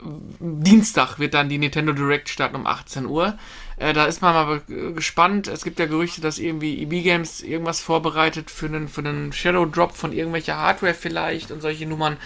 Dienstag 0.00 1.18
wird 1.18 1.34
dann 1.34 1.48
die 1.48 1.58
Nintendo 1.58 1.92
Direct 1.92 2.28
starten 2.28 2.56
um 2.56 2.66
18 2.66 3.06
Uhr. 3.06 3.38
Äh, 3.78 3.92
da 3.92 4.04
ist 4.04 4.22
man 4.22 4.34
mal 4.34 4.60
gespannt. 4.94 5.48
Es 5.48 5.64
gibt 5.64 5.78
ja 5.78 5.86
Gerüchte, 5.86 6.20
dass 6.20 6.38
irgendwie 6.38 6.82
EB 6.82 7.02
Games 7.02 7.42
irgendwas 7.42 7.80
vorbereitet 7.80 8.50
für 8.50 8.66
einen, 8.66 8.88
für 8.88 9.00
einen 9.00 9.32
Shadow 9.32 9.66
Drop 9.66 9.96
von 9.96 10.12
irgendwelcher 10.12 10.56
Hardware 10.56 10.94
vielleicht 10.94 11.50
und 11.50 11.62
solche 11.62 11.86
Nummern. 11.86 12.18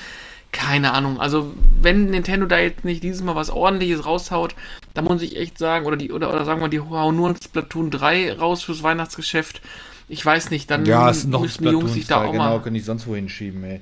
Keine 0.53 0.93
Ahnung. 0.93 1.21
Also, 1.21 1.55
wenn 1.81 2.07
Nintendo 2.11 2.47
da 2.47 2.59
jetzt 2.59 2.85
nicht 2.85 3.05
dieses 3.05 3.23
Mal 3.23 3.37
was 3.37 3.51
ordentliches 3.51 4.05
raushaut, 4.05 4.57
da 4.95 5.03
muss 5.03 5.23
ich 5.23 5.37
echt 5.37 5.59
sagen, 5.59 5.87
oder 5.87 5.97
die, 5.97 6.11
oder, 6.11 6.33
oder 6.33 6.45
sagen 6.45 6.61
wir, 6.61 6.69
die 6.69 6.81
hauen 6.81 7.15
nur 7.15 7.29
ein 7.29 7.37
Splatoon 7.37 7.93
3 7.93 8.33
raus 8.33 8.65
fürs 8.65 8.83
Weihnachtsgeschäft. 8.83 9.61
Ich 10.13 10.27
weiß 10.27 10.51
nicht, 10.51 10.71
dann 10.71 10.85
Ja, 10.87 11.07
müssen 11.07 11.31
die 11.33 11.69
Jungs 11.69 11.93
sich 11.93 12.07
da 12.09 12.17
auch 12.17 12.31
2, 12.31 12.37
mal. 12.37 12.45
genau, 12.51 12.61
können 12.61 12.75
die 12.75 12.81
sonst 12.81 13.07
wo 13.07 13.15
hinschieben, 13.15 13.63
ey. 13.63 13.81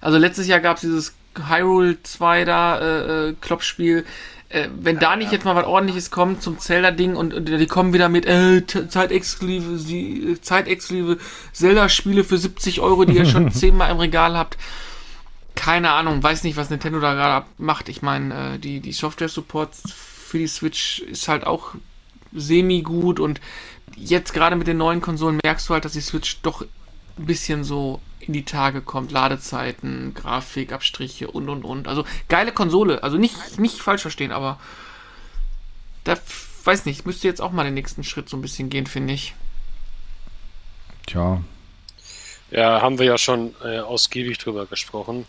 Also 0.00 0.18
letztes 0.18 0.48
Jahr 0.48 0.58
gab 0.60 0.76
es 0.76 0.80
dieses 0.82 1.14
Hyrule 1.48 2.02
2 2.02 2.44
da, 2.44 2.78
äh, 2.80 3.28
äh, 3.30 3.34
Kloppspiel. 3.40 4.04
Äh, 4.48 4.68
wenn 4.80 4.98
da 4.98 5.14
nicht 5.16 5.30
jetzt 5.32 5.44
mal 5.44 5.54
was 5.56 5.64
ordentliches 5.64 6.10
kommt 6.10 6.42
zum 6.42 6.58
Zelda-Ding 6.58 7.16
und, 7.16 7.32
und 7.34 7.46
die 7.48 7.66
kommen 7.66 7.92
wieder 7.92 8.08
mit 8.08 8.26
äh, 8.26 8.64
zeitexklusive, 8.66 9.78
sie- 9.78 10.36
zeitexklusive 10.40 11.18
Zelda-Spiele 11.52 12.24
für 12.24 12.36
70 12.38 12.80
Euro, 12.80 13.04
die 13.04 13.16
ihr 13.16 13.26
schon 13.26 13.50
zehnmal 13.52 13.90
im 13.90 13.98
Regal 13.98 14.36
habt. 14.36 14.58
Keine 15.54 15.90
Ahnung, 15.92 16.20
weiß 16.22 16.42
nicht, 16.42 16.56
was 16.56 16.70
Nintendo 16.70 16.98
da 16.98 17.14
gerade 17.14 17.46
macht. 17.58 17.88
Ich 17.88 18.02
meine, 18.02 18.54
äh, 18.54 18.58
die, 18.58 18.80
die 18.80 18.92
Software-Supports 18.92 19.82
für 19.92 20.38
die 20.38 20.48
Switch 20.48 20.98
ist 21.00 21.28
halt 21.28 21.46
auch 21.46 21.74
semi-gut 22.32 23.20
und 23.20 23.40
jetzt 23.96 24.32
gerade 24.32 24.56
mit 24.56 24.66
den 24.66 24.76
neuen 24.76 25.00
Konsolen 25.00 25.38
merkst 25.42 25.68
du 25.68 25.74
halt, 25.74 25.84
dass 25.84 25.92
die 25.92 26.00
Switch 26.00 26.40
doch 26.42 26.62
ein 26.62 27.26
bisschen 27.26 27.64
so 27.64 28.00
in 28.20 28.32
die 28.32 28.44
Tage 28.44 28.80
kommt. 28.80 29.12
Ladezeiten, 29.12 30.14
Grafikabstriche 30.14 31.30
und 31.30 31.48
und 31.48 31.64
und. 31.64 31.88
Also 31.88 32.04
geile 32.28 32.52
Konsole. 32.52 33.02
Also 33.02 33.16
nicht, 33.18 33.58
nicht 33.58 33.80
falsch 33.80 34.02
verstehen, 34.02 34.32
aber 34.32 34.58
da 36.04 36.16
weiß 36.64 36.86
nicht, 36.86 37.06
müsste 37.06 37.28
jetzt 37.28 37.40
auch 37.40 37.52
mal 37.52 37.64
den 37.64 37.74
nächsten 37.74 38.04
Schritt 38.04 38.28
so 38.28 38.36
ein 38.36 38.42
bisschen 38.42 38.70
gehen, 38.70 38.86
finde 38.86 39.14
ich. 39.14 39.34
Tja, 41.06 41.42
Ja, 42.50 42.80
haben 42.80 42.98
wir 42.98 43.06
ja 43.06 43.18
schon 43.18 43.54
äh, 43.62 43.80
ausgiebig 43.80 44.38
drüber 44.38 44.66
gesprochen. 44.66 45.26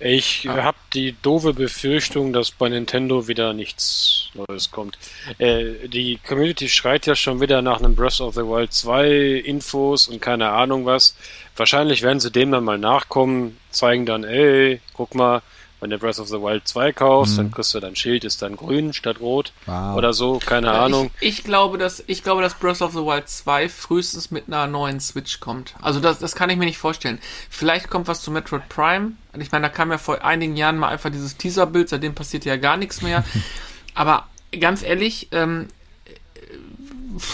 Ich 0.00 0.44
Ja. 0.44 0.62
habe 0.64 0.76
die 0.92 1.14
doofe 1.22 1.54
Befürchtung, 1.54 2.32
dass 2.32 2.50
bei 2.50 2.68
Nintendo 2.68 3.28
wieder 3.28 3.52
nichts 3.52 4.28
Neues 4.34 4.70
kommt. 4.70 4.98
Äh, 5.38 5.88
die 5.88 6.18
Community 6.26 6.68
schreit 6.68 7.06
ja 7.06 7.14
schon 7.14 7.40
wieder 7.40 7.62
nach 7.62 7.78
einem 7.78 7.94
Breath 7.94 8.20
of 8.20 8.34
the 8.34 8.40
Wild 8.42 8.72
2 8.72 9.08
Infos 9.44 10.08
und 10.08 10.20
keine 10.20 10.50
Ahnung 10.50 10.84
was. 10.84 11.16
Wahrscheinlich 11.56 12.02
werden 12.02 12.20
sie 12.20 12.32
dem 12.32 12.50
dann 12.50 12.64
mal 12.64 12.78
nachkommen, 12.78 13.56
zeigen 13.70 14.04
dann, 14.04 14.24
ey, 14.24 14.80
guck 14.94 15.14
mal, 15.14 15.42
wenn 15.84 15.90
du 15.90 15.98
Breath 15.98 16.18
of 16.18 16.28
the 16.28 16.40
Wild 16.40 16.66
2 16.66 16.92
kaufst, 16.92 17.34
Mhm. 17.34 17.36
dann 17.36 17.50
kriegst 17.50 17.74
du 17.74 17.78
dein 17.78 17.94
Schild, 17.94 18.24
ist 18.24 18.40
dann 18.40 18.56
grün 18.56 18.94
statt 18.94 19.20
rot 19.20 19.52
wow. 19.66 19.94
oder 19.94 20.14
so, 20.14 20.38
keine 20.38 20.72
Ahnung. 20.72 21.10
Ich, 21.20 21.40
ich, 21.40 21.44
glaube, 21.44 21.76
dass, 21.76 22.02
ich 22.06 22.22
glaube, 22.22 22.40
dass 22.40 22.54
Breath 22.54 22.80
of 22.80 22.92
the 22.92 23.00
Wild 23.00 23.28
2 23.28 23.68
frühestens 23.68 24.30
mit 24.30 24.46
einer 24.46 24.66
neuen 24.66 24.98
Switch 24.98 25.40
kommt. 25.40 25.74
Also 25.82 26.00
das, 26.00 26.18
das 26.18 26.34
kann 26.34 26.48
ich 26.48 26.56
mir 26.56 26.64
nicht 26.64 26.78
vorstellen. 26.78 27.18
Vielleicht 27.50 27.90
kommt 27.90 28.08
was 28.08 28.22
zu 28.22 28.30
Metroid 28.30 28.66
Prime. 28.70 29.12
Und 29.34 29.42
Ich 29.42 29.52
meine, 29.52 29.66
da 29.66 29.68
kam 29.68 29.90
ja 29.90 29.98
vor 29.98 30.24
einigen 30.24 30.56
Jahren 30.56 30.78
mal 30.78 30.88
einfach 30.88 31.10
dieses 31.10 31.36
Teaserbild, 31.36 31.90
seitdem 31.90 32.14
passiert 32.14 32.46
ja 32.46 32.56
gar 32.56 32.78
nichts 32.78 33.02
mehr. 33.02 33.22
Aber 33.94 34.26
ganz 34.58 34.82
ehrlich, 34.82 35.28
ähm, 35.32 35.68
äh, 36.06 36.56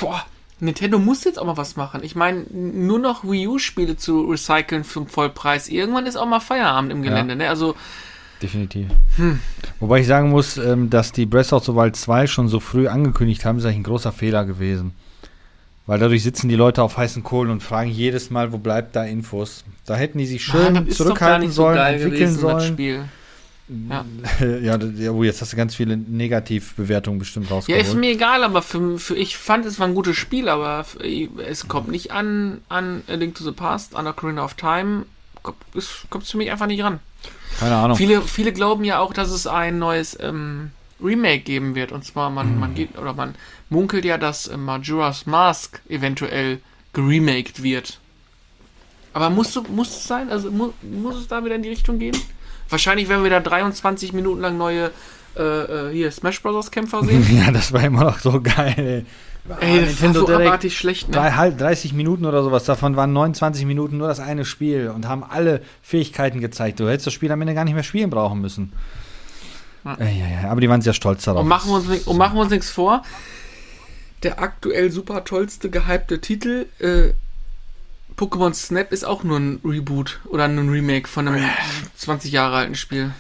boah, 0.01 0.25
Nintendo 0.59 0.99
muss 0.99 1.23
jetzt 1.23 1.39
auch 1.39 1.47
mal 1.47 1.57
was 1.57 1.77
machen. 1.77 2.03
Ich 2.03 2.17
meine, 2.17 2.47
nur 2.51 2.99
noch 2.99 3.23
Wii 3.23 3.47
U-Spiele 3.47 3.97
zu 3.97 4.23
recyceln 4.23 4.83
für 4.83 5.03
den 5.03 5.09
Vollpreis. 5.09 5.69
Irgendwann 5.69 6.07
ist 6.07 6.17
auch 6.17 6.27
mal 6.27 6.41
Feierabend 6.41 6.91
im 6.91 7.03
Gelände. 7.03 7.37
Ne? 7.37 7.49
Also 7.49 7.77
definitiv. 8.43 8.89
Wobei 9.79 10.01
ich 10.01 10.07
sagen 10.07 10.31
muss, 10.31 10.57
ähm, 10.57 10.91
dass 10.91 11.13
die 11.13 11.27
Breath 11.27 11.53
of 11.53 11.65
the 11.65 11.75
Wild 11.75 11.97
2 11.97 12.27
schon 12.27 12.49
so 12.49 12.61
früh 12.61 12.89
angekündigt 12.89 13.45
haben, 13.45 13.59
ist 13.59 13.65
eigentlich 13.65 13.77
ein 13.79 13.83
großer 13.85 14.13
Fehler 14.13 14.45
gewesen. 14.45 14.93
Weil 15.87 15.99
dadurch 15.99 16.23
sitzen 16.23 16.49
die 16.49 16.55
Leute 16.57 16.83
auf 16.83 16.97
heißen 16.97 17.23
Kohlen 17.25 17.51
und 17.51 17.63
fragen 17.63 17.91
jedes 17.91 18.31
Mal, 18.31 18.53
wo 18.53 18.59
bleibt 18.59 18.95
da 18.95 19.05
Infos. 19.05 19.65
Da 19.87 19.97
hätten 19.97 20.19
die 20.19 20.27
sich 20.27 20.45
schön 20.45 20.77
Ah, 20.77 20.81
doch 20.81 20.87
gar 20.87 20.91
zurückhalten 20.95 21.49
so 21.49 21.55
sollen, 21.63 21.75
geil 21.77 22.01
entwickeln 22.01 22.35
sollen. 22.35 23.09
Ja. 23.89 24.05
ja, 24.41 24.77
ja, 24.77 25.11
oh, 25.13 25.23
jetzt 25.23 25.41
hast 25.41 25.53
du 25.53 25.57
ganz 25.57 25.75
viele 25.77 25.97
Negativbewertungen 25.97 27.19
bestimmt 27.21 27.49
Ja, 27.51 27.55
rausgeholt. 27.57 27.85
ist 27.87 27.95
mir 27.97 28.11
egal, 28.11 28.43
aber 28.43 28.63
für, 28.63 28.99
für 28.99 29.17
ich 29.17 29.37
fand 29.37 29.65
es 29.65 29.79
war 29.79 29.87
ein 29.87 29.95
gutes 29.95 30.17
Spiel, 30.17 30.49
aber 30.49 30.85
es 31.49 31.69
kommt 31.69 31.89
nicht 31.89 32.11
an, 32.11 32.59
an 32.69 33.03
A 33.09 33.15
Link 33.15 33.37
to 33.37 33.45
the 33.45 33.53
Past, 33.53 33.95
an 33.95 34.07
Ocarina 34.09 34.45
of 34.45 34.55
Time, 34.55 35.07
kommt, 35.43 35.59
es 35.77 36.05
kommt 36.11 36.27
für 36.27 36.37
mich 36.37 36.51
einfach 36.51 36.67
nicht 36.67 36.83
ran. 36.83 36.99
Keine 37.59 37.77
Ahnung. 37.77 37.97
Viele, 37.97 38.23
viele 38.23 38.53
glauben 38.53 38.85
ja 38.85 39.01
auch, 39.01 39.13
dass 39.13 39.31
es 39.31 39.47
ein 39.47 39.79
neues 39.79 40.17
ähm, 40.21 40.71
Remake 41.03 41.41
geben 41.41 41.75
wird. 41.75 41.93
Und 41.93 42.05
zwar, 42.05 42.31
man, 42.31 42.59
man 42.59 42.75
geht, 42.75 42.97
oder 42.99 43.15
man 43.15 43.35
munkelt 43.69 44.05
ja, 44.05 44.19
dass 44.19 44.47
äh, 44.47 44.57
Majora's 44.57 45.27
Mask 45.27 45.81
eventuell 45.89 46.61
geremaked 46.93 47.63
wird. 47.63 47.99
Aber 49.13 49.31
muss, 49.31 49.61
muss 49.69 49.89
es 49.89 50.05
sein? 50.05 50.31
Also 50.31 50.51
mu, 50.51 50.73
muss 50.83 51.17
es 51.17 51.29
da 51.29 51.45
wieder 51.45 51.57
in 51.57 51.63
die 51.63 51.69
Richtung 51.69 51.99
gehen? 51.99 52.17
Wahrscheinlich 52.69 53.09
werden 53.09 53.25
wir 53.25 53.31
da 53.31 53.41
23 53.41 54.13
Minuten 54.13 54.41
lang 54.41 54.57
neue 54.57 54.93
äh, 55.37 55.43
äh, 55.43 55.93
hier 55.93 56.11
Smash 56.11 56.43
Bros. 56.43 56.71
Kämpfer 56.71 57.05
sehen. 57.05 57.27
ja, 57.37 57.51
das 57.51 57.73
war 57.73 57.83
immer 57.83 58.05
noch 58.05 58.19
so 58.21 58.41
geil. 58.41 58.75
Ey, 58.77 59.07
Ey, 59.61 59.81
das 59.81 59.89
Nintendo 59.89 60.21
war 60.21 60.27
so 60.27 60.35
abartig 60.45 60.77
schlecht, 60.77 61.09
ne? 61.09 61.15
Drei, 61.17 61.33
halb, 61.33 61.59
30 61.59 61.93
Minuten 61.93 62.25
oder 62.25 62.43
sowas, 62.43 62.65
davon 62.65 62.97
waren 62.97 63.13
29 63.13 63.65
Minuten 63.67 63.97
nur 63.97 64.09
das 64.09 64.21
eine 64.21 64.45
Spiel 64.45 64.89
und 64.95 65.09
haben 65.09 65.25
alle 65.25 65.63
Fähigkeiten 65.83 66.41
gezeigt. 66.41 66.79
Du 66.81 66.89
hättest 66.89 67.07
das 67.07 67.15
Spiel 67.15 67.33
am 67.33 67.41
Ende 67.41 67.55
gar 67.55 67.65
nicht 67.65 67.75
mehr 67.75 67.83
spielen 67.83 68.11
brauchen 68.11 68.41
müssen. 68.41 68.73
Ja. 69.85 69.97
Ja, 70.43 70.51
aber 70.51 70.61
die 70.61 70.69
waren 70.69 70.83
sehr 70.83 70.93
stolz 70.93 71.25
darauf. 71.25 71.43
Und 71.43 71.49
machen 71.49 71.71
wir 71.71 71.77
uns, 71.77 72.07
und 72.07 72.17
machen 72.17 72.37
wir 72.37 72.43
uns 72.43 72.51
nichts 72.51 72.71
vor. 72.71 73.03
Der 74.23 74.41
aktuell 74.41 74.91
super 74.91 75.25
tollste 75.25 75.71
gehypte 75.71 76.21
Titel, 76.21 76.67
äh, 76.79 77.15
Pokémon 78.17 78.53
Snap, 78.53 78.93
ist 78.93 79.05
auch 79.05 79.25
nur 79.25 79.39
ein 79.39 79.61
Reboot 79.65 80.21
oder 80.27 80.45
ein 80.45 80.69
Remake 80.69 81.09
von 81.09 81.27
einem 81.27 81.49
20 81.97 82.31
Jahre 82.31 82.57
alten 82.57 82.75
Spiel. 82.75 83.13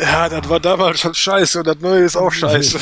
Ja, 0.00 0.28
das 0.28 0.48
war 0.48 0.58
damals 0.58 1.00
schon 1.00 1.14
scheiße 1.14 1.60
und 1.60 1.66
das 1.66 1.78
neue 1.78 2.00
ist 2.02 2.16
auch 2.16 2.32
scheiße. 2.32 2.78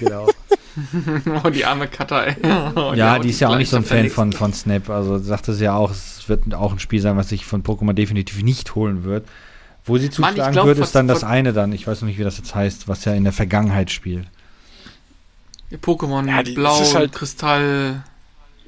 genau. 0.00 0.28
Oh, 1.44 1.50
die 1.50 1.64
arme 1.64 1.86
Cutter, 1.88 2.26
ey. 2.26 2.36
Oh, 2.74 2.92
Ja, 2.94 3.14
haut 3.16 3.24
die 3.24 3.30
ist 3.30 3.40
ja 3.40 3.48
auch 3.48 3.56
nicht 3.56 3.68
so 3.70 3.76
ein 3.76 3.84
Fan 3.84 4.08
von, 4.10 4.32
von 4.32 4.52
Snap. 4.52 4.88
Also 4.90 5.18
sagte 5.18 5.52
sie 5.54 5.64
ja 5.64 5.74
auch, 5.74 5.90
es 5.90 6.28
wird 6.28 6.54
auch 6.54 6.72
ein 6.72 6.78
Spiel 6.78 7.00
sein, 7.00 7.16
was 7.16 7.28
sich 7.28 7.44
von 7.44 7.62
Pokémon 7.62 7.92
definitiv 7.92 8.42
nicht 8.42 8.74
holen 8.74 9.04
wird. 9.04 9.26
Wo 9.84 9.98
sie 9.98 10.04
Mann, 10.06 10.12
zuschlagen 10.12 10.52
glaub, 10.52 10.66
würde, 10.66 10.80
was- 10.80 10.88
ist 10.88 10.94
dann 10.94 11.08
das 11.08 11.24
eine 11.24 11.52
dann. 11.52 11.72
Ich 11.72 11.86
weiß 11.86 12.00
noch 12.02 12.08
nicht, 12.08 12.18
wie 12.18 12.24
das 12.24 12.38
jetzt 12.38 12.54
heißt, 12.54 12.88
was 12.88 13.04
ja 13.04 13.14
in 13.14 13.24
der 13.24 13.32
Vergangenheit 13.32 13.90
spielt. 13.90 14.26
Pokémon 15.82 16.28
Ja, 16.28 16.42
die- 16.42 16.52
Blau, 16.54 16.78
halt- 16.94 17.12
Kristall. 17.12 18.02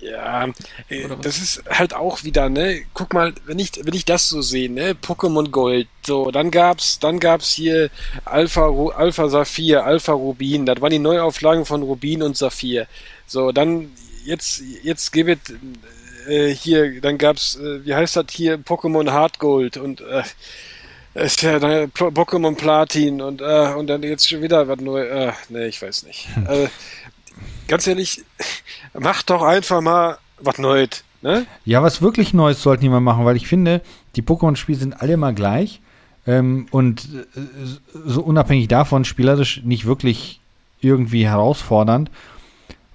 Ja, 0.05 0.49
äh, 0.91 1.09
das 1.23 1.39
ist 1.39 1.63
halt 1.71 1.95
auch 1.95 2.25
wieder, 2.25 2.51
ne, 2.51 2.83
guck 2.93 3.15
mal, 3.15 3.33
wenn 3.47 3.59
ich, 3.59 3.73
wenn 3.85 3.95
ich 3.95 4.05
das 4.05 4.29
so 4.29 4.43
sehe, 4.43 4.71
ne, 4.71 4.93
Pokémon 4.93 5.51
Gold, 5.51 5.89
so, 6.05 6.31
dann 6.31 6.51
gab's, 6.51 6.99
dann 6.99 7.19
gab's 7.21 7.53
hier 7.53 7.89
Alpha, 8.27 8.69
Alpha 8.95 9.29
Saphir, 9.29 9.85
Alpha 9.85 10.13
Rubin, 10.13 10.67
das 10.67 10.81
waren 10.83 10.91
die 10.91 10.99
Neuauflagen 10.99 11.65
von 11.65 11.83
Rubin 11.83 12.23
und 12.23 12.37
Saphir. 12.37 12.87
So, 13.27 13.51
dann, 13.51 13.93
jetzt, 14.27 14.63
jetzt 14.83 15.11
gibt 15.11 15.49
es, 15.49 16.29
äh, 16.29 16.55
hier, 16.55 17.01
dann 17.01 17.17
gab's, 17.17 17.57
äh, 17.57 17.85
wie 17.87 17.95
heißt 17.95 18.17
das 18.17 18.27
hier, 18.31 18.59
Pokémon 18.59 19.11
Hard 19.11 19.39
Gold 19.39 19.79
und, 19.79 20.03
äh, 20.03 20.23
ist 21.15 21.43
ja 21.43 21.59
dann 21.59 21.91
Pokémon 21.93 22.57
Platin 22.57 23.23
und, 23.23 23.41
äh, 23.41 23.73
und 23.75 23.87
dann 23.87 24.03
jetzt 24.03 24.29
schon 24.29 24.43
wieder 24.43 24.69
was 24.69 24.81
neu, 24.81 25.01
äh, 25.01 25.33
ne, 25.49 25.67
ich 25.67 25.81
weiß 25.81 26.03
nicht. 26.03 26.29
Äh, 26.49 26.69
ganz 27.69 27.87
ehrlich, 27.87 28.25
macht 28.95 29.31
doch 29.31 29.43
einfach 29.43 29.81
mal 29.81 30.19
was 30.39 30.59
Neues, 30.59 31.05
ne? 31.23 31.47
Ja, 31.65 31.83
was 31.83 32.03
wirklich 32.03 32.35
Neues 32.35 32.63
sollten 32.63 32.83
die 32.83 32.89
mal 32.89 33.01
machen, 33.01 33.25
weil 33.25 33.37
ich 33.37 33.47
finde, 33.47 33.83
die 34.17 34.23
Pokémon-Spiele 34.23 34.79
sind 34.79 35.01
alle 35.01 35.15
immer 35.15 35.33
gleich 35.33 35.81
ähm, 36.27 36.67
und 36.71 37.09
äh, 37.15 37.41
so 37.93 38.23
unabhängig 38.23 38.69
davon 38.69 39.05
spielerisch 39.05 39.63
nicht 39.65 39.85
wirklich 39.85 40.41
irgendwie 40.81 41.27
herausfordernd. 41.27 42.11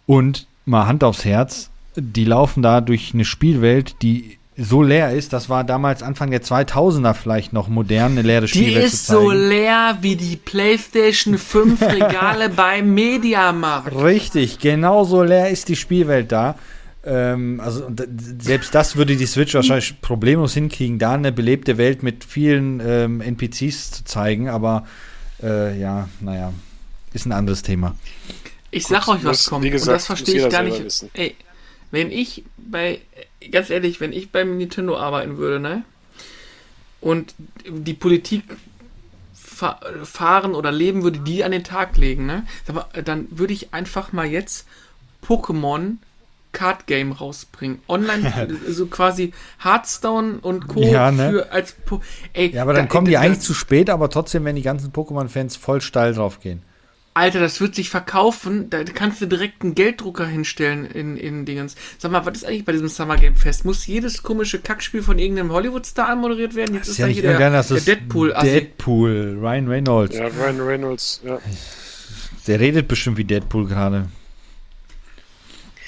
Und 0.05 0.47
mal 0.65 0.87
Hand 0.87 1.03
aufs 1.03 1.25
Herz, 1.25 1.69
die 1.95 2.25
laufen 2.25 2.63
da 2.63 2.81
durch 2.81 3.13
eine 3.13 3.25
Spielwelt, 3.25 4.01
die 4.01 4.38
so 4.59 4.81
leer 4.83 5.11
ist. 5.11 5.33
Das 5.33 5.49
war 5.49 5.63
damals 5.63 6.03
Anfang 6.03 6.31
der 6.31 6.41
2000er 6.41 7.13
vielleicht 7.13 7.53
noch 7.53 7.67
modern, 7.67 8.13
eine 8.13 8.21
leere 8.21 8.45
Die 8.45 8.47
Spielwelt 8.49 8.85
ist 8.85 9.05
zu 9.05 9.13
zeigen. 9.13 9.21
so 9.21 9.31
leer 9.31 9.97
wie 10.01 10.15
die 10.15 10.35
PlayStation 10.35 11.37
5 11.37 11.81
Regale 11.93 12.49
beim 12.49 12.93
Mediamarkt. 12.93 13.95
Richtig, 13.95 14.59
genau 14.59 15.03
so 15.03 15.23
leer 15.23 15.49
ist 15.49 15.69
die 15.69 15.75
Spielwelt 15.75 16.31
da. 16.31 16.55
Ähm, 17.05 17.61
also 17.63 17.89
selbst 18.39 18.75
das 18.75 18.97
würde 18.97 19.15
die 19.15 19.25
Switch 19.25 19.53
wahrscheinlich 19.53 20.01
problemlos 20.01 20.53
hinkriegen, 20.53 20.99
da 20.99 21.13
eine 21.13 21.31
belebte 21.31 21.77
Welt 21.77 22.03
mit 22.03 22.25
vielen 22.25 22.81
ähm, 22.85 23.21
NPCs 23.21 23.91
zu 23.91 24.03
zeigen, 24.03 24.49
aber 24.49 24.85
äh, 25.41 25.79
ja, 25.79 26.09
naja, 26.19 26.51
ist 27.13 27.25
ein 27.25 27.31
anderes 27.31 27.63
Thema. 27.63 27.95
Ich 28.71 28.85
sag 28.85 29.07
euch, 29.07 29.23
was 29.23 29.23
muss, 29.23 29.45
kommt. 29.49 29.63
wie 29.63 29.69
gesagt, 29.69 29.87
und 29.87 29.95
das 29.95 30.05
verstehe 30.05 30.45
ich 30.45 30.49
gar 30.51 30.63
nicht. 30.63 31.05
Ey, 31.13 31.35
wenn 31.91 32.11
ich 32.11 32.43
bei, 32.57 32.99
ganz 33.51 33.69
ehrlich, 33.69 33.99
wenn 34.01 34.13
ich 34.13 34.31
beim 34.31 34.57
Nintendo 34.57 34.97
arbeiten 34.97 35.37
würde, 35.37 35.59
ne? 35.59 35.83
Und 37.01 37.33
die 37.67 37.93
Politik 37.93 38.43
fa 39.33 39.79
fahren 40.03 40.53
oder 40.55 40.71
leben 40.71 41.03
würde, 41.03 41.19
die 41.19 41.43
an 41.43 41.51
den 41.51 41.63
Tag 41.63 41.97
legen, 41.97 42.25
ne? 42.25 42.45
Dann 43.05 43.27
würde 43.31 43.53
ich 43.53 43.73
einfach 43.73 44.11
mal 44.13 44.25
jetzt 44.25 44.67
Pokémon 45.25 45.97
Card 46.51 46.87
Game 46.87 47.11
rausbringen. 47.11 47.79
Online, 47.87 48.57
so 48.67 48.87
quasi 48.87 49.33
Hearthstone 49.63 50.39
und 50.41 50.67
Co. 50.67 50.81
Ja, 50.81 51.11
ne? 51.11 51.29
für 51.29 51.51
als 51.51 51.73
po 51.73 52.01
Ey, 52.33 52.49
Ja, 52.49 52.63
aber 52.63 52.73
dann 52.73 52.85
da- 52.85 52.89
kommen 52.91 53.05
die 53.05 53.13
da- 53.13 53.19
eigentlich 53.21 53.41
zu 53.41 53.53
spät, 53.53 53.89
aber 53.89 54.09
trotzdem 54.09 54.43
werden 54.45 54.55
die 54.55 54.61
ganzen 54.63 54.91
Pokémon-Fans 54.91 55.55
voll 55.57 55.79
steil 55.81 56.13
drauf 56.13 56.39
gehen. 56.39 56.63
Alter, 57.19 57.39
das 57.39 57.59
wird 57.61 57.75
sich 57.75 57.89
verkaufen. 57.89 58.69
Da 58.69 58.83
kannst 58.83 59.21
du 59.21 59.25
direkt 59.25 59.61
einen 59.61 59.75
Gelddrucker 59.75 60.25
hinstellen 60.25 60.85
in, 60.85 61.17
in 61.17 61.45
Dingens. 61.45 61.75
Sag 61.97 62.11
mal, 62.11 62.25
was 62.25 62.37
ist 62.37 62.45
eigentlich 62.45 62.65
bei 62.65 62.71
diesem 62.71 62.87
Summer 62.87 63.17
Game 63.17 63.35
Fest? 63.35 63.65
Muss 63.65 63.85
jedes 63.87 64.23
komische 64.23 64.59
Kackspiel 64.59 65.03
von 65.03 65.19
irgendeinem 65.19 65.51
Hollywood-Star 65.51 66.09
anmoderiert 66.09 66.55
werden? 66.55 66.75
Jetzt 66.75 66.87
ist, 66.87 66.99
da 66.99 67.05
hier 67.07 67.21
der, 67.21 67.31
irgendeiner, 67.31 67.57
das 67.57 67.67
der 67.67 67.95
Deadpool. 67.95 68.33
-Assi. 68.33 68.43
Deadpool, 68.43 69.37
Ryan 69.41 69.67
Reynolds. 69.67 70.15
Ja, 70.17 70.27
Ryan 70.27 70.61
Reynolds, 70.61 71.21
ja. 71.25 71.39
Der 72.47 72.59
redet 72.59 72.87
bestimmt 72.87 73.17
wie 73.17 73.25
Deadpool 73.25 73.67
gerade. 73.67 74.07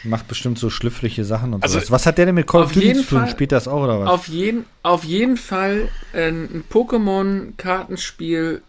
Macht 0.03 0.27
bestimmt 0.27 0.57
so 0.57 0.69
schlüpfrige 0.71 1.23
Sachen 1.23 1.53
und 1.53 1.63
Also, 1.63 1.75
sowas. 1.77 1.91
Was 1.91 2.05
hat 2.07 2.17
der 2.17 2.25
denn 2.25 2.35
mit 2.35 2.47
Call 2.47 2.61
of 2.61 2.67
auf 2.67 2.73
Duty 2.73 2.87
jeden 2.87 3.01
zu 3.03 3.07
tun? 3.09 3.19
Fall- 3.19 3.29
Spielt 3.29 3.51
das 3.51 3.67
auch 3.67 3.83
oder 3.83 3.99
was? 3.99 4.09
Auf 4.09 4.27
jeden, 4.27 4.65
auf 4.83 5.03
jeden 5.03 5.37
Fall 5.37 5.89
äh, 6.13 6.29
ein 6.29 6.63
Pokémon-Kartenspiel 6.71 8.61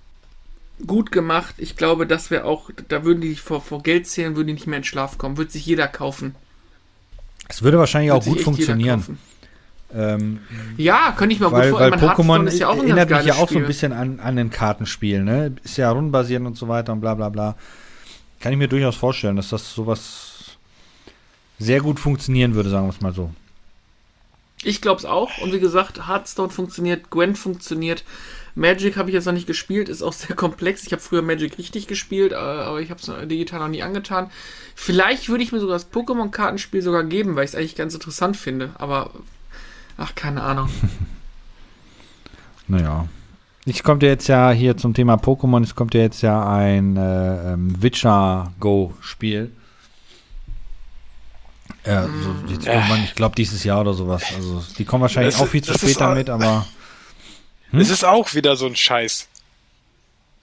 gut 0.87 1.13
gemacht. 1.13 1.55
Ich 1.59 1.77
glaube, 1.77 2.07
das 2.07 2.31
wäre 2.31 2.45
auch, 2.45 2.71
da 2.89 3.05
würden 3.05 3.21
die 3.21 3.35
vor, 3.37 3.61
vor 3.61 3.83
Geld 3.83 4.07
zählen, 4.07 4.37
würden 4.37 4.49
die 4.49 4.55
nicht 4.55 4.67
mehr 4.67 4.79
in 4.79 4.85
Schlaf 4.85 5.19
kommen. 5.19 5.37
Würde 5.37 5.51
sich 5.51 5.67
jeder 5.67 5.89
kaufen. 5.89 6.35
Es 7.49 7.63
würde 7.63 7.79
wahrscheinlich 7.79 8.13
Würde 8.13 8.21
auch 8.23 8.25
gut 8.25 8.41
funktionieren. 8.41 9.19
Ähm, 9.95 10.41
Ja, 10.77 11.13
könnte 11.17 11.35
ich 11.35 11.41
mir 11.41 11.47
gut 11.47 11.55
weil, 11.55 11.73
weil 11.73 11.91
vorstellen. 11.91 12.17
Mein 12.17 12.17
Pokémon 12.17 12.47
ist 12.47 12.59
ja 12.59 12.69
auch 12.69 12.79
ein 12.79 12.87
erinnert 12.89 13.11
mich 13.11 13.27
ja 13.27 13.35
auch 13.35 13.41
so 13.41 13.47
Spiel. 13.47 13.59
ein 13.63 13.67
bisschen 13.67 13.93
an, 13.93 14.21
an 14.21 14.39
ein 14.39 14.51
Kartenspiel, 14.51 15.23
ne? 15.23 15.55
Ist 15.65 15.77
ja 15.77 15.91
rundenbasierend 15.91 16.47
und 16.47 16.57
so 16.57 16.69
weiter 16.69 16.93
und 16.93 17.01
bla 17.01 17.15
bla 17.15 17.29
bla. 17.29 17.57
Kann 18.41 18.53
ich 18.53 18.59
mir 18.59 18.69
durchaus 18.69 18.97
vorstellen, 18.97 19.37
dass 19.37 19.51
das 19.51 19.75
sowas 19.75 20.57
sehr 21.59 21.81
gut 21.81 22.01
funktionieren 22.01 22.55
würde, 22.55 22.71
sagen 22.71 22.87
wir 22.87 22.91
es 22.91 23.01
mal 23.01 23.13
so. 23.13 23.31
Ich 24.65 24.81
glaube 24.81 24.99
es 24.99 25.05
auch. 25.05 25.39
Und 25.39 25.53
wie 25.53 25.61
gesagt, 25.61 26.09
Hearthstone 26.09 26.49
funktioniert, 26.49 27.11
Gwent 27.11 27.37
funktioniert. 27.39 28.05
Magic 28.55 28.97
habe 28.97 29.09
ich 29.09 29.15
jetzt 29.15 29.25
noch 29.25 29.33
nicht 29.33 29.47
gespielt, 29.47 29.89
ist 29.89 30.03
auch 30.03 30.13
sehr 30.13 30.37
komplex. 30.37 30.85
Ich 30.87 30.93
habe 30.93 31.03
früher 31.03 31.23
Magic 31.23 31.59
richtig 31.59 31.87
gespielt, 31.87 32.33
äh, 32.33 32.37
aber 32.37 32.81
ich 32.81 32.91
habe 32.91 33.01
es 33.01 33.29
digital 33.29 33.61
noch 33.61 33.69
nie 33.69 33.83
angetan. 33.83 34.31
Vielleicht 34.75 35.29
würde 35.29 35.43
ich 35.43 35.53
mir 35.53 35.61
sogar 35.61 35.77
das 35.77 35.91
Pokémon-Kartenspiel 35.91 36.83
sogar 36.83 37.05
geben, 37.05 37.37
weil 37.37 37.45
ich 37.45 37.53
es 37.53 37.55
eigentlich 37.55 37.77
ganz 37.77 37.95
interessant 37.95 38.37
finde. 38.37 38.71
Aber, 38.75 39.11
ach, 39.97 40.15
keine 40.15 40.43
Ahnung. 40.43 40.69
Naja. 42.69 43.07
Es 43.67 43.83
kommt 43.83 44.03
ja 44.03 44.09
jetzt 44.09 44.29
ja 44.29 44.51
hier 44.51 44.77
zum 44.77 44.95
Thema 44.95 45.17
Pokémon, 45.17 45.63
es 45.63 45.75
kommt 45.75 45.95
ja 45.95 46.01
jetzt 46.01 46.23
ja 46.23 46.49
ein 46.49 46.97
äh, 46.97 47.53
ähm, 47.53 47.83
Witcher 47.83 48.53
Go-Spiel. 48.59 49.53
Ja, 51.87 52.05
so 52.05 52.53
jetzt 52.53 52.67
irgendwann, 52.67 53.05
ich 53.05 53.15
glaube 53.15 53.35
dieses 53.35 53.63
Jahr 53.65 53.81
oder 53.81 53.93
sowas. 53.93 54.25
Also 54.35 54.63
die 54.79 54.85
kommen 54.85 55.03
wahrscheinlich 55.03 55.35
Das 55.35 55.43
auch 55.43 55.49
viel 55.49 55.63
zu 55.63 55.75
spät 55.75 56.01
damit, 56.01 56.31
aber 56.31 56.67
Hm? 57.73 57.81
Es 57.81 57.91
ist 57.91 58.05
auch 58.05 58.35
wieder 58.35 58.57
so 58.57 58.67
ein 58.67 58.77
Scheiß. 58.77 59.29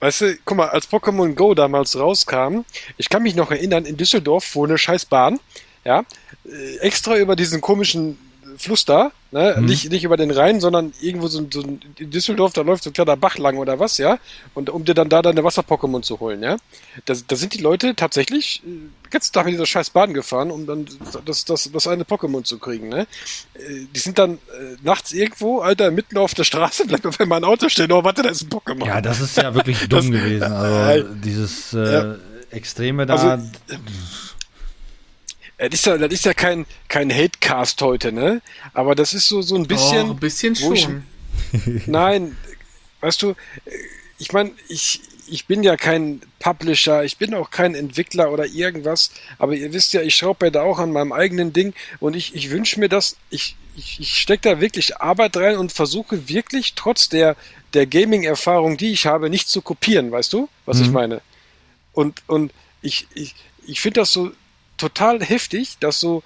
Weißt 0.00 0.20
du, 0.22 0.38
guck 0.44 0.56
mal, 0.56 0.68
als 0.68 0.90
Pokémon 0.90 1.34
Go 1.34 1.54
damals 1.54 1.98
rauskam, 1.98 2.64
ich 2.96 3.08
kann 3.08 3.22
mich 3.22 3.34
noch 3.34 3.50
erinnern, 3.50 3.84
in 3.84 3.96
Düsseldorf 3.96 4.44
fuhr 4.44 4.66
eine 4.66 4.78
scheiß 4.78 5.04
Bahn, 5.06 5.38
ja, 5.84 6.04
äh, 6.46 6.76
extra 6.78 7.16
über 7.18 7.36
diesen 7.36 7.60
komischen 7.60 8.18
Fluss 8.56 8.84
da, 8.86 9.12
ne, 9.30 9.56
Mhm. 9.58 9.66
nicht, 9.66 9.90
nicht 9.90 10.04
über 10.04 10.16
den 10.16 10.30
Rhein, 10.30 10.60
sondern 10.60 10.92
irgendwo 11.00 11.28
so, 11.28 11.38
ein- 11.40 11.50
so 11.52 11.60
in 11.98 12.10
Düsseldorf, 12.10 12.52
da 12.54 12.62
läuft 12.62 12.82
so 12.84 12.90
ein 12.90 12.92
kleiner 12.94 13.16
Bach 13.16 13.36
lang 13.38 13.58
oder 13.58 13.78
was, 13.78 13.98
ja, 13.98 14.18
und 14.54 14.70
um 14.70 14.84
dir 14.84 14.94
dann 14.94 15.08
da 15.10 15.20
deine 15.22 15.44
Wasser-Pokémon 15.44 16.02
zu 16.02 16.18
holen, 16.18 16.42
ja. 16.42 16.56
Da, 17.04 17.14
da 17.26 17.36
sind 17.36 17.54
die 17.54 17.60
Leute 17.62 17.94
tatsächlich 17.94 18.62
äh, 18.66 18.70
ganzen 19.10 19.32
Tag 19.32 19.44
mit 19.46 19.54
dieser 19.54 19.66
scheiß 19.66 19.90
Bahn 19.90 20.14
gefahren, 20.14 20.50
um 20.50 20.66
dann 20.66 20.86
das, 21.24 21.44
das, 21.44 21.70
das 21.72 21.86
eine 21.86 22.04
Pokémon 22.04 22.44
zu 22.44 22.58
kriegen, 22.58 22.88
ne. 22.88 23.06
Äh, 23.54 23.86
Die 23.94 23.98
sind 24.00 24.18
dann 24.18 24.34
äh, 24.34 24.76
nachts 24.82 25.12
irgendwo, 25.12 25.60
Alter, 25.60 25.90
mitten 25.90 26.16
auf 26.18 26.34
der 26.34 26.44
Straße, 26.44 26.84
bleibt 26.88 27.06
auf 27.06 27.18
einmal 27.20 27.40
ein 27.40 27.44
Auto 27.44 27.68
stehen, 27.68 27.90
oh, 27.92 28.02
warte, 28.04 28.22
da 28.22 28.28
ist 28.30 28.42
ein 28.42 28.48
Pokémon. 28.50 28.86
ja, 28.86 29.00
das 29.00 29.20
ist 29.20 29.36
ja 29.36 29.54
wirklich 29.54 29.78
dumm 29.88 30.10
gewesen. 30.10 30.44
Also 30.52 31.08
dieses 31.24 31.72
äh, 31.74 31.92
Ja. 31.92 32.16
Extreme 32.50 33.06
da. 33.06 33.14
Also, 33.14 33.44
Das 35.58 35.68
ist 35.74 35.86
ja, 35.86 35.98
das 35.98 36.12
ist 36.12 36.24
ja 36.24 36.32
kein, 36.34 36.64
kein 36.88 37.10
Hatecast 37.12 37.82
heute, 37.82 38.12
ne? 38.12 38.40
Aber 38.72 38.94
das 38.94 39.12
ist 39.12 39.28
so, 39.28 39.42
so 39.42 39.56
ein 39.56 39.66
bisschen. 39.66 40.08
oh, 40.08 40.12
ein 40.12 40.18
bisschen 40.18 40.58
wo 40.60 40.72
ich- 40.72 40.82
schon. 40.82 41.02
Nein, 41.86 42.36
weißt 43.00 43.22
du, 43.22 43.34
ich 44.18 44.32
meine, 44.32 44.52
ich, 44.68 45.00
ich 45.30 45.46
bin 45.46 45.62
ja 45.62 45.76
kein 45.76 46.20
Publisher, 46.38 47.04
ich 47.04 47.16
bin 47.16 47.34
auch 47.34 47.50
kein 47.50 47.74
Entwickler 47.74 48.30
oder 48.32 48.46
irgendwas, 48.46 49.10
aber 49.38 49.54
ihr 49.54 49.72
wisst 49.72 49.92
ja, 49.92 50.02
ich 50.02 50.14
schraube 50.16 50.46
ja 50.46 50.50
da 50.50 50.62
auch 50.62 50.78
an 50.78 50.92
meinem 50.92 51.12
eigenen 51.12 51.52
Ding 51.52 51.74
und 52.00 52.14
ich, 52.16 52.34
ich 52.34 52.50
wünsche 52.50 52.80
mir 52.80 52.88
das, 52.88 53.16
ich, 53.30 53.56
ich, 53.76 54.00
ich 54.00 54.20
stecke 54.20 54.50
da 54.50 54.60
wirklich 54.60 54.96
Arbeit 54.98 55.36
rein 55.36 55.56
und 55.56 55.72
versuche 55.72 56.28
wirklich 56.28 56.74
trotz 56.74 57.08
der, 57.08 57.36
der 57.74 57.86
Gaming-Erfahrung, 57.86 58.76
die 58.76 58.90
ich 58.92 59.06
habe, 59.06 59.30
nicht 59.30 59.48
zu 59.48 59.62
kopieren, 59.62 60.10
weißt 60.10 60.32
du, 60.32 60.48
was 60.66 60.80
ich 60.80 60.88
Mhm. 60.88 60.92
meine? 60.94 61.20
Und, 61.92 62.22
und 62.26 62.52
ich, 62.82 63.06
ich, 63.14 63.34
ich 63.66 63.80
finde 63.80 64.00
das 64.00 64.12
so 64.12 64.32
total 64.76 65.22
heftig, 65.22 65.76
dass 65.80 66.00
so 66.00 66.22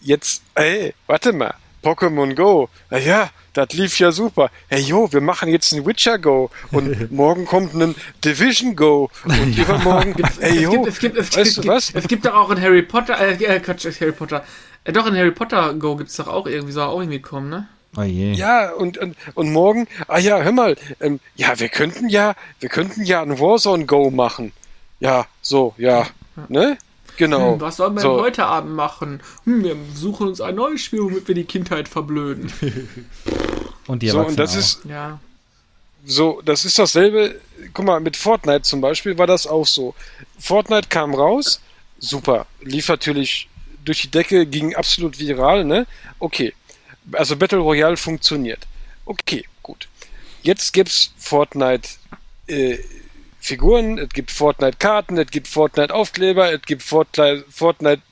jetzt, 0.00 0.42
ey, 0.54 0.94
warte 1.06 1.32
mal, 1.32 1.54
Pokémon 1.82 2.34
Go, 2.34 2.68
na 2.90 2.98
ja, 2.98 3.30
das 3.54 3.72
lief 3.72 3.98
ja 3.98 4.12
super. 4.12 4.50
Hey, 4.68 4.80
jo, 4.80 5.12
wir 5.12 5.20
machen 5.20 5.48
jetzt 5.48 5.72
ein 5.72 5.84
Witcher 5.84 6.18
Go 6.18 6.50
und 6.70 7.10
morgen 7.12 7.44
kommt 7.44 7.74
ein 7.74 7.94
Division 8.24 8.76
Go 8.76 9.10
und 9.24 9.56
übermorgen, 9.56 10.14
ey, 10.40 10.50
es, 10.56 10.62
jo, 10.62 10.70
gibt, 10.70 10.86
es, 10.86 10.98
gibt, 10.98 11.16
es, 11.16 11.36
weißt 11.36 11.54
gibt, 11.54 11.64
du 11.64 11.70
was? 11.70 11.94
es 11.94 12.08
gibt 12.08 12.24
doch 12.24 12.34
auch 12.34 12.50
in 12.50 12.60
Harry 12.60 12.82
Potter, 12.82 13.18
äh, 13.20 13.60
Quatsch, 13.60 13.86
Harry 14.00 14.12
Potter. 14.12 14.44
Äh, 14.84 14.92
doch, 14.92 15.06
in 15.06 15.16
Harry 15.16 15.32
Potter 15.32 15.74
Go 15.74 15.96
gibt 15.96 16.10
es 16.10 16.16
doch 16.16 16.28
auch 16.28 16.46
irgendwie, 16.46 16.72
soll 16.72 16.88
auch 16.88 17.00
irgendwie 17.00 17.20
kommen, 17.20 17.48
ne? 17.50 17.68
oh 17.96 18.02
je. 18.02 18.32
Ja, 18.32 18.70
und, 18.72 18.98
und, 18.98 19.16
und 19.34 19.52
morgen, 19.52 19.88
ah 20.06 20.18
ja, 20.18 20.40
hör 20.40 20.52
mal, 20.52 20.76
ähm, 21.00 21.20
ja, 21.36 21.58
wir 21.58 21.68
könnten 21.68 22.08
ja, 22.08 22.34
wir 22.60 22.68
könnten 22.68 23.04
ja 23.04 23.22
ein 23.22 23.38
Warzone 23.38 23.86
Go 23.86 24.10
machen. 24.10 24.52
Ja, 25.00 25.26
so, 25.42 25.74
ja, 25.78 26.06
ne? 26.48 26.78
Genau. 27.18 27.52
Hm, 27.54 27.60
was 27.60 27.76
sollen 27.76 27.94
wir 27.94 28.00
so. 28.00 28.14
denn 28.14 28.24
heute 28.24 28.46
Abend 28.46 28.74
machen? 28.74 29.20
Hm, 29.44 29.64
wir 29.64 29.76
suchen 29.94 30.28
uns 30.28 30.40
ein 30.40 30.54
neues 30.54 30.80
Spiel, 30.80 31.00
womit 31.02 31.28
wir 31.28 31.34
die 31.34 31.44
Kindheit 31.44 31.88
verblöden. 31.88 32.50
Und 33.86 34.02
die 34.02 34.08
So, 34.08 34.18
Erwachsenen 34.18 34.30
und 34.30 34.38
das 34.38 34.54
auch. 34.54 34.58
ist, 34.58 34.84
ja. 34.84 35.18
so, 36.04 36.42
das 36.44 36.64
ist 36.64 36.78
dasselbe. 36.78 37.40
Guck 37.72 37.84
mal, 37.86 38.00
mit 38.00 38.16
Fortnite 38.16 38.62
zum 38.62 38.80
Beispiel 38.80 39.16
war 39.18 39.26
das 39.26 39.46
auch 39.46 39.66
so. 39.66 39.94
Fortnite 40.38 40.88
kam 40.88 41.14
raus, 41.14 41.60
super. 41.98 42.46
Lief 42.60 42.88
natürlich 42.88 43.48
durch 43.84 44.02
die 44.02 44.10
Decke, 44.10 44.44
ging 44.46 44.74
absolut 44.76 45.18
viral, 45.18 45.64
ne? 45.64 45.86
Okay. 46.18 46.54
Also 47.12 47.36
Battle 47.36 47.60
Royale 47.60 47.96
funktioniert. 47.96 48.66
Okay, 49.06 49.44
gut. 49.62 49.88
Jetzt 50.42 50.72
gibt's 50.74 51.12
Fortnite 51.16 51.88
äh, 52.46 52.78
Figuren, 53.48 53.98
es 53.98 54.10
gibt 54.10 54.30
Fortnite-Karten, 54.30 55.18
es 55.18 55.30
gibt 55.30 55.48
Fortnite-Aufkleber, 55.48 56.52
es 56.52 56.62
gibt 56.62 56.82
Fortnite, 56.82 57.44
Fortnite 57.48 58.02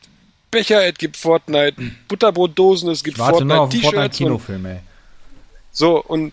Becher, 0.50 0.86
es 0.86 0.94
gibt 0.94 1.16
Fortnite 1.16 1.74
Butterbrotdosen, 2.08 2.90
es 2.90 3.04
gibt 3.04 3.18
Fortnite 3.18 3.68
T-Shirts. 3.68 4.18
Fortnite 4.18 4.68
ey. 4.68 4.80
So, 5.72 6.02
und 6.02 6.32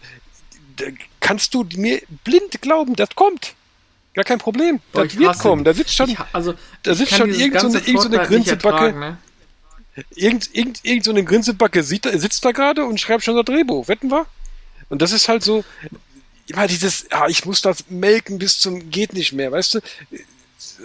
kannst 1.20 1.54
du 1.54 1.66
mir 1.76 2.02
blind 2.24 2.62
glauben, 2.62 2.96
das 2.96 3.10
kommt. 3.16 3.56
Gar 4.14 4.26
kein 4.26 4.40
Problem. 4.40 4.80
Boah, 4.92 5.06
das 5.06 5.18
wird 5.18 5.40
kommen. 5.40 5.64
Da 5.64 5.74
sitzt 5.74 5.96
schon, 5.96 6.10
ich, 6.10 6.18
also, 6.32 6.54
da 6.84 6.94
sitzt 6.94 7.16
schon 7.16 7.34
irgend 7.34 7.60
so 7.60 7.68
eine, 7.68 7.80
irgend 7.80 8.02
so 8.02 8.08
eine 8.08 8.20
Grinsebacke. 8.20 8.98
Ne? 8.98 9.18
Irgend, 10.16 10.50
irgend, 10.54 10.80
irgend 10.84 11.04
so 11.04 11.12
eine 11.12 11.24
Grinsebacke 11.24 11.84
sitzt 11.84 12.46
da 12.46 12.52
gerade 12.52 12.86
und 12.86 13.00
schreibt 13.00 13.24
schon 13.24 13.36
das 13.36 13.46
Drehbuch. 13.46 13.88
Wetten 13.88 14.10
wir? 14.10 14.28
Und 14.90 15.02
das 15.02 15.12
ist 15.12 15.28
halt 15.28 15.44
so, 15.44 15.66
immer 16.48 16.68
dieses, 16.68 17.12
ah, 17.12 17.28
ich 17.28 17.46
muss 17.46 17.62
das 17.62 17.90
melken 17.90 18.40
bis 18.40 18.60
zum 18.60 18.90
geht 18.90 19.14
nicht 19.14 19.34
mehr, 19.34 19.52
weißt 19.52 19.76
du? 19.76 19.80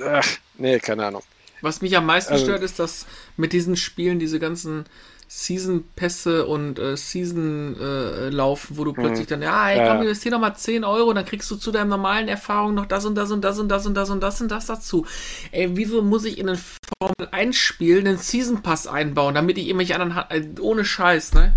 Ach, 0.05 0.27
nee, 0.57 0.79
keine 0.79 1.07
Ahnung. 1.07 1.23
Was 1.61 1.81
mich 1.81 1.97
am 1.97 2.07
meisten 2.07 2.35
also, 2.35 2.45
stört, 2.45 2.63
ist, 2.63 2.79
dass 2.79 3.07
mit 3.37 3.53
diesen 3.53 3.77
Spielen 3.77 4.19
diese 4.19 4.39
ganzen 4.39 4.87
Season-Pässe 5.29 6.47
und 6.47 6.79
äh, 6.79 6.97
Season-Laufen, 6.97 8.75
äh, 8.75 8.79
wo 8.79 8.85
du 8.85 8.93
plötzlich 8.95 9.27
dann, 9.27 9.43
ja, 9.43 9.69
ey, 9.69 9.87
komm, 9.87 10.03
investier 10.03 10.31
noch 10.31 10.41
mal 10.41 10.55
10 10.55 10.85
Euro, 10.85 11.13
dann 11.13 11.27
kriegst 11.27 11.51
du 11.51 11.57
zu 11.57 11.71
deinem 11.71 11.89
normalen 11.89 12.29
Erfahrung 12.29 12.75
noch 12.75 12.87
das 12.87 13.05
und 13.05 13.15
das 13.15 13.31
und 13.31 13.43
das 13.43 13.59
und 13.59 13.69
das 13.69 13.85
und 13.85 13.95
das 13.95 14.09
und 14.09 14.21
das 14.23 14.41
und 14.41 14.49
das 14.51 14.67
dazu. 14.67 15.07
Ey, 15.53 15.77
wieso 15.77 16.01
muss 16.01 16.25
ich 16.25 16.39
in 16.39 16.47
den 16.47 16.59
Formel 16.99 17.29
1 17.31 17.55
Spiel 17.55 17.99
einen 17.99 18.17
Season-Pass 18.17 18.87
einbauen, 18.87 19.35
damit 19.35 19.59
ich 19.59 19.67
irgendwelche 19.67 20.01
anderen, 20.01 20.25
äh, 20.31 20.61
ohne 20.61 20.85
Scheiß, 20.85 21.35
ne? 21.35 21.55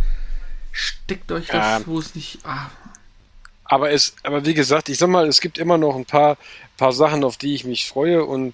Steckt 0.74 1.32
euch 1.32 1.48
das, 1.48 1.88
wo 1.88 2.00
es 2.00 2.16
nicht, 2.16 2.40
ah, 2.44 2.70
aber 3.72 3.90
es, 3.90 4.14
aber 4.24 4.46
wie 4.46 4.54
gesagt, 4.54 4.90
ich 4.90 4.98
sag 4.98 5.08
mal, 5.08 5.26
es 5.30 5.40
gibt 5.40 5.58
immer 5.58 5.78
noch 5.78 5.96
ein 5.96 6.04
paar, 6.04 6.38
paar 6.76 6.92
Sachen, 6.92 7.24
auf 7.24 7.38
die 7.38 7.56
ich 7.56 7.64
mich 7.64 7.88
freue 7.88 8.26
und 8.26 8.54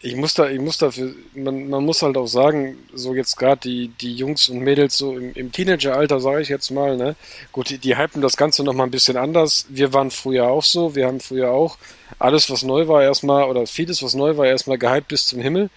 ich 0.00 0.14
muss 0.14 0.34
da, 0.34 0.48
ich 0.48 0.60
muss 0.60 0.78
dafür, 0.78 1.16
man, 1.34 1.68
man 1.68 1.84
muss 1.84 2.00
halt 2.02 2.16
auch 2.16 2.28
sagen, 2.28 2.78
so 2.94 3.12
jetzt 3.12 3.36
gerade 3.36 3.60
die, 3.60 3.88
die 3.88 4.14
Jungs 4.14 4.48
und 4.48 4.60
Mädels 4.60 4.96
so 4.96 5.16
im, 5.18 5.32
im 5.34 5.50
Teenageralter, 5.50 6.20
sage 6.20 6.42
ich 6.42 6.48
jetzt 6.48 6.70
mal, 6.70 6.96
ne, 6.96 7.16
gut, 7.50 7.70
die, 7.70 7.78
die 7.78 7.96
hypen 7.96 8.22
das 8.22 8.36
Ganze 8.36 8.62
noch 8.62 8.72
mal 8.72 8.84
ein 8.84 8.92
bisschen 8.92 9.16
anders. 9.16 9.66
Wir 9.68 9.92
waren 9.92 10.12
früher 10.12 10.46
auch 10.46 10.62
so, 10.62 10.94
wir 10.94 11.08
haben 11.08 11.18
früher 11.18 11.50
auch 11.50 11.76
alles, 12.20 12.48
was 12.48 12.62
neu 12.62 12.86
war, 12.86 13.02
erstmal, 13.02 13.50
oder 13.50 13.66
vieles, 13.66 14.00
was 14.00 14.14
neu 14.14 14.36
war, 14.36 14.46
erstmal 14.46 14.78
gehypt 14.78 15.08
bis 15.08 15.26
zum 15.26 15.40
Himmel. 15.40 15.70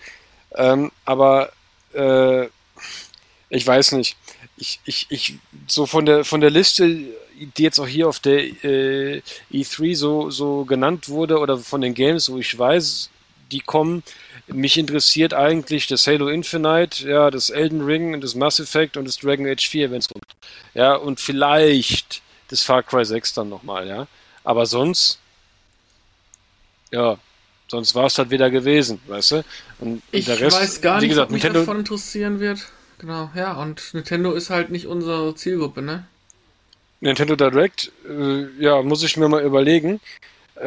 Ähm, 0.53 0.91
aber 1.05 1.51
äh, 1.95 2.43
ich 3.49 3.65
weiß 3.65 3.93
nicht. 3.93 4.15
Ich, 4.57 4.79
ich, 4.85 5.07
ich, 5.09 5.39
so 5.65 5.87
von 5.87 6.05
der, 6.05 6.23
von 6.23 6.39
der 6.39 6.51
Liste 6.51 7.07
die 7.57 7.63
jetzt 7.63 7.79
auch 7.79 7.87
hier 7.87 8.07
auf 8.07 8.19
der 8.19 8.43
äh, 8.63 9.21
E3 9.51 9.95
so, 9.95 10.29
so 10.29 10.65
genannt 10.65 11.09
wurde 11.09 11.39
oder 11.39 11.57
von 11.57 11.81
den 11.81 11.93
Games, 11.93 12.31
wo 12.31 12.37
ich 12.37 12.57
weiß, 12.57 13.09
die 13.51 13.59
kommen. 13.59 14.03
Mich 14.47 14.77
interessiert 14.77 15.33
eigentlich 15.33 15.87
das 15.87 16.05
Halo 16.07 16.27
Infinite, 16.27 17.07
ja, 17.07 17.31
das 17.31 17.49
Elden 17.49 17.81
Ring 17.81 18.13
und 18.13 18.23
das 18.23 18.35
Mass 18.35 18.59
Effect 18.59 18.97
und 18.97 19.05
das 19.05 19.17
Dragon 19.17 19.47
Age 19.47 19.67
4, 19.67 19.91
wenn 19.91 19.99
es 19.99 20.07
kommt. 20.09 20.25
Ja, 20.73 20.95
und 20.95 21.19
vielleicht 21.19 22.21
das 22.49 22.61
Far 22.61 22.83
Cry 22.83 23.03
6 23.05 23.33
dann 23.33 23.49
nochmal, 23.49 23.87
ja. 23.87 24.07
Aber 24.43 24.65
sonst, 24.65 25.19
ja, 26.91 27.17
sonst 27.67 27.95
war 27.95 28.05
es 28.05 28.17
halt 28.17 28.29
wieder 28.29 28.51
gewesen, 28.51 29.01
weißt 29.07 29.31
du? 29.31 29.45
Und, 29.79 30.03
ich 30.11 30.25
der 30.25 30.39
Rest, 30.39 30.59
weiß 30.59 30.81
gar 30.81 30.99
nicht, 30.99 31.09
gesagt, 31.09 31.27
ob 31.27 31.31
mich 31.31 31.43
Nintendo 31.43 31.65
davon 31.65 31.79
interessieren 31.79 32.39
wird. 32.39 32.59
Genau, 32.99 33.31
ja, 33.35 33.53
und 33.53 33.93
Nintendo 33.93 34.33
ist 34.33 34.49
halt 34.49 34.69
nicht 34.69 34.87
unsere 34.87 35.35
Zielgruppe, 35.35 35.81
ne? 35.81 36.07
Nintendo 37.05 37.35
Direct, 37.35 37.91
äh, 38.09 38.47
ja, 38.59 38.81
muss 38.81 39.03
ich 39.03 39.15
mir 39.15 39.29
mal 39.29 39.43
überlegen. 39.43 40.01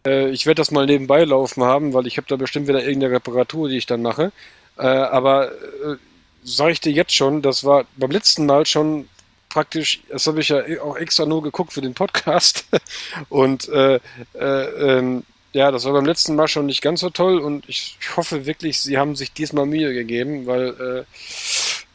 Äh, 0.07 0.30
ich 0.30 0.47
werde 0.47 0.61
das 0.61 0.70
mal 0.70 0.86
nebenbei 0.86 1.24
laufen 1.24 1.64
haben, 1.64 1.95
weil 1.95 2.07
ich 2.07 2.16
habe 2.16 2.28
da 2.28 2.36
bestimmt 2.36 2.68
wieder 2.68 2.84
irgendeine 2.84 3.14
Reparatur, 3.14 3.68
die 3.68 3.76
ich 3.76 3.86
dann 3.86 4.03
mache. 4.03 4.30
Äh, 4.78 4.86
aber 4.86 5.51
äh, 5.51 5.97
sage 6.45 6.72
ich 6.72 6.80
dir 6.80 6.93
jetzt 6.93 7.12
schon, 7.12 7.43
das 7.43 7.64
war 7.64 7.86
beim 7.97 8.12
letzten 8.12 8.47
Mal 8.47 8.66
schon 8.66 9.09
praktisch, 9.49 10.01
das 10.11 10.28
habe 10.28 10.41
ich 10.41 10.51
ja 10.51 10.62
auch 10.80 10.97
extra 10.97 11.26
nur 11.26 11.43
geguckt 11.43 11.72
für 11.72 11.80
den 11.80 11.95
Podcast. 11.95 12.66
und 13.28 13.68
äh, 13.70 13.99
äh, 14.34 14.39
ähm, 14.39 15.24
ja, 15.53 15.72
das 15.72 15.86
war 15.86 15.93
beim 15.93 16.07
letzten 16.07 16.36
Mal 16.36 16.47
schon 16.47 16.66
nicht 16.66 16.82
ganz 16.82 17.01
so 17.01 17.11
toll 17.11 17.39
und 17.41 17.68
ich 17.68 17.99
hoffe 18.16 18.47
wirklich, 18.47 18.80
sie 18.80 18.97
haben 18.97 19.16
sich 19.16 19.32
diesmal 19.32 19.66
Mühe 19.66 19.93
gegeben, 19.93 20.47
weil 20.47 20.68
äh, 20.68 21.05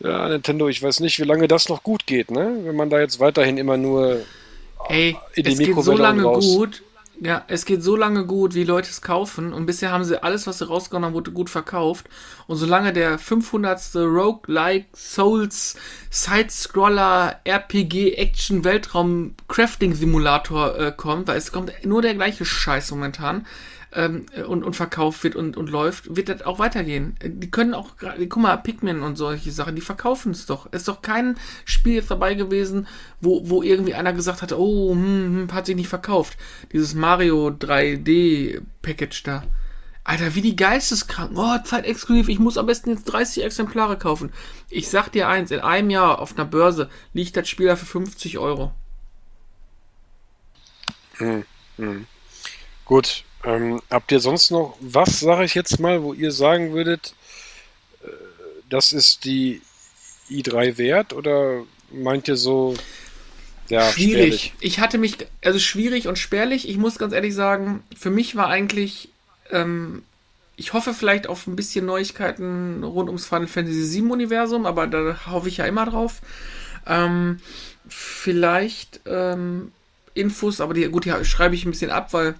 ja, 0.03 0.27
Nintendo, 0.27 0.67
ich 0.67 0.83
weiß 0.83 0.99
nicht, 0.99 1.19
wie 1.19 1.23
lange 1.23 1.47
das 1.47 1.69
noch 1.69 1.81
gut 1.81 2.05
geht, 2.05 2.29
ne? 2.29 2.59
Wenn 2.63 2.75
man 2.75 2.89
da 2.89 2.99
jetzt 2.99 3.19
weiterhin 3.19 3.57
immer 3.57 3.77
nur 3.77 4.21
Ey, 4.89 5.17
in 5.33 5.45
die 5.45 5.51
es 5.53 5.59
geht 5.59 5.81
so 5.81 5.95
lange 5.95 6.23
gut. 6.23 6.83
Ja, 7.21 7.45
es 7.47 7.63
geht 7.63 7.83
so 7.83 7.95
lange 7.95 8.25
gut, 8.25 8.53
wie 8.53 8.63
Leute 8.63 8.89
es 8.89 9.01
kaufen 9.01 9.53
und 9.53 9.65
bisher 9.65 9.91
haben 9.91 10.03
sie 10.03 10.21
alles, 10.21 10.45
was 10.45 10.57
sie 10.57 10.67
rausgehauen 10.67 11.05
haben, 11.05 11.13
wurde 11.13 11.31
gut 11.31 11.49
verkauft 11.49 12.07
und 12.47 12.57
solange 12.57 12.91
der 12.91 13.17
500. 13.17 13.95
Roguelike 13.95 14.87
Souls 14.93 15.75
Side-Scroller 16.09 17.39
RPG 17.45 18.15
Action 18.15 18.65
Weltraum 18.65 19.35
Crafting 19.47 19.93
Simulator 19.93 20.77
äh, 20.77 20.91
kommt, 20.91 21.27
weil 21.27 21.37
es 21.37 21.51
kommt 21.51 21.71
nur 21.85 22.01
der 22.01 22.15
gleiche 22.15 22.45
Scheiß 22.45 22.91
momentan, 22.91 23.45
ähm, 23.95 24.25
und, 24.47 24.63
und 24.63 24.75
verkauft 24.75 25.23
wird 25.23 25.35
und, 25.35 25.57
und 25.57 25.69
läuft, 25.69 26.15
wird 26.15 26.29
das 26.29 26.41
auch 26.41 26.59
weitergehen. 26.59 27.15
Die 27.23 27.49
können 27.49 27.73
auch, 27.73 27.95
guck 27.97 28.37
mal, 28.37 28.57
Pikmin 28.57 29.01
und 29.01 29.17
solche 29.17 29.51
Sachen, 29.51 29.75
die 29.75 29.81
verkaufen 29.81 30.31
es 30.31 30.45
doch. 30.45 30.71
Ist 30.71 30.87
doch 30.87 31.01
kein 31.01 31.35
Spiel 31.65 31.95
jetzt 31.95 32.11
dabei 32.11 32.33
gewesen, 32.33 32.87
wo, 33.21 33.49
wo 33.49 33.63
irgendwie 33.63 33.93
einer 33.93 34.13
gesagt 34.13 34.41
hat, 34.41 34.53
oh, 34.53 34.91
hm, 34.91 35.47
hm, 35.47 35.53
hat 35.53 35.65
sich 35.65 35.75
nicht 35.75 35.89
verkauft. 35.89 36.37
Dieses 36.71 36.93
Mario 36.93 37.47
3D 37.49 38.61
Package 38.81 39.23
da. 39.23 39.43
Alter, 40.05 40.35
wie 40.35 40.41
die 40.41 40.55
Geisteskranken. 40.55 41.37
Oh, 41.37 41.57
zeitexklusiv, 41.63 42.27
ich 42.27 42.39
muss 42.39 42.57
am 42.57 42.65
besten 42.65 42.89
jetzt 42.89 43.05
30 43.05 43.43
Exemplare 43.43 43.97
kaufen. 43.97 44.33
Ich 44.69 44.89
sag 44.89 45.09
dir 45.09 45.29
eins, 45.29 45.51
in 45.51 45.61
einem 45.61 45.89
Jahr 45.89 46.19
auf 46.19 46.35
einer 46.35 46.45
Börse 46.45 46.89
liegt 47.13 47.37
das 47.37 47.47
Spiel 47.47 47.67
da 47.67 47.75
für 47.75 47.85
50 47.85 48.37
Euro. 48.37 48.73
Hm, 51.17 51.45
hm. 51.77 52.05
Gut, 52.85 53.23
ähm, 53.43 53.81
habt 53.89 54.11
ihr 54.11 54.19
sonst 54.19 54.51
noch 54.51 54.77
was, 54.79 55.19
sage 55.19 55.45
ich 55.45 55.53
jetzt 55.53 55.79
mal, 55.79 56.03
wo 56.03 56.13
ihr 56.13 56.31
sagen 56.31 56.73
würdet, 56.73 57.13
äh, 58.03 58.07
das 58.69 58.93
ist 58.93 59.25
die 59.25 59.61
i3 60.29 60.77
wert 60.77 61.13
oder 61.13 61.63
meint 61.91 62.27
ihr 62.27 62.37
so, 62.37 62.75
ja, 63.69 63.91
schwierig. 63.91 64.13
Spärlich? 64.13 64.53
Ich 64.59 64.79
hatte 64.79 64.97
mich, 64.97 65.17
also 65.43 65.59
schwierig 65.59 66.07
und 66.07 66.17
spärlich. 66.17 66.67
Ich 66.69 66.77
muss 66.77 66.97
ganz 66.97 67.13
ehrlich 67.13 67.33
sagen, 67.33 67.83
für 67.97 68.09
mich 68.09 68.35
war 68.35 68.47
eigentlich, 68.47 69.09
ähm, 69.51 70.03
ich 70.55 70.73
hoffe 70.73 70.93
vielleicht 70.93 71.27
auf 71.27 71.47
ein 71.47 71.55
bisschen 71.55 71.85
Neuigkeiten 71.85 72.83
rund 72.83 73.09
ums 73.09 73.25
Final 73.25 73.47
Fantasy 73.47 74.01
VII 74.01 74.11
Universum, 74.11 74.65
aber 74.65 74.87
da 74.87 75.17
hoffe 75.27 75.47
ich 75.47 75.57
ja 75.57 75.65
immer 75.65 75.85
drauf. 75.85 76.21
Ähm, 76.85 77.39
vielleicht 77.87 79.01
ähm, 79.05 79.71
Infos, 80.13 80.61
aber 80.61 80.73
die, 80.73 80.85
gut, 80.89 81.05
die 81.05 81.25
schreibe 81.25 81.55
ich 81.55 81.65
ein 81.65 81.71
bisschen 81.71 81.91
ab, 81.91 82.13
weil 82.13 82.35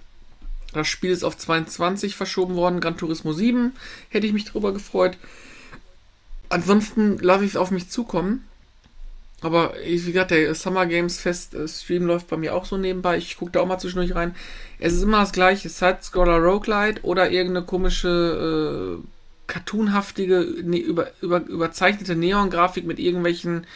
das 0.74 0.88
Spiel 0.88 1.10
ist 1.10 1.24
auf 1.24 1.36
22 1.36 2.16
verschoben 2.16 2.54
worden. 2.56 2.80
Gran 2.80 2.96
Turismo 2.96 3.32
7 3.32 3.72
hätte 4.10 4.26
ich 4.26 4.32
mich 4.32 4.44
darüber 4.44 4.72
gefreut. 4.72 5.16
Ansonsten 6.48 7.18
lasse 7.18 7.44
ich 7.44 7.52
es 7.52 7.56
auf 7.56 7.70
mich 7.70 7.88
zukommen. 7.88 8.46
Aber 9.44 9.74
wie 9.84 10.12
gesagt, 10.12 10.30
der 10.30 10.54
Summer 10.54 10.86
Games 10.86 11.18
Fest 11.18 11.54
äh, 11.54 11.68
Stream 11.68 12.06
läuft 12.06 12.28
bei 12.28 12.36
mir 12.36 12.54
auch 12.54 12.64
so 12.64 12.78
nebenbei. 12.78 13.18
Ich 13.18 13.36
gucke 13.36 13.52
da 13.52 13.60
auch 13.60 13.66
mal 13.66 13.78
zwischendurch 13.78 14.14
rein. 14.14 14.34
Es 14.78 14.94
ist 14.94 15.02
immer 15.02 15.20
das 15.20 15.32
gleiche: 15.32 15.68
Side-Scroller 15.68 16.38
Roguelite 16.38 17.02
oder 17.02 17.30
irgendeine 17.30 17.66
komische, 17.66 19.00
äh, 19.00 19.06
cartoonhaftige, 19.46 20.62
ne, 20.62 20.78
über, 20.78 21.10
über, 21.20 21.44
überzeichnete 21.44 22.16
Neon-Grafik 22.16 22.86
mit 22.86 22.98
irgendwelchen. 22.98 23.66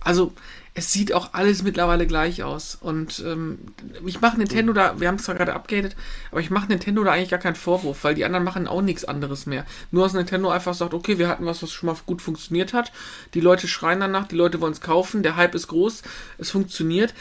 Also, 0.00 0.32
es 0.78 0.92
sieht 0.92 1.12
auch 1.12 1.30
alles 1.32 1.64
mittlerweile 1.64 2.06
gleich 2.06 2.44
aus. 2.44 2.78
Und 2.80 3.22
ähm, 3.26 3.58
ich 4.06 4.20
mache 4.20 4.38
Nintendo 4.38 4.72
da, 4.72 5.00
wir 5.00 5.08
haben 5.08 5.16
es 5.16 5.24
zwar 5.24 5.34
gerade 5.34 5.52
abgehatet, 5.52 5.96
aber 6.30 6.40
ich 6.40 6.50
mache 6.50 6.68
Nintendo 6.68 7.02
da 7.02 7.10
eigentlich 7.10 7.30
gar 7.30 7.40
keinen 7.40 7.56
Vorwurf, 7.56 8.04
weil 8.04 8.14
die 8.14 8.24
anderen 8.24 8.44
machen 8.44 8.68
auch 8.68 8.80
nichts 8.80 9.04
anderes 9.04 9.46
mehr. 9.46 9.66
Nur 9.90 10.04
dass 10.04 10.12
Nintendo 10.12 10.50
einfach 10.50 10.74
sagt, 10.74 10.94
okay, 10.94 11.18
wir 11.18 11.28
hatten 11.28 11.46
was, 11.46 11.64
was 11.64 11.72
schon 11.72 11.88
mal 11.88 11.96
gut 12.06 12.22
funktioniert 12.22 12.74
hat. 12.74 12.92
Die 13.34 13.40
Leute 13.40 13.66
schreien 13.66 13.98
danach, 13.98 14.28
die 14.28 14.36
Leute 14.36 14.60
wollen 14.60 14.72
es 14.72 14.80
kaufen, 14.80 15.24
der 15.24 15.34
Hype 15.34 15.56
ist 15.56 15.66
groß, 15.66 16.02
es 16.38 16.50
funktioniert. 16.50 17.12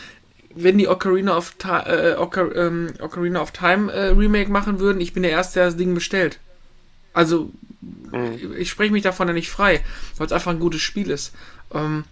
Wenn 0.53 0.77
die 0.77 0.87
Ocarina 0.87 1.35
of, 1.35 1.55
äh, 1.65 2.15
Ocar 2.15 2.55
ähm, 2.55 2.93
Ocarina 3.01 3.41
of 3.41 3.51
Time 3.51 3.91
äh, 3.91 4.09
Remake 4.09 4.51
machen 4.51 4.79
würden, 4.79 5.01
ich 5.01 5.13
bin 5.13 5.23
der 5.23 5.31
Erste, 5.31 5.59
der 5.59 5.65
das 5.65 5.77
Ding 5.77 5.95
bestellt. 5.95 6.39
Also, 7.13 7.51
mhm. 7.81 8.53
ich 8.55 8.69
spreche 8.69 8.93
mich 8.93 9.03
davon 9.03 9.27
ja 9.27 9.33
nicht 9.33 9.49
frei, 9.49 9.83
weil 10.17 10.27
es 10.27 10.33
einfach 10.33 10.51
ein 10.51 10.59
gutes 10.59 10.81
Spiel 10.81 11.09
ist. 11.09 11.33
Ähm, 11.73 12.03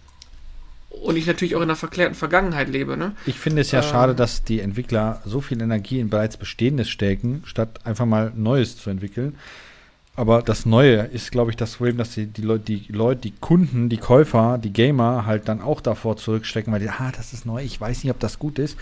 und 1.02 1.16
ich 1.16 1.26
natürlich 1.26 1.54
auch 1.54 1.60
in 1.60 1.64
einer 1.64 1.76
verklärten 1.76 2.14
Vergangenheit 2.14 2.68
lebe. 2.68 2.96
Ne? 2.96 3.12
Ich 3.26 3.38
finde 3.38 3.62
es 3.62 3.70
ja 3.70 3.80
ähm, 3.80 3.88
schade, 3.88 4.14
dass 4.14 4.44
die 4.44 4.60
Entwickler 4.60 5.22
so 5.24 5.40
viel 5.40 5.60
Energie 5.60 6.00
in 6.00 6.10
bereits 6.10 6.36
Bestehendes 6.36 6.88
stecken, 6.88 7.42
statt 7.46 7.80
einfach 7.84 8.06
mal 8.06 8.32
Neues 8.34 8.76
zu 8.76 8.90
entwickeln. 8.90 9.36
Aber 10.16 10.40
das 10.40 10.64
Neue 10.64 11.02
ist, 11.02 11.30
glaube 11.30 11.50
ich, 11.50 11.56
das 11.56 11.74
Problem, 11.76 11.98
dass 11.98 12.12
die, 12.12 12.26
die 12.26 12.40
Leute, 12.40 12.64
die 12.64 12.86
Leute, 12.88 13.20
die 13.20 13.32
Kunden, 13.32 13.90
die 13.90 13.98
Käufer, 13.98 14.58
die 14.58 14.72
Gamer 14.72 15.26
halt 15.26 15.46
dann 15.46 15.60
auch 15.60 15.82
davor 15.82 16.16
zurückstecken, 16.16 16.72
weil 16.72 16.80
die, 16.80 16.88
ah, 16.88 17.12
das 17.14 17.34
ist 17.34 17.44
neu, 17.44 17.62
ich 17.62 17.78
weiß 17.78 18.02
nicht, 18.02 18.10
ob 18.10 18.18
das 18.18 18.38
gut 18.38 18.58
ist. 18.58 18.78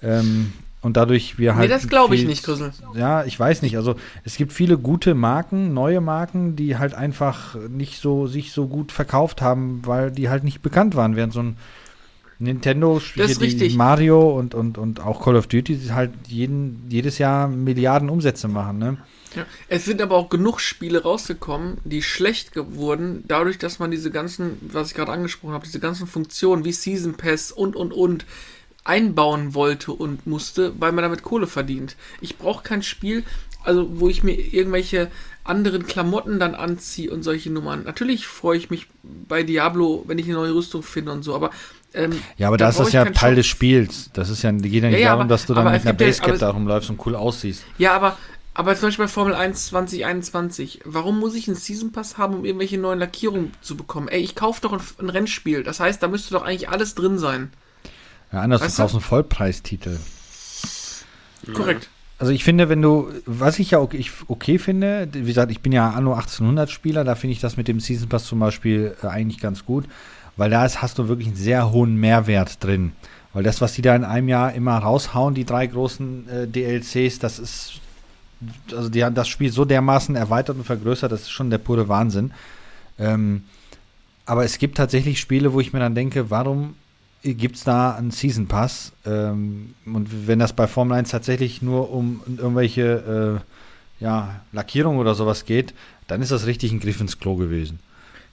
Ähm, 0.00 0.52
und 0.86 0.96
dadurch 0.96 1.36
wir 1.36 1.56
halt. 1.56 1.68
Nee, 1.68 1.74
das 1.74 1.88
glaube 1.88 2.14
ich 2.14 2.24
nicht, 2.24 2.44
Grüssel. 2.44 2.72
Ja, 2.94 3.24
ich 3.24 3.38
weiß 3.38 3.62
nicht. 3.62 3.76
Also 3.76 3.96
es 4.22 4.36
gibt 4.36 4.52
viele 4.52 4.78
gute 4.78 5.16
Marken, 5.16 5.74
neue 5.74 6.00
Marken, 6.00 6.54
die 6.54 6.78
halt 6.78 6.94
einfach 6.94 7.56
nicht 7.68 8.00
so 8.00 8.28
sich 8.28 8.52
so 8.52 8.68
gut 8.68 8.92
verkauft 8.92 9.42
haben, 9.42 9.82
weil 9.84 10.12
die 10.12 10.28
halt 10.28 10.44
nicht 10.44 10.62
bekannt 10.62 10.94
waren, 10.94 11.16
während 11.16 11.32
so 11.32 11.40
ein 11.40 11.56
Nintendo 12.38 13.00
richtig. 13.16 13.74
Mario 13.74 14.38
und, 14.38 14.54
und, 14.54 14.78
und 14.78 15.00
auch 15.00 15.24
Call 15.24 15.34
of 15.34 15.48
Duty 15.48 15.76
die 15.76 15.92
halt 15.92 16.12
jeden, 16.28 16.86
jedes 16.88 17.18
Jahr 17.18 17.48
Milliarden 17.48 18.08
Umsätze 18.08 18.46
machen, 18.46 18.78
ne? 18.78 18.98
Ja. 19.34 19.44
Es 19.68 19.84
sind 19.84 20.00
aber 20.00 20.14
auch 20.14 20.28
genug 20.28 20.60
Spiele 20.60 21.02
rausgekommen, 21.02 21.78
die 21.84 22.02
schlecht 22.02 22.52
wurden, 22.54 23.24
dadurch, 23.26 23.58
dass 23.58 23.80
man 23.80 23.90
diese 23.90 24.12
ganzen, 24.12 24.56
was 24.72 24.88
ich 24.88 24.94
gerade 24.94 25.10
angesprochen 25.10 25.52
habe, 25.52 25.66
diese 25.66 25.80
ganzen 25.80 26.06
Funktionen 26.06 26.64
wie 26.64 26.72
Season 26.72 27.14
Pass 27.14 27.50
und 27.50 27.74
und 27.74 27.92
und 27.92 28.24
einbauen 28.86 29.54
wollte 29.54 29.92
und 29.92 30.26
musste, 30.26 30.72
weil 30.80 30.92
man 30.92 31.02
damit 31.02 31.22
Kohle 31.22 31.46
verdient. 31.46 31.96
Ich 32.20 32.38
brauche 32.38 32.62
kein 32.62 32.82
Spiel, 32.82 33.24
also 33.64 33.88
wo 34.00 34.08
ich 34.08 34.22
mir 34.22 34.34
irgendwelche 34.34 35.10
anderen 35.44 35.86
Klamotten 35.86 36.38
dann 36.40 36.54
anziehe 36.54 37.10
und 37.10 37.22
solche 37.22 37.50
Nummern. 37.50 37.84
Natürlich 37.84 38.26
freue 38.26 38.58
ich 38.58 38.70
mich 38.70 38.86
bei 39.02 39.42
Diablo, 39.42 40.04
wenn 40.06 40.18
ich 40.18 40.26
eine 40.26 40.34
neue 40.34 40.54
Rüstung 40.54 40.82
finde 40.82 41.12
und 41.12 41.22
so, 41.22 41.34
aber 41.34 41.50
ähm, 41.94 42.20
Ja, 42.36 42.48
aber 42.48 42.56
da 42.56 42.68
ist 42.68 42.78
das 42.80 42.92
ja 42.92 43.04
Teil 43.06 43.30
Shop. 43.30 43.36
des 43.36 43.46
Spiels. 43.46 44.10
Das 44.12 44.28
ist 44.28 44.42
ja, 44.42 44.50
geht 44.50 44.72
ja 44.72 44.88
nicht 44.88 44.92
Ja, 44.94 44.98
ja, 44.98 45.04
darum, 45.08 45.20
aber- 45.22 45.28
dass 45.28 45.46
du 45.46 45.54
dann 45.54 45.64
mit 45.64 45.74
einer 45.74 45.84
ja- 45.84 45.92
Basecap 45.92 46.28
aber- 46.30 46.38
da 46.38 46.50
rumläufst 46.50 46.90
und 46.90 47.04
cool 47.06 47.14
aussiehst. 47.14 47.62
Ja, 47.78 47.92
aber, 47.94 48.18
aber 48.54 48.74
zum 48.76 48.88
Beispiel 48.88 49.04
bei 49.06 49.08
Formel 49.10 49.34
1 49.34 49.66
2021, 49.66 50.80
warum 50.84 51.18
muss 51.20 51.34
ich 51.34 51.46
einen 51.48 51.56
Season 51.56 51.92
Pass 51.92 52.18
haben, 52.18 52.34
um 52.34 52.44
irgendwelche 52.44 52.78
neuen 52.78 52.98
Lackierungen 52.98 53.52
zu 53.62 53.76
bekommen? 53.76 54.08
Ey, 54.08 54.20
ich 54.20 54.34
kaufe 54.34 54.60
doch 54.62 54.72
ein, 54.72 54.80
ein 54.98 55.10
Rennspiel. 55.10 55.62
Das 55.62 55.80
heißt, 55.80 56.02
da 56.02 56.08
müsste 56.08 56.34
doch 56.34 56.42
eigentlich 56.42 56.68
alles 56.68 56.94
drin 56.94 57.18
sein. 57.18 57.50
Ja, 58.32 58.40
anders, 58.40 58.62
Weißt 58.62 58.78
du 58.78 58.82
kaufst 58.82 58.94
einen 58.94 59.02
Vollpreistitel. 59.02 59.98
Korrekt. 61.54 61.88
Also 62.18 62.32
ich 62.32 62.44
finde, 62.44 62.68
wenn 62.68 62.80
du, 62.80 63.10
was 63.26 63.58
ich 63.58 63.72
ja 63.72 63.78
okay, 63.78 63.98
ich 63.98 64.10
okay 64.28 64.58
finde, 64.58 65.08
wie 65.12 65.26
gesagt, 65.26 65.50
ich 65.50 65.60
bin 65.60 65.72
ja 65.72 65.90
Anno 65.90 66.14
1800 66.14 66.70
Spieler, 66.70 67.04
da 67.04 67.14
finde 67.14 67.32
ich 67.32 67.40
das 67.40 67.58
mit 67.58 67.68
dem 67.68 67.78
Season 67.78 68.08
Pass 68.08 68.24
zum 68.24 68.38
Beispiel 68.38 68.96
äh, 69.02 69.06
eigentlich 69.06 69.40
ganz 69.40 69.66
gut, 69.66 69.84
weil 70.36 70.48
da 70.48 70.64
ist, 70.64 70.80
hast 70.80 70.98
du 70.98 71.08
wirklich 71.08 71.28
einen 71.28 71.36
sehr 71.36 71.70
hohen 71.72 71.96
Mehrwert 71.96 72.62
drin. 72.64 72.92
Weil 73.34 73.42
das, 73.42 73.60
was 73.60 73.74
die 73.74 73.82
da 73.82 73.94
in 73.94 74.04
einem 74.04 74.28
Jahr 74.28 74.54
immer 74.54 74.78
raushauen, 74.78 75.34
die 75.34 75.44
drei 75.44 75.66
großen 75.66 76.28
äh, 76.28 76.46
DLCs, 76.48 77.18
das 77.18 77.38
ist, 77.38 77.80
also 78.72 78.88
die 78.88 79.04
haben 79.04 79.14
das 79.14 79.28
Spiel 79.28 79.52
so 79.52 79.66
dermaßen 79.66 80.16
erweitert 80.16 80.56
und 80.56 80.64
vergrößert, 80.64 81.12
das 81.12 81.22
ist 81.22 81.30
schon 81.30 81.50
der 81.50 81.58
pure 81.58 81.88
Wahnsinn. 81.88 82.32
Ähm, 82.98 83.44
aber 84.24 84.44
es 84.44 84.56
gibt 84.56 84.78
tatsächlich 84.78 85.20
Spiele, 85.20 85.52
wo 85.52 85.60
ich 85.60 85.74
mir 85.74 85.80
dann 85.80 85.94
denke, 85.94 86.30
warum 86.30 86.76
gibt 87.34 87.56
es 87.56 87.64
da 87.64 87.94
einen 87.94 88.10
Season 88.10 88.46
Pass? 88.46 88.92
Ähm, 89.04 89.74
und 89.86 90.26
wenn 90.26 90.38
das 90.38 90.52
bei 90.52 90.66
Formel 90.66 90.96
1 90.96 91.10
tatsächlich 91.10 91.62
nur 91.62 91.90
um 91.90 92.20
irgendwelche 92.38 93.40
äh, 94.00 94.04
ja, 94.04 94.40
Lackierung 94.52 94.98
oder 94.98 95.14
sowas 95.14 95.44
geht, 95.44 95.74
dann 96.06 96.22
ist 96.22 96.30
das 96.30 96.46
richtig 96.46 96.72
ein 96.72 96.80
Griff 96.80 97.00
ins 97.00 97.18
Klo 97.18 97.36
gewesen. 97.36 97.80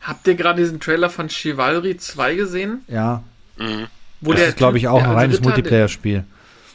Habt 0.02 0.28
ihr 0.28 0.36
gerade 0.36 0.62
diesen 0.62 0.80
Trailer 0.80 1.10
von 1.10 1.30
Chivalry 1.30 1.98
2 1.98 2.36
gesehen? 2.36 2.82
Ja, 2.88 3.24
Mhm. 3.58 3.88
Wo 4.20 4.32
das 4.34 4.42
ist, 4.50 4.58
glaube 4.58 4.78
ich, 4.78 4.88
auch 4.88 5.04
ein 5.04 5.12
reines 5.12 5.42
Multiplayer-Spiel. 5.42 6.24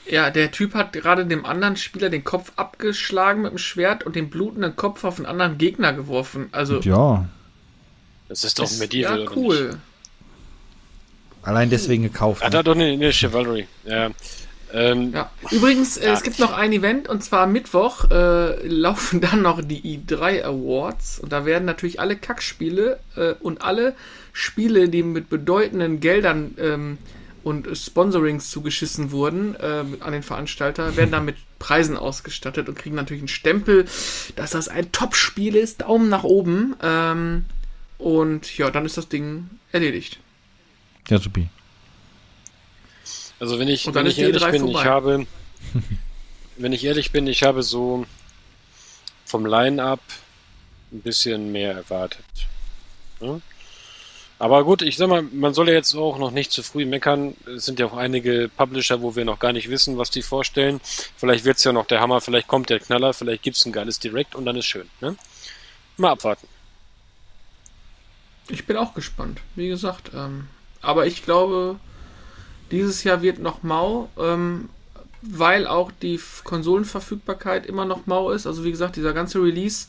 Ja, 0.09 0.31
der 0.31 0.51
Typ 0.53 0.75
hat 0.75 0.93
gerade 0.93 1.27
dem 1.27 1.45
anderen 1.45 1.77
Spieler 1.77 2.09
den 2.09 2.23
Kopf 2.25 2.53
abgeschlagen 2.57 3.43
mit 3.43 3.51
dem 3.53 3.59
Schwert 3.59 4.05
und 4.05 4.14
den 4.16 4.31
blutenden 4.31 4.77
Kopf 4.77 5.03
auf 5.05 5.16
einen 5.19 5.27
anderen 5.27 5.59
Gegner 5.59 5.93
geworfen. 5.93 6.49
Also, 6.53 6.79
Ja, 6.81 7.27
Das 8.29 8.45
ist 8.45 8.59
doch 8.59 8.64
ist- 8.64 8.79
Medieval. 8.79 9.19
ja, 9.19 9.25
oder 9.27 9.37
cool. 9.37 9.77
Allein 11.43 11.70
deswegen 11.70 12.03
gekauft. 12.03 12.43
Ah, 12.43 12.47
ne? 12.47 12.51
da 12.51 12.62
doch 12.62 12.74
eine, 12.74 12.86
eine 12.86 13.12
Chivalry. 13.12 13.66
Ja. 13.84 14.11
Ähm, 14.72 15.12
Ja. 15.12 15.30
Übrigens, 15.51 15.97
äh, 15.97 16.11
es 16.11 16.22
gibt 16.22 16.39
noch 16.39 16.53
ein 16.53 16.72
Event 16.72 17.09
und 17.09 17.22
zwar 17.24 17.43
am 17.43 17.53
Mittwoch 17.53 18.11
äh, 18.11 18.66
laufen 18.66 19.20
dann 19.20 19.43
noch 19.43 19.62
die 19.62 19.99
i3 19.99 20.43
Awards 20.43 21.18
und 21.20 21.32
da 21.32 21.47
werden 21.47 21.64
natürlich 21.64 22.01
alle 22.01 22.16
Kackspiele 22.16 22.99
äh, 23.16 23.34
und 23.41 23.62
alle 23.62 23.95
Spiele, 24.32 24.89
die 24.89 25.03
mit 25.03 25.30
bedeutenden 25.30 26.01
Geldern 26.01 26.55
ähm, 26.59 26.99
und 27.45 27.66
Sponsorings 27.76 28.51
zugeschissen 28.51 29.11
wurden 29.11 29.55
äh, 29.57 29.84
an 30.01 30.12
den 30.12 30.22
Veranstalter, 30.22 30.97
werden 30.97 31.12
dann 31.12 31.24
mit 31.24 31.36
Preisen 31.59 31.97
ausgestattet 31.97 32.68
und 32.68 32.76
kriegen 32.76 32.95
natürlich 32.95 33.22
einen 33.22 33.28
Stempel, 33.28 33.86
dass 34.36 34.51
das 34.51 34.68
ein 34.68 34.93
Top-Spiel 34.93 35.57
ist. 35.57 35.80
Daumen 35.80 36.09
nach 36.09 36.24
oben. 36.24 36.76
Ähm, 36.82 37.47
und 37.97 38.57
ja, 38.59 38.70
dann 38.70 38.84
ist 38.84 38.97
das 38.97 39.09
Ding 39.09 39.49
erledigt. 39.72 40.20
Ja, 41.09 41.18
supi. 41.18 41.48
Also 43.40 43.59
wenn 43.59 43.68
ich, 43.68 43.92
wenn 43.94 44.06
ich 44.06 44.18
ehrlich 44.18 44.42
E3 44.42 44.50
bin, 44.50 44.61
vorbei. 44.62 44.80
ich 44.80 44.86
habe, 44.86 45.26
wenn 46.56 46.72
ich 46.72 46.84
ehrlich 46.84 47.12
bin, 47.12 47.26
ich 47.26 47.42
habe 47.42 47.62
so 47.62 48.04
vom 49.24 49.46
Line-Up 49.46 50.00
ein 50.92 51.00
bisschen 51.02 51.52
mehr 51.52 51.74
erwartet. 51.74 52.24
Ja? 53.20 53.40
Aber 54.40 54.64
gut, 54.64 54.82
ich 54.82 54.96
sag 54.96 55.09
mal, 55.09 55.22
man 55.22 55.52
soll 55.52 55.68
ja 55.68 55.74
jetzt 55.74 55.94
auch 55.94 56.18
noch 56.18 56.30
nicht 56.30 56.52
zu 56.52 56.62
früh 56.62 56.86
meckern. 56.86 57.34
Es 57.46 57.64
sind 57.64 57.80
ja 57.80 57.86
auch 57.86 57.96
einige 57.96 58.48
Publisher, 58.56 59.02
wo 59.02 59.16
wir 59.16 59.24
noch 59.24 59.40
gar 59.40 59.52
nicht 59.52 59.68
wissen, 59.68 59.98
was 59.98 60.11
die 60.11 60.22
vorstellen. 60.22 60.80
Vielleicht 61.16 61.44
wird's 61.44 61.64
ja 61.64 61.72
noch 61.72 61.86
der 61.86 62.00
Hammer, 62.00 62.20
vielleicht 62.20 62.46
kommt 62.46 62.70
der 62.70 62.78
Knaller, 62.78 63.12
vielleicht 63.14 63.42
gibt's 63.42 63.66
ein 63.66 63.72
geiles 63.72 63.98
Direct 63.98 64.36
und 64.36 64.44
dann 64.46 64.56
ist 64.56 64.66
schön. 64.66 64.88
Ne? 65.00 65.16
Mal 65.96 66.12
abwarten. 66.12 66.46
Ich 68.48 68.64
bin 68.64 68.76
auch 68.76 68.94
gespannt, 68.94 69.40
wie 69.56 69.68
gesagt. 69.68 70.12
Ähm, 70.14 70.48
aber 70.81 71.07
ich 71.07 71.24
glaube, 71.24 71.76
dieses 72.70 73.05
Jahr 73.05 73.22
wird 73.22 73.39
noch 73.39 73.62
mau, 73.62 74.09
ähm, 74.18 74.68
weil 75.22 75.66
auch 75.66 75.91
die 75.91 76.20
Konsolenverfügbarkeit 76.45 77.66
immer 77.66 77.85
noch 77.85 78.07
mau 78.07 78.31
ist. 78.31 78.47
Also 78.47 78.64
wie 78.64 78.70
gesagt, 78.70 78.97
dieser 78.97 79.12
ganze 79.12 79.43
Release, 79.43 79.89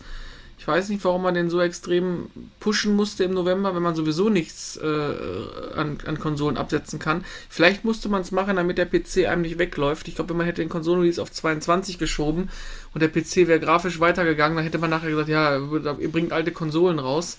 ich 0.58 0.68
weiß 0.68 0.90
nicht, 0.90 1.04
warum 1.06 1.22
man 1.22 1.36
den 1.36 1.50
so 1.50 1.62
extrem 1.62 2.30
pushen 2.60 2.96
musste 2.96 3.24
im 3.24 3.34
November, 3.34 3.76
wenn 3.76 3.84
man 3.84 3.96
sowieso 3.96 4.30
nichts 4.30 4.76
äh, 4.78 5.76
an, 5.76 6.00
an 6.06 6.20
Konsolen 6.20 6.58
absetzen 6.58 7.00
kann. 7.00 7.24
Vielleicht 7.48 7.86
musste 7.86 8.10
man 8.10 8.22
es 8.22 8.32
machen, 8.32 8.58
damit 8.58 8.78
der 8.78 8.86
PC 8.86 9.28
einem 9.28 9.44
nicht 9.44 9.60
wegläuft. 9.60 10.08
Ich 10.08 10.16
glaube, 10.16 10.32
wenn 10.32 10.38
man 10.38 10.46
hätte 10.46 10.62
den 10.62 10.70
Konsolenrelease 10.70 11.22
auf 11.22 11.32
22 11.32 11.98
geschoben 11.98 12.50
und 12.94 13.02
der 13.02 13.08
PC 13.08 13.48
wäre 13.48 13.60
grafisch 13.60 14.00
weitergegangen, 14.00 14.58
dann 14.58 14.66
hätte 14.66 14.80
man 14.80 14.90
nachher 14.90 15.12
gesagt, 15.12 15.30
ja, 15.30 15.58
ihr 15.58 16.12
bringt 16.12 16.34
alte 16.34 16.52
Konsolen 16.52 17.00
raus. 17.00 17.38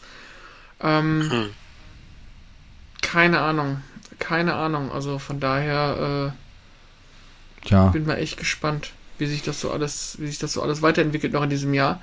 Ähm, 0.80 1.30
Hm. 1.30 1.50
Keine 3.10 3.40
Ahnung. 3.40 3.82
Keine 4.18 4.54
Ahnung. 4.54 4.92
Also 4.92 5.18
von 5.18 5.40
daher 5.40 6.32
Tja, 7.64 7.88
äh, 7.88 7.92
bin 7.92 8.06
mal 8.06 8.16
echt 8.16 8.36
gespannt, 8.36 8.92
wie 9.18 9.26
sich 9.26 9.42
das 9.42 9.60
so 9.60 9.70
alles, 9.70 10.16
wie 10.20 10.26
sich 10.26 10.38
das 10.38 10.52
so 10.52 10.62
alles 10.62 10.82
weiterentwickelt 10.82 11.32
noch 11.32 11.42
in 11.42 11.50
diesem 11.50 11.74
Jahr. 11.74 12.00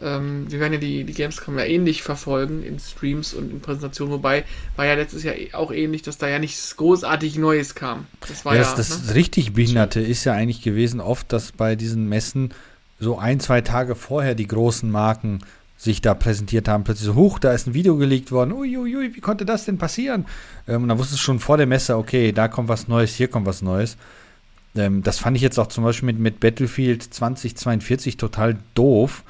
Ähm, 0.00 0.50
wir 0.50 0.60
werden 0.60 0.74
ja 0.74 0.78
die, 0.78 1.04
die 1.04 1.12
Gamescom 1.14 1.58
ja 1.58 1.64
ähnlich 1.64 2.02
verfolgen 2.02 2.62
in 2.62 2.78
Streams 2.78 3.32
und 3.32 3.50
in 3.50 3.60
Präsentationen, 3.60 4.12
wobei 4.12 4.44
war 4.76 4.84
ja 4.84 4.94
letztes 4.94 5.22
Jahr 5.22 5.34
eh- 5.34 5.54
auch 5.54 5.72
ähnlich, 5.72 6.02
dass 6.02 6.18
da 6.18 6.28
ja 6.28 6.38
nichts 6.38 6.76
großartig 6.76 7.36
Neues 7.38 7.74
kam. 7.74 8.06
Das 8.28 8.44
war 8.44 8.54
ja, 8.54 8.62
ja, 8.62 8.74
das, 8.74 8.88
das 8.88 9.06
ne? 9.08 9.14
richtig 9.14 9.54
Behinderte 9.54 10.00
ist 10.00 10.24
ja 10.24 10.34
eigentlich 10.34 10.62
gewesen 10.62 11.00
oft, 11.00 11.32
dass 11.32 11.52
bei 11.52 11.76
diesen 11.76 12.08
Messen 12.08 12.52
so 13.00 13.18
ein, 13.18 13.40
zwei 13.40 13.62
Tage 13.62 13.94
vorher 13.94 14.34
die 14.34 14.46
großen 14.46 14.90
Marken 14.90 15.40
sich 15.76 16.00
da 16.00 16.14
präsentiert 16.14 16.68
haben. 16.68 16.84
Plötzlich 16.84 17.06
so, 17.06 17.14
huch, 17.14 17.38
da 17.38 17.52
ist 17.52 17.66
ein 17.66 17.74
Video 17.74 17.96
gelegt 17.96 18.32
worden. 18.32 18.52
Uiuiui, 18.52 19.14
wie 19.14 19.20
konnte 19.20 19.44
das 19.44 19.64
denn 19.64 19.78
passieren? 19.78 20.26
Ähm, 20.66 20.82
und 20.82 20.88
dann 20.88 20.98
wusstest 20.98 21.20
du 21.20 21.24
schon 21.24 21.40
vor 21.40 21.56
der 21.56 21.66
Messe, 21.66 21.96
okay, 21.96 22.32
da 22.32 22.48
kommt 22.48 22.68
was 22.68 22.88
Neues, 22.88 23.14
hier 23.14 23.28
kommt 23.28 23.46
was 23.46 23.62
Neues. 23.62 23.96
Ähm, 24.74 25.02
das 25.02 25.18
fand 25.18 25.36
ich 25.36 25.42
jetzt 25.42 25.58
auch 25.58 25.68
zum 25.68 25.84
Beispiel 25.84 26.06
mit, 26.06 26.18
mit 26.18 26.40
Battlefield 26.40 27.02
2042 27.02 28.16
total 28.16 28.56
doof. 28.74 29.22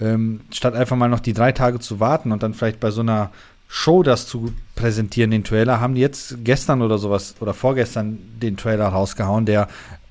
Ähm, 0.00 0.40
statt 0.50 0.74
einfach 0.74 0.96
mal 0.96 1.08
noch 1.08 1.20
die 1.20 1.32
drei 1.32 1.52
Tage 1.52 1.78
zu 1.78 2.00
warten 2.00 2.32
und 2.32 2.42
dann 2.42 2.52
vielleicht 2.52 2.80
bei 2.80 2.90
so 2.90 3.00
einer 3.00 3.30
Show 3.68 4.02
das 4.02 4.26
zu 4.26 4.52
präsentieren, 4.74 5.30
den 5.30 5.44
Trailer, 5.44 5.80
haben 5.80 5.94
die 5.94 6.00
jetzt 6.00 6.44
gestern 6.44 6.82
oder 6.82 6.98
sowas 6.98 7.34
oder 7.40 7.54
vorgestern 7.54 8.18
den 8.40 8.56
Trailer 8.56 8.86
rausgehauen, 8.88 9.46
der 9.46 9.68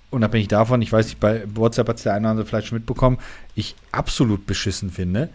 unabhängig 0.10 0.48
davon, 0.48 0.82
ich 0.82 0.92
weiß 0.92 1.08
nicht, 1.08 1.20
bei 1.20 1.44
WhatsApp 1.54 1.90
hat 1.90 1.98
es 1.98 2.04
der 2.04 2.14
eine 2.14 2.22
oder 2.22 2.32
andere 2.32 2.46
vielleicht 2.46 2.68
schon 2.68 2.78
mitbekommen, 2.78 3.18
ich 3.56 3.76
absolut 3.92 4.46
beschissen 4.46 4.90
finde. 4.90 5.30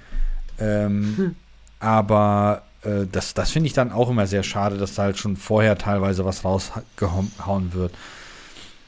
Ähm, 0.61 1.36
Aber 1.80 2.62
äh, 2.82 3.06
das, 3.11 3.34
das 3.34 3.50
finde 3.50 3.66
ich 3.68 3.72
dann 3.72 3.92
auch 3.92 4.11
immer 4.11 4.26
sehr 4.26 4.42
schade, 4.42 4.76
dass 4.76 4.94
da 4.94 5.04
halt 5.04 5.18
schon 5.18 5.36
vorher 5.36 5.78
teilweise 5.78 6.24
was 6.24 6.44
rausgehauen 6.44 7.72
wird. 7.72 7.94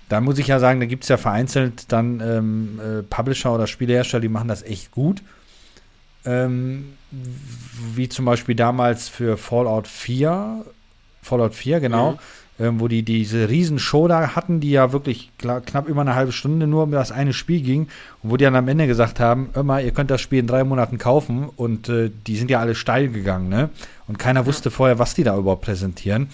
Da 0.08 0.20
muss 0.20 0.38
ich 0.38 0.48
ja 0.48 0.58
sagen, 0.58 0.80
da 0.80 0.86
gibt 0.86 1.04
es 1.04 1.08
ja 1.08 1.16
vereinzelt 1.16 1.92
dann 1.92 2.20
ähm, 2.20 2.80
äh, 2.80 3.02
Publisher 3.02 3.54
oder 3.54 3.68
Spielehersteller, 3.68 4.20
die 4.20 4.28
machen 4.28 4.48
das 4.48 4.62
echt 4.62 4.90
gut. 4.90 5.22
Ähm, 6.24 6.94
wie 7.94 8.08
zum 8.08 8.24
Beispiel 8.24 8.54
damals 8.54 9.08
für 9.08 9.36
Fallout 9.36 9.86
4, 9.86 10.64
Fallout 11.22 11.54
4, 11.54 11.80
genau. 11.80 12.12
Mhm. 12.12 12.18
Ähm, 12.60 12.78
wo 12.78 12.88
die 12.88 13.02
diese 13.02 13.48
riesen 13.48 13.78
Show 13.78 14.06
da 14.06 14.36
hatten, 14.36 14.60
die 14.60 14.70
ja 14.70 14.92
wirklich 14.92 15.30
knapp 15.38 15.88
über 15.88 16.02
eine 16.02 16.14
halbe 16.14 16.32
Stunde 16.32 16.66
nur 16.66 16.82
um 16.82 16.90
das 16.90 17.10
eine 17.10 17.32
Spiel 17.32 17.62
ging 17.62 17.88
und 18.22 18.30
wo 18.30 18.36
die 18.36 18.44
dann 18.44 18.54
am 18.54 18.68
Ende 18.68 18.86
gesagt 18.86 19.18
haben, 19.18 19.48
immer, 19.54 19.80
ihr 19.80 19.92
könnt 19.92 20.10
das 20.10 20.20
Spiel 20.20 20.40
in 20.40 20.46
drei 20.46 20.62
Monaten 20.62 20.98
kaufen 20.98 21.48
und 21.56 21.88
äh, 21.88 22.10
die 22.26 22.36
sind 22.36 22.50
ja 22.50 22.60
alle 22.60 22.74
steil 22.74 23.08
gegangen, 23.08 23.48
ne? 23.48 23.70
Und 24.06 24.18
keiner 24.18 24.44
wusste 24.44 24.70
vorher, 24.70 24.98
was 24.98 25.14
die 25.14 25.24
da 25.24 25.36
überhaupt 25.38 25.62
präsentieren. 25.62 26.28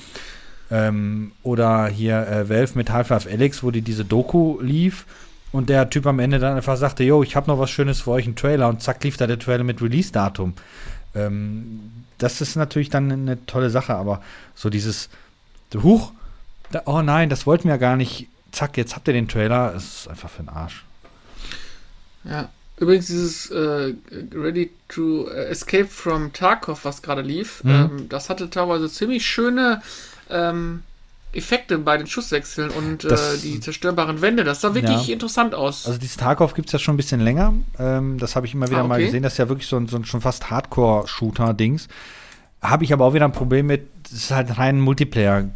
Ähm, 0.71 1.31
oder 1.45 1.87
hier 1.87 2.27
äh, 2.27 2.49
Valve 2.49 2.73
mit 2.75 2.91
Half-Life 2.91 3.31
Alex, 3.31 3.63
wo 3.63 3.71
die 3.71 3.83
diese 3.83 4.05
Doku 4.05 4.61
lief 4.61 5.07
und 5.53 5.69
der 5.69 5.89
Typ 5.91 6.07
am 6.07 6.19
Ende 6.19 6.41
dann 6.41 6.57
einfach 6.57 6.77
sagte, 6.77 7.05
yo, 7.05 7.23
ich 7.23 7.37
habe 7.37 7.47
noch 7.47 7.61
was 7.61 7.71
Schönes 7.71 8.01
für 8.01 8.11
euch, 8.11 8.27
einen 8.27 8.35
Trailer 8.35 8.69
und 8.69 8.83
zack 8.83 9.05
lief 9.05 9.17
da 9.17 9.29
der 9.29 9.39
Trailer 9.39 9.63
mit 9.63 9.81
Release-Datum. 9.81 10.55
Ähm, 11.15 11.93
das 12.19 12.41
ist 12.41 12.57
natürlich 12.57 12.91
dann 12.91 13.13
eine 13.13 13.47
tolle 13.47 13.71
Sache, 13.71 13.95
aber 13.95 14.23
so 14.57 14.71
dieses 14.71 15.09
Huch, 15.75 16.13
da, 16.71 16.83
oh 16.87 17.03
nein, 17.03 17.29
das 17.29 17.47
wollten 17.47 17.65
wir 17.65 17.73
ja 17.73 17.77
gar 17.79 17.97
nicht. 17.97 18.29
Zack, 18.53 18.77
jetzt 18.77 18.97
habt 18.97 19.07
ihr 19.09 19.15
den 19.15 19.29
Trailer. 19.29 19.75
Es 19.75 20.01
ist 20.01 20.09
einfach 20.09 20.31
für 20.31 20.43
den 20.43 20.49
Arsch. 20.49 20.85
Ja. 22.25 22.49
Übrigens, 22.79 23.07
dieses 23.07 23.51
äh, 23.51 23.95
Ready 24.35 24.71
to 24.89 25.29
Escape 25.31 25.87
from 25.87 26.33
Tarkov, 26.35 26.85
was 26.85 27.01
gerade 27.01 27.23
lief, 27.23 27.65
mhm. 27.65 27.71
ähm, 27.71 28.09
das 28.11 28.29
hatte 28.29 28.51
teilweise 28.51 28.91
ziemlich 28.91 29.25
schöne 29.25 29.81
ähm, 30.29 30.83
Effekte 31.33 31.79
bei 31.79 31.97
den 31.97 32.07
Schusswechseln 32.07 32.71
und 32.71 33.05
äh, 33.05 33.17
die 33.43 33.61
zerstörbaren 33.61 34.21
Wände. 34.21 34.45
Das 34.45 34.61
sah 34.61 34.75
wirklich 34.75 35.07
ja. 35.07 35.13
interessant 35.13 35.55
aus. 35.55 35.87
Also 35.87 35.99
dieses 35.99 36.17
Tarkov 36.17 36.55
gibt 36.55 36.69
es 36.69 36.73
ja 36.73 36.79
schon 36.79 36.95
ein 36.95 36.97
bisschen 36.99 37.21
länger. 37.21 37.55
Ähm, 37.79 38.19
das 38.19 38.37
habe 38.37 38.47
ich 38.47 38.55
immer 38.55 38.67
wieder 38.69 38.79
ah, 38.79 38.83
okay. 38.83 38.89
mal 38.89 39.03
gesehen. 39.03 39.23
Das 39.23 39.35
ist 39.35 39.39
ja 39.39 39.49
wirklich 39.49 39.69
so 39.69 39.77
ein, 39.77 39.87
so 39.87 39.97
ein 39.97 40.05
schon 40.05 40.21
fast 40.21 40.51
Hardcore-Shooter-Dings. 40.51 41.89
Habe 42.63 42.85
ich 42.85 42.93
aber 42.93 43.05
auch 43.05 43.15
wieder 43.15 43.27
ein 43.27 43.33
Problem 43.33 43.67
mit, 43.67 43.87
es 44.07 44.13
ist 44.13 44.31
halt 44.31 44.59
rein 44.59 44.81
Multiplayer 44.81 45.49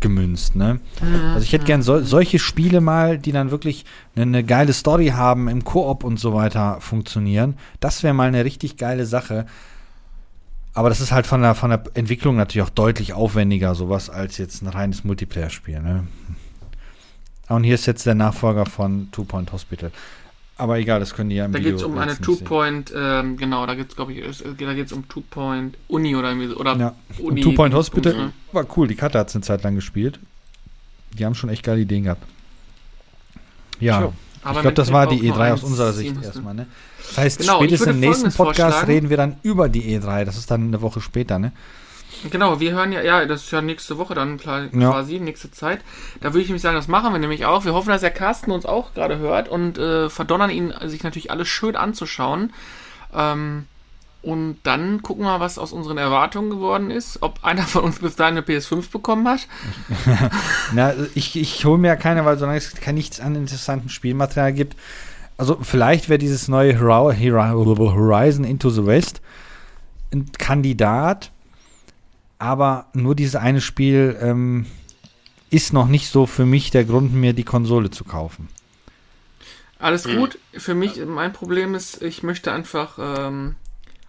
gemünzt, 0.00 0.56
ne? 0.56 0.80
Mhm. 1.00 1.34
Also 1.34 1.44
ich 1.44 1.52
hätte 1.52 1.66
gern 1.66 1.82
so, 1.82 2.00
solche 2.02 2.38
Spiele 2.38 2.80
mal, 2.80 3.18
die 3.18 3.32
dann 3.32 3.50
wirklich 3.50 3.84
eine, 4.16 4.24
eine 4.24 4.44
geile 4.44 4.72
Story 4.72 5.08
haben, 5.08 5.48
im 5.48 5.64
Koop 5.64 6.04
und 6.04 6.18
so 6.18 6.34
weiter 6.34 6.80
funktionieren. 6.80 7.56
Das 7.80 8.02
wäre 8.02 8.14
mal 8.14 8.28
eine 8.28 8.44
richtig 8.44 8.76
geile 8.76 9.04
Sache. 9.06 9.46
Aber 10.74 10.88
das 10.88 11.00
ist 11.00 11.12
halt 11.12 11.26
von 11.26 11.42
der, 11.42 11.54
von 11.54 11.70
der 11.70 11.82
Entwicklung 11.94 12.36
natürlich 12.36 12.66
auch 12.66 12.72
deutlich 12.72 13.12
aufwendiger, 13.12 13.74
sowas, 13.74 14.10
als 14.10 14.38
jetzt 14.38 14.62
ein 14.62 14.68
reines 14.68 15.04
Multiplayer-Spiel, 15.04 15.80
ne? 15.80 16.06
Und 17.48 17.64
hier 17.64 17.74
ist 17.74 17.86
jetzt 17.86 18.06
der 18.06 18.14
Nachfolger 18.14 18.66
von 18.66 19.08
Two 19.10 19.24
Point 19.24 19.52
Hospital. 19.52 19.90
Aber 20.60 20.76
egal, 20.78 20.98
das 20.98 21.14
können 21.14 21.30
die 21.30 21.36
ja 21.36 21.44
im 21.44 21.52
Da 21.52 21.60
geht 21.60 21.76
es 21.76 21.84
um 21.84 21.96
eine 21.96 22.20
Two-Point, 22.20 22.92
ähm, 22.94 23.36
genau, 23.36 23.64
da 23.64 23.76
geht 23.76 23.90
es, 23.90 23.96
glaube 23.96 24.12
ich, 24.12 24.24
es, 24.24 24.42
da 24.42 24.74
geht 24.74 24.86
es 24.86 24.92
um 24.92 25.08
Two-Point 25.08 25.76
Uni 25.86 26.16
oder 26.16 26.30
irgendwie 26.30 26.52
oder 26.52 26.76
ja. 26.76 26.94
Uni. 27.18 27.42
Two-Point 27.42 27.72
Hospital 27.72 28.12
ne? 28.12 28.32
war 28.50 28.66
cool, 28.76 28.88
die 28.88 28.96
Karte 28.96 29.20
hat 29.20 29.28
es 29.28 29.36
eine 29.36 29.42
Zeit 29.42 29.62
lang 29.62 29.76
gespielt. 29.76 30.18
Die 31.16 31.24
haben 31.24 31.36
schon 31.36 31.48
echt 31.48 31.62
geile 31.62 31.80
Ideen 31.80 32.04
gehabt. 32.04 32.24
Ja, 33.78 34.00
sure. 34.00 34.12
ich 34.46 34.60
glaube, 34.60 34.72
das 34.72 34.92
war 34.92 35.06
die 35.06 35.30
E3 35.30 35.52
aus 35.52 35.62
unserer 35.62 35.92
Sicht 35.92 36.20
erstmal, 36.22 36.54
ne? 36.54 36.66
Das 37.06 37.18
heißt, 37.18 37.40
genau, 37.40 37.58
spätestens 37.58 37.88
im 37.88 38.00
nächsten 38.00 38.32
Podcast 38.32 38.88
reden 38.88 39.10
wir 39.10 39.16
dann 39.16 39.36
über 39.44 39.68
die 39.68 39.96
E3, 39.96 40.24
das 40.24 40.36
ist 40.36 40.50
dann 40.50 40.66
eine 40.66 40.82
Woche 40.82 41.00
später, 41.00 41.38
ne? 41.38 41.52
Genau, 42.30 42.60
wir 42.60 42.72
hören 42.72 42.92
ja, 42.92 43.02
ja, 43.02 43.24
das 43.26 43.44
ist 43.44 43.50
ja 43.50 43.60
nächste 43.60 43.98
Woche 43.98 44.14
dann 44.14 44.38
quasi, 44.38 44.70
ja. 45.16 45.20
nächste 45.20 45.50
Zeit. 45.50 45.80
Da 46.20 46.32
würde 46.32 46.40
ich 46.40 46.48
nämlich 46.48 46.62
sagen, 46.62 46.76
das 46.76 46.88
machen 46.88 47.12
wir 47.12 47.18
nämlich 47.18 47.46
auch. 47.46 47.64
Wir 47.64 47.74
hoffen, 47.74 47.90
dass 47.90 48.00
der 48.00 48.10
Carsten 48.10 48.50
uns 48.50 48.66
auch 48.66 48.94
gerade 48.94 49.18
hört 49.18 49.48
und 49.48 49.78
äh, 49.78 50.08
verdonnern 50.08 50.50
ihn, 50.50 50.74
sich 50.86 51.02
natürlich 51.02 51.30
alles 51.30 51.48
schön 51.48 51.76
anzuschauen. 51.76 52.52
Ähm, 53.14 53.66
und 54.20 54.58
dann 54.64 55.00
gucken 55.02 55.24
wir, 55.24 55.38
was 55.38 55.58
aus 55.58 55.72
unseren 55.72 55.96
Erwartungen 55.96 56.50
geworden 56.50 56.90
ist. 56.90 57.22
Ob 57.22 57.44
einer 57.44 57.62
von 57.62 57.84
uns 57.84 58.00
bis 58.00 58.16
dahin 58.16 58.36
eine 58.36 58.44
PS5 58.44 58.90
bekommen 58.90 59.28
hat. 59.28 59.46
Na, 60.72 60.92
ich, 61.14 61.36
ich 61.36 61.64
hole 61.64 61.78
mir 61.78 61.88
ja 61.88 61.96
keine, 61.96 62.24
weil 62.24 62.36
solange 62.36 62.58
es 62.58 62.74
kein 62.74 62.96
nichts 62.96 63.20
an 63.20 63.36
interessanten 63.36 63.88
Spielmaterial 63.88 64.52
gibt. 64.52 64.76
Also 65.36 65.58
vielleicht 65.62 66.08
wäre 66.08 66.18
dieses 66.18 66.48
neue 66.48 66.80
Horizon 66.80 68.44
Into 68.44 68.70
the 68.70 68.86
West 68.86 69.20
ein 70.12 70.32
Kandidat 70.36 71.30
aber 72.38 72.86
nur 72.92 73.14
dieses 73.14 73.36
eine 73.36 73.60
Spiel 73.60 74.16
ähm, 74.20 74.66
ist 75.50 75.72
noch 75.72 75.88
nicht 75.88 76.10
so 76.10 76.26
für 76.26 76.46
mich 76.46 76.70
der 76.70 76.84
Grund, 76.84 77.14
mir 77.14 77.32
die 77.32 77.44
Konsole 77.44 77.90
zu 77.90 78.04
kaufen. 78.04 78.48
Alles 79.78 80.06
hm. 80.06 80.16
gut. 80.16 80.38
Für 80.52 80.74
mich, 80.74 81.04
mein 81.06 81.32
Problem 81.32 81.74
ist, 81.74 82.02
ich 82.02 82.22
möchte 82.22 82.52
einfach, 82.52 82.98
ähm, 83.00 83.54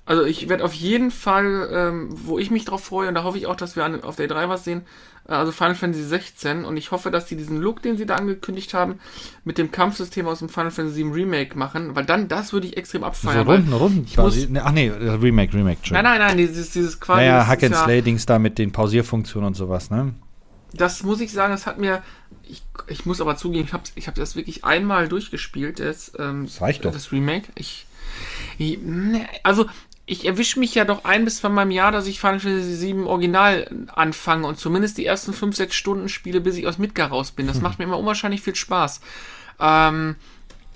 also 0.06 0.24
ich 0.24 0.50
werde 0.50 0.64
auf 0.64 0.74
jeden 0.74 1.12
Fall, 1.12 1.70
ähm, 1.72 2.10
wo 2.12 2.40
ich 2.40 2.52
mich 2.52 2.66
drauf 2.66 2.84
freue, 2.84 3.08
und 3.08 3.16
da 3.16 3.24
hoffe 3.24 3.38
ich 3.38 3.48
auch, 3.48 3.56
dass 3.56 3.76
wir 3.76 3.86
an, 3.86 4.04
auf 4.04 4.16
der 4.16 4.28
3 4.28 4.50
was 4.50 4.64
sehen, 4.64 4.82
also 5.26 5.52
Final 5.52 5.76
Fantasy 5.76 6.04
16 6.04 6.66
und 6.66 6.78
ich 6.78 6.92
hoffe, 6.92 7.12
dass 7.12 7.28
sie 7.28 7.36
diesen 7.36 7.58
Look, 7.58 7.82
den 7.82 7.98
sie 7.98 8.06
da 8.06 8.16
angekündigt 8.16 8.74
haben, 8.74 9.00
mit 9.44 9.58
dem 9.58 9.72
Kampfsystem 9.72 10.28
aus 10.28 10.40
dem 10.40 10.50
Final 10.50 10.72
Fantasy 10.72 10.98
7 10.98 11.12
Remake 11.12 11.58
machen, 11.58 11.96
weil 11.96 12.06
dann, 12.06 12.28
das 12.28 12.54
würde 12.54 12.68
ich 12.68 12.78
extrem 12.78 13.04
abfeiern. 13.04 13.46
So 13.46 13.52
Runden, 13.52 13.74
Runden 13.74 14.06
quasi. 14.06 14.48
Ne, 14.50 14.64
ach 14.64 14.72
nee, 14.72 14.90
Remake, 14.90 15.54
Remake. 15.54 15.80
Schon. 15.84 15.96
Nein, 15.96 16.04
nein, 16.04 16.20
nein, 16.20 16.38
dieses, 16.38 16.72
dieses 16.72 17.00
quasi. 17.00 17.22
Naja, 17.22 17.46
Hack 17.46 17.64
and 17.64 17.76
Slay 17.76 18.02
Dings 18.02 18.26
da 18.26 18.40
mit 18.40 18.58
den 18.58 18.72
Pausierfunktionen 18.72 19.48
und 19.48 19.54
sowas, 19.54 19.90
ne? 19.92 20.14
Das 20.74 21.04
muss 21.04 21.20
ich 21.20 21.32
sagen, 21.32 21.52
das 21.52 21.66
hat 21.66 21.80
mir, 21.80 22.04
ich, 22.44 22.64
ich 22.88 23.06
muss 23.06 23.22
aber 23.22 23.36
zugeben, 23.38 23.66
ich 23.66 23.74
habe 23.74 23.84
ich 23.96 24.08
hab 24.08 24.16
das 24.16 24.36
wirklich 24.36 24.66
einmal 24.66 25.08
durchgespielt, 25.08 25.80
das, 25.80 26.12
ähm, 26.20 26.46
das 26.46 26.62
reicht 26.62 26.86
doch. 26.86 26.92
Das 26.92 27.12
Remake. 27.12 27.48
Ich, 27.56 27.86
ich 28.58 28.80
ne, 28.82 29.28
also 29.44 29.66
ich 30.10 30.26
erwische 30.26 30.60
mich 30.60 30.74
ja 30.74 30.86
doch 30.86 31.06
ein 31.06 31.24
bis 31.24 31.38
zweimal 31.38 31.66
im 31.66 31.72
Jahr, 31.72 31.92
dass 31.92 32.08
ich 32.08 32.20
Final 32.20 32.40
Fantasy 32.40 32.82
VII 32.82 33.04
Original 33.04 33.70
anfange 33.94 34.48
und 34.48 34.58
zumindest 34.58 34.98
die 34.98 35.06
ersten 35.06 35.34
fünf, 35.34 35.56
sechs 35.56 35.76
Stunden 35.76 36.10
spiele, 36.10 36.42
bis 36.42 36.58
ich 36.58 36.66
aus 36.66 36.80
Midgar 36.80 37.10
raus 37.10 37.32
bin. 37.32 37.46
Das 37.46 37.58
hm. 37.58 37.64
macht 37.64 37.78
mir 37.78 37.86
immer 37.86 38.00
unwahrscheinlich 38.00 38.42
viel 38.42 38.56
Spaß. 38.56 39.02
Ähm, 39.60 40.16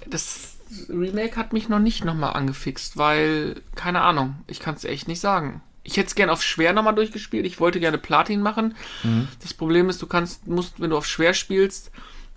das 0.06 0.58
Remake 0.88 1.36
hat 1.36 1.52
mich 1.52 1.68
noch 1.68 1.80
nicht 1.80 2.06
nochmal 2.06 2.34
angefixt, 2.34 2.96
weil, 2.96 3.56
keine 3.74 4.02
Ahnung, 4.02 4.36
ich 4.46 4.60
kann 4.60 4.76
es 4.76 4.84
echt 4.84 5.08
nicht 5.08 5.20
sagen. 5.20 5.64
Ich 5.82 5.98
hätte 5.98 6.08
es 6.08 6.16
gerne 6.16 6.32
auf 6.32 6.44
schwer 6.44 6.72
nochmal 6.72 6.94
durchgespielt. 6.94 7.48
Ich 7.48 7.60
wollte 7.60 7.80
gerne 7.80 7.98
Platin 7.98 8.40
machen. 8.40 8.76
Mhm. 9.02 9.30
Das 9.42 9.56
Problem 9.56 9.90
ist, 9.90 10.00
du 10.00 10.06
kannst, 10.06 10.48
musst, 10.48 10.80
wenn 10.80 10.92
du 10.92 10.98
auf 10.98 11.08
schwer 11.08 11.34
spielst, 11.34 11.90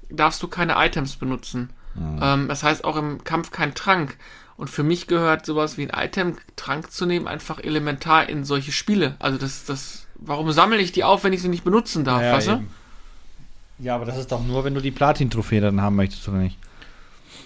darfst 0.09 0.43
du 0.43 0.49
keine 0.49 0.77
Items 0.79 1.17
benutzen. 1.17 1.69
Mhm. 1.95 2.19
Ähm, 2.23 2.49
das 2.49 2.63
heißt 2.63 2.85
auch 2.85 2.97
im 2.97 3.23
Kampf 3.23 3.51
kein 3.51 3.75
Trank. 3.75 4.17
Und 4.57 4.71
für 4.71 4.83
mich 4.83 5.07
gehört 5.07 5.45
sowas 5.45 5.77
wie 5.77 5.89
ein 5.91 6.07
Item, 6.07 6.37
Trank 6.57 6.91
zu 6.91 7.05
nehmen, 7.05 7.29
einfach 7.29 7.59
elementar 7.63 8.29
in 8.29 8.45
solche 8.45 8.73
Spiele. 8.73 9.17
Also 9.19 9.39
das, 9.39 9.65
das, 9.65 10.07
warum 10.15 10.51
sammle 10.53 10.79
ich 10.79 10.93
die 10.93 11.05
auf, 11.05 11.25
wenn 11.25 11.33
ich 11.33 11.43
sie 11.43 11.49
nicht 11.49 11.65
benutzen 11.65 12.05
darf, 12.05 12.23
ja, 12.23 12.33
weißt 12.33 12.49
du? 12.49 12.65
Ja, 13.79 13.95
aber 13.95 14.07
das 14.07 14.17
ist 14.17 14.33
doch 14.33 14.43
nur, 14.43 14.65
wenn 14.65 14.75
du 14.75 14.81
die 14.81 14.91
Platin-Trophäe 14.91 15.61
dann 15.61 15.83
haben 15.83 15.97
möchtest, 15.97 16.27
oder 16.29 16.39
nicht? 16.39 16.57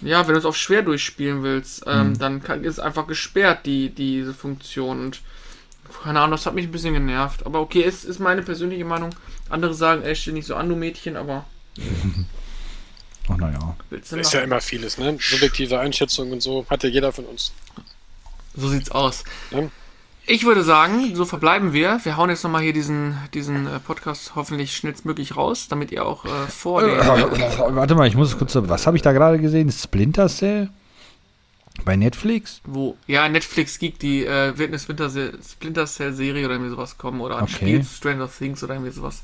Ja, 0.02 0.26
wenn 0.26 0.34
du 0.34 0.38
es 0.38 0.44
auf 0.44 0.56
schwer 0.56 0.82
durchspielen 0.82 1.42
willst, 1.42 1.84
ähm, 1.86 2.11
mhm. 2.11 2.18
dann 2.18 2.42
kann, 2.42 2.62
ist 2.62 2.74
es 2.74 2.78
einfach 2.78 3.06
gesperrt, 3.06 3.66
die, 3.66 3.90
diese 3.90 4.32
Funktion. 4.32 5.00
Und 5.00 5.20
keine 6.02 6.20
Ahnung, 6.20 6.32
das 6.32 6.46
hat 6.46 6.54
mich 6.54 6.66
ein 6.66 6.72
bisschen 6.72 6.94
genervt. 6.94 7.44
Aber 7.44 7.61
okay, 7.61 7.82
es 7.82 8.04
ist 8.04 8.20
meine 8.20 8.42
persönliche 8.42 8.84
Meinung. 8.84 9.11
Andere 9.49 9.74
sagen, 9.74 10.03
ey, 10.03 10.14
steh 10.14 10.32
nicht 10.32 10.46
so 10.46 10.54
an, 10.54 10.68
du 10.68 10.76
Mädchen, 10.76 11.16
aber. 11.16 11.45
Ach 13.32 13.36
naja. 13.36 13.76
Ist 13.90 14.32
ja 14.32 14.40
immer 14.40 14.61
vieles, 14.61 14.98
ne? 14.98 15.16
Subjektive 15.20 15.78
Einschätzung 15.78 16.32
und 16.32 16.42
so 16.42 16.66
hat 16.68 16.82
ja 16.82 16.88
jeder 16.88 17.12
von 17.12 17.24
uns. 17.26 17.52
So 18.54 18.68
sieht's 18.68 18.90
aus. 18.90 19.24
Ja? 19.50 19.68
Ich 20.26 20.44
würde 20.44 20.62
sagen, 20.62 21.14
so 21.16 21.24
verbleiben 21.24 21.72
wir. 21.72 22.00
Wir 22.04 22.16
hauen 22.16 22.30
jetzt 22.30 22.44
nochmal 22.44 22.62
hier 22.62 22.72
diesen, 22.72 23.16
diesen 23.34 23.66
äh, 23.66 23.80
Podcast 23.80 24.36
hoffentlich 24.36 24.76
schnellstmöglich 24.76 25.36
raus, 25.36 25.66
damit 25.68 25.90
ihr 25.90 26.04
auch 26.04 26.24
äh, 26.24 26.28
vor 26.48 26.82
äh, 26.82 26.98
äh, 26.98 27.07
Warte 27.74 27.94
mal, 27.94 28.07
ich 28.07 28.14
muss 28.14 28.38
kurz. 28.38 28.54
Was 28.54 28.86
habe 28.86 28.96
ich 28.96 29.02
da 29.02 29.12
gerade 29.12 29.38
gesehen? 29.38 29.72
Splinter 29.72 30.28
Cell? 30.28 30.68
Bei 31.84 31.96
Netflix? 31.96 32.61
Wo? 32.64 32.96
Ja, 33.07 33.28
Netflix 33.28 33.78
Geek, 33.78 33.98
die 33.98 34.24
äh, 34.24 34.57
wird 34.58 34.68
eine 34.68 34.78
Splinter 34.78 35.86
Cell 35.86 36.12
Serie 36.12 36.44
oder 36.44 36.54
irgendwie 36.54 36.70
sowas 36.70 36.98
kommen 36.98 37.20
oder 37.20 37.38
ein 37.38 37.44
okay. 37.44 37.54
Spiel 37.54 37.84
Stranger 37.84 38.30
Things 38.30 38.62
oder 38.62 38.74
irgendwie 38.74 38.92
sowas. 38.92 39.22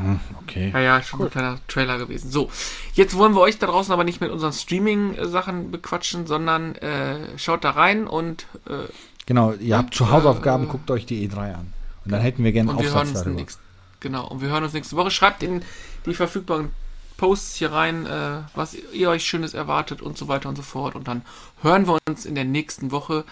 Hm, 0.00 0.20
okay. 0.42 0.70
Ja, 0.72 0.80
ja, 0.80 1.02
schon 1.02 1.20
cool. 1.20 1.26
ein 1.26 1.32
kleiner 1.32 1.58
Trailer 1.68 1.98
gewesen. 1.98 2.30
So, 2.30 2.50
jetzt 2.94 3.16
wollen 3.16 3.34
wir 3.34 3.40
euch 3.40 3.58
da 3.58 3.66
draußen 3.66 3.92
aber 3.92 4.04
nicht 4.04 4.20
mit 4.20 4.30
unseren 4.30 4.52
Streaming-Sachen 4.52 5.70
bequatschen, 5.70 6.26
sondern 6.26 6.74
äh, 6.76 7.38
schaut 7.38 7.64
da 7.64 7.70
rein 7.70 8.06
und. 8.06 8.46
Äh, 8.66 8.90
genau, 9.26 9.52
ihr 9.52 9.76
habt 9.76 9.94
zu 9.94 10.10
Hausaufgaben, 10.10 10.64
äh, 10.64 10.68
guckt 10.68 10.90
euch 10.90 11.06
die 11.06 11.28
E3 11.28 11.54
an. 11.54 11.72
Und 12.04 12.12
dann 12.12 12.20
hätten 12.20 12.44
wir 12.44 12.52
gerne 12.52 12.70
einen 12.70 12.78
Aufsatz 12.78 13.12
darüber. 13.12 13.36
Nächst, 13.36 13.60
genau, 14.00 14.26
und 14.26 14.40
wir 14.40 14.48
hören 14.48 14.64
uns 14.64 14.72
nächste 14.72 14.96
Woche. 14.96 15.10
Schreibt 15.10 15.42
in 15.42 15.62
die 16.06 16.14
verfügbaren 16.14 16.70
Posts 17.18 17.56
hier 17.56 17.72
rein, 17.72 18.06
äh, 18.06 18.38
was 18.54 18.74
ihr 18.74 19.10
euch 19.10 19.24
Schönes 19.24 19.52
erwartet 19.52 20.00
und 20.00 20.16
so 20.16 20.28
weiter 20.28 20.48
und 20.48 20.56
so 20.56 20.62
fort. 20.62 20.94
Und 20.94 21.06
dann 21.06 21.22
hören 21.62 21.86
wir 21.86 21.98
uns 22.08 22.24
in 22.24 22.34
der 22.34 22.46
nächsten 22.46 22.90
Woche 22.90 23.24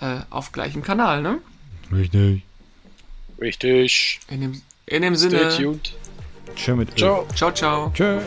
äh, 0.00 0.18
auf 0.30 0.50
gleichem 0.50 0.82
Kanal, 0.82 1.22
ne? 1.22 1.38
Richtig. 1.92 2.42
Richtig. 3.40 4.18
In 4.28 4.40
dem, 4.40 4.62
in 4.86 5.02
dem 5.02 5.14
Sinne. 5.14 5.52
Stay 5.52 5.62
tuned. 5.62 5.94
Tschö 6.56 6.74
mit 6.74 6.98
Ciao. 6.98 7.26
Ciao, 7.34 7.52
ciao. 7.52 7.92
Tschö. 7.94 8.20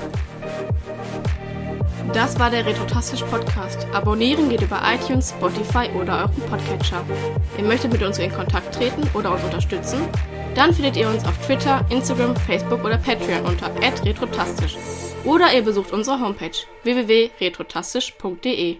Das 2.13 2.39
war 2.39 2.49
der 2.49 2.65
Retrotastisch 2.65 3.21
Podcast. 3.23 3.85
Abonnieren 3.93 4.49
geht 4.49 4.61
über 4.61 4.81
iTunes, 4.83 5.29
Spotify 5.31 5.89
oder 5.99 6.21
euren 6.21 6.41
Podcatcher. 6.49 7.03
Ihr 7.57 7.63
möchtet 7.63 7.91
mit 7.91 8.01
uns 8.01 8.17
in 8.17 8.31
Kontakt 8.31 8.73
treten 8.73 9.03
oder 9.13 9.33
uns 9.33 9.43
unterstützen? 9.43 9.99
Dann 10.55 10.73
findet 10.73 10.97
ihr 10.97 11.07
uns 11.07 11.23
auf 11.25 11.37
Twitter, 11.45 11.85
Instagram, 11.89 12.35
Facebook 12.35 12.83
oder 12.83 12.97
Patreon 12.97 13.45
unter 13.45 13.69
retrotastisch. 14.03 14.75
Oder 15.23 15.53
ihr 15.53 15.61
besucht 15.61 15.91
unsere 15.91 16.19
Homepage 16.19 16.51
www.retrotastisch.de. 16.83 18.77